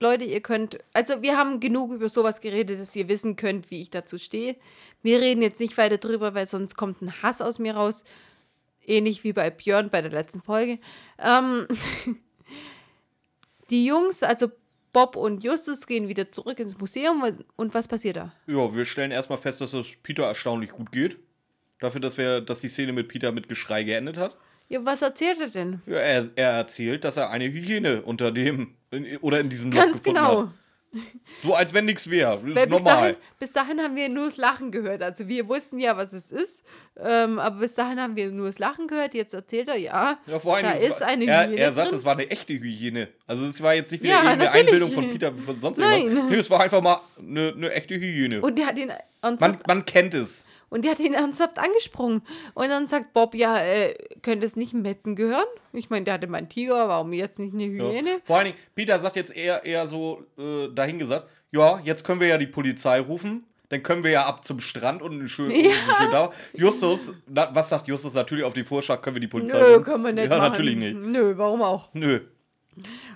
Leute, 0.01 0.25
ihr 0.25 0.41
könnt. 0.41 0.79
Also, 0.93 1.23
wir 1.23 1.37
haben 1.37 1.61
genug 1.61 1.93
über 1.93 2.09
sowas 2.09 2.41
geredet, 2.41 2.81
dass 2.81 2.97
ihr 2.97 3.09
wissen 3.09 3.37
könnt, 3.37 3.71
wie 3.71 3.81
ich 3.81 3.91
dazu 3.91 4.19
stehe. 4.19 4.57
Wir 5.03 5.21
reden 5.21 5.43
jetzt 5.43 5.61
nicht 5.61 5.77
weiter 5.77 5.99
drüber, 5.99 6.35
weil 6.35 6.49
sonst 6.49 6.75
kommt 6.75 7.01
ein 7.01 7.23
Hass 7.23 7.41
aus 7.41 7.59
mir 7.59 7.75
raus. 7.77 8.03
Ähnlich 8.87 9.25
wie 9.25 9.33
bei 9.33 9.51
Björn 9.51 9.91
bei 9.91 10.03
der 10.03 10.11
letzten 10.11 10.43
Folge. 10.43 10.79
Ähm, 11.19 11.69
die 13.71 13.87
Jungs, 13.87 14.23
also 14.23 14.49
Bob 14.95 15.17
und 15.17 15.43
Justus, 15.45 15.87
gehen 15.87 16.09
wieder 16.09 16.33
zurück 16.33 16.59
ins 16.59 16.79
Museum. 16.79 17.23
Und 17.57 17.75
was 17.75 17.87
passiert 17.89 18.17
da? 18.17 18.33
Ja, 18.47 18.75
wir 18.75 18.87
stellen 18.87 19.11
erstmal 19.11 19.37
fest, 19.37 19.61
dass 19.61 19.75
es 19.75 19.97
Peter 19.97 20.25
erstaunlich 20.25 20.71
gut 20.71 20.91
geht. 20.91 21.19
Dafür, 21.81 22.01
dass, 22.01 22.17
wir, 22.17 22.41
dass 22.41 22.61
die 22.61 22.69
Szene 22.69 22.95
mit 22.95 23.09
Peter 23.09 23.33
mit 23.33 23.51
Geschrei 23.51 23.83
geendet 23.83 24.17
hat. 24.17 24.39
Ja, 24.69 24.83
was 24.85 25.03
erzählt 25.03 25.41
er 25.41 25.49
denn? 25.49 25.83
Ja, 25.85 25.97
er, 25.97 26.31
er 26.37 26.51
erzählt, 26.53 27.05
dass 27.05 27.19
er 27.19 27.29
eine 27.29 27.45
Hygiene 27.45 28.03
unter 28.03 28.33
dem 28.33 28.75
in, 28.91 29.19
oder 29.19 29.41
in 29.41 29.51
diesem 29.51 29.71
Loch 29.71 29.83
Ganz 29.85 29.99
gefunden 29.99 30.21
genau. 30.21 30.43
hat. 30.45 30.49
So 31.43 31.55
als 31.55 31.73
wenn 31.75 31.85
nichts 31.85 32.09
wäre. 32.11 32.37
Das 32.37 32.43
Weil 32.45 32.51
ist 32.51 32.63
bis 32.63 32.71
normal. 32.71 32.95
dahin, 33.03 33.17
bis 33.39 33.53
dahin 33.53 33.81
haben 33.81 33.97
wir 33.97 34.09
nur 34.09 34.25
das 34.27 34.37
Lachen 34.37 34.71
gehört. 34.71 35.03
Also 35.03 35.29
wir 35.29 35.49
wussten 35.49 35.79
ja, 35.79 35.97
was 35.97 36.13
es 36.13 36.31
ist. 36.33 36.63
Ähm, 36.97 37.39
aber 37.39 37.61
bis 37.61 37.75
dahin 37.75 38.01
haben 38.01 38.17
wir 38.17 38.31
nur 38.31 38.47
das 38.47 38.59
Lachen 38.59 38.87
gehört. 38.87 39.15
Jetzt 39.15 39.35
erzählt 39.35 39.69
er, 39.69 39.77
ja, 39.77 40.19
Ja, 40.27 40.39
vor 40.39 40.57
allem, 40.57 40.67
da 40.67 40.73
ist 40.73 41.01
war, 41.01 41.09
eine 41.09 41.25
er, 41.27 41.43
Hygiene 41.45 41.61
er 41.61 41.73
sagt, 41.73 41.91
drin. 41.91 41.99
es 41.99 42.05
war 42.05 42.13
eine 42.13 42.31
echte 42.31 42.53
Hygiene. 42.55 43.09
Also 43.27 43.47
es 43.47 43.61
war 43.63 43.75
jetzt 43.75 43.91
nicht 43.93 44.03
wieder 44.03 44.15
Ja, 44.15 44.37
natürlich. 44.37 44.55
Einbildung 44.55 44.91
von 44.93 45.11
Peter 45.11 45.35
von 45.35 45.59
sonst 45.61 45.79
Nein. 45.79 46.03
irgendwas. 46.03 46.31
Nee, 46.31 46.37
es 46.37 46.51
war 46.51 46.61
einfach 46.61 46.81
mal 46.83 47.01
eine, 47.19 47.53
eine 47.57 47.73
echte 47.73 47.95
Hygiene. 47.95 48.41
Und 48.41 48.57
der 48.59 48.67
hat 48.67 48.79
ihn 48.79 48.93
Man, 49.41 49.59
man 49.67 49.85
kennt 49.85 50.15
es. 50.15 50.47
Und 50.75 50.85
der 50.85 50.91
hat 50.93 50.99
ihn 50.99 51.15
ernsthaft 51.15 51.59
angesprungen. 51.59 52.23
Und 52.55 52.69
dann 52.69 52.87
sagt 52.89 53.13
Bob, 53.13 53.35
ja, 53.37 53.59
äh, 53.59 53.95
könnte 54.23 54.45
es 54.45 54.57
nicht 54.57 54.75
Metzen 54.75 55.15
gehören? 55.15 55.47
Ich 55.73 55.89
meine, 55.89 56.05
der 56.05 56.15
hatte 56.15 56.27
mal 56.27 56.39
einen 56.39 56.49
Tiger, 56.49 56.89
warum 56.89 57.13
jetzt 57.13 57.39
nicht 57.39 57.55
eine 57.55 57.65
Ja. 57.67 57.85
Hyäne? 57.91 58.21
Vor 58.25 58.37
allen 58.39 58.47
Dingen, 58.47 58.59
Peter 58.75 58.99
sagt 58.99 59.15
jetzt 59.17 59.35
eher, 59.35 59.65
eher 59.65 59.87
so 59.87 60.25
äh, 60.37 60.69
dahingesagt, 60.75 61.29
ja, 61.53 61.81
jetzt 61.85 62.03
können 62.05 62.19
wir 62.21 62.27
ja 62.27 62.39
die 62.39 62.49
Polizei 62.49 62.99
rufen, 63.01 63.45
dann 63.69 63.83
können 63.85 64.03
wir 64.03 64.11
ja 64.11 64.27
ab 64.27 64.45
zum 64.45 64.59
Strand 64.59 65.01
und 65.01 65.13
einen 65.13 65.29
schönen, 65.29 65.53
Ja. 65.55 65.71
und 65.71 65.97
schön 65.97 66.11
da. 66.11 66.31
Justus, 66.55 67.13
na, 67.29 67.49
was 67.55 67.69
sagt 67.69 67.87
Justus? 67.87 68.15
Natürlich 68.15 68.45
auf 68.45 68.53
die 68.55 68.65
Vorschlag 68.65 69.01
können 69.01 69.15
wir 69.17 69.21
die 69.21 69.29
Polizei 69.29 69.59
Nö, 69.61 69.65
rufen. 69.75 69.85
können 69.85 70.05
wir 70.05 70.13
nicht 70.13 70.25
Ja, 70.31 70.37
machen. 70.39 70.51
natürlich 70.51 70.77
nicht. 70.77 70.97
Nö, 70.97 71.35
warum 71.37 71.63
auch? 71.63 71.89
Nö. 71.95 72.21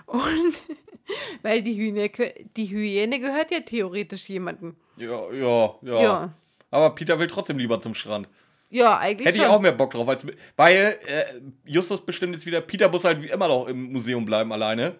Und 0.05 0.53
weil 1.43 1.61
die 1.61 1.75
Hyäne, 1.75 2.09
die 2.55 2.65
Hyäne 2.65 3.19
gehört 3.19 3.51
ja 3.51 3.59
theoretisch 3.59 4.29
jemandem. 4.29 4.75
Ja, 4.97 5.31
ja, 5.31 5.75
ja, 5.81 6.01
Ja. 6.01 6.33
Aber 6.71 6.93
Peter 6.95 7.19
will 7.19 7.27
trotzdem 7.27 7.57
lieber 7.57 7.81
zum 7.81 7.93
Strand. 7.93 8.29
Ja, 8.69 8.97
eigentlich 8.99 9.27
Hätte 9.27 9.37
ich 9.37 9.43
schon. 9.43 9.51
auch 9.51 9.61
mehr 9.61 9.71
Bock 9.71 9.91
drauf, 9.91 10.07
als, 10.07 10.25
weil 10.55 10.97
äh, 11.07 11.23
Justus 11.65 12.05
bestimmt 12.05 12.33
jetzt 12.33 12.45
wieder, 12.45 12.61
Peter 12.61 12.89
muss 12.89 13.03
halt 13.03 13.21
wie 13.21 13.29
immer 13.29 13.47
noch 13.47 13.67
im 13.67 13.91
Museum 13.91 14.25
bleiben 14.25 14.51
alleine. 14.51 14.95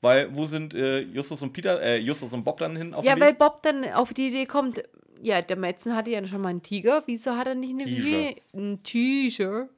Weil, 0.00 0.34
wo 0.34 0.46
sind 0.46 0.72
äh, 0.72 1.00
Justus 1.00 1.42
und 1.42 1.52
Peter, 1.52 1.80
äh, 1.82 1.98
Justus 1.98 2.32
und 2.32 2.42
Bob 2.42 2.58
dann 2.58 2.74
hin 2.76 2.94
auf 2.94 3.04
Ja, 3.04 3.18
weil? 3.20 3.34
Bob 3.34 3.62
dann 3.62 3.84
auf 3.92 4.14
die 4.14 4.28
Idee 4.28 4.46
kommt, 4.46 4.82
ja, 5.20 5.42
der 5.42 5.56
Metzen 5.56 5.94
hatte 5.94 6.10
ja 6.10 6.24
schon 6.26 6.40
mal 6.40 6.48
einen 6.48 6.62
Tiger, 6.62 7.02
wieso 7.06 7.36
hat 7.36 7.48
er 7.48 7.54
nicht 7.54 7.72
eine. 7.72 7.84
Hyäne? 7.84 8.36
Ein 8.54 8.82
Tiger. 8.82 9.68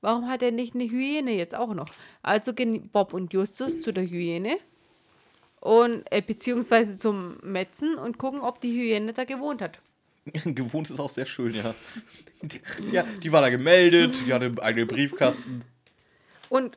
Warum 0.00 0.28
hat 0.28 0.42
er 0.42 0.52
nicht 0.52 0.74
eine 0.74 0.84
Hyäne 0.84 1.32
jetzt 1.32 1.54
auch 1.54 1.74
noch? 1.74 1.88
Also 2.22 2.54
gehen 2.54 2.88
Bob 2.90 3.12
und 3.12 3.32
Justus 3.32 3.80
zu 3.80 3.92
der 3.92 4.04
Hyäne 4.08 4.56
und 5.60 6.04
äh, 6.10 6.22
beziehungsweise 6.22 6.96
zum 6.96 7.38
Metzen 7.42 7.96
und 7.96 8.16
gucken, 8.16 8.40
ob 8.40 8.60
die 8.60 8.72
Hyäne 8.72 9.12
da 9.12 9.24
gewohnt 9.24 9.60
hat. 9.60 9.80
Gewohnt 10.44 10.90
ist 10.90 10.98
auch 11.00 11.10
sehr 11.10 11.26
schön, 11.26 11.54
ja. 11.54 11.74
Die, 12.42 12.60
ja, 12.92 13.02
die 13.22 13.32
war 13.32 13.40
da 13.42 13.48
gemeldet, 13.48 14.14
die 14.26 14.32
hatte 14.32 14.46
einen 14.46 14.58
eigenen 14.58 14.88
Briefkasten. 14.88 15.64
Und 16.48 16.76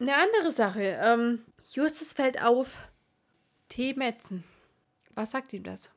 eine 0.00 0.14
andere 0.16 0.50
Sache, 0.52 0.98
ähm, 1.02 1.40
Justus 1.72 2.12
fällt 2.12 2.42
auf, 2.42 2.78
Teemetzen. 3.68 4.44
Was 5.14 5.30
sagt 5.30 5.52
ihm 5.52 5.62
das? 5.62 5.90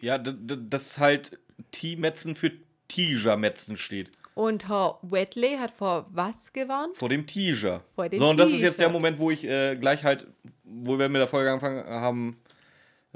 Ja, 0.00 0.18
d- 0.18 0.32
d- 0.36 0.56
das 0.68 0.98
halt 0.98 1.38
T-Metzen 1.72 2.34
für 2.36 2.52
Tiger-Metzen 2.88 3.76
steht. 3.76 4.10
Und 4.34 4.68
Herr 4.68 4.98
Wedley 5.02 5.56
hat 5.58 5.72
vor 5.72 6.06
was 6.10 6.52
gewarnt? 6.52 6.96
Vor 6.96 7.08
dem 7.08 7.26
Tiger. 7.26 7.82
Vor 7.96 8.08
dem 8.08 8.18
So, 8.20 8.28
und 8.30 8.36
das 8.36 8.50
ist 8.52 8.60
jetzt 8.60 8.78
der. 8.78 8.88
Moment, 8.88 9.18
wo 9.18 9.30
ich 9.32 9.44
äh, 9.44 9.74
gleich 9.76 10.04
halt, 10.04 10.26
wo 10.64 10.98
wir 10.98 11.08
mit 11.08 11.20
der 11.20 11.26
Folge 11.26 11.50
angefangen 11.50 11.84
haben, 11.88 12.40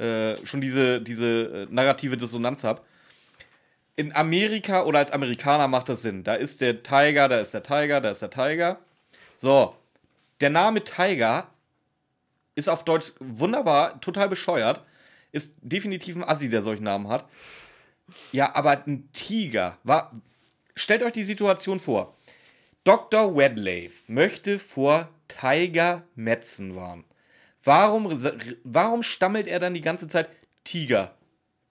äh, 0.02 0.46
schon 0.46 0.60
diese, 0.60 1.00
diese 1.00 1.66
äh, 1.70 1.72
narrative 1.72 2.16
Dissonanz 2.16 2.64
habe. 2.64 2.82
In 3.94 4.12
Amerika 4.14 4.82
oder 4.82 4.98
als 4.98 5.12
Amerikaner 5.12 5.68
macht 5.68 5.88
das 5.88 6.02
Sinn. 6.02 6.24
Da 6.24 6.34
ist 6.34 6.60
der 6.60 6.82
Tiger, 6.82 7.28
da 7.28 7.38
ist 7.38 7.54
der 7.54 7.62
Tiger, 7.62 8.00
da 8.00 8.10
ist 8.10 8.22
der 8.22 8.30
Tiger. 8.30 8.78
So, 9.36 9.76
der 10.40 10.50
Name 10.50 10.82
Tiger 10.82 11.46
ist 12.54 12.68
auf 12.68 12.84
Deutsch 12.84 13.12
wunderbar, 13.20 14.00
total 14.00 14.28
bescheuert. 14.28 14.82
Ist 15.30 15.54
definitiv 15.62 16.16
ein 16.16 16.24
Assi, 16.24 16.48
der 16.48 16.62
solchen 16.62 16.84
Namen 16.84 17.08
hat. 17.08 17.26
Ja, 18.32 18.54
aber 18.54 18.82
ein 18.86 19.08
Tiger 19.12 19.78
war. 19.84 20.12
Stellt 20.74 21.02
euch 21.02 21.12
die 21.12 21.24
Situation 21.24 21.80
vor. 21.80 22.16
Dr. 22.84 23.36
Wedley 23.36 23.92
möchte 24.08 24.58
vor 24.58 25.08
Tiger 25.28 26.02
Metzen 26.16 26.74
warnen. 26.74 27.04
Warum, 27.64 28.20
warum 28.64 29.02
stammelt 29.02 29.46
er 29.46 29.58
dann 29.58 29.74
die 29.74 29.80
ganze 29.80 30.08
Zeit 30.08 30.28
Tiger? 30.64 31.14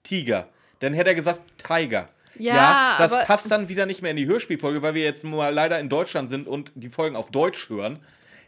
Tiger. 0.02 0.48
Dann 0.80 0.94
hätte 0.94 1.10
er 1.10 1.14
gesagt 1.14 1.40
Tiger. 1.58 2.08
Ja, 2.38 2.96
das 2.98 3.12
aber- 3.12 3.24
passt 3.24 3.50
dann 3.50 3.68
wieder 3.68 3.86
nicht 3.86 4.00
mehr 4.02 4.10
in 4.10 4.16
die 4.16 4.26
Hörspielfolge, 4.26 4.82
weil 4.82 4.94
wir 4.94 5.02
jetzt 5.04 5.22
mal 5.22 5.52
leider 5.52 5.78
in 5.78 5.88
Deutschland 5.88 6.30
sind 6.30 6.48
und 6.48 6.72
die 6.74 6.88
Folgen 6.88 7.14
auf 7.14 7.30
Deutsch 7.30 7.68
hören. 7.68 8.00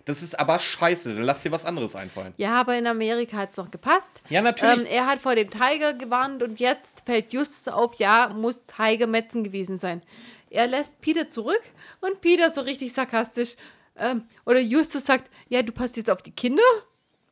Das 0.06 0.22
ist 0.22 0.38
aber 0.38 0.58
scheiße. 0.58 1.14
Dann 1.14 1.22
lass 1.22 1.42
dir 1.42 1.52
was 1.52 1.64
anderes 1.64 1.94
einfallen. 1.94 2.34
Ja, 2.36 2.60
aber 2.60 2.76
in 2.76 2.86
Amerika 2.86 3.36
hat 3.38 3.50
es 3.50 3.56
doch 3.56 3.70
gepasst. 3.70 4.22
Ja, 4.28 4.42
natürlich. 4.42 4.80
Ähm, 4.80 4.86
er 4.86 5.06
hat 5.06 5.20
vor 5.20 5.34
dem 5.34 5.48
Tiger 5.50 5.94
gewarnt 5.94 6.42
und 6.42 6.60
jetzt 6.60 7.04
fällt 7.06 7.32
Justus 7.32 7.68
auf, 7.68 7.94
ja, 7.96 8.30
muss 8.34 8.64
Tiger 8.64 9.06
Metzen 9.06 9.44
gewesen 9.44 9.76
sein. 9.78 10.02
Er 10.50 10.66
lässt 10.66 11.00
Peter 11.00 11.28
zurück 11.28 11.62
und 12.00 12.20
Peter 12.20 12.50
so 12.50 12.60
richtig 12.62 12.92
sarkastisch, 12.92 13.56
ähm, 13.96 14.24
oder 14.44 14.60
Justus 14.60 15.04
sagt, 15.04 15.30
ja, 15.48 15.62
du 15.62 15.72
passt 15.72 15.96
jetzt 15.96 16.10
auf 16.10 16.22
die 16.22 16.32
Kinder 16.32 16.62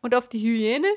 und 0.03 0.15
auf 0.15 0.29
die 0.29 0.41
Hyäne 0.41 0.89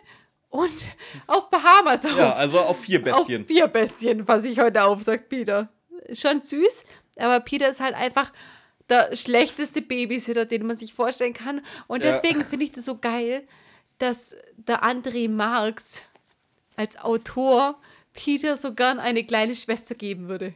und 0.50 0.72
auf 1.28 1.50
Bahamas 1.50 2.06
auf. 2.06 2.18
ja, 2.18 2.34
also 2.34 2.60
auf 2.60 2.80
vier 2.82 3.00
Auf 3.00 3.20
Bestien. 3.26 3.46
vier 3.46 3.68
Bestien 3.68 4.26
passe 4.26 4.50
ich 4.50 4.60
heute 4.60 4.84
auf, 4.84 5.02
sagt 5.02 5.30
Peter. 5.30 5.70
Schon 6.14 6.42
süß, 6.42 6.84
aber 7.18 7.40
Peter 7.40 7.70
ist 7.70 7.80
halt 7.80 7.96
einfach 7.96 8.32
der 8.90 9.16
schlechteste 9.16 9.82
Babysitter, 9.82 10.46
den 10.46 10.68
man 10.68 10.78
sich 10.78 10.94
vorstellen 10.94 11.34
kann. 11.34 11.62
Und 11.88 12.04
Ja. 12.04 12.12
deswegen 12.12 12.46
finde 12.46 12.66
ich 12.66 12.72
das 12.74 12.86
so 12.86 12.98
geil, 12.98 13.48
dass 13.98 14.36
der 14.58 14.84
André 14.84 15.30
Marx 15.30 16.04
als 16.76 16.98
Autor 16.98 17.80
Peter 18.14 18.58
so 18.58 18.74
gern 18.74 19.00
eine 19.00 19.24
kleine 19.24 19.56
Schwester 19.56 19.96
geben 19.96 20.28
würde. 20.30 20.54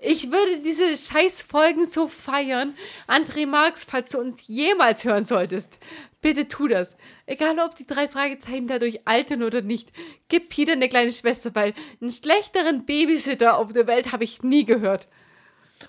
Ich 0.00 0.32
würde 0.32 0.58
diese 0.58 0.96
Scheißfolgen 0.96 1.86
so 1.86 2.08
feiern. 2.08 2.74
André 3.06 3.46
Marx, 3.46 3.84
falls 3.84 4.10
du 4.12 4.18
uns 4.18 4.46
jemals 4.48 5.04
hören 5.04 5.24
solltest, 5.24 5.78
bitte 6.24 6.48
tu 6.48 6.66
das. 6.68 6.96
Egal, 7.26 7.58
ob 7.60 7.74
die 7.76 7.86
drei 7.86 8.08
Fragezeichen 8.08 8.66
dadurch 8.66 9.06
altern 9.06 9.42
oder 9.42 9.60
nicht. 9.60 9.92
Gib 10.28 10.48
Peter 10.48 10.72
eine 10.72 10.88
kleine 10.88 11.12
Schwester, 11.12 11.54
weil 11.54 11.74
einen 12.00 12.10
schlechteren 12.10 12.86
Babysitter 12.86 13.58
auf 13.58 13.74
der 13.74 13.86
Welt 13.86 14.10
habe 14.10 14.24
ich 14.24 14.42
nie 14.42 14.64
gehört. 14.64 15.06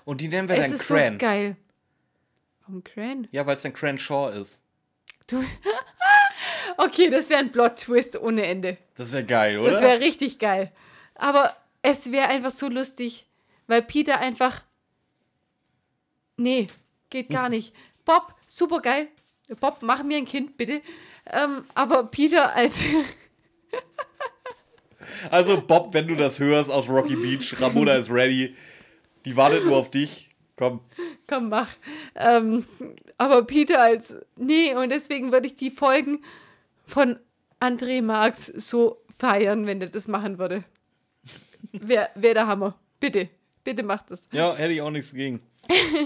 Und 0.04 0.20
die 0.20 0.28
nennen 0.28 0.46
wir 0.48 0.56
Es 0.56 0.64
dann 0.66 0.72
ist 0.74 0.86
Cran. 0.86 1.12
so 1.14 1.18
geil. 1.18 1.56
Warum 2.66 2.84
Cran? 2.84 3.28
ja, 3.32 3.46
weil 3.46 3.54
es 3.54 3.62
dann 3.62 3.72
Cranshaw 3.72 4.28
ist. 4.30 4.60
Du 5.26 5.42
okay, 6.76 7.08
das 7.08 7.30
wäre 7.30 7.40
ein 7.40 7.50
Plot-Twist 7.50 8.20
ohne 8.20 8.44
Ende. 8.44 8.76
Das 8.94 9.12
wäre 9.12 9.24
geil, 9.24 9.58
oder? 9.58 9.70
Das 9.70 9.80
wäre 9.80 10.00
richtig 10.00 10.38
geil. 10.38 10.70
Aber 11.14 11.56
es 11.80 12.12
wäre 12.12 12.28
einfach 12.28 12.50
so 12.50 12.68
lustig, 12.68 13.26
weil 13.66 13.80
Peter 13.82 14.20
einfach. 14.20 14.62
Nee, 16.36 16.66
geht 17.08 17.30
gar 17.30 17.48
nicht. 17.56 17.74
Bob, 18.04 18.34
super 18.46 18.80
geil. 18.80 19.08
Bob, 19.60 19.78
mach 19.80 20.02
mir 20.02 20.18
ein 20.18 20.24
Kind, 20.24 20.56
bitte. 20.56 20.82
Ähm, 21.32 21.64
aber 21.74 22.04
Peter 22.04 22.54
als. 22.54 22.84
Also, 25.30 25.60
Bob, 25.60 25.94
wenn 25.94 26.08
du 26.08 26.16
das 26.16 26.40
hörst 26.40 26.68
aus 26.68 26.88
Rocky 26.88 27.14
Beach, 27.14 27.54
Ramona 27.60 27.94
ist 27.94 28.10
ready. 28.10 28.56
Die 29.24 29.36
wartet 29.36 29.64
nur 29.64 29.76
auf 29.76 29.88
dich. 29.90 30.28
Komm. 30.56 30.80
Komm, 31.28 31.48
mach. 31.48 31.68
Ähm, 32.16 32.64
aber 33.16 33.44
Peter 33.44 33.80
als. 33.80 34.16
Nee, 34.36 34.74
und 34.74 34.90
deswegen 34.90 35.30
würde 35.30 35.46
ich 35.46 35.54
die 35.54 35.70
Folgen 35.70 36.24
von 36.86 37.18
André 37.60 38.02
Marx 38.02 38.46
so 38.46 39.00
feiern, 39.18 39.66
wenn 39.66 39.80
der 39.80 39.90
das 39.90 40.08
machen 40.08 40.38
würde. 40.38 40.64
Wäre 41.72 42.08
wär 42.14 42.34
der 42.34 42.46
Hammer. 42.46 42.74
Bitte. 43.00 43.28
Bitte 43.64 43.82
macht 43.82 44.10
das. 44.10 44.28
Ja, 44.32 44.54
hätte 44.54 44.72
ich 44.72 44.80
auch 44.80 44.90
nichts 44.90 45.12
gegen. 45.12 45.40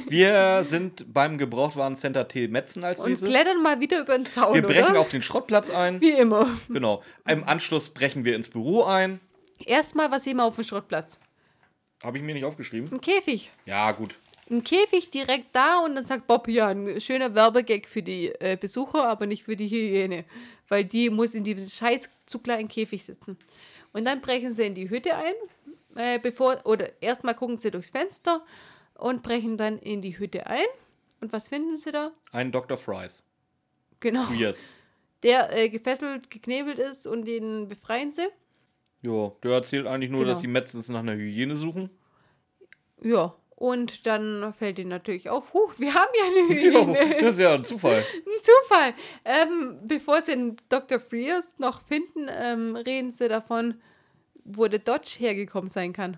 Wir 0.08 0.64
sind 0.64 1.12
beim 1.12 1.38
Gebrauchtwarencenter 1.38 2.28
T. 2.28 2.48
Metzen 2.48 2.84
als 2.84 3.00
Und 3.00 3.08
nächstes. 3.10 3.28
klettern 3.28 3.62
mal 3.62 3.80
wieder 3.80 4.00
über 4.00 4.16
den 4.16 4.24
Zaun, 4.26 4.54
Wir 4.54 4.62
brechen 4.62 4.90
oder? 4.92 5.00
auf 5.00 5.10
den 5.10 5.22
Schrottplatz 5.22 5.70
ein. 5.70 6.00
Wie 6.00 6.10
immer. 6.10 6.48
Genau. 6.68 7.02
Im 7.26 7.44
Anschluss 7.44 7.90
brechen 7.90 8.24
wir 8.24 8.36
ins 8.36 8.48
Büro 8.48 8.84
ein. 8.84 9.20
Erstmal, 9.64 10.10
was 10.10 10.24
sehen 10.24 10.36
wir 10.38 10.44
auf 10.44 10.56
dem 10.56 10.64
Schrottplatz? 10.64 11.20
Habe 12.02 12.18
ich 12.18 12.24
mir 12.24 12.34
nicht 12.34 12.44
aufgeschrieben? 12.44 12.90
Ein 12.92 13.00
Käfig. 13.00 13.50
Ja, 13.66 13.92
gut. 13.92 14.16
Ein 14.50 14.64
Käfig 14.64 15.10
direkt 15.10 15.48
da 15.54 15.78
und 15.80 15.94
dann 15.94 16.06
sagt 16.06 16.26
Bob, 16.26 16.48
ja, 16.48 16.68
ein 16.68 17.00
schöner 17.00 17.34
Werbegag 17.34 17.86
für 17.86 18.02
die 18.02 18.28
äh, 18.40 18.56
Besucher, 18.58 19.06
aber 19.06 19.26
nicht 19.26 19.44
für 19.44 19.54
die 19.56 19.68
Hyäne. 19.68 20.24
Weil 20.68 20.84
die 20.84 21.10
muss 21.10 21.34
in 21.34 21.44
diesem 21.44 21.68
scheiß 21.68 22.08
zu 22.26 22.38
kleinen 22.38 22.68
Käfig 22.68 23.04
sitzen. 23.04 23.36
Und 23.92 24.06
dann 24.06 24.20
brechen 24.20 24.54
sie 24.54 24.64
in 24.66 24.74
die 24.74 24.88
Hütte 24.90 25.14
ein, 25.14 25.34
äh, 25.96 26.18
bevor, 26.18 26.60
oder 26.64 26.90
erstmal 27.02 27.34
gucken 27.34 27.58
sie 27.58 27.70
durchs 27.70 27.90
Fenster 27.90 28.42
und 29.00 29.22
brechen 29.22 29.56
dann 29.56 29.78
in 29.78 30.02
die 30.02 30.18
Hütte 30.18 30.46
ein. 30.46 30.66
Und 31.20 31.32
was 31.32 31.48
finden 31.48 31.76
sie 31.76 31.92
da? 31.92 32.12
Ein 32.32 32.52
Dr. 32.52 32.76
Fries. 32.76 33.22
Genau. 34.00 34.26
Yes. 34.32 34.64
Der 35.22 35.54
äh, 35.56 35.68
gefesselt, 35.68 36.30
geknebelt 36.30 36.78
ist 36.78 37.06
und 37.06 37.26
den 37.26 37.68
befreien 37.68 38.12
sie. 38.12 38.28
Jo, 39.02 39.36
der 39.42 39.52
erzählt 39.52 39.86
eigentlich 39.86 40.10
nur, 40.10 40.20
Genau. 40.20 40.32
dass 40.32 40.40
die 40.40 40.46
Metzens 40.46 40.88
nach 40.88 41.00
einer 41.00 41.14
Hygiene 41.14 41.56
suchen. 41.56 41.90
Ja. 43.02 43.34
Und 43.56 44.06
dann 44.06 44.54
fällt 44.54 44.78
ihnen 44.78 44.88
natürlich 44.88 45.28
auf, 45.28 45.52
huch, 45.52 45.74
wir 45.78 45.92
haben 45.92 46.08
ja 46.18 46.24
eine 46.24 46.60
Jo, 46.72 46.86
Hyäne. 46.86 47.16
das 47.20 47.34
ist 47.34 47.40
ja 47.40 47.52
ein 47.52 47.64
Zufall. 47.64 47.98
Ein 48.26 48.42
Zufall. 48.42 48.94
Ähm, 49.26 49.78
bevor 49.82 50.22
sie 50.22 50.32
den 50.32 50.56
Dr. 50.70 50.98
Frears 50.98 51.58
noch 51.58 51.82
finden, 51.82 52.28
ähm, 52.30 52.74
reden 52.76 53.12
sie 53.12 53.28
davon, 53.28 53.74
wo 54.44 54.66
der 54.66 54.78
Dodge 54.78 55.16
hergekommen 55.18 55.68
sein 55.68 55.92
kann. 55.92 56.16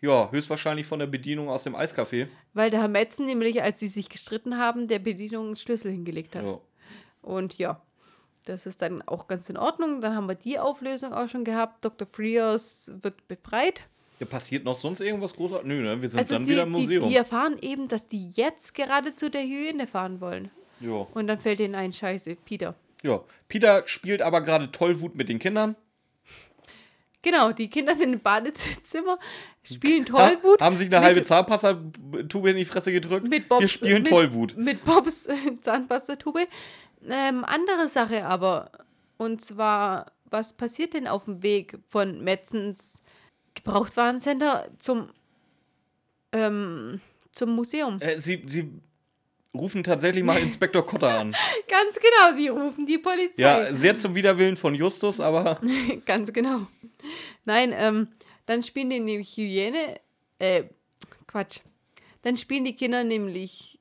Ja, 0.00 0.30
höchstwahrscheinlich 0.30 0.86
von 0.86 0.98
der 0.98 1.06
Bedienung 1.06 1.48
aus 1.48 1.64
dem 1.64 1.74
Eiscafé. 1.76 2.28
Weil 2.54 2.70
der 2.70 2.80
Herr 2.80 2.88
Metzen 2.88 3.26
nämlich, 3.26 3.62
als 3.62 3.78
sie 3.80 3.88
sich 3.88 4.08
gestritten 4.08 4.58
haben, 4.58 4.88
der 4.88 4.98
Bedienung 4.98 5.46
einen 5.46 5.56
Schlüssel 5.56 5.90
hingelegt 5.90 6.36
hat. 6.36 6.44
Ja. 6.44 6.58
Und 7.22 7.58
ja, 7.58 7.82
das 8.44 8.66
ist 8.66 8.82
dann 8.82 9.02
auch 9.02 9.26
ganz 9.26 9.48
in 9.50 9.56
Ordnung. 9.56 10.00
Dann 10.00 10.14
haben 10.14 10.28
wir 10.28 10.34
die 10.36 10.58
Auflösung 10.58 11.12
auch 11.12 11.28
schon 11.28 11.44
gehabt. 11.44 11.84
Dr. 11.84 12.06
Frears 12.06 12.92
wird 13.02 13.26
befreit. 13.28 13.84
Ja, 14.20 14.26
passiert 14.26 14.64
noch 14.64 14.78
sonst 14.78 15.00
irgendwas 15.00 15.34
Großartiges? 15.34 15.68
Nö, 15.68 15.82
ne? 15.82 16.00
Wir 16.00 16.08
sind 16.08 16.18
Also 16.20 16.34
dann 16.34 16.44
sie, 16.44 16.52
wieder 16.52 16.62
im 16.62 16.74
die, 16.74 16.80
Museum. 16.82 17.08
die 17.08 17.16
erfahren 17.16 17.56
eben, 17.60 17.88
dass 17.88 18.08
die 18.08 18.30
jetzt 18.30 18.74
gerade 18.74 19.14
zu 19.14 19.30
der 19.30 19.42
Hyäne 19.42 19.86
fahren 19.86 20.20
wollen. 20.20 20.50
ja. 20.80 21.06
Und 21.12 21.26
dann 21.26 21.38
fällt 21.40 21.60
ihnen 21.60 21.74
ein, 21.74 21.92
scheiße, 21.92 22.36
Peter. 22.44 22.74
ja. 23.02 23.20
Peter 23.48 23.82
spielt 23.86 24.22
aber 24.22 24.40
gerade 24.40 24.70
Tollwut 24.72 25.16
mit 25.16 25.28
den 25.28 25.38
Kindern. 25.38 25.76
Genau, 27.26 27.50
die 27.50 27.68
Kinder 27.68 27.92
sind 27.96 28.12
im 28.12 28.20
Badezimmer, 28.20 29.18
spielen 29.64 30.06
Ha, 30.12 30.28
Tollwut. 30.28 30.60
haben 30.60 30.76
sich 30.76 30.86
eine 30.86 31.04
halbe 31.04 31.22
Zahnpasta-Tube 31.22 32.46
in 32.50 32.56
die 32.56 32.64
Fresse 32.64 32.92
gedrückt. 32.92 33.26
mit 33.26 33.48
Bobs, 33.48 33.62
Wir 33.62 33.68
spielen 33.68 34.02
mit, 34.04 34.06
Tollwut. 34.12 34.56
Mit 34.56 34.84
Bobs 34.84 35.26
Zahnpastatube. 35.60 36.46
Ähm, 37.04 37.44
andere 37.44 37.88
Sache 37.88 38.24
aber. 38.26 38.70
Und 39.16 39.40
zwar, 39.40 40.12
was 40.30 40.52
passiert 40.52 40.94
denn 40.94 41.08
auf 41.08 41.24
dem 41.24 41.42
Weg 41.42 41.76
von 41.88 42.22
Metzens 42.22 43.02
Gebrauchtwarencenter 43.54 44.68
zum, 44.78 45.08
ähm, 46.30 47.00
zum 47.32 47.56
Museum? 47.56 48.00
Äh, 48.02 48.20
sie, 48.20 48.44
sie 48.46 48.70
rufen 49.52 49.82
tatsächlich 49.82 50.22
mal 50.22 50.38
Inspektor 50.38 50.86
Kotter 50.86 51.18
an. 51.18 51.34
Ganz 51.68 51.98
genau, 51.98 52.36
sie 52.36 52.46
rufen 52.46 52.86
die 52.86 52.98
Polizei. 52.98 53.42
Ja, 53.42 53.74
sehr 53.74 53.96
zum 53.96 54.14
Widerwillen 54.14 54.56
von 54.56 54.76
Justus, 54.76 55.18
aber 55.18 55.60
Ganz 56.06 56.32
genau. 56.32 56.68
Nein, 57.44 57.72
ähm, 57.74 58.08
dann 58.46 58.62
spielen 58.62 58.90
die 58.90 59.00
nämlich 59.00 59.36
Hyäne. 59.36 60.00
Äh, 60.38 60.64
Quatsch. 61.26 61.60
Dann 62.22 62.36
spielen 62.36 62.64
die 62.64 62.74
Kinder 62.74 63.04
nämlich 63.04 63.78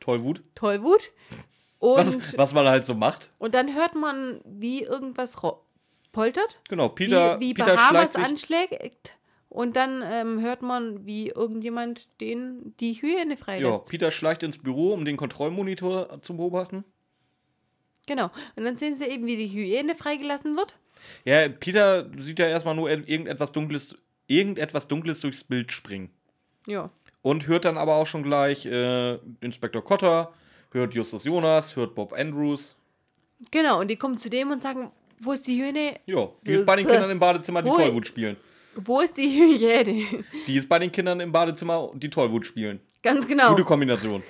Tollwut. 0.00 0.42
Tollwut. 0.54 1.10
Und, 1.78 1.98
Was, 1.98 2.38
was 2.38 2.54
man 2.54 2.66
halt 2.66 2.86
so 2.86 2.94
macht. 2.94 3.30
und 3.38 3.54
dann 3.54 3.74
hört 3.74 3.94
man, 3.94 4.40
wie 4.44 4.82
irgendwas 4.82 5.36
poltert. 6.12 6.58
Genau, 6.68 6.88
Peter, 6.88 7.38
wie, 7.38 7.48
wie 7.48 7.54
Peter 7.54 7.74
Bahamas 7.74 8.16
anschlägt. 8.16 9.16
Und 9.48 9.76
dann 9.76 10.02
ähm, 10.04 10.40
hört 10.40 10.62
man, 10.62 11.06
wie 11.06 11.28
irgendjemand 11.28 12.08
den 12.20 12.74
die 12.80 12.94
Hyäne 12.94 13.34
Ja, 13.34 13.36
freilässt. 13.36 13.86
Peter 13.88 14.10
schleicht 14.10 14.42
ins 14.42 14.58
Büro, 14.58 14.92
um 14.92 15.04
den 15.04 15.16
Kontrollmonitor 15.16 16.20
zu 16.22 16.36
beobachten. 16.36 16.84
Genau. 18.06 18.30
Und 18.56 18.64
dann 18.64 18.76
sehen 18.76 18.94
sie 18.94 19.04
eben, 19.04 19.26
wie 19.26 19.36
die 19.36 19.48
Hyäne 19.48 19.94
freigelassen 19.94 20.56
wird. 20.56 20.76
Ja, 21.24 21.48
Peter 21.48 22.06
sieht 22.18 22.38
ja 22.38 22.46
erstmal 22.46 22.74
nur 22.74 22.90
irgendetwas 22.90 23.52
Dunkles, 23.52 23.96
irgendetwas 24.26 24.88
Dunkles 24.88 25.20
durchs 25.20 25.44
Bild 25.44 25.72
springen. 25.72 26.10
Ja. 26.66 26.90
Und 27.22 27.46
hört 27.46 27.64
dann 27.64 27.78
aber 27.78 27.96
auch 27.96 28.06
schon 28.06 28.22
gleich 28.22 28.66
äh, 28.66 29.18
Inspektor 29.40 29.82
Cotter, 29.82 30.32
hört 30.70 30.94
Justus 30.94 31.24
Jonas, 31.24 31.74
hört 31.76 31.94
Bob 31.94 32.12
Andrews. 32.12 32.76
Genau. 33.50 33.80
Und 33.80 33.88
die 33.88 33.96
kommen 33.96 34.16
zu 34.16 34.30
dem 34.30 34.50
und 34.50 34.62
sagen, 34.62 34.90
wo 35.18 35.32
ist 35.32 35.46
die 35.46 35.60
Hyäne? 35.60 35.98
Ja, 36.06 36.28
die 36.46 36.52
ist 36.52 36.66
bei 36.66 36.76
den 36.76 36.86
Kindern 36.86 37.10
im 37.10 37.18
Badezimmer, 37.18 37.62
die 37.62 37.70
Tollwut 37.70 38.06
spielen. 38.06 38.36
Wo 38.76 39.00
ist 39.00 39.16
die 39.16 39.28
Hyäne? 39.28 40.04
Die 40.46 40.56
ist 40.56 40.68
bei 40.68 40.78
den 40.78 40.92
Kindern 40.92 41.20
im 41.20 41.32
Badezimmer, 41.32 41.90
die 41.94 42.10
Tollwut 42.10 42.46
spielen. 42.46 42.80
Ganz 43.02 43.26
genau. 43.26 43.50
Gute 43.50 43.64
Kombination. 43.64 44.22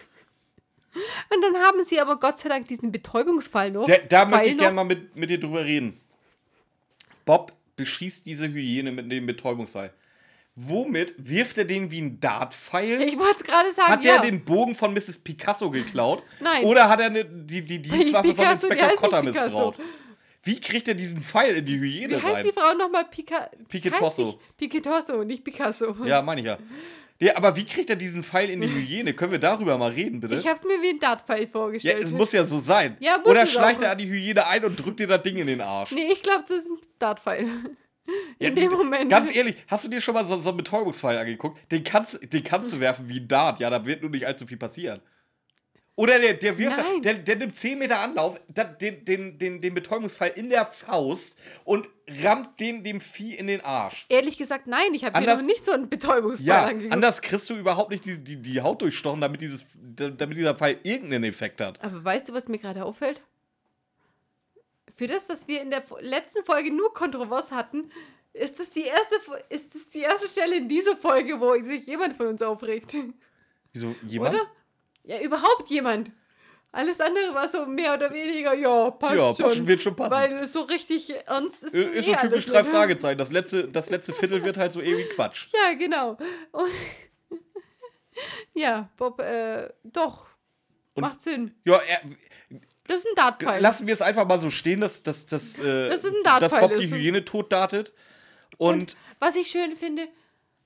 Und 1.31 1.43
dann 1.43 1.57
haben 1.57 1.85
sie 1.85 2.01
aber 2.01 2.19
Gott 2.19 2.39
sei 2.39 2.49
Dank 2.49 2.69
diesen 2.69 2.93
Betäubungsfall 2.93 3.71
noch. 3.71 3.87
Da, 3.87 3.99
da 4.09 4.25
möchte 4.25 4.49
ich 4.51 4.59
gerne 4.59 4.75
mal 4.75 4.85
mit, 4.85 5.17
mit 5.17 5.29
dir 5.29 5.39
drüber 5.39 5.65
reden. 5.65 6.01
Bob 7.27 7.53
beschießt 7.77 8.25
diese 8.25 8.49
Hyäne 8.49 8.93
mit 8.93 9.13
dem 9.13 9.27
Betäubungsfall. 9.27 9.93
Womit 10.55 11.13
wirft 11.19 11.59
er 11.59 11.67
den 11.67 11.91
wie 11.91 12.01
ein 12.01 12.19
Dartpfeil? 12.19 13.03
Ich 13.03 13.19
wollte 13.19 13.37
es 13.41 13.45
gerade 13.45 13.71
sagen. 13.73 13.93
Hat 13.93 14.05
ja. 14.05 14.23
der 14.23 14.31
den 14.31 14.43
Bogen 14.43 14.75
von 14.75 14.95
Mrs. 14.95 15.19
Picasso 15.19 15.71
geklaut? 15.71 16.23
Nein. 16.41 16.65
Oder 16.65 16.89
hat 16.89 16.99
er 17.01 17.11
ne, 17.11 17.27
die, 17.27 17.63
die 17.63 17.83
Dienstwaffe 17.83 18.35
von 18.35 18.47
Inspektor 18.47 18.89
Cotter 18.97 19.23
missbraucht? 19.23 19.79
Wie 20.43 20.59
kriegt 20.59 20.89
er 20.89 20.95
diesen 20.95 21.23
Pfeil 21.23 21.57
in 21.57 21.67
die 21.67 21.79
Hyäne 21.79 22.17
Wie 22.17 22.23
heißt 22.23 22.37
rein? 22.37 22.45
die 22.45 22.53
Frau 22.53 22.73
nochmal? 22.73 23.05
Pica 23.05 23.51
Piquetosso. 23.69 24.41
Piquetosso, 24.57 25.25
nicht 25.25 25.45
Picasso. 25.45 25.95
Ja, 26.07 26.23
meine 26.23 26.41
ich 26.41 26.47
ja. 26.47 26.57
Ja. 27.21 27.37
Aber 27.37 27.57
wie 27.57 27.65
kriegt 27.65 27.91
er 27.91 27.97
diesen 27.97 28.23
Pfeil 28.23 28.51
in 28.51 28.61
die 28.61 28.69
Hyäne? 28.89 29.15
Können 29.15 29.33
wir 29.33 29.39
darüber 29.39 29.77
mal 29.79 29.91
reden, 29.93 30.21
bitte? 30.21 30.35
Ich 30.37 30.47
hab's 30.47 30.65
mir 30.65 30.81
wie 30.83 30.91
ein 30.91 31.01
Dartpfeil 31.01 31.43
ja, 31.45 31.49
vorgestellt. 31.49 32.05
es 32.05 32.13
muss 32.13 32.33
ja 32.33 32.45
so 32.45 32.59
sein. 32.59 32.97
Ja, 33.01 33.19
muss 33.19 33.29
Oder 33.29 33.47
schleicht 33.47 33.83
er 33.83 33.93
an 33.93 33.99
die 33.99 34.09
Hyäne 34.09 34.47
ein 34.47 34.65
und 34.65 34.77
drückt 34.77 35.01
dir 35.01 35.07
das 35.07 35.23
Ding 35.23 35.37
in 35.37 35.47
den 35.47 35.61
Arsch? 35.61 35.93
nee, 35.93 36.09
ich 36.13 36.23
glaube, 36.23 36.45
das 36.49 36.59
ist 36.59 36.71
ein 36.71 36.79
Dartpfeil. 36.99 37.47
Ja, 38.39 38.51
In 38.51 38.55
dem 38.55 38.71
die- 38.71 38.77
Moment. 38.77 39.11
Ganz 39.11 39.35
ehrlich, 39.35 39.57
hast 39.67 39.85
du 39.85 39.89
dir 39.91 40.01
schon 40.01 40.15
mal 40.15 40.25
so, 40.25 40.37
so 40.37 40.51
einen 40.51 40.59
Betäubungsfall 40.59 41.19
angeguckt? 41.19 41.59
Den 41.73 41.83
kannst, 41.83 42.21
den 42.33 42.45
kannst 42.45 42.73
du 42.73 42.79
werfen 42.79 43.09
wie 43.09 43.19
ein 43.19 43.27
Dart. 43.27 43.59
Ja, 43.59 43.69
da 43.69 43.85
wird 43.85 44.01
nur 44.03 44.13
nicht 44.13 44.25
allzu 44.25 44.47
viel 44.47 44.59
passieren. 44.59 45.01
Oder 45.99 46.19
der, 46.19 46.35
der 46.35 46.59
wirft, 46.59 46.77
Nein. 46.77 47.01
der, 47.03 47.15
der 47.15 47.37
nimmt 47.37 47.57
10 47.57 47.79
Meter 47.79 48.01
Anlauf, 48.01 48.39
den, 48.49 49.03
den, 49.07 49.39
den, 49.39 49.61
den 49.63 49.75
Betäubungsfall 49.75 50.29
in 50.37 50.51
der 50.51 50.67
Faust 50.67 51.39
und 51.65 51.89
rammt 52.23 52.61
den 52.61 52.85
dem 52.85 53.01
Vieh 53.01 53.35
in 53.35 53.47
den 53.47 53.63
Arsch. 53.63 54.05
Ehrlich 54.11 54.37
gesagt, 54.37 54.67
nein, 54.67 54.93
ich 54.93 55.05
habe 55.07 55.19
mir 55.19 55.27
noch 55.27 55.41
nicht 55.43 55.65
so 55.65 55.73
einen 55.73 55.89
Betäubungsfall 55.89 56.47
Ja, 56.47 56.67
angeguckt. 56.67 56.93
anders 56.93 57.23
kriegst 57.23 57.49
du 57.49 57.55
überhaupt 57.57 57.91
nicht 57.91 58.05
die, 58.05 58.19
die, 58.23 58.37
die 58.37 58.61
Haut 58.61 58.83
durchstochen, 58.83 59.23
damit, 59.23 59.41
dieses, 59.41 59.65
damit 59.97 60.37
dieser 60.37 60.55
Pfeil 60.55 60.79
irgendeinen 60.83 61.25
Effekt 61.25 61.63
hat. 61.63 61.83
Aber 61.83 62.05
weißt 62.05 62.29
du, 62.29 62.35
was 62.35 62.47
mir 62.49 62.59
gerade 62.59 62.85
auffällt? 62.85 63.23
Für 64.95 65.07
das, 65.07 65.27
dass 65.27 65.49
wir 65.49 65.63
in 65.63 65.71
der 65.71 65.83
letzten 66.01 66.45
Folge 66.45 66.75
nur 66.75 66.93
Kontrovers 66.93 67.53
hatten, 67.53 67.91
ist 68.35 68.61
es 68.61 68.71
die 68.71 68.85
erste, 68.85 69.17
ist 69.49 69.75
es 69.75 69.91
die 69.91 70.01
erste 70.01 70.29
Stelle 70.29 70.57
in 70.57 70.69
dieser 70.69 70.97
Folge, 70.99 71.41
wo 71.41 71.55
sich 71.63 71.87
jemand 71.87 72.19
von 72.19 72.27
uns 72.27 72.43
aufregt. 72.43 72.95
Wieso, 73.73 73.95
jemand? 74.07 74.35
Oder? 74.35 74.45
Ja, 75.07 75.19
überhaupt 75.21 75.71
jemand. 75.71 76.11
Alles 76.73 77.01
andere 77.01 77.33
war 77.33 77.49
so 77.49 77.65
mehr 77.65 77.95
oder 77.95 78.13
weniger, 78.13 78.53
ja, 78.53 78.91
passt 78.91 79.15
Ja, 79.17 79.35
schon. 79.35 79.47
passt- 79.47 79.67
wird 79.67 79.81
schon 79.81 79.97
passen. 79.97 80.11
Weil 80.13 80.47
so 80.47 80.61
richtig 80.63 81.11
ernst 81.27 81.63
ist 81.65 81.75
es 81.75 81.95
Ist 81.95 82.07
so 82.07 82.15
typisch 82.17 82.45
drei 82.47 82.61
nicht. 82.63 82.71
Fragezeichen. 82.71 83.17
Das 83.19 83.31
letzte, 83.33 83.67
das 83.69 83.89
letzte 83.89 84.13
Viertel 84.13 84.43
wird 84.45 84.59
halt 84.59 84.73
so 84.73 84.83
ewig 84.83 85.09
Quatsch. 85.11 85.47
Ja, 85.55 85.73
genau. 85.75 86.19
Und 86.53 86.71
ja, 88.55 88.91
Bob, 88.97 89.21
äh, 89.21 89.71
doch. 89.85 90.29
Und- 90.95 91.03
Macht 91.03 91.21
Sinn. 91.21 91.55
Ja, 91.65 91.77
er, 91.77 92.01
Das 92.89 92.99
ist 92.99 93.07
ein 93.07 93.15
Dartpfeil. 93.17 93.61
lassen 93.61 93.87
wir 93.87 93.95
es 93.95 94.03
einfach 94.03 94.27
mal 94.27 94.39
so 94.39 94.51
stehen, 94.51 94.81
dass, 94.81 95.03
dass, 95.03 95.27
dass, 95.27 95.59
äh, 95.59 95.89
Das 95.91 96.03
dass 96.03 96.53
Bob 96.53 96.77
die 96.77 96.89
Hyäne 96.93 97.25
tot 97.25 97.53
dartet. 97.53 97.93
Und, 98.59 98.97
Was 99.19 99.37
ich 99.37 99.49
schön 99.49 99.77
finde, 99.77 100.09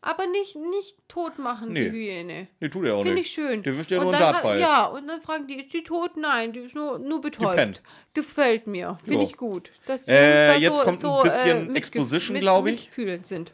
Aber 0.02 0.26
nicht, 0.26 0.56
nicht 0.56 0.96
tot 1.08 1.38
machen, 1.38 1.72
Nee. 1.74 1.84
die 1.84 1.90
Hyäne. 1.90 2.48
Nee, 2.58 2.68
tut 2.70 2.86
er 2.86 2.94
auch 2.94 3.02
Finde 3.02 3.16
nicht. 3.16 3.26
ich 3.26 3.32
schön. 3.34 3.62
Der 3.62 3.76
wirft 3.76 3.90
ja 3.90 3.98
Und 3.98 4.04
nur 4.04 4.12
einen 4.14 4.22
Dartpfeil. 4.22 4.58
Ja, 4.58 4.86
und 4.86 5.06
dann 5.06 5.20
fragen 5.20 5.46
die, 5.46 5.56
ist 5.60 5.74
die 5.74 5.84
tot? 5.84 6.16
Nein, 6.16 6.54
die 6.54 6.60
ist 6.60 6.74
nur, 6.74 6.98
nur 6.98 7.20
betäubt. 7.20 7.82
Gefällt 8.14 8.66
mir. 8.66 8.98
Finde 9.04 9.24
ich 9.24 9.36
gut. 9.36 9.70
Dass 9.86 10.02
die 10.02 10.10
Äh, 10.12 10.56
jetzt 10.56 10.76
so, 10.76 10.82
kommt 10.84 10.96
ein 10.96 11.00
so, 11.00 11.22
bisschen 11.22 11.68
mitge- 11.68 11.76
Exposition, 11.76 12.32
mit- 12.32 12.42
glaub 12.42 12.66
ich. 12.66 12.86
Mitfühlend 12.86 13.26
sind. 13.26 13.52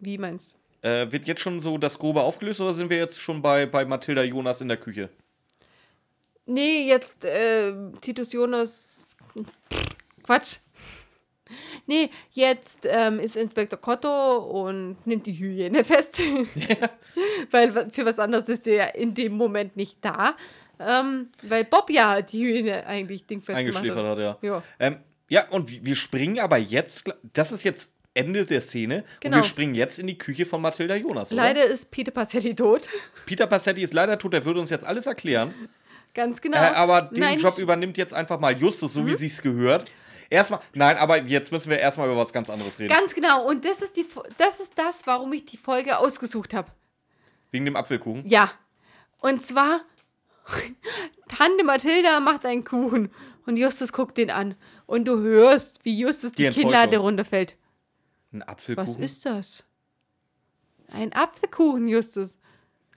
Wie 0.00 0.18
meinst 0.18 0.56
Äh, 0.82 1.12
wird 1.12 1.26
jetzt 1.28 1.40
schon 1.40 1.60
so 1.60 1.78
das 1.78 1.98
Grobe 2.00 2.22
aufgelöst 2.22 2.60
oder 2.60 2.74
sind 2.74 2.90
wir 2.90 2.96
jetzt 2.98 3.20
schon 3.20 3.40
bei, 3.40 3.64
bei 3.64 3.84
Mathilda 3.84 4.22
Jonas 4.24 4.60
in 4.60 4.66
der 4.68 4.76
Küche? 4.76 5.08
Nee, 6.46 6.86
jetzt 6.88 7.24
äh, 7.24 7.72
Titus 8.00 8.32
Jonas. 8.32 9.08
Quatsch. 10.24 10.56
Nee, 11.86 12.08
jetzt 12.32 12.86
ähm, 12.90 13.18
ist 13.18 13.36
Inspektor 13.36 13.78
Cotto 13.80 14.38
und 14.38 14.96
nimmt 15.06 15.26
die 15.26 15.32
Hyäne 15.38 15.84
fest. 15.84 16.22
weil 17.50 17.74
wa- 17.74 17.86
für 17.90 18.04
was 18.06 18.18
anderes 18.18 18.48
ist 18.48 18.66
der 18.66 18.74
ja 18.74 18.84
in 18.86 19.14
dem 19.14 19.32
Moment 19.36 19.76
nicht 19.76 19.98
da. 20.02 20.36
Ähm, 20.80 21.28
weil 21.42 21.64
Bob 21.64 21.90
ja 21.90 22.20
die 22.22 22.44
Hyäne 22.44 22.86
eigentlich 22.86 23.26
dingfest 23.26 23.56
Eingeschläfert 23.56 24.04
hat, 24.04 24.18
ja. 24.18 24.38
Ja. 24.42 24.62
Ähm, 24.80 24.96
ja, 25.28 25.48
und 25.50 25.84
wir 25.84 25.96
springen 25.96 26.40
aber 26.40 26.56
jetzt, 26.58 27.04
das 27.32 27.52
ist 27.52 27.62
jetzt 27.62 27.92
Ende 28.12 28.44
der 28.44 28.60
Szene, 28.60 29.04
Genau. 29.20 29.36
und 29.36 29.42
wir 29.42 29.48
springen 29.48 29.74
jetzt 29.74 29.98
in 29.98 30.06
die 30.06 30.18
Küche 30.18 30.46
von 30.46 30.60
Mathilda 30.60 30.94
Jonas, 30.96 31.32
oder? 31.32 31.42
Leider 31.42 31.64
ist 31.64 31.90
Peter 31.90 32.10
Passetti 32.12 32.54
tot. 32.54 32.82
Peter 33.26 33.46
Passetti 33.46 33.82
ist 33.82 33.92
leider 33.94 34.18
tot, 34.18 34.32
der 34.32 34.44
würde 34.44 34.60
uns 34.60 34.70
jetzt 34.70 34.84
alles 34.84 35.06
erklären. 35.06 35.52
Ganz 36.12 36.40
genau. 36.40 36.58
Äh, 36.58 36.74
aber 36.74 37.02
den 37.02 37.20
Nein, 37.20 37.38
Job 37.38 37.56
Mhm. 37.56 37.62
übernimmt 37.64 37.96
jetzt 37.96 38.14
einfach 38.14 38.38
mal 38.38 38.56
Justus, 38.56 38.92
so 38.92 39.06
wie 39.06 39.14
sich's 39.16 39.42
gehört. 39.42 39.90
Erstmal, 40.30 40.60
nein, 40.74 40.96
aber 40.96 41.22
jetzt 41.22 41.52
müssen 41.52 41.70
wir 41.70 41.78
erstmal 41.78 42.08
über 42.08 42.16
was 42.16 42.32
ganz 42.32 42.50
anderes 42.50 42.78
reden. 42.78 42.92
Ganz 42.92 43.14
genau. 43.14 43.46
Und 43.46 43.64
das 43.64 43.82
ist, 43.82 43.96
die, 43.96 44.06
das 44.38 44.60
ist 44.60 44.78
das, 44.78 45.06
warum 45.06 45.32
ich 45.32 45.44
die 45.44 45.56
Folge 45.56 45.98
ausgesucht 45.98 46.54
habe. 46.54 46.70
Wegen 47.50 47.64
dem 47.64 47.76
Apfelkuchen. 47.76 48.26
Ja. 48.28 48.50
Und 49.20 49.44
zwar, 49.44 49.80
Tante 51.28 51.64
Mathilda 51.64 52.20
macht 52.20 52.44
einen 52.46 52.64
Kuchen 52.64 53.10
und 53.46 53.56
Justus 53.56 53.92
guckt 53.92 54.18
den 54.18 54.30
an. 54.30 54.54
Und 54.86 55.06
du 55.06 55.18
hörst, 55.18 55.84
wie 55.84 55.98
Justus 55.98 56.32
die, 56.32 56.48
Die. 56.48 56.60
Kinnlade 56.60 56.98
runterfällt. 56.98 57.56
Ein 58.32 58.40
Was 58.40 58.48
Apfelkuchen? 58.48 59.02
ist 59.02 59.24
das? 59.26 59.64
Ein 60.88 61.12
Apfelkuchen, 61.12 61.88
Justus. 61.88 62.38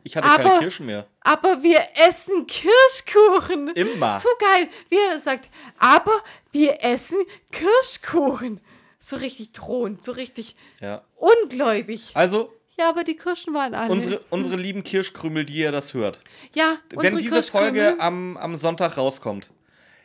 Ich 0.07 0.15
hatte 0.15 0.27
aber- 0.29 0.43
keine 0.43 0.59
Kirschen 0.59 0.85
mehr. 0.85 1.05
Aber 1.21 1.61
wir 1.63 1.79
essen 2.07 2.47
Kirschkuchen. 2.47 3.67
Immer. 3.75 4.19
So 4.19 4.29
geil, 4.39 4.69
wie 4.89 4.97
er 5.11 5.19
sagt. 5.19 5.49
Aber 5.77 6.23
wir 6.51 6.83
essen 6.83 7.17
Kirschkuchen. 7.51 8.61
So 8.99 9.17
richtig 9.17 9.51
drohend, 9.51 10.03
so 10.03 10.11
richtig 10.13 10.55
Ja. 10.81 11.03
ungläubig. 11.17 12.11
Also, 12.13 12.53
Ja, 12.79 12.89
aber 12.89 13.03
die 13.03 13.15
Kirschen 13.17 13.53
waren 13.53 13.75
alle. 13.75 13.91
unsere, 13.91 14.19
unsere 14.29 14.55
lieben 14.55 14.83
Kirschkrümel, 14.83 15.45
die 15.45 15.57
ihr 15.57 15.71
das 15.71 15.93
hört. 15.93 16.19
ja, 16.55 16.77
Wenn 16.89 17.17
diese 17.17 17.43
Folge 17.43 17.95
am, 17.99 18.37
am 18.37 18.55
Sonntag 18.57 18.97
rauskommt, 18.97 19.49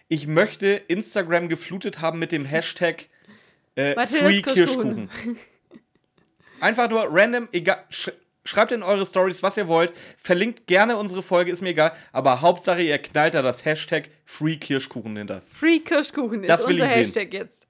ich 0.09 0.27
möchte 0.27 0.67
Instagram 0.89 1.49
geflutet 1.49 2.01
haben 2.01 2.19
mit 2.19 2.33
dem 2.33 2.45
Hashtag 2.45 3.07
äh, 3.77 3.95
Free 4.07 4.43
Kirschkuchen. 4.43 5.09
Kirschkuchen. 5.09 5.39
Einfach 6.61 6.89
nur 6.91 7.07
random, 7.09 7.49
egal. 7.53 7.85
Sch 7.91 8.11
schreibt 8.45 8.73
in 8.73 8.83
eure 8.83 9.07
Stories, 9.07 9.43
was 9.43 9.57
ihr 9.57 9.69
wollt. 9.69 9.93
Verlinkt 10.19 10.67
gerne 10.67 10.97
unsere 10.97 11.23
Folge, 11.23 11.51
ist 11.53 11.63
mir 11.63 11.71
egal. 11.71 11.93
Aber 12.13 12.41
Hauptsache, 12.41 12.83
ihr 12.83 12.99
knallt 12.99 13.35
da 13.35 13.43
das 13.43 13.65
Hashtag 13.65 14.09
Free 14.25 14.57
Kirschkuchen 14.57 15.17
hinter. 15.17 15.43
Free 15.53 15.79
Kirschkuchen 15.81 16.43
Das 16.43 16.61
ist 16.61 16.67
unser 16.67 16.85
ich 16.85 16.91
sehen. 16.91 16.99
Hashtag 16.99 17.33
jetzt. 17.33 17.67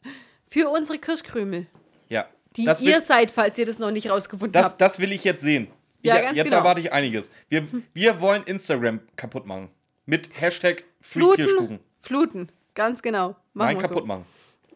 Für 0.49 0.69
unsere 0.71 0.99
Kirschkrümel, 0.99 1.67
Ja. 2.09 2.27
die 2.57 2.65
das, 2.65 2.83
ihr 2.83 3.01
seid, 3.01 3.31
falls 3.31 3.57
ihr 3.59 3.67
das 3.67 3.79
noch 3.79 3.91
nicht 3.91 4.11
rausgefunden 4.11 4.53
das, 4.53 4.71
habt. 4.73 4.81
das 4.81 4.99
will 4.99 5.13
ich 5.13 5.25
jetzt 5.25 5.43
sehen. 5.43 5.69
Ja, 6.03 6.17
ich, 6.17 6.23
ganz 6.23 6.37
jetzt 6.37 6.45
genau. 6.47 6.59
erwarte 6.59 6.81
ich 6.81 6.93
einiges. 6.93 7.31
Wir, 7.49 7.67
wir 7.95 8.21
wollen 8.21 8.43
Instagram 8.45 9.01
kaputt 9.17 9.47
machen. 9.47 9.71
Mit 10.05 10.31
Hashtag 10.41 10.85
Free 11.01 11.21
Fluten, 11.21 11.37
Kirschkuchen. 11.37 11.79
Fluten, 12.01 12.49
ganz 12.75 13.03
genau. 13.03 13.37
Machen 13.55 13.77
Nein, 13.77 13.79
kaputt 13.79 13.99
so. 14.03 14.07
machen. 14.07 14.25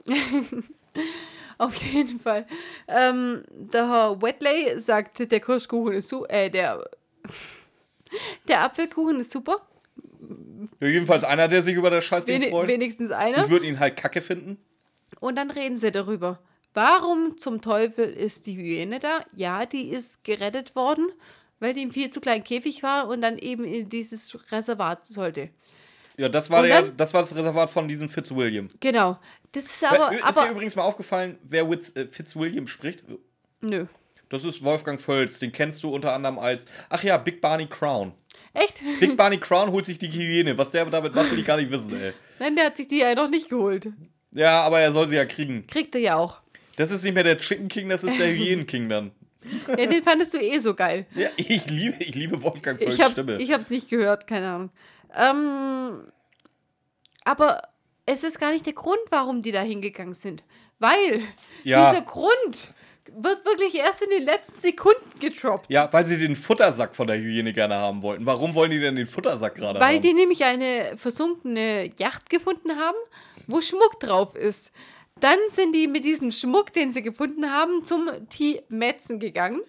Auf 1.59 1.75
jeden 1.77 2.21
Fall. 2.21 2.47
Ähm, 2.87 3.45
der 3.51 3.89
Herr 3.89 4.23
Wetley 4.23 4.79
sagt, 4.79 5.31
der 5.31 5.41
Kirschkuchen 5.41 5.95
ist 5.95 6.09
super, 6.09 6.31
äh, 6.31 6.51
der, 6.51 6.89
der 8.49 8.63
Apfelkuchen 8.63 9.21
ist 9.21 9.31
super. 9.31 9.67
Ja, 10.81 10.89
jedenfalls 10.89 11.25
einer, 11.25 11.49
der 11.49 11.63
sich 11.63 11.75
über 11.75 11.91
das 11.91 12.05
Scheißding 12.05 12.43
Wen 12.43 12.51
freut. 12.51 12.69
wenigstens 12.69 13.11
einer. 13.11 13.45
Ich 13.45 13.51
würde 13.51 13.67
ihn 13.67 13.81
halt 13.81 13.97
kacke 13.97 14.21
finden. 14.21 14.59
Und 15.21 15.37
dann 15.37 15.51
reden 15.51 15.79
sie 15.79 15.91
darüber. 15.91 16.41
Warum 16.75 17.39
zum 17.39 17.63
Teufel 17.63 18.05
ist 18.05 18.47
die 18.47 18.57
Hyäne 18.57 19.01
da? 19.01 19.21
Ja, 19.33 19.65
die 19.65 19.89
ist 19.89 20.25
gerettet 20.25 20.77
worden, 20.77 21.09
weil 21.59 21.73
die 21.73 21.83
im 21.83 21.91
viel 21.91 22.11
zu 22.11 22.21
kleinen 22.21 22.45
Käfig 22.45 22.83
war 22.83 23.09
und 23.09 23.23
dann 23.23 23.39
eben 23.39 23.65
in 23.65 23.89
dieses 23.89 24.37
Reservat 24.53 25.07
sollte. 25.07 25.49
Ja, 26.19 26.29
das 26.29 26.49
war, 26.51 26.63
der, 26.63 26.83
dann- 26.83 26.97
das 26.97 27.13
war 27.15 27.21
das 27.23 27.35
Reservat 27.35 27.71
von 27.71 27.89
diesem 27.89 28.09
Fitzwilliam. 28.09 28.69
Genau. 28.81 29.19
Das 29.53 29.65
ist 29.67 29.85
aber. 29.85 30.13
ist 30.13 30.21
dir 30.21 30.27
aber 30.43 30.51
übrigens 30.51 30.77
mal 30.77 30.83
aufgefallen, 30.85 31.39
wer 31.43 31.63
äh, 31.71 32.07
Fitzwilliam 32.07 32.67
spricht? 32.67 33.05
nö. 33.61 33.87
Das 34.29 34.43
ist 34.43 34.65
Wolfgang 34.65 35.01
Völz. 35.01 35.39
Den 35.39 35.53
kennst 35.53 35.85
du 35.85 35.95
unter 35.95 36.13
anderem 36.13 36.39
als, 36.41 36.65
ach 36.89 37.03
ja, 37.05 37.17
Big 37.17 37.41
Barney 37.41 37.67
Crown. 37.67 38.13
Echt? 38.55 38.81
Big 38.99 39.17
Barney 39.17 39.39
Crown 39.39 39.71
holt 39.71 39.85
sich 39.87 39.99
die 40.01 40.11
Hyäne. 40.11 40.59
Was 40.59 40.73
der 40.73 40.85
damit 40.87 41.15
macht, 41.15 41.31
will 41.31 41.39
ich 41.39 41.47
gar 41.47 41.57
nicht 41.59 41.71
wissen, 41.71 41.93
ey. 42.01 42.13
Nein, 42.41 42.57
der 42.57 42.67
hat 42.67 42.77
sich 42.77 42.89
die 42.89 42.99
ja 42.99 43.15
noch 43.15 43.29
nicht 43.31 43.49
geholt. 43.49 43.87
Ja, 44.33 44.63
aber 44.63 44.81
er 44.81 44.91
soll 44.93 45.07
sie 45.09 45.15
ja 45.17 45.25
kriegen. 45.27 45.67
Kriegt 45.69 45.95
er 45.95 46.01
ja 46.01 46.17
auch. 46.17 46.41
Das 46.75 46.91
ist 46.91 47.05
nicht 47.05 47.15
mehr 47.15 47.23
der 47.23 47.39
Chicken 47.39 47.69
King, 47.69 47.89
das 47.89 48.03
ist 48.03 48.19
der 48.19 48.27
Hyänen 48.29 48.67
King 48.67 48.89
dann. 48.89 49.13
Ja, 49.69 49.87
den 49.87 50.03
fandest 50.03 50.35
du 50.35 50.39
eh 50.39 50.59
so 50.59 50.75
geil. 50.75 51.07
Ja, 51.15 51.29
ich 51.37 51.71
liebe, 51.71 52.03
ich 52.03 52.17
liebe 52.17 52.43
Wolfgang 52.43 52.81
Völz 52.81 52.95
Ich 52.95 53.01
hab's, 53.01 53.13
Stimme. 53.13 53.37
ich 53.41 53.53
hab's 53.53 53.71
nicht 53.71 53.89
gehört, 53.89 54.27
keine 54.27 54.49
Ahnung. 54.51 54.71
Ähm, 55.15 56.11
aber 57.25 57.63
es 58.07 58.23
ist 58.25 58.39
gar 58.39 58.53
nicht 58.53 58.67
der 58.67 58.73
Grund, 58.73 59.01
warum 59.11 59.43
die 59.43 59.53
da 59.53 59.61
hingegangen 59.63 60.15
sind. 60.15 60.45
Weil 60.79 61.21
Ja. 61.65 61.91
dieser 61.91 62.05
Grund 62.05 62.75
wird 63.19 63.45
wirklich 63.45 63.75
erst 63.77 64.03
in 64.03 64.11
den 64.11 64.25
letzten 64.25 64.61
Sekunden 64.61 65.19
getroppt. 65.21 65.67
ja, 65.71 65.91
weil 65.93 66.05
sie 66.05 66.19
den 66.19 66.37
Futtersack 66.37 66.95
von 66.95 67.07
der 67.07 67.17
Hyäne 67.19 67.53
gerne 67.53 67.77
haben 67.77 68.03
wollten. 68.03 68.27
Warum 68.27 68.55
wollen 68.55 68.71
die 68.73 68.81
denn 68.81 68.97
den 68.97 69.07
Futtersack 69.07 69.55
gerade 69.55 69.79
Weil 69.81 69.97
haben? 69.97 70.03
die 70.03 70.13
nämlich 70.13 70.45
eine 70.45 70.97
versunkene 70.97 71.91
Yacht 71.99 72.29
gefunden 72.31 72.77
haben, 72.79 72.97
wo 73.47 73.61
Schmuck 73.61 74.01
drauf 74.01 74.35
ist. 74.35 74.73
Dann 75.21 75.39
sind 75.49 75.73
die 75.75 75.89
mit 75.89 76.05
diesem 76.05 76.31
Schmuck, 76.31 76.73
den 76.75 76.91
sie 76.91 77.01
gefunden 77.03 77.51
haben, 77.51 77.85
zum 77.87 78.09
T. 78.29 78.63
Metzen 78.69 79.19
gegangen. 79.19 79.63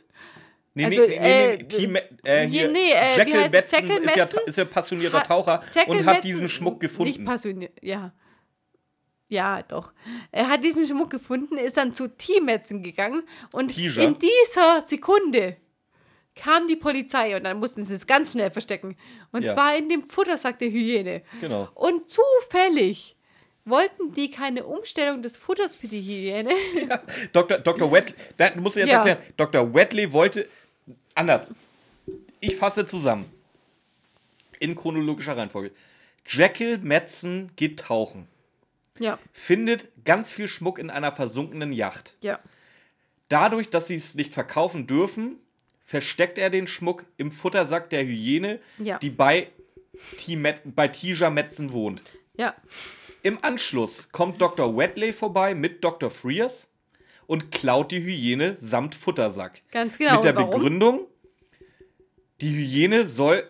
Nee, 0.77 0.85
Also, 0.85 1.01
nee, 1.01 1.07
nee, 1.07 1.19
nee, 1.19 1.53
äh, 1.53 1.63
Team, 1.63 1.95
äh, 2.23 2.47
hier, 2.47 2.69
nee, 2.69 2.91
äh, 2.91 3.17
Jekyll? 3.17 3.49
Metzen 3.49 3.87
Jekyll 3.87 4.03
ist 4.03 4.15
ja, 4.15 4.23
ist 4.45 4.57
ja 4.57 4.65
passionierter 4.65 5.19
Ha- 5.19 5.23
Taucher 5.23 5.63
Jekyll 5.73 5.91
und 5.97 6.05
hat 6.05 6.15
Metzen- 6.17 6.21
diesen 6.27 6.49
Schmuck 6.49 6.73
Nicht 6.81 6.81
gefunden. 6.91 7.25
passioniert, 7.25 7.73
ja. 7.81 8.13
Ja, 9.29 9.61
doch. 9.63 9.91
Er 10.31 10.47
hat 10.47 10.63
diesen 10.63 10.85
Schmuck 10.87 11.09
gefunden, 11.09 11.57
ist 11.57 11.75
dann 11.77 11.93
zu 11.93 12.07
T-Metzen 12.07 12.81
gegangen 12.81 13.23
und 13.51 13.69
Tisha. 13.75 14.01
in 14.01 14.17
dieser 14.19 14.83
Sekunde 14.85 15.57
kam 16.35 16.67
die 16.67 16.75
Polizei 16.77 17.35
und 17.35 17.43
dann 17.43 17.57
mussten 17.59 17.83
sie 17.83 17.95
es 17.95 18.05
ganz 18.07 18.31
schnell 18.33 18.51
verstecken. 18.51 18.95
Und 19.31 19.43
Ja. 19.43 19.53
zwar 19.53 19.75
in 19.75 19.89
dem 19.89 20.07
Futtersack 20.07 20.59
der 20.59 20.69
Hyäne. 20.69 21.23
Genau. 21.41 21.67
Und 21.73 22.09
zufällig 22.09 23.15
wollten 23.65 24.13
die 24.13 24.31
keine 24.31 24.63
Umstellung 24.63 25.21
des 25.21 25.35
Futters 25.35 25.75
für 25.75 25.87
die 25.87 25.99
Hyäne. 26.01 26.51
Dr. 27.33 27.57
Dr. 27.59 27.91
Wetley, 27.91 28.15
da 28.37 28.51
musst 28.55 28.77
du 28.77 28.79
jetzt 28.79 28.89
Ja. 28.91 28.97
erklären, 29.05 29.17
Dr. 29.35 29.73
Wetley 29.73 30.13
wollte, 30.13 30.47
anders, 31.15 31.51
ich 32.39 32.55
fasse 32.55 32.85
zusammen, 32.85 33.25
in 34.59 34.75
chronologischer 34.75 35.37
Reihenfolge. 35.37 35.71
Jekyll 36.25 36.77
Metzen 36.79 37.51
geht 37.55 37.79
tauchen, 37.79 38.27
ja, 38.99 39.17
findet 39.31 39.87
ganz 40.05 40.31
viel 40.31 40.47
Schmuck 40.47 40.79
in 40.79 40.89
einer 40.89 41.11
versunkenen 41.11 41.71
Yacht. 41.73 42.15
ja. 42.21 42.39
Dadurch, 43.29 43.69
dass 43.69 43.87
sie 43.87 43.95
es 43.95 44.15
nicht 44.15 44.33
verkaufen 44.33 44.87
dürfen, 44.87 45.35
versteckt 45.83 46.37
er 46.37 46.49
den 46.49 46.65
Schmuck 46.65 47.03
im 47.17 47.29
Futtersack 47.29 47.89
der 47.89 48.05
Hyäne, 48.05 48.59
Ja. 48.77 48.99
die 48.99 49.09
bei, 49.09 49.49
Met 50.37 50.61
bei 50.63 50.87
Tija 50.87 51.29
Metzen 51.29 51.73
wohnt. 51.73 52.03
Ja, 52.37 52.55
Im 53.23 53.43
Anschluss 53.43 54.09
kommt 54.13 54.39
Dr. 54.41 54.77
Wetley 54.77 55.11
vorbei 55.11 55.55
mit 55.55 55.83
Dr. 55.83 56.09
Frears 56.09 56.67
und 57.27 57.51
klaut 57.51 57.91
die 57.91 58.01
Hyäne 58.01 58.55
samt 58.55 58.95
Futtersack. 58.95 59.61
Ganz 59.71 59.97
genau. 59.97 60.15
Mit 60.15 60.23
der? 60.23 60.33
Begründung, 60.33 61.05
die 62.41 62.49
Hyäne 62.49 63.05
soll 63.05 63.43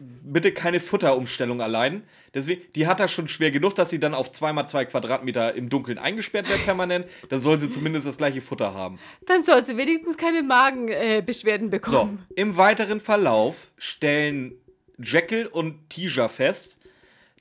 bitte 0.00 0.52
keine 0.52 0.80
Futterumstellung 0.80 1.60
erleiden. 1.60 2.02
Deswegen, 2.34 2.62
die 2.74 2.86
hat 2.86 3.00
das 3.00 3.10
schon 3.10 3.26
schwer 3.26 3.50
genug, 3.50 3.74
dass 3.74 3.90
sie 3.90 3.98
dann 3.98 4.14
auf 4.14 4.30
2x2 4.30 4.84
Quadratmeter 4.84 5.54
im 5.54 5.68
Dunkeln 5.70 5.98
eingesperrt 5.98 6.48
wird 6.48 6.64
permanent. 6.64 7.06
Dann 7.30 7.40
soll 7.40 7.58
sie 7.58 7.70
zumindest 7.70 8.06
das 8.06 8.16
gleiche 8.18 8.40
Futter 8.40 8.74
haben. 8.74 8.98
dann 9.26 9.42
soll 9.42 9.64
sie 9.64 9.76
wenigstens 9.76 10.16
keine 10.16 10.42
Magenbeschwerden 10.42 11.18
äh, 11.18 11.22
Beschwerden 11.22 11.66
So, 11.66 11.70
bekommen. 11.70 12.26
im 12.36 12.56
weiteren 12.56 13.00
Verlauf 13.00 13.68
stellen 13.78 14.52
Jekyll 14.98 15.46
und 15.46 15.88
Tija 15.90 16.28
fest, 16.28 16.76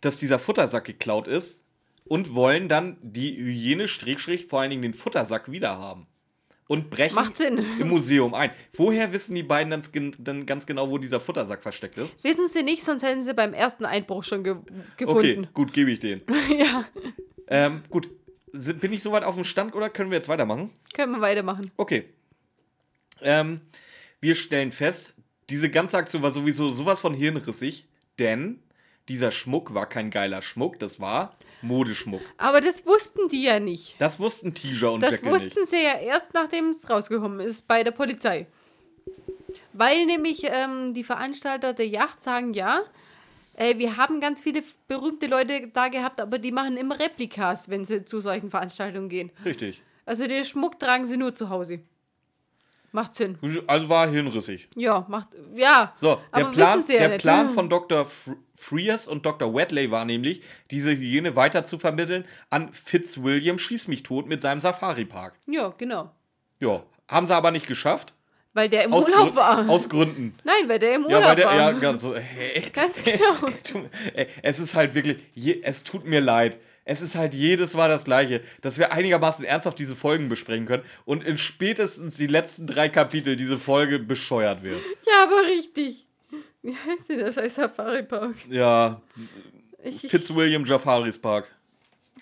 dass 0.01 0.17
dieser 0.19 0.39
Futtersack 0.39 0.85
geklaut 0.85 1.27
ist 1.27 1.61
und 2.09 2.35
wollen 2.35 2.67
dann 2.69 2.97
die 3.01 3.35
Hyäne, 3.35 3.87
Schrägstrich, 3.87 4.47
vor 4.47 4.61
allen 4.61 4.69
Dingen 4.69 4.81
den 4.81 4.93
Futtersack 4.93 5.51
wieder 5.51 5.77
haben. 5.77 6.07
und 6.69 6.89
brechen 6.89 7.17
im 7.79 7.87
Museum 7.87 8.33
ein. 8.33 8.51
Woher 8.73 9.13
wissen 9.13 9.35
die 9.35 9.43
beiden 9.43 9.71
dann, 9.71 10.13
dann 10.17 10.45
ganz 10.45 10.65
genau, 10.65 10.89
wo 10.89 10.97
dieser 10.97 11.21
Futtersack 11.21 11.63
versteckt 11.63 11.97
ist? 11.97 12.13
Wissen 12.23 12.47
Sie 12.49 12.61
nicht, 12.63 12.83
sonst 12.83 13.03
hätten 13.03 13.23
Sie 13.23 13.33
beim 13.33 13.53
ersten 13.53 13.85
Einbruch 13.85 14.23
schon 14.25 14.43
ge 14.43 14.55
Okay, 14.55 14.65
gefunden. 14.97 15.47
gut, 15.53 15.71
gebe 15.71 15.91
ich 15.91 15.99
den. 15.99 16.21
ja, 16.57 16.85
Ähm, 17.47 17.83
gut, 17.89 18.09
bin 18.51 18.91
ich 18.91 19.01
soweit 19.01 19.23
auf 19.23 19.35
dem 19.35 19.45
Stand 19.45 19.75
oder 19.75 19.89
können 19.89 20.11
wir 20.11 20.17
jetzt 20.17 20.27
weitermachen? 20.27 20.69
können 20.93 21.13
wir 21.13 21.21
weitermachen. 21.21 21.71
Okay. 21.77 22.03
Ähm, 23.21 23.61
wir 24.19 24.35
stellen 24.35 24.71
fest, 24.73 25.13
diese 25.49 25.69
ganze 25.69 25.97
Aktion 25.97 26.21
war 26.21 26.31
sowieso 26.31 26.69
sowas 26.71 26.99
von 26.99 27.13
hirnrissig, 27.13 27.85
denn 28.19 28.59
dieser 29.07 29.31
Schmuck 29.31 29.73
war 29.73 29.87
kein 29.87 30.09
geiler 30.11 30.41
Schmuck, 30.41 30.79
das 30.79 30.99
war 30.99 31.31
Modeschmuck. 31.61 32.21
Aber 32.37 32.61
das 32.61 32.85
wussten 32.85 33.29
die 33.29 33.43
ja 33.43 33.59
nicht. 33.59 33.95
Das 33.99 34.19
wussten 34.19 34.53
Tiger 34.53 34.91
und 34.93 35.01
Das 35.01 35.11
Jekyll 35.11 35.31
wussten 35.31 35.59
nicht. 35.61 35.69
sie 35.69 35.83
ja 35.83 35.97
erst, 35.99 36.33
nachdem 36.33 36.69
es 36.69 36.89
rausgekommen 36.89 37.39
ist 37.39 37.67
bei 37.67 37.83
der 37.83 37.91
Polizei. 37.91 38.47
Weil 39.73 40.05
nämlich 40.05 40.43
ähm, 40.45 40.93
die 40.93 41.03
Veranstalter 41.03 41.73
der 41.73 41.87
Yacht 41.87 42.21
sagen, 42.21 42.53
ja, 42.53 42.81
äh, 43.53 43.77
wir 43.77 43.97
haben 43.97 44.21
ganz 44.21 44.41
viele 44.41 44.63
berühmte 44.87 45.27
Leute 45.27 45.67
da 45.73 45.87
gehabt, 45.87 46.19
aber 46.21 46.39
die 46.39 46.51
machen 46.51 46.77
immer 46.77 46.99
Replikas, 46.99 47.69
wenn 47.69 47.85
sie 47.85 48.05
zu 48.05 48.21
solchen 48.21 48.49
Veranstaltungen 48.49 49.09
gehen. 49.09 49.31
Richtig. 49.45 49.81
Also 50.05 50.27
den 50.27 50.45
Schmuck 50.45 50.79
tragen 50.79 51.05
sie 51.07 51.17
nur 51.17 51.35
zu 51.35 51.49
Hause. 51.49 51.81
Macht 52.91 53.15
Sinn. 53.15 53.37
Also 53.67 53.89
war 53.89 54.07
hirnrissig. 54.09 54.69
Ja, 54.75 55.05
macht. 55.09 55.27
Ja. 55.55 55.91
So, 55.95 56.19
der 56.35 56.45
Plan, 56.45 56.83
ja 56.87 56.97
der 56.99 57.09
nicht. 57.09 57.21
Plan 57.21 57.49
von 57.49 57.69
Dr. 57.69 58.05
Fr 58.05 58.35
Frears 58.59 59.07
und 59.07 59.23
Dr. 59.23 59.53
Wedley 59.53 59.91
war 59.91 60.03
nämlich, 60.03 60.41
diese 60.71 60.89
Hygiene 60.89 61.35
weiter 61.35 61.63
zu 61.63 61.77
vermitteln 61.77 62.25
an 62.49 62.73
Fitzwilliam 62.73 63.59
Schieß 63.59 63.87
mich 63.87 64.01
tot 64.01 64.25
mit 64.27 64.41
seinem 64.41 64.59
Safari-Park. 64.59 65.35
Ja, 65.45 65.75
genau. 65.77 66.09
Ja, 66.59 66.81
haben 67.07 67.27
sie 67.27 67.35
aber 67.35 67.51
nicht 67.51 67.67
geschafft. 67.67 68.15
Weil 68.53 68.69
der 68.69 68.85
im 68.85 68.93
Aus, 68.93 69.07
Urlaub 69.07 69.27
Grün- 69.27 69.35
war. 69.35 69.69
aus 69.69 69.87
Gründen. 69.89 70.35
Nein, 70.43 70.67
weil 70.67 70.79
der 70.79 70.95
im 70.95 71.03
Ja, 71.03 71.17
Urlaub 71.17 71.23
weil 71.29 71.35
der, 71.35 71.45
war. 71.45 71.55
ja, 71.55 71.71
ganz 71.73 72.01
so, 72.01 72.15
hey, 72.15 72.63
Ganz 72.73 73.03
genau. 73.03 73.85
Es 74.41 74.57
ist 74.59 74.73
halt 74.73 74.95
wirklich, 74.95 75.17
es 75.61 75.83
tut 75.83 76.05
mir 76.05 76.19
leid. 76.21 76.57
Es 76.89 77.01
ist 77.01 77.15
halt 77.15 77.33
jedes 77.33 77.73
Mal 77.73 77.89
das 77.89 78.05
Gleiche, 78.05 78.41
dass 78.61 78.79
wir 78.79 78.93
einigermaßen 78.93 79.43
ernsthaft 79.43 79.77
diese 79.77 79.97
Folgen 79.97 80.29
besprechen 80.29 80.65
können 80.65 80.83
und 81.03 81.21
in 81.21 81.37
spätestens 81.37 82.15
die 82.15 82.27
letzten 82.27 82.65
drei 82.65 82.87
Kapitel 82.87 83.35
diese 83.35 83.57
Folge 83.57 83.99
bescheuert 83.99 84.63
wird. 84.63 84.79
Ja, 85.05 85.23
aber 85.23 85.49
richtig. 85.49 86.07
Wie 86.61 86.71
heißt 86.73 87.09
denn 87.09 87.19
der 87.19 87.33
scheiß 87.33 87.55
Safari 87.55 88.03
Park? 88.03 88.35
Ja, 88.49 89.01
Ich, 89.83 89.99
Fitzwilliam 90.09 90.63
Jafaris 90.65 91.19
Park. 91.19 91.51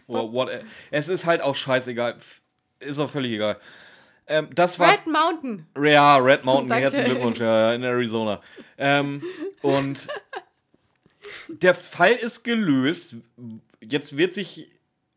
Or 0.07 0.33
what, 0.33 0.49
es 0.89 1.09
ist 1.09 1.27
halt 1.27 1.41
auch 1.41 1.55
scheißegal. 1.55 2.17
Ist 2.79 2.99
auch 2.99 3.09
völlig 3.09 3.33
egal. 3.33 3.57
Ähm, 4.27 4.49
das 4.55 4.79
war. 4.79 4.91
Red 4.91 5.05
Mountain. 5.05 5.67
Ja, 5.79 6.17
Red 6.17 6.43
Mountain, 6.43 6.69
Danke. 6.69 6.83
herzlichen 6.83 7.05
Glückwunsch, 7.11 7.39
ja, 7.39 7.69
ja, 7.69 7.73
in 7.75 7.83
Arizona. 7.83 8.41
Ähm, 8.79 9.21
und 9.61 10.07
der 11.47 11.75
Fall 11.75 12.13
ist 12.13 12.43
gelöst. 12.43 13.15
Jetzt 13.87 14.17
wird 14.17 14.33
sich 14.33 14.67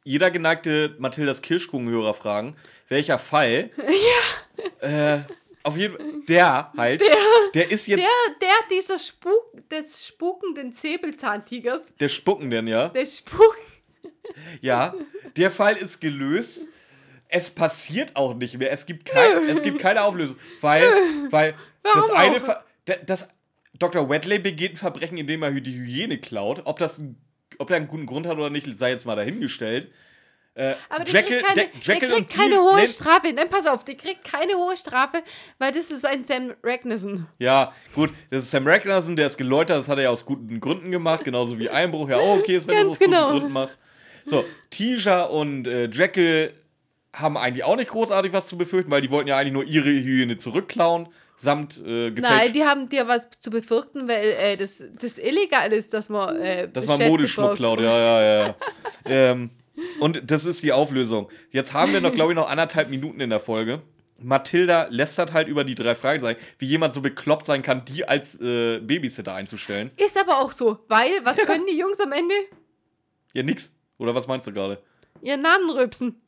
jeder 0.04 0.30
geneigte 0.30 0.96
Mathildas 0.98 1.42
Kirschkuchenhörer 1.42 2.14
fragen, 2.14 2.56
welcher 2.88 3.18
Fall? 3.18 3.70
Ja. 4.80 5.14
Äh, 5.14 5.20
auf 5.62 5.76
jeden 5.76 5.96
Fall, 5.96 6.06
der 6.28 6.72
halt, 6.76 7.02
der, 7.54 7.70
ist 7.70 7.86
jetzt 7.86 8.00
Der, 8.00 8.08
der 8.40 8.76
dieser 8.76 8.98
Spuk, 8.98 9.68
des 9.70 10.06
spukenden 10.06 10.72
Säbelzahntigers, 10.72 11.94
der 11.96 12.08
Spuckenden, 12.08 12.66
ja. 12.66 12.88
der 12.88 13.06
Spuk. 13.06 13.56
Ja, 14.60 14.94
der 15.36 15.50
Fall 15.50 15.76
ist 15.76 16.00
gelöst. 16.00 16.68
Es 17.28 17.50
passiert 17.50 18.14
auch 18.14 18.34
nicht 18.34 18.58
mehr. 18.58 18.70
Es 18.70 18.86
gibt, 18.86 19.06
kein, 19.06 19.48
es 19.48 19.62
gibt 19.62 19.78
keine 19.78 20.02
Auflösung. 20.02 20.36
Weil, 20.60 20.84
weil 21.30 21.54
Warum 21.82 22.00
das 22.00 22.10
eine. 22.10 22.40
Ver 22.40 22.64
das, 23.06 23.28
Dr. 23.78 24.08
Wedley 24.08 24.38
begeht 24.38 24.72
ein 24.72 24.76
Verbrechen, 24.76 25.18
indem 25.18 25.42
er 25.42 25.50
die 25.52 25.74
Hygiene 25.74 26.18
klaut. 26.18 26.62
Ob, 26.64 26.78
das 26.78 26.98
ein, 26.98 27.16
ob 27.58 27.70
er 27.70 27.76
einen 27.76 27.88
guten 27.88 28.06
Grund 28.06 28.26
hat 28.26 28.36
oder 28.36 28.50
nicht, 28.50 28.66
sei 28.76 28.90
jetzt 28.90 29.06
mal 29.06 29.16
dahingestellt. 29.16 29.90
Äh, 30.54 30.74
Aber 30.88 31.04
der 31.04 31.14
Jekyll- 31.22 31.38
kriegt 31.40 31.46
keine, 31.46 31.54
der- 31.68 31.80
Jekyll 31.94 32.08
der 32.08 32.16
kriegt 32.18 32.30
keine 32.34 32.56
hohe 32.56 32.88
Strafe. 32.88 33.32
Nein, 33.32 33.48
pass 33.48 33.66
auf, 33.66 33.84
der 33.84 33.94
kriegt 33.94 34.24
keine 34.24 34.54
hohe 34.54 34.76
Strafe, 34.76 35.22
weil 35.58 35.70
das 35.72 35.90
ist 35.92 36.04
ein 36.04 36.24
Sam 36.24 36.52
Ragnarsson. 36.64 37.26
Ja, 37.38 37.72
gut, 37.94 38.10
das 38.30 38.44
ist 38.44 38.50
Sam 38.50 38.66
Ragnarsson, 38.66 39.14
der 39.14 39.28
ist 39.28 39.36
geläutert, 39.38 39.78
das 39.78 39.88
hat 39.88 39.98
er 39.98 40.04
ja 40.04 40.10
aus 40.10 40.24
guten 40.24 40.58
Gründen 40.58 40.90
gemacht, 40.90 41.24
genauso 41.24 41.58
wie 41.60 41.70
Einbruch. 41.70 42.08
Ja, 42.08 42.18
oh, 42.18 42.38
okay, 42.40 42.56
ist, 42.56 42.66
wenn 42.66 42.76
du 42.76 42.82
es 42.82 42.88
aus 42.90 42.98
genau. 42.98 43.26
guten 43.26 43.38
Gründen 43.38 43.52
machst. 43.52 43.78
So, 44.26 44.44
Tisha 44.70 45.22
und 45.22 45.68
äh, 45.68 45.86
Jekyll 45.90 46.52
haben 47.14 47.36
eigentlich 47.36 47.64
auch 47.64 47.76
nicht 47.76 47.90
großartig 47.90 48.32
was 48.32 48.48
zu 48.48 48.58
befürchten, 48.58 48.90
weil 48.90 49.00
die 49.00 49.10
wollten 49.10 49.28
ja 49.28 49.36
eigentlich 49.38 49.52
nur 49.52 49.64
ihre 49.64 49.88
Hygiene 49.88 50.36
zurückklauen, 50.38 51.08
samt 51.38 51.78
äh, 51.78 52.10
Nein, 52.10 52.14
gefälscht, 52.14 52.54
die 52.54 52.64
haben 52.64 52.88
dir 52.88 53.08
was 53.08 53.30
zu 53.30 53.50
befürchten, 53.50 54.08
weil 54.08 54.34
äh, 54.40 54.56
das, 54.56 54.82
das 55.00 55.18
illegal 55.18 55.72
ist, 55.72 55.94
dass 55.94 56.08
man. 56.08 56.36
Äh, 56.36 56.68
dass 56.68 56.86
man 56.86 57.00
Modeschmuck 57.08 57.54
klaut. 57.54 57.80
Ja, 57.80 57.98
ja, 57.98 58.22
ja. 58.22 58.46
ja. 58.48 58.56
ähm, 59.04 59.50
und 60.00 60.20
das 60.30 60.44
ist 60.44 60.62
die 60.62 60.72
Auflösung. 60.72 61.28
Jetzt 61.50 61.72
haben 61.72 61.92
wir 61.92 62.00
noch, 62.00 62.12
glaube 62.12 62.32
ich, 62.32 62.36
noch 62.36 62.50
anderthalb 62.50 62.90
Minuten 62.90 63.20
in 63.20 63.30
der 63.30 63.40
Folge. 63.40 63.80
Mathilda 64.20 64.88
lästert 64.90 65.32
halt 65.32 65.46
über 65.46 65.62
die 65.62 65.76
drei 65.76 65.94
Fragezeichen, 65.94 66.40
wie 66.58 66.66
jemand 66.66 66.92
so 66.92 67.00
bekloppt 67.00 67.46
sein 67.46 67.62
kann, 67.62 67.84
die 67.84 68.06
als 68.06 68.40
äh, 68.40 68.80
Babysitter 68.80 69.32
einzustellen. 69.32 69.92
Ist 69.96 70.18
aber 70.18 70.40
auch 70.40 70.50
so, 70.50 70.80
weil, 70.88 71.12
was 71.22 71.36
können 71.38 71.66
die 71.66 71.78
Jungs 71.78 72.00
am 72.00 72.10
Ende? 72.10 72.34
Ja, 73.32 73.44
nix. 73.44 73.72
Oder 73.98 74.14
was 74.16 74.26
meinst 74.26 74.48
du 74.48 74.52
gerade? 74.52 74.82
Ihren 75.22 75.42
Namen 75.42 75.70
rübsen. 75.70 76.20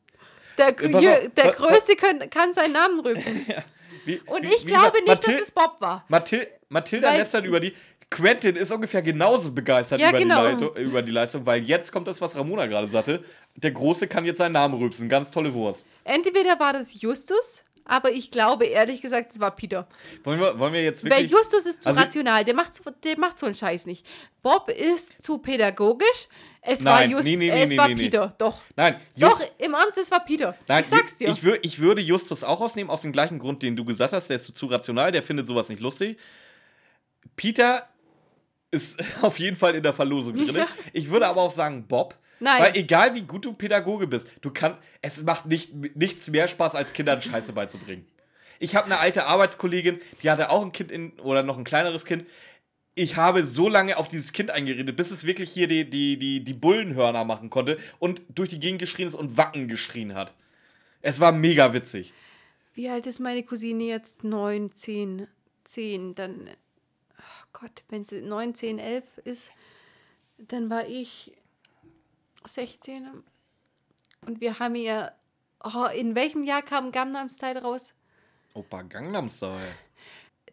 Der, 0.57 0.69
auf, 0.69 1.31
der 1.35 1.51
Größte 1.51 1.95
können, 1.95 2.29
kann 2.29 2.53
seinen 2.53 2.73
Namen 2.73 2.99
rübsen. 3.01 3.45
Wie, 4.05 4.19
Und 4.25 4.43
ich 4.43 4.65
glaube 4.65 4.91
gesagt, 4.91 4.95
nicht, 4.95 5.07
Mathil- 5.07 5.33
dass 5.37 5.43
es 5.43 5.51
Bob 5.51 5.75
war. 5.79 6.05
Mathil 6.07 6.47
Mathilda 6.69 7.09
Weil- 7.09 7.17
lästert 7.19 7.45
über 7.45 7.59
die. 7.59 7.73
Quentin 8.09 8.57
ist 8.57 8.69
ungefähr 8.73 9.01
genauso 9.01 9.53
begeistert 9.53 10.01
Ja, 10.01 10.09
über, 10.09 10.19
genau. 10.19 10.43
die 10.45 10.51
Leitung, 10.51 10.75
über 10.75 11.01
die 11.01 11.11
Leistung, 11.11 11.45
weil 11.45 11.63
jetzt 11.63 11.93
kommt 11.93 12.07
das, 12.07 12.19
was 12.19 12.35
Ramona 12.35 12.65
gerade 12.65 12.89
sagte. 12.89 13.23
Der 13.55 13.71
Große 13.71 14.05
kann 14.07 14.25
jetzt 14.25 14.39
seinen 14.39 14.51
Namen 14.51 14.73
rübsen. 14.77 15.07
Ganz 15.07 15.31
tolle 15.31 15.53
Wurst. 15.53 15.85
Entweder 16.03 16.59
war 16.59 16.73
das 16.73 16.99
Justus, 17.01 17.63
aber 17.85 18.11
ich 18.11 18.29
glaube 18.29 18.65
ehrlich 18.65 19.01
gesagt, 19.01 19.31
es 19.31 19.39
war 19.39 19.55
Peter. 19.55 19.87
Wollen 20.25 20.41
wir, 20.41 20.59
wollen 20.59 20.73
wir 20.73 20.83
jetzt 20.83 21.05
Weil 21.05 21.11
wirklich. 21.11 21.31
Justus 21.31 21.65
ist 21.65 21.83
zu 21.83 21.87
Also- 21.87 22.01
rational, 22.01 22.43
der 22.43 22.53
macht, 22.53 22.81
der 23.05 23.17
macht 23.17 23.39
so 23.39 23.45
einen 23.45 23.55
Scheiß 23.55 23.85
nicht. 23.85 24.05
Bob 24.41 24.67
ist 24.69 25.21
zu 25.21 25.37
pädagogisch. 25.37 26.27
Es 26.63 26.81
Nein, 26.81 26.93
war 26.93 27.03
Justus, 27.05 27.25
nee, 27.25 27.35
nee, 27.37 27.49
nee, 27.49 27.63
es 27.63 27.77
war. 27.77 27.87
Peter, 27.87 28.35
doch. 28.37 28.59
Nein, 28.75 28.95
Doch, 29.17 29.29
Just, 29.31 29.51
im 29.57 29.73
Ernst, 29.73 29.97
es 29.97 30.11
war 30.11 30.23
Peter. 30.23 30.55
nein 30.67 30.81
ich 30.83 30.87
sag's 30.89 31.17
dir. 31.17 31.29
Ich, 31.29 31.43
ich 31.43 31.79
würde 31.79 32.01
Justus 32.01 32.43
auch 32.43 32.61
ausnehmen, 32.61 32.91
aus 32.91 33.01
dem 33.01 33.11
gleichen 33.11 33.39
Grund, 33.39 33.63
den 33.63 33.75
du 33.75 33.83
gesagt 33.83 34.13
hast. 34.13 34.29
Der 34.29 34.35
ist 34.35 34.55
zu 34.55 34.65
rational, 34.67 35.11
der 35.11 35.23
findet 35.23 35.47
sowas 35.47 35.69
nicht 35.69 35.81
lustig. 35.81 36.19
Peter 37.35 37.87
ist 38.69 39.03
auf 39.23 39.39
jeden 39.39 39.55
Fall 39.55 39.73
in 39.73 39.81
der 39.81 39.93
Verlosung 39.93 40.35
drin. 40.35 40.55
Ja. 40.55 40.67
Ich 40.93 41.09
würde 41.09 41.27
aber 41.27 41.41
auch 41.41 41.51
sagen 41.51 41.87
Bob. 41.87 42.15
Nein. 42.39 42.61
Weil 42.61 42.77
egal 42.77 43.13
wie 43.15 43.21
gut 43.21 43.45
du 43.45 43.53
Pädagoge 43.53 44.07
bist, 44.07 44.27
du 44.41 44.51
kannst, 44.51 44.79
es 45.01 45.21
macht 45.23 45.45
nicht, 45.45 45.73
nichts 45.95 46.27
mehr 46.29 46.47
Spaß, 46.47 46.73
als 46.75 46.93
Kindern 46.93 47.21
Scheiße 47.21 47.53
beizubringen. 47.53 48.07
Ich 48.59 48.75
habe 48.75 48.85
eine 48.85 48.99
alte 48.99 49.25
Arbeitskollegin, 49.25 49.99
die 50.21 50.29
hatte 50.29 50.49
auch 50.51 50.63
ein 50.63 50.71
Kind 50.71 50.91
in, 50.91 51.19
oder 51.19 51.41
noch 51.43 51.57
ein 51.57 51.63
kleineres 51.63 52.05
Kind. 52.05 52.25
Ich 52.93 53.15
habe 53.15 53.45
so 53.45 53.69
lange 53.69 53.97
auf 53.97 54.09
dieses 54.09 54.33
Kind 54.33 54.51
eingeredet, 54.51 54.95
bis 54.95 55.11
es 55.11 55.23
wirklich 55.25 55.51
hier 55.51 55.67
die, 55.67 55.89
die, 55.89 56.17
die, 56.17 56.43
die 56.43 56.53
Bullenhörner 56.53 57.23
machen 57.23 57.49
konnte 57.49 57.77
und 57.99 58.21
durch 58.29 58.49
die 58.49 58.59
Gegend 58.59 58.79
geschrien 58.79 59.07
ist 59.07 59.15
und 59.15 59.37
Wacken 59.37 59.67
geschrien 59.67 60.13
hat. 60.13 60.33
Es 61.01 61.19
war 61.19 61.31
mega 61.31 61.73
witzig. 61.73 62.13
Wie 62.73 62.89
alt 62.89 63.05
ist 63.05 63.19
meine 63.19 63.43
Cousine 63.43 63.83
jetzt? 63.83 64.23
9, 64.23 64.75
10, 64.75 65.27
10. 65.63 66.15
Dann, 66.15 66.49
oh 67.17 67.47
Gott, 67.53 67.83
wenn 67.89 68.05
sie 68.05 68.21
9, 68.21 68.55
10, 68.55 68.79
11 68.79 69.17
ist, 69.23 69.51
dann 70.37 70.69
war 70.69 70.87
ich 70.87 71.33
16. 72.45 73.07
Und 74.25 74.41
wir 74.41 74.59
haben 74.59 74.75
ihr, 74.75 75.13
oh, 75.63 75.85
in 75.95 76.15
welchem 76.15 76.43
Jahr 76.43 76.61
kam 76.61 76.91
Gangnam 76.91 77.29
Style 77.29 77.61
raus? 77.61 77.93
Opa 78.53 78.81
Gangnam 78.83 79.29
Style. 79.29 79.75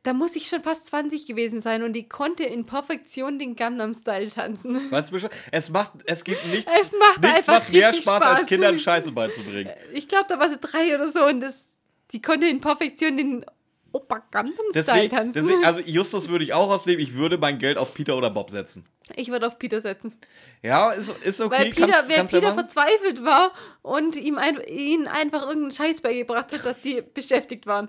Da 0.03 0.13
muss 0.13 0.37
ich 0.37 0.49
schon 0.49 0.63
fast 0.63 0.87
20 0.87 1.27
gewesen 1.27 1.61
sein 1.61 1.83
und 1.83 1.93
die 1.93 2.09
konnte 2.09 2.45
in 2.45 2.67
Perfektion 2.67 3.39
den 3.39 3.57
Gangnam 3.57 3.95
Style 3.95 4.31
tanzen. 4.31 4.91
Weißt 4.91 5.11
du, 5.11 5.15
Bescheid? 5.15 5.31
es 5.51 5.71
macht, 5.71 5.93
es 6.07 6.25
gibt 6.25 6.47
nichts, 6.47 6.71
Es 6.83 6.93
macht 6.99 7.23
nichts 7.23 7.49
was 7.49 7.71
mehr 7.71 7.89
richtig 7.89 8.05
Spaß, 8.05 8.23
als 8.23 8.39
Spaß. 8.41 8.49
Kindern 8.49 8.79
Scheiße 8.79 9.13
beizubringen. 9.13 9.73
Ich 9.93 10.07
glaube, 10.09 10.27
da 10.29 10.39
war 10.39 10.49
sie 10.49 10.59
drei 10.59 10.95
oder 10.95 11.11
so 11.11 11.25
und 11.27 11.41
das, 11.41 11.73
die 12.13 12.23
konnte 12.23 12.47
in 12.47 12.61
Perfektion 12.61 13.17
den 13.17 13.45
Opa 13.93 14.23
Gangnam 14.31 14.55
Style 14.71 14.73
Deswegen, 14.75 15.17
tanzen. 15.17 15.33
deswegen, 15.35 15.65
also 15.65 15.81
Justus 15.81 16.29
würde 16.29 16.45
ich 16.45 16.53
auch 16.53 16.71
ausnehmen. 16.71 17.01
Ich 17.01 17.15
würde 17.15 17.39
mein 17.39 17.59
Geld 17.59 17.79
auf 17.79 17.95
Peter 17.95 18.17
oder 18.17 18.31
Bob 18.31 18.51
setzen. 18.51 18.85
ich 19.17 19.31
würde 19.31 19.47
auf 19.47 19.59
Peter 19.59 19.81
setzen. 19.81 20.15
Ja, 20.63 20.91
ist, 20.93 21.11
ist 21.23 21.41
okay. 21.41 21.57
Weil 21.59 21.71
Peter, 21.71 21.93
kannst, 21.93 22.09
wer 22.09 22.17
kannst 22.19 22.33
ja 22.35 22.41
Peter 22.41 22.55
machen. 22.55 22.69
verzweifelt 22.69 23.25
war 23.25 23.53
und 23.83 24.15
ihm 24.17 24.37
ein, 24.37 24.61
ihnen 24.69 25.07
einfach 25.09 25.43
irgendeinen 25.43 25.73
Scheiß 25.73 26.03
beigebracht 26.03 26.53
hat, 26.53 26.65
dass 26.67 26.83
sie 26.83 27.03
beschäftigt 27.03 27.67
waren. 27.67 27.89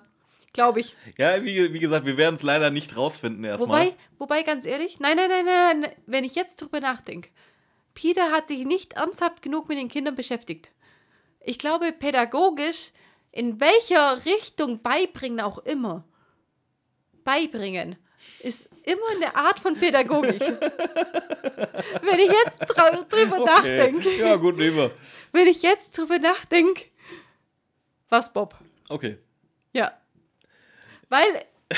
Glaube 0.53 0.79
ich. 0.79 0.95
Ja, 1.17 1.43
wie, 1.43 1.73
wie 1.73 1.79
gesagt, 1.79 2.05
wir 2.05 2.17
werden 2.17 2.35
es 2.35 2.43
leider 2.43 2.71
nicht 2.71 2.95
rausfinden 2.97 3.43
erstmal. 3.43 3.85
Wobei, 3.87 3.95
wobei, 4.17 4.43
ganz 4.43 4.65
ehrlich, 4.65 4.99
nein, 4.99 5.15
nein, 5.15 5.29
nein, 5.29 5.45
nein, 5.45 5.79
nein, 5.81 5.91
wenn 6.07 6.23
ich 6.23 6.35
jetzt 6.35 6.61
drüber 6.61 6.79
nachdenke, 6.79 7.29
Peter 7.93 8.31
hat 8.31 8.47
sich 8.47 8.65
nicht 8.65 8.93
ernsthaft 8.93 9.41
genug 9.41 9.67
mit 9.69 9.77
den 9.77 9.89
Kindern 9.89 10.15
beschäftigt. 10.15 10.71
Ich 11.41 11.59
glaube, 11.59 11.91
pädagogisch 11.91 12.91
in 13.31 13.59
welcher 13.59 14.25
Richtung 14.25 14.81
beibringen 14.81 15.39
auch 15.41 15.59
immer, 15.59 16.03
beibringen 17.23 17.95
ist 18.41 18.69
immer 18.83 19.01
eine 19.15 19.35
Art 19.35 19.59
von 19.59 19.75
Pädagogik. 19.75 20.39
wenn 22.01 22.19
ich 22.19 22.31
jetzt 22.31 22.59
drü 22.59 23.05
drüber 23.07 23.39
Okay. 23.39 23.45
nachdenke, 23.45 24.17
Ja, 24.17 24.35
gut, 24.35 24.57
nehmen 24.57 24.91
wenn 25.31 25.47
ich 25.47 25.61
jetzt 25.61 25.97
drüber 25.97 26.19
nachdenke, 26.19 26.85
was 28.09 28.33
Bob? 28.33 28.55
Okay. 28.89 29.17
Ja. 29.73 29.93
Weil 31.09 31.27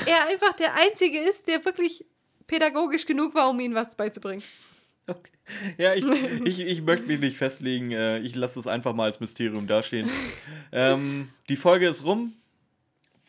er 0.05 0.27
einfach 0.27 0.53
der 0.53 0.75
Einzige 0.75 1.19
ist, 1.19 1.47
der 1.47 1.63
wirklich 1.65 2.05
pädagogisch 2.47 3.05
genug 3.05 3.33
war, 3.35 3.49
um 3.49 3.59
ihnen 3.59 3.75
was 3.75 3.95
beizubringen. 3.95 4.43
okay. 5.07 5.31
Ja, 5.77 5.93
ich, 5.93 6.05
ich, 6.45 6.59
ich 6.59 6.81
möchte 6.83 7.07
mich 7.07 7.19
nicht 7.19 7.37
festlegen. 7.37 7.91
äh, 7.91 8.19
Ich 8.19 8.35
lasse 8.35 8.59
es 8.59 8.67
einfach 8.67 8.93
mal 8.93 9.05
als 9.05 9.19
Mysterium 9.19 9.67
dastehen. 9.67 10.09
ähm, 10.71 11.29
die 11.49 11.55
Folge 11.55 11.87
ist 11.87 12.05
rum. 12.05 12.33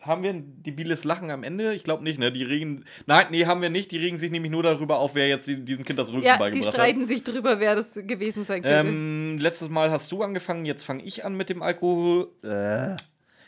Haben 0.02 0.24
wir 0.24 0.30
ein 0.30 0.62
debiles 0.64 1.04
Lachen 1.04 1.30
am 1.30 1.44
Ende? 1.44 1.74
Ich 1.74 1.84
glaube 1.84 2.02
nicht, 2.02 2.18
ne? 2.18 2.32
Die 2.32 2.42
regen. 2.42 2.84
Nein, 3.06 3.26
nee, 3.30 3.46
haben 3.46 3.62
wir 3.62 3.70
nicht. 3.70 3.92
Die 3.92 3.98
regen 3.98 4.18
sich 4.18 4.32
nämlich 4.32 4.50
nur 4.50 4.64
darüber 4.64 4.98
auf, 4.98 5.14
wer 5.14 5.28
jetzt 5.28 5.46
die- 5.46 5.64
diesem 5.64 5.84
Kind 5.84 5.96
das 5.98 6.08
Rülpsen 6.08 6.24
Ja, 6.26 6.34
die 6.34 6.40
beigebracht 6.40 6.66
hat. 6.66 6.74
streiten 6.74 7.04
sich 7.04 7.22
drüber, 7.22 7.60
wer 7.60 7.76
das 7.76 7.94
gewesen 7.94 8.44
sein 8.44 8.62
könnte. 8.62 8.88
Ähm, 8.88 9.38
letztes 9.38 9.68
Mal 9.68 9.92
hast 9.92 10.10
du 10.10 10.22
angefangen, 10.24 10.64
jetzt 10.64 10.82
fange 10.84 11.04
ich 11.04 11.24
an 11.24 11.36
mit 11.36 11.48
dem 11.50 11.62
Alkohol. 11.62 12.32
Äh, 12.42 12.96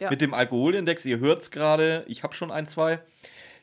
Ja. 0.01 0.11
Mit 0.11 0.21
dem 0.21 0.35
Alkoholindex. 0.35 1.05
Ihr 1.05 1.19
hört 1.21 1.43
es 1.43 1.51
gerade. 1.51 2.05
Ich 2.09 2.23
habe 2.23 2.35
schon 2.35 2.51
ein, 2.51 2.66
zwei. 2.66 3.01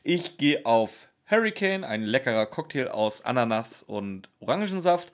Ich 0.02 0.36
gehe 0.38 0.64
auf 0.66 1.08
Hurricane, 1.30 1.84
ein 1.84 2.02
leckerer 2.02 2.46
Cocktail 2.46 2.88
aus 2.88 3.24
Ananas 3.24 3.82
und 3.82 4.28
Orangensaft. 4.40 5.12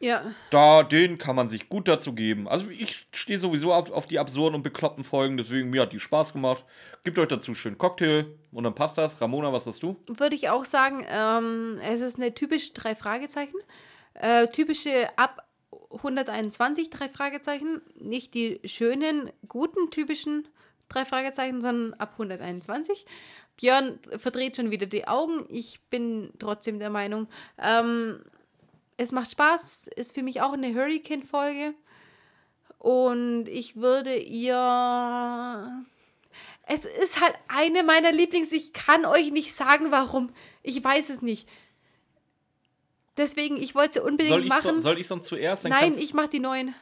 ja. 0.00 0.22
Da, 0.50 0.82
den 0.82 1.18
kann 1.18 1.36
man 1.36 1.48
sich 1.48 1.68
gut 1.68 1.88
dazu 1.88 2.14
geben. 2.14 2.48
Also 2.48 2.68
ich 2.70 3.06
stehe 3.12 3.38
sowieso 3.38 3.72
auf, 3.72 3.90
auf 3.90 4.06
die 4.06 4.18
absurden 4.18 4.56
und 4.56 4.62
bekloppten 4.62 5.04
Folgen, 5.04 5.36
deswegen 5.36 5.70
mir 5.70 5.82
hat 5.82 5.92
die 5.92 6.00
Spaß 6.00 6.32
gemacht. 6.32 6.64
Gebt 7.04 7.18
euch 7.18 7.28
dazu 7.28 7.54
schön 7.54 7.78
Cocktail 7.78 8.26
und 8.52 8.64
dann 8.64 8.74
passt 8.74 8.98
das. 8.98 9.20
Ramona, 9.20 9.52
was 9.52 9.66
hast 9.66 9.82
du? 9.82 9.96
Würde 10.06 10.36
ich 10.36 10.50
auch 10.50 10.64
sagen, 10.64 11.06
ähm, 11.08 11.78
es 11.82 12.00
ist 12.00 12.16
eine 12.16 12.34
typische 12.34 12.72
drei 12.74 12.94
Fragezeichen. 12.94 13.56
Äh, 14.14 14.46
typische 14.48 15.08
ab 15.16 15.47
121 15.90 16.90
drei 16.90 17.08
Fragezeichen. 17.08 17.82
Nicht 17.94 18.34
die 18.34 18.60
schönen, 18.64 19.30
guten, 19.46 19.90
typischen 19.90 20.48
drei 20.88 21.04
Fragezeichen, 21.04 21.60
sondern 21.60 21.94
ab 21.94 22.12
121. 22.12 23.04
Björn 23.56 23.98
verdreht 24.16 24.56
schon 24.56 24.70
wieder 24.70 24.86
die 24.86 25.06
Augen. 25.06 25.44
Ich 25.48 25.80
bin 25.90 26.30
trotzdem 26.38 26.78
der 26.78 26.90
Meinung, 26.90 27.28
ähm, 27.58 28.20
es 28.96 29.12
macht 29.12 29.30
Spaß, 29.30 29.88
ist 29.94 30.14
für 30.14 30.22
mich 30.22 30.42
auch 30.42 30.52
eine 30.52 30.74
Hurricane-Folge. 30.74 31.74
Und 32.78 33.46
ich 33.48 33.76
würde 33.76 34.16
ihr. 34.16 35.84
Es 36.66 36.84
ist 36.84 37.20
halt 37.20 37.34
eine 37.48 37.82
meiner 37.82 38.12
Lieblings. 38.12 38.52
Ich 38.52 38.72
kann 38.72 39.06
euch 39.06 39.30
nicht 39.30 39.54
sagen, 39.54 39.90
warum. 39.90 40.30
Ich 40.62 40.82
weiß 40.82 41.10
es 41.10 41.22
nicht. 41.22 41.48
Deswegen, 43.18 43.56
ich 43.60 43.74
wollte 43.74 43.94
sie 43.94 44.00
unbedingt 44.00 44.30
Soll 44.30 44.44
ich, 44.44 44.48
machen. 44.48 44.74
so, 44.76 44.80
soll 44.80 44.98
ich 44.98 45.06
sonst 45.06 45.26
zuerst? 45.26 45.64
Nein, 45.68 45.92
ich 45.98 46.14
mach 46.14 46.28
die 46.28 46.38
neuen. 46.40 46.74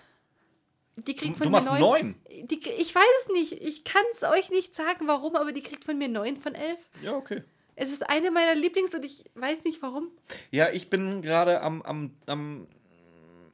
Die 0.96 1.14
kriegt 1.14 1.36
Du 1.36 1.44
von 1.44 1.52
machst 1.52 1.72
mir 1.72 1.78
neun? 1.78 2.14
Die, 2.28 2.60
ich 2.78 2.94
weiß 2.94 3.04
es 3.22 3.28
nicht. 3.32 3.52
Ich 3.52 3.84
kann 3.84 4.04
es 4.12 4.22
euch 4.22 4.50
nicht 4.50 4.74
sagen, 4.74 5.08
warum, 5.08 5.34
aber 5.36 5.52
die 5.52 5.62
kriegt 5.62 5.84
von 5.84 5.98
mir 5.98 6.08
neun 6.08 6.36
von 6.36 6.54
elf. 6.54 6.78
Ja, 7.02 7.14
okay. 7.14 7.42
Es 7.74 7.92
ist 7.92 8.08
eine 8.08 8.30
meiner 8.30 8.54
Lieblings 8.54 8.94
und 8.94 9.04
ich 9.04 9.24
weiß 9.34 9.64
nicht 9.64 9.82
warum. 9.82 10.08
Ja, 10.50 10.70
ich 10.70 10.88
bin 10.88 11.20
gerade 11.20 11.60
am, 11.60 11.82
am, 11.82 12.12
am 12.26 12.66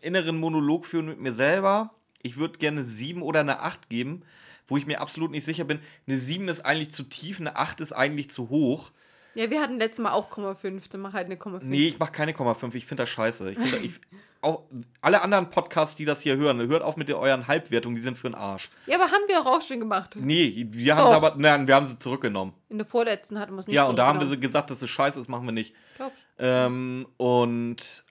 inneren 0.00 0.38
Monolog 0.38 0.86
führen 0.86 1.06
mit 1.06 1.20
mir 1.20 1.32
selber. 1.32 1.94
Ich 2.22 2.36
würde 2.36 2.58
gerne 2.58 2.84
sieben 2.84 3.22
oder 3.22 3.40
eine 3.40 3.60
acht 3.60 3.88
geben, 3.88 4.22
wo 4.66 4.76
ich 4.76 4.86
mir 4.86 5.00
absolut 5.00 5.32
nicht 5.32 5.44
sicher 5.44 5.64
bin. 5.64 5.80
Eine 6.06 6.18
sieben 6.18 6.48
ist 6.48 6.60
eigentlich 6.64 6.92
zu 6.92 7.02
tief, 7.02 7.40
eine 7.40 7.56
acht 7.56 7.80
ist 7.80 7.92
eigentlich 7.92 8.30
zu 8.30 8.48
hoch. 8.48 8.92
Ja, 9.34 9.50
wir 9.50 9.60
hatten 9.60 9.78
letztes 9.78 10.02
Mal 10.02 10.12
auch 10.12 10.30
0,5. 10.30 10.90
Dann 10.90 11.00
mach 11.00 11.12
halt 11.12 11.26
eine 11.26 11.36
0,5. 11.36 11.60
Nee, 11.62 11.86
ich 11.86 11.98
mache 11.98 12.12
keine 12.12 12.34
Komma 12.34 12.54
fünf. 12.54 12.74
Ich 12.74 12.86
finde 12.86 13.02
das 13.02 13.10
scheiße. 13.10 13.50
Ich 13.50 13.58
finde, 13.58 13.78
ich, 13.78 14.00
auch 14.42 14.64
alle 15.00 15.22
anderen 15.22 15.48
Podcasts, 15.48 15.96
die 15.96 16.04
das 16.04 16.20
hier 16.20 16.36
hören, 16.36 16.58
hört 16.68 16.82
auf 16.82 16.96
mit 16.96 17.10
euren 17.10 17.46
Halbwertungen, 17.46 17.94
die 17.94 18.02
sind 18.02 18.18
für 18.18 18.28
den 18.28 18.34
Arsch. 18.34 18.70
Ja, 18.86 18.96
aber 18.96 19.04
haben 19.04 19.22
wir 19.28 19.36
doch 19.36 19.46
auch 19.46 19.62
schon 19.62 19.80
gemacht. 19.80 20.16
Nee, 20.16 20.66
wir 20.68 20.96
haben 20.96 21.08
sie 21.08 21.14
aber, 21.14 21.34
nein, 21.36 21.66
wir 21.66 21.74
haben 21.76 21.86
sie 21.86 21.98
zurückgenommen. 21.98 22.52
In 22.68 22.78
der 22.78 22.86
vorletzten 22.86 23.38
hatten 23.38 23.52
wir 23.54 23.60
es 23.60 23.66
nicht 23.66 23.76
Ja, 23.76 23.84
und 23.84 23.96
da 23.96 24.06
haben 24.06 24.20
wir 24.20 24.36
gesagt, 24.36 24.70
das 24.70 24.82
ist 24.82 24.90
scheiße, 24.90 25.18
das 25.18 25.28
machen 25.28 25.46
wir 25.46 25.52
nicht. 25.52 25.74
Glaub. 25.96 26.12
Ähm, 26.38 27.06
und. 27.16 28.04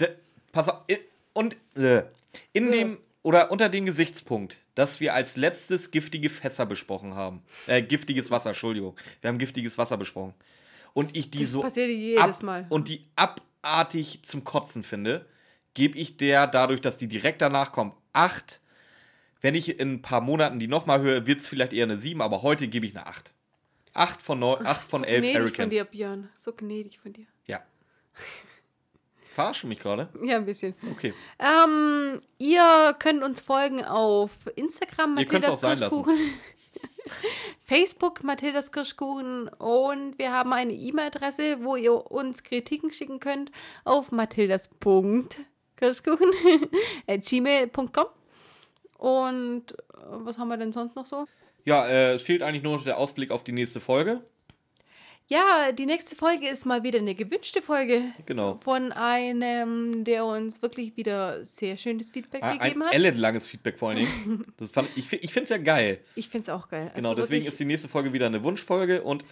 De, 0.00 0.08
pass 0.50 0.68
auf. 0.68 0.80
Und 1.32 1.56
äh, 1.76 2.02
in 2.52 2.72
dem 2.72 2.98
oder 3.22 3.50
unter 3.50 3.68
dem 3.68 3.84
Gesichtspunkt, 3.86 4.58
dass 4.74 5.00
wir 5.00 5.14
als 5.14 5.36
letztes 5.36 5.90
giftige 5.90 6.30
Fässer 6.30 6.66
besprochen 6.66 7.14
haben. 7.14 7.42
Äh, 7.66 7.82
giftiges 7.82 8.30
Wasser, 8.30 8.50
Entschuldigung. 8.50 8.96
Wir 9.20 9.28
haben 9.28 9.38
giftiges 9.38 9.76
Wasser 9.78 9.96
besprochen. 9.96 10.34
Und 10.94 11.16
ich 11.16 11.30
die 11.30 11.42
Das 11.42 11.50
so. 11.50 11.60
passiert 11.60 11.90
jedes 11.90 12.22
ab, 12.22 12.42
Mal. 12.42 12.66
Und 12.68 12.88
die 12.88 13.06
abartig 13.16 14.20
zum 14.22 14.44
Kotzen 14.44 14.82
finde, 14.82 15.26
gebe 15.74 15.98
ich 15.98 16.16
der, 16.16 16.46
dadurch, 16.46 16.80
dass 16.80 16.96
die 16.96 17.08
direkt 17.08 17.42
danach 17.42 17.72
kommt, 17.72 17.94
8. 18.12 18.60
Wenn 19.42 19.54
ich 19.54 19.78
in 19.78 19.92
ein 19.94 20.02
paar 20.02 20.20
Monaten 20.20 20.58
die 20.58 20.68
nochmal 20.68 21.00
höre, 21.00 21.26
wird 21.26 21.40
es 21.40 21.46
vielleicht 21.46 21.72
eher 21.72 21.84
eine 21.84 21.96
7, 21.98 22.20
aber 22.20 22.42
heute 22.42 22.68
gebe 22.68 22.84
ich 22.86 22.96
eine 22.96 23.06
8. 23.06 23.32
8 23.92 24.22
von, 24.22 24.38
9, 24.38 24.66
8 24.66 24.82
von 24.82 25.00
so 25.00 25.06
11 25.06 25.20
gnädig 25.20 25.40
Hurricanes. 25.40 25.56
von 25.56 25.70
dir, 25.70 25.84
Björn. 25.84 26.28
So 26.36 26.52
gnädig 26.52 26.98
von 26.98 27.12
dir. 27.12 27.26
Ja. 27.46 27.60
Verarschst 29.32 29.62
du 29.62 29.68
mich 29.68 29.78
gerade? 29.78 30.08
Ja, 30.22 30.36
ein 30.36 30.44
bisschen. 30.44 30.74
Okay. 30.90 31.14
Ähm, 31.38 32.20
ihr 32.38 32.94
könnt 32.98 33.22
uns 33.22 33.40
folgen 33.40 33.84
auf 33.84 34.30
Instagram, 34.56 35.14
Mathildas. 35.14 35.60
Kirschkuchen. 35.60 36.16
Facebook, 37.64 38.24
Mathildas 38.24 38.72
Kirschkuchen. 38.72 39.46
Und 39.48 40.18
wir 40.18 40.32
haben 40.32 40.52
eine 40.52 40.72
E-Mail-Adresse, 40.72 41.62
wo 41.62 41.76
ihr 41.76 42.10
uns 42.10 42.42
Kritiken 42.42 42.90
schicken 42.92 43.20
könnt 43.20 43.52
auf 43.84 44.10
mathildas.kirschkuchen 44.10 46.32
at 47.06 47.24
gmail.com. 47.24 48.06
Und 48.98 49.72
äh, 49.72 49.76
was 50.08 50.38
haben 50.38 50.48
wir 50.48 50.56
denn 50.56 50.72
sonst 50.72 50.96
noch 50.96 51.06
so? 51.06 51.26
Ja, 51.64 51.86
äh, 51.86 52.14
es 52.14 52.24
fehlt 52.24 52.42
eigentlich 52.42 52.62
nur 52.62 52.76
noch 52.76 52.84
der 52.84 52.98
Ausblick 52.98 53.30
auf 53.30 53.44
die 53.44 53.52
nächste 53.52 53.80
Folge. 53.80 54.22
Ja, 55.30 55.70
die 55.70 55.86
nächste 55.86 56.16
Folge 56.16 56.48
ist 56.48 56.66
mal 56.66 56.82
wieder 56.82 56.98
eine 56.98 57.14
gewünschte 57.14 57.62
Folge. 57.62 58.02
Genau. 58.26 58.58
Von 58.64 58.90
einem, 58.90 60.02
der 60.02 60.24
uns 60.24 60.60
wirklich 60.60 60.96
wieder 60.96 61.44
sehr 61.44 61.76
schönes 61.76 62.10
Feedback 62.10 62.42
Ein, 62.42 62.58
gegeben 62.58 62.82
ein 62.82 62.88
hat. 62.88 62.94
ellenlanges 62.94 63.46
Feedback 63.46 63.78
vor 63.78 63.90
allen 63.90 63.98
Dingen. 63.98 64.44
Das 64.56 64.70
fand, 64.70 64.88
ich 64.96 65.12
ich 65.12 65.32
finde 65.32 65.44
es 65.44 65.50
ja 65.50 65.58
geil. 65.58 66.00
Ich 66.16 66.28
finde 66.28 66.42
es 66.42 66.48
auch 66.48 66.68
geil. 66.68 66.90
Genau, 66.96 67.10
Also 67.10 67.22
deswegen 67.22 67.46
ist 67.46 67.60
die 67.60 67.64
nächste 67.64 67.88
Folge 67.88 68.12
wieder 68.12 68.26
eine 68.26 68.42
Wunschfolge. 68.42 69.02
Und 69.02 69.24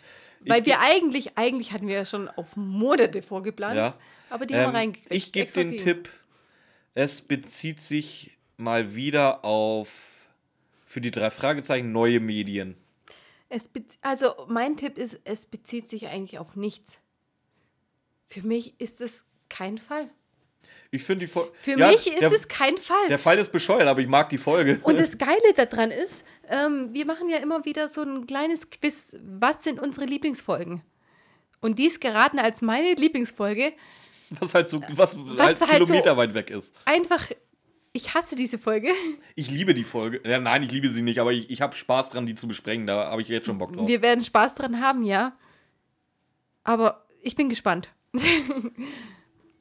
Weil 0.46 0.64
wir 0.64 0.78
eigentlich, 0.78 1.36
eigentlich 1.36 1.72
hatten 1.72 1.88
wir 1.88 1.96
ja 1.96 2.04
schon 2.04 2.28
auf 2.28 2.54
Monate 2.54 3.20
vorgeplant. 3.20 3.76
Ja. 3.76 3.94
Aber 4.30 4.46
die 4.46 4.54
haben 4.54 4.60
wir 4.60 4.68
ähm, 4.68 4.74
reingekriegt. 4.76 5.12
ich 5.12 5.32
gebe 5.32 5.50
den 5.50 5.70
viel. 5.70 5.80
Tipp, 5.80 6.08
es 6.94 7.22
bezieht 7.22 7.80
sich 7.80 8.38
mal 8.56 8.94
wieder 8.94 9.44
auf 9.44 10.28
für 10.86 11.00
die 11.00 11.10
drei 11.10 11.30
Fragezeichen 11.30 11.90
neue 11.90 12.20
Medien. 12.20 12.76
Es 13.48 13.70
also 14.02 14.34
mein 14.48 14.76
Tipp 14.76 14.98
ist, 14.98 15.20
es 15.24 15.46
bezieht 15.46 15.88
sich 15.88 16.08
eigentlich 16.08 16.38
auf 16.38 16.54
nichts. 16.56 16.98
Für 18.26 18.42
mich 18.42 18.78
ist 18.80 19.00
es 19.00 19.24
kein 19.48 19.78
Fall. 19.78 20.10
Ich 20.90 21.02
finde 21.04 21.26
die 21.26 21.30
Folge. 21.30 21.52
Für 21.58 21.76
mich 21.76 22.06
ist 22.06 22.20
der, 22.20 22.32
es 22.32 22.48
kein 22.48 22.76
Fall. 22.76 23.08
Der 23.08 23.18
Fall 23.18 23.38
ist 23.38 23.52
bescheuert, 23.52 23.86
aber 23.88 24.00
ich 24.00 24.08
mag 24.08 24.28
die 24.30 24.38
Folge. 24.38 24.80
Und 24.82 24.98
das 24.98 25.18
Geile 25.18 25.52
daran 25.54 25.90
ist, 25.90 26.24
ähm, 26.48 26.92
wir 26.92 27.06
machen 27.06 27.28
ja 27.28 27.38
immer 27.38 27.64
wieder 27.64 27.88
so 27.88 28.02
ein 28.02 28.26
kleines 28.26 28.70
Quiz. 28.70 29.16
Was 29.22 29.64
sind 29.64 29.80
unsere 29.80 30.06
Lieblingsfolgen? 30.06 30.82
Und 31.60 31.78
dies 31.78 32.00
geraten 32.00 32.38
als 32.38 32.62
meine 32.62 32.94
Lieblingsfolge. 32.94 33.72
was 34.30 34.54
halt 34.54 34.68
so, 34.68 34.80
was, 34.90 35.16
Was 35.18 35.60
halt 35.60 35.70
halt 35.72 35.84
Kilometer 35.84 36.10
so- 36.12 36.16
weit 36.16 36.34
weg 36.34 36.50
ist. 36.50 36.74
Einfach, 36.84 37.26
ich 37.98 38.14
hasse 38.14 38.36
diese 38.36 38.58
Folge. 38.58 38.92
Ich 39.34 39.50
liebe 39.50 39.74
die 39.74 39.84
Folge. 39.84 40.20
Ja, 40.28 40.40
nein, 40.40 40.64
ich 40.64 40.72
liebe 40.72 40.90
sie 40.90 41.02
nicht, 41.02 41.20
aber 41.20 41.32
ich, 41.32 41.48
ich 41.48 41.62
habe 41.62 41.76
Spaß 41.76 42.10
dran, 42.10 42.26
die 42.26 42.34
zu 42.34 42.48
besprechen. 42.48 42.88
Da 42.88 43.08
habe 43.10 43.22
ich 43.22 43.28
jetzt 43.28 43.46
schon 43.46 43.56
Bock 43.56 43.72
drauf. 43.72 43.86
Wir 43.86 44.02
werden 44.02 44.20
Spaß 44.20 44.56
dran 44.56 44.80
haben, 44.80 45.04
ja. 45.04 45.36
Aber 46.64 47.06
ich 47.22 47.36
bin 47.36 47.48
gespannt. 47.48 47.88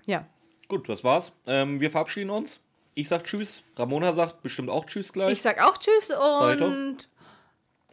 ja. 0.08 0.26
Gut, 0.68 0.90
das 0.90 1.04
war's. 1.04 1.32
Ähm, 1.46 1.80
wir 1.80 1.92
verabschieden 1.92 2.32
uns. 2.32 2.60
Ich 2.96 3.08
sag 3.08 3.26
Tschüss. 3.26 3.62
Ramona 3.76 4.14
sagt 4.14 4.42
bestimmt 4.42 4.72
auch 4.72 4.86
Tschüss 4.86 5.14
gleich. 5.14 5.32
Ich 5.32 5.44
sag 5.44 5.64
auch 5.64 5.78
Tschüss 5.78 6.12
und 6.12 7.08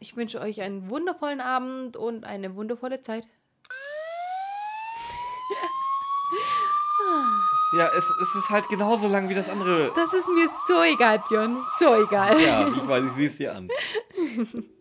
ich 0.00 0.16
wünsche 0.16 0.40
euch 0.40 0.62
einen 0.62 0.88
wundervollen 0.88 1.42
Abend 1.42 1.98
und 1.98 2.24
eine 2.24 2.54
wundervolle 2.54 3.02
Zeit. 3.02 3.26
ja, 7.76 7.90
es, 7.96 8.10
es 8.22 8.34
ist 8.34 8.50
halt 8.50 8.68
genauso 8.68 9.08
lang 9.08 9.28
wie 9.28 9.34
das 9.34 9.48
andere. 9.48 9.90
Das 9.94 10.12
ist 10.12 10.28
mir 10.28 10.48
so 10.66 10.82
egal, 10.82 11.22
Björn. 11.28 11.56
So 11.78 12.02
egal. 12.02 12.40
Ja, 12.40 12.66
ich 12.66 12.88
weiß, 12.88 13.04
ich 13.04 13.12
sehe 13.12 13.28
es 13.28 13.36
dir 13.36 13.54
an. 13.54 13.68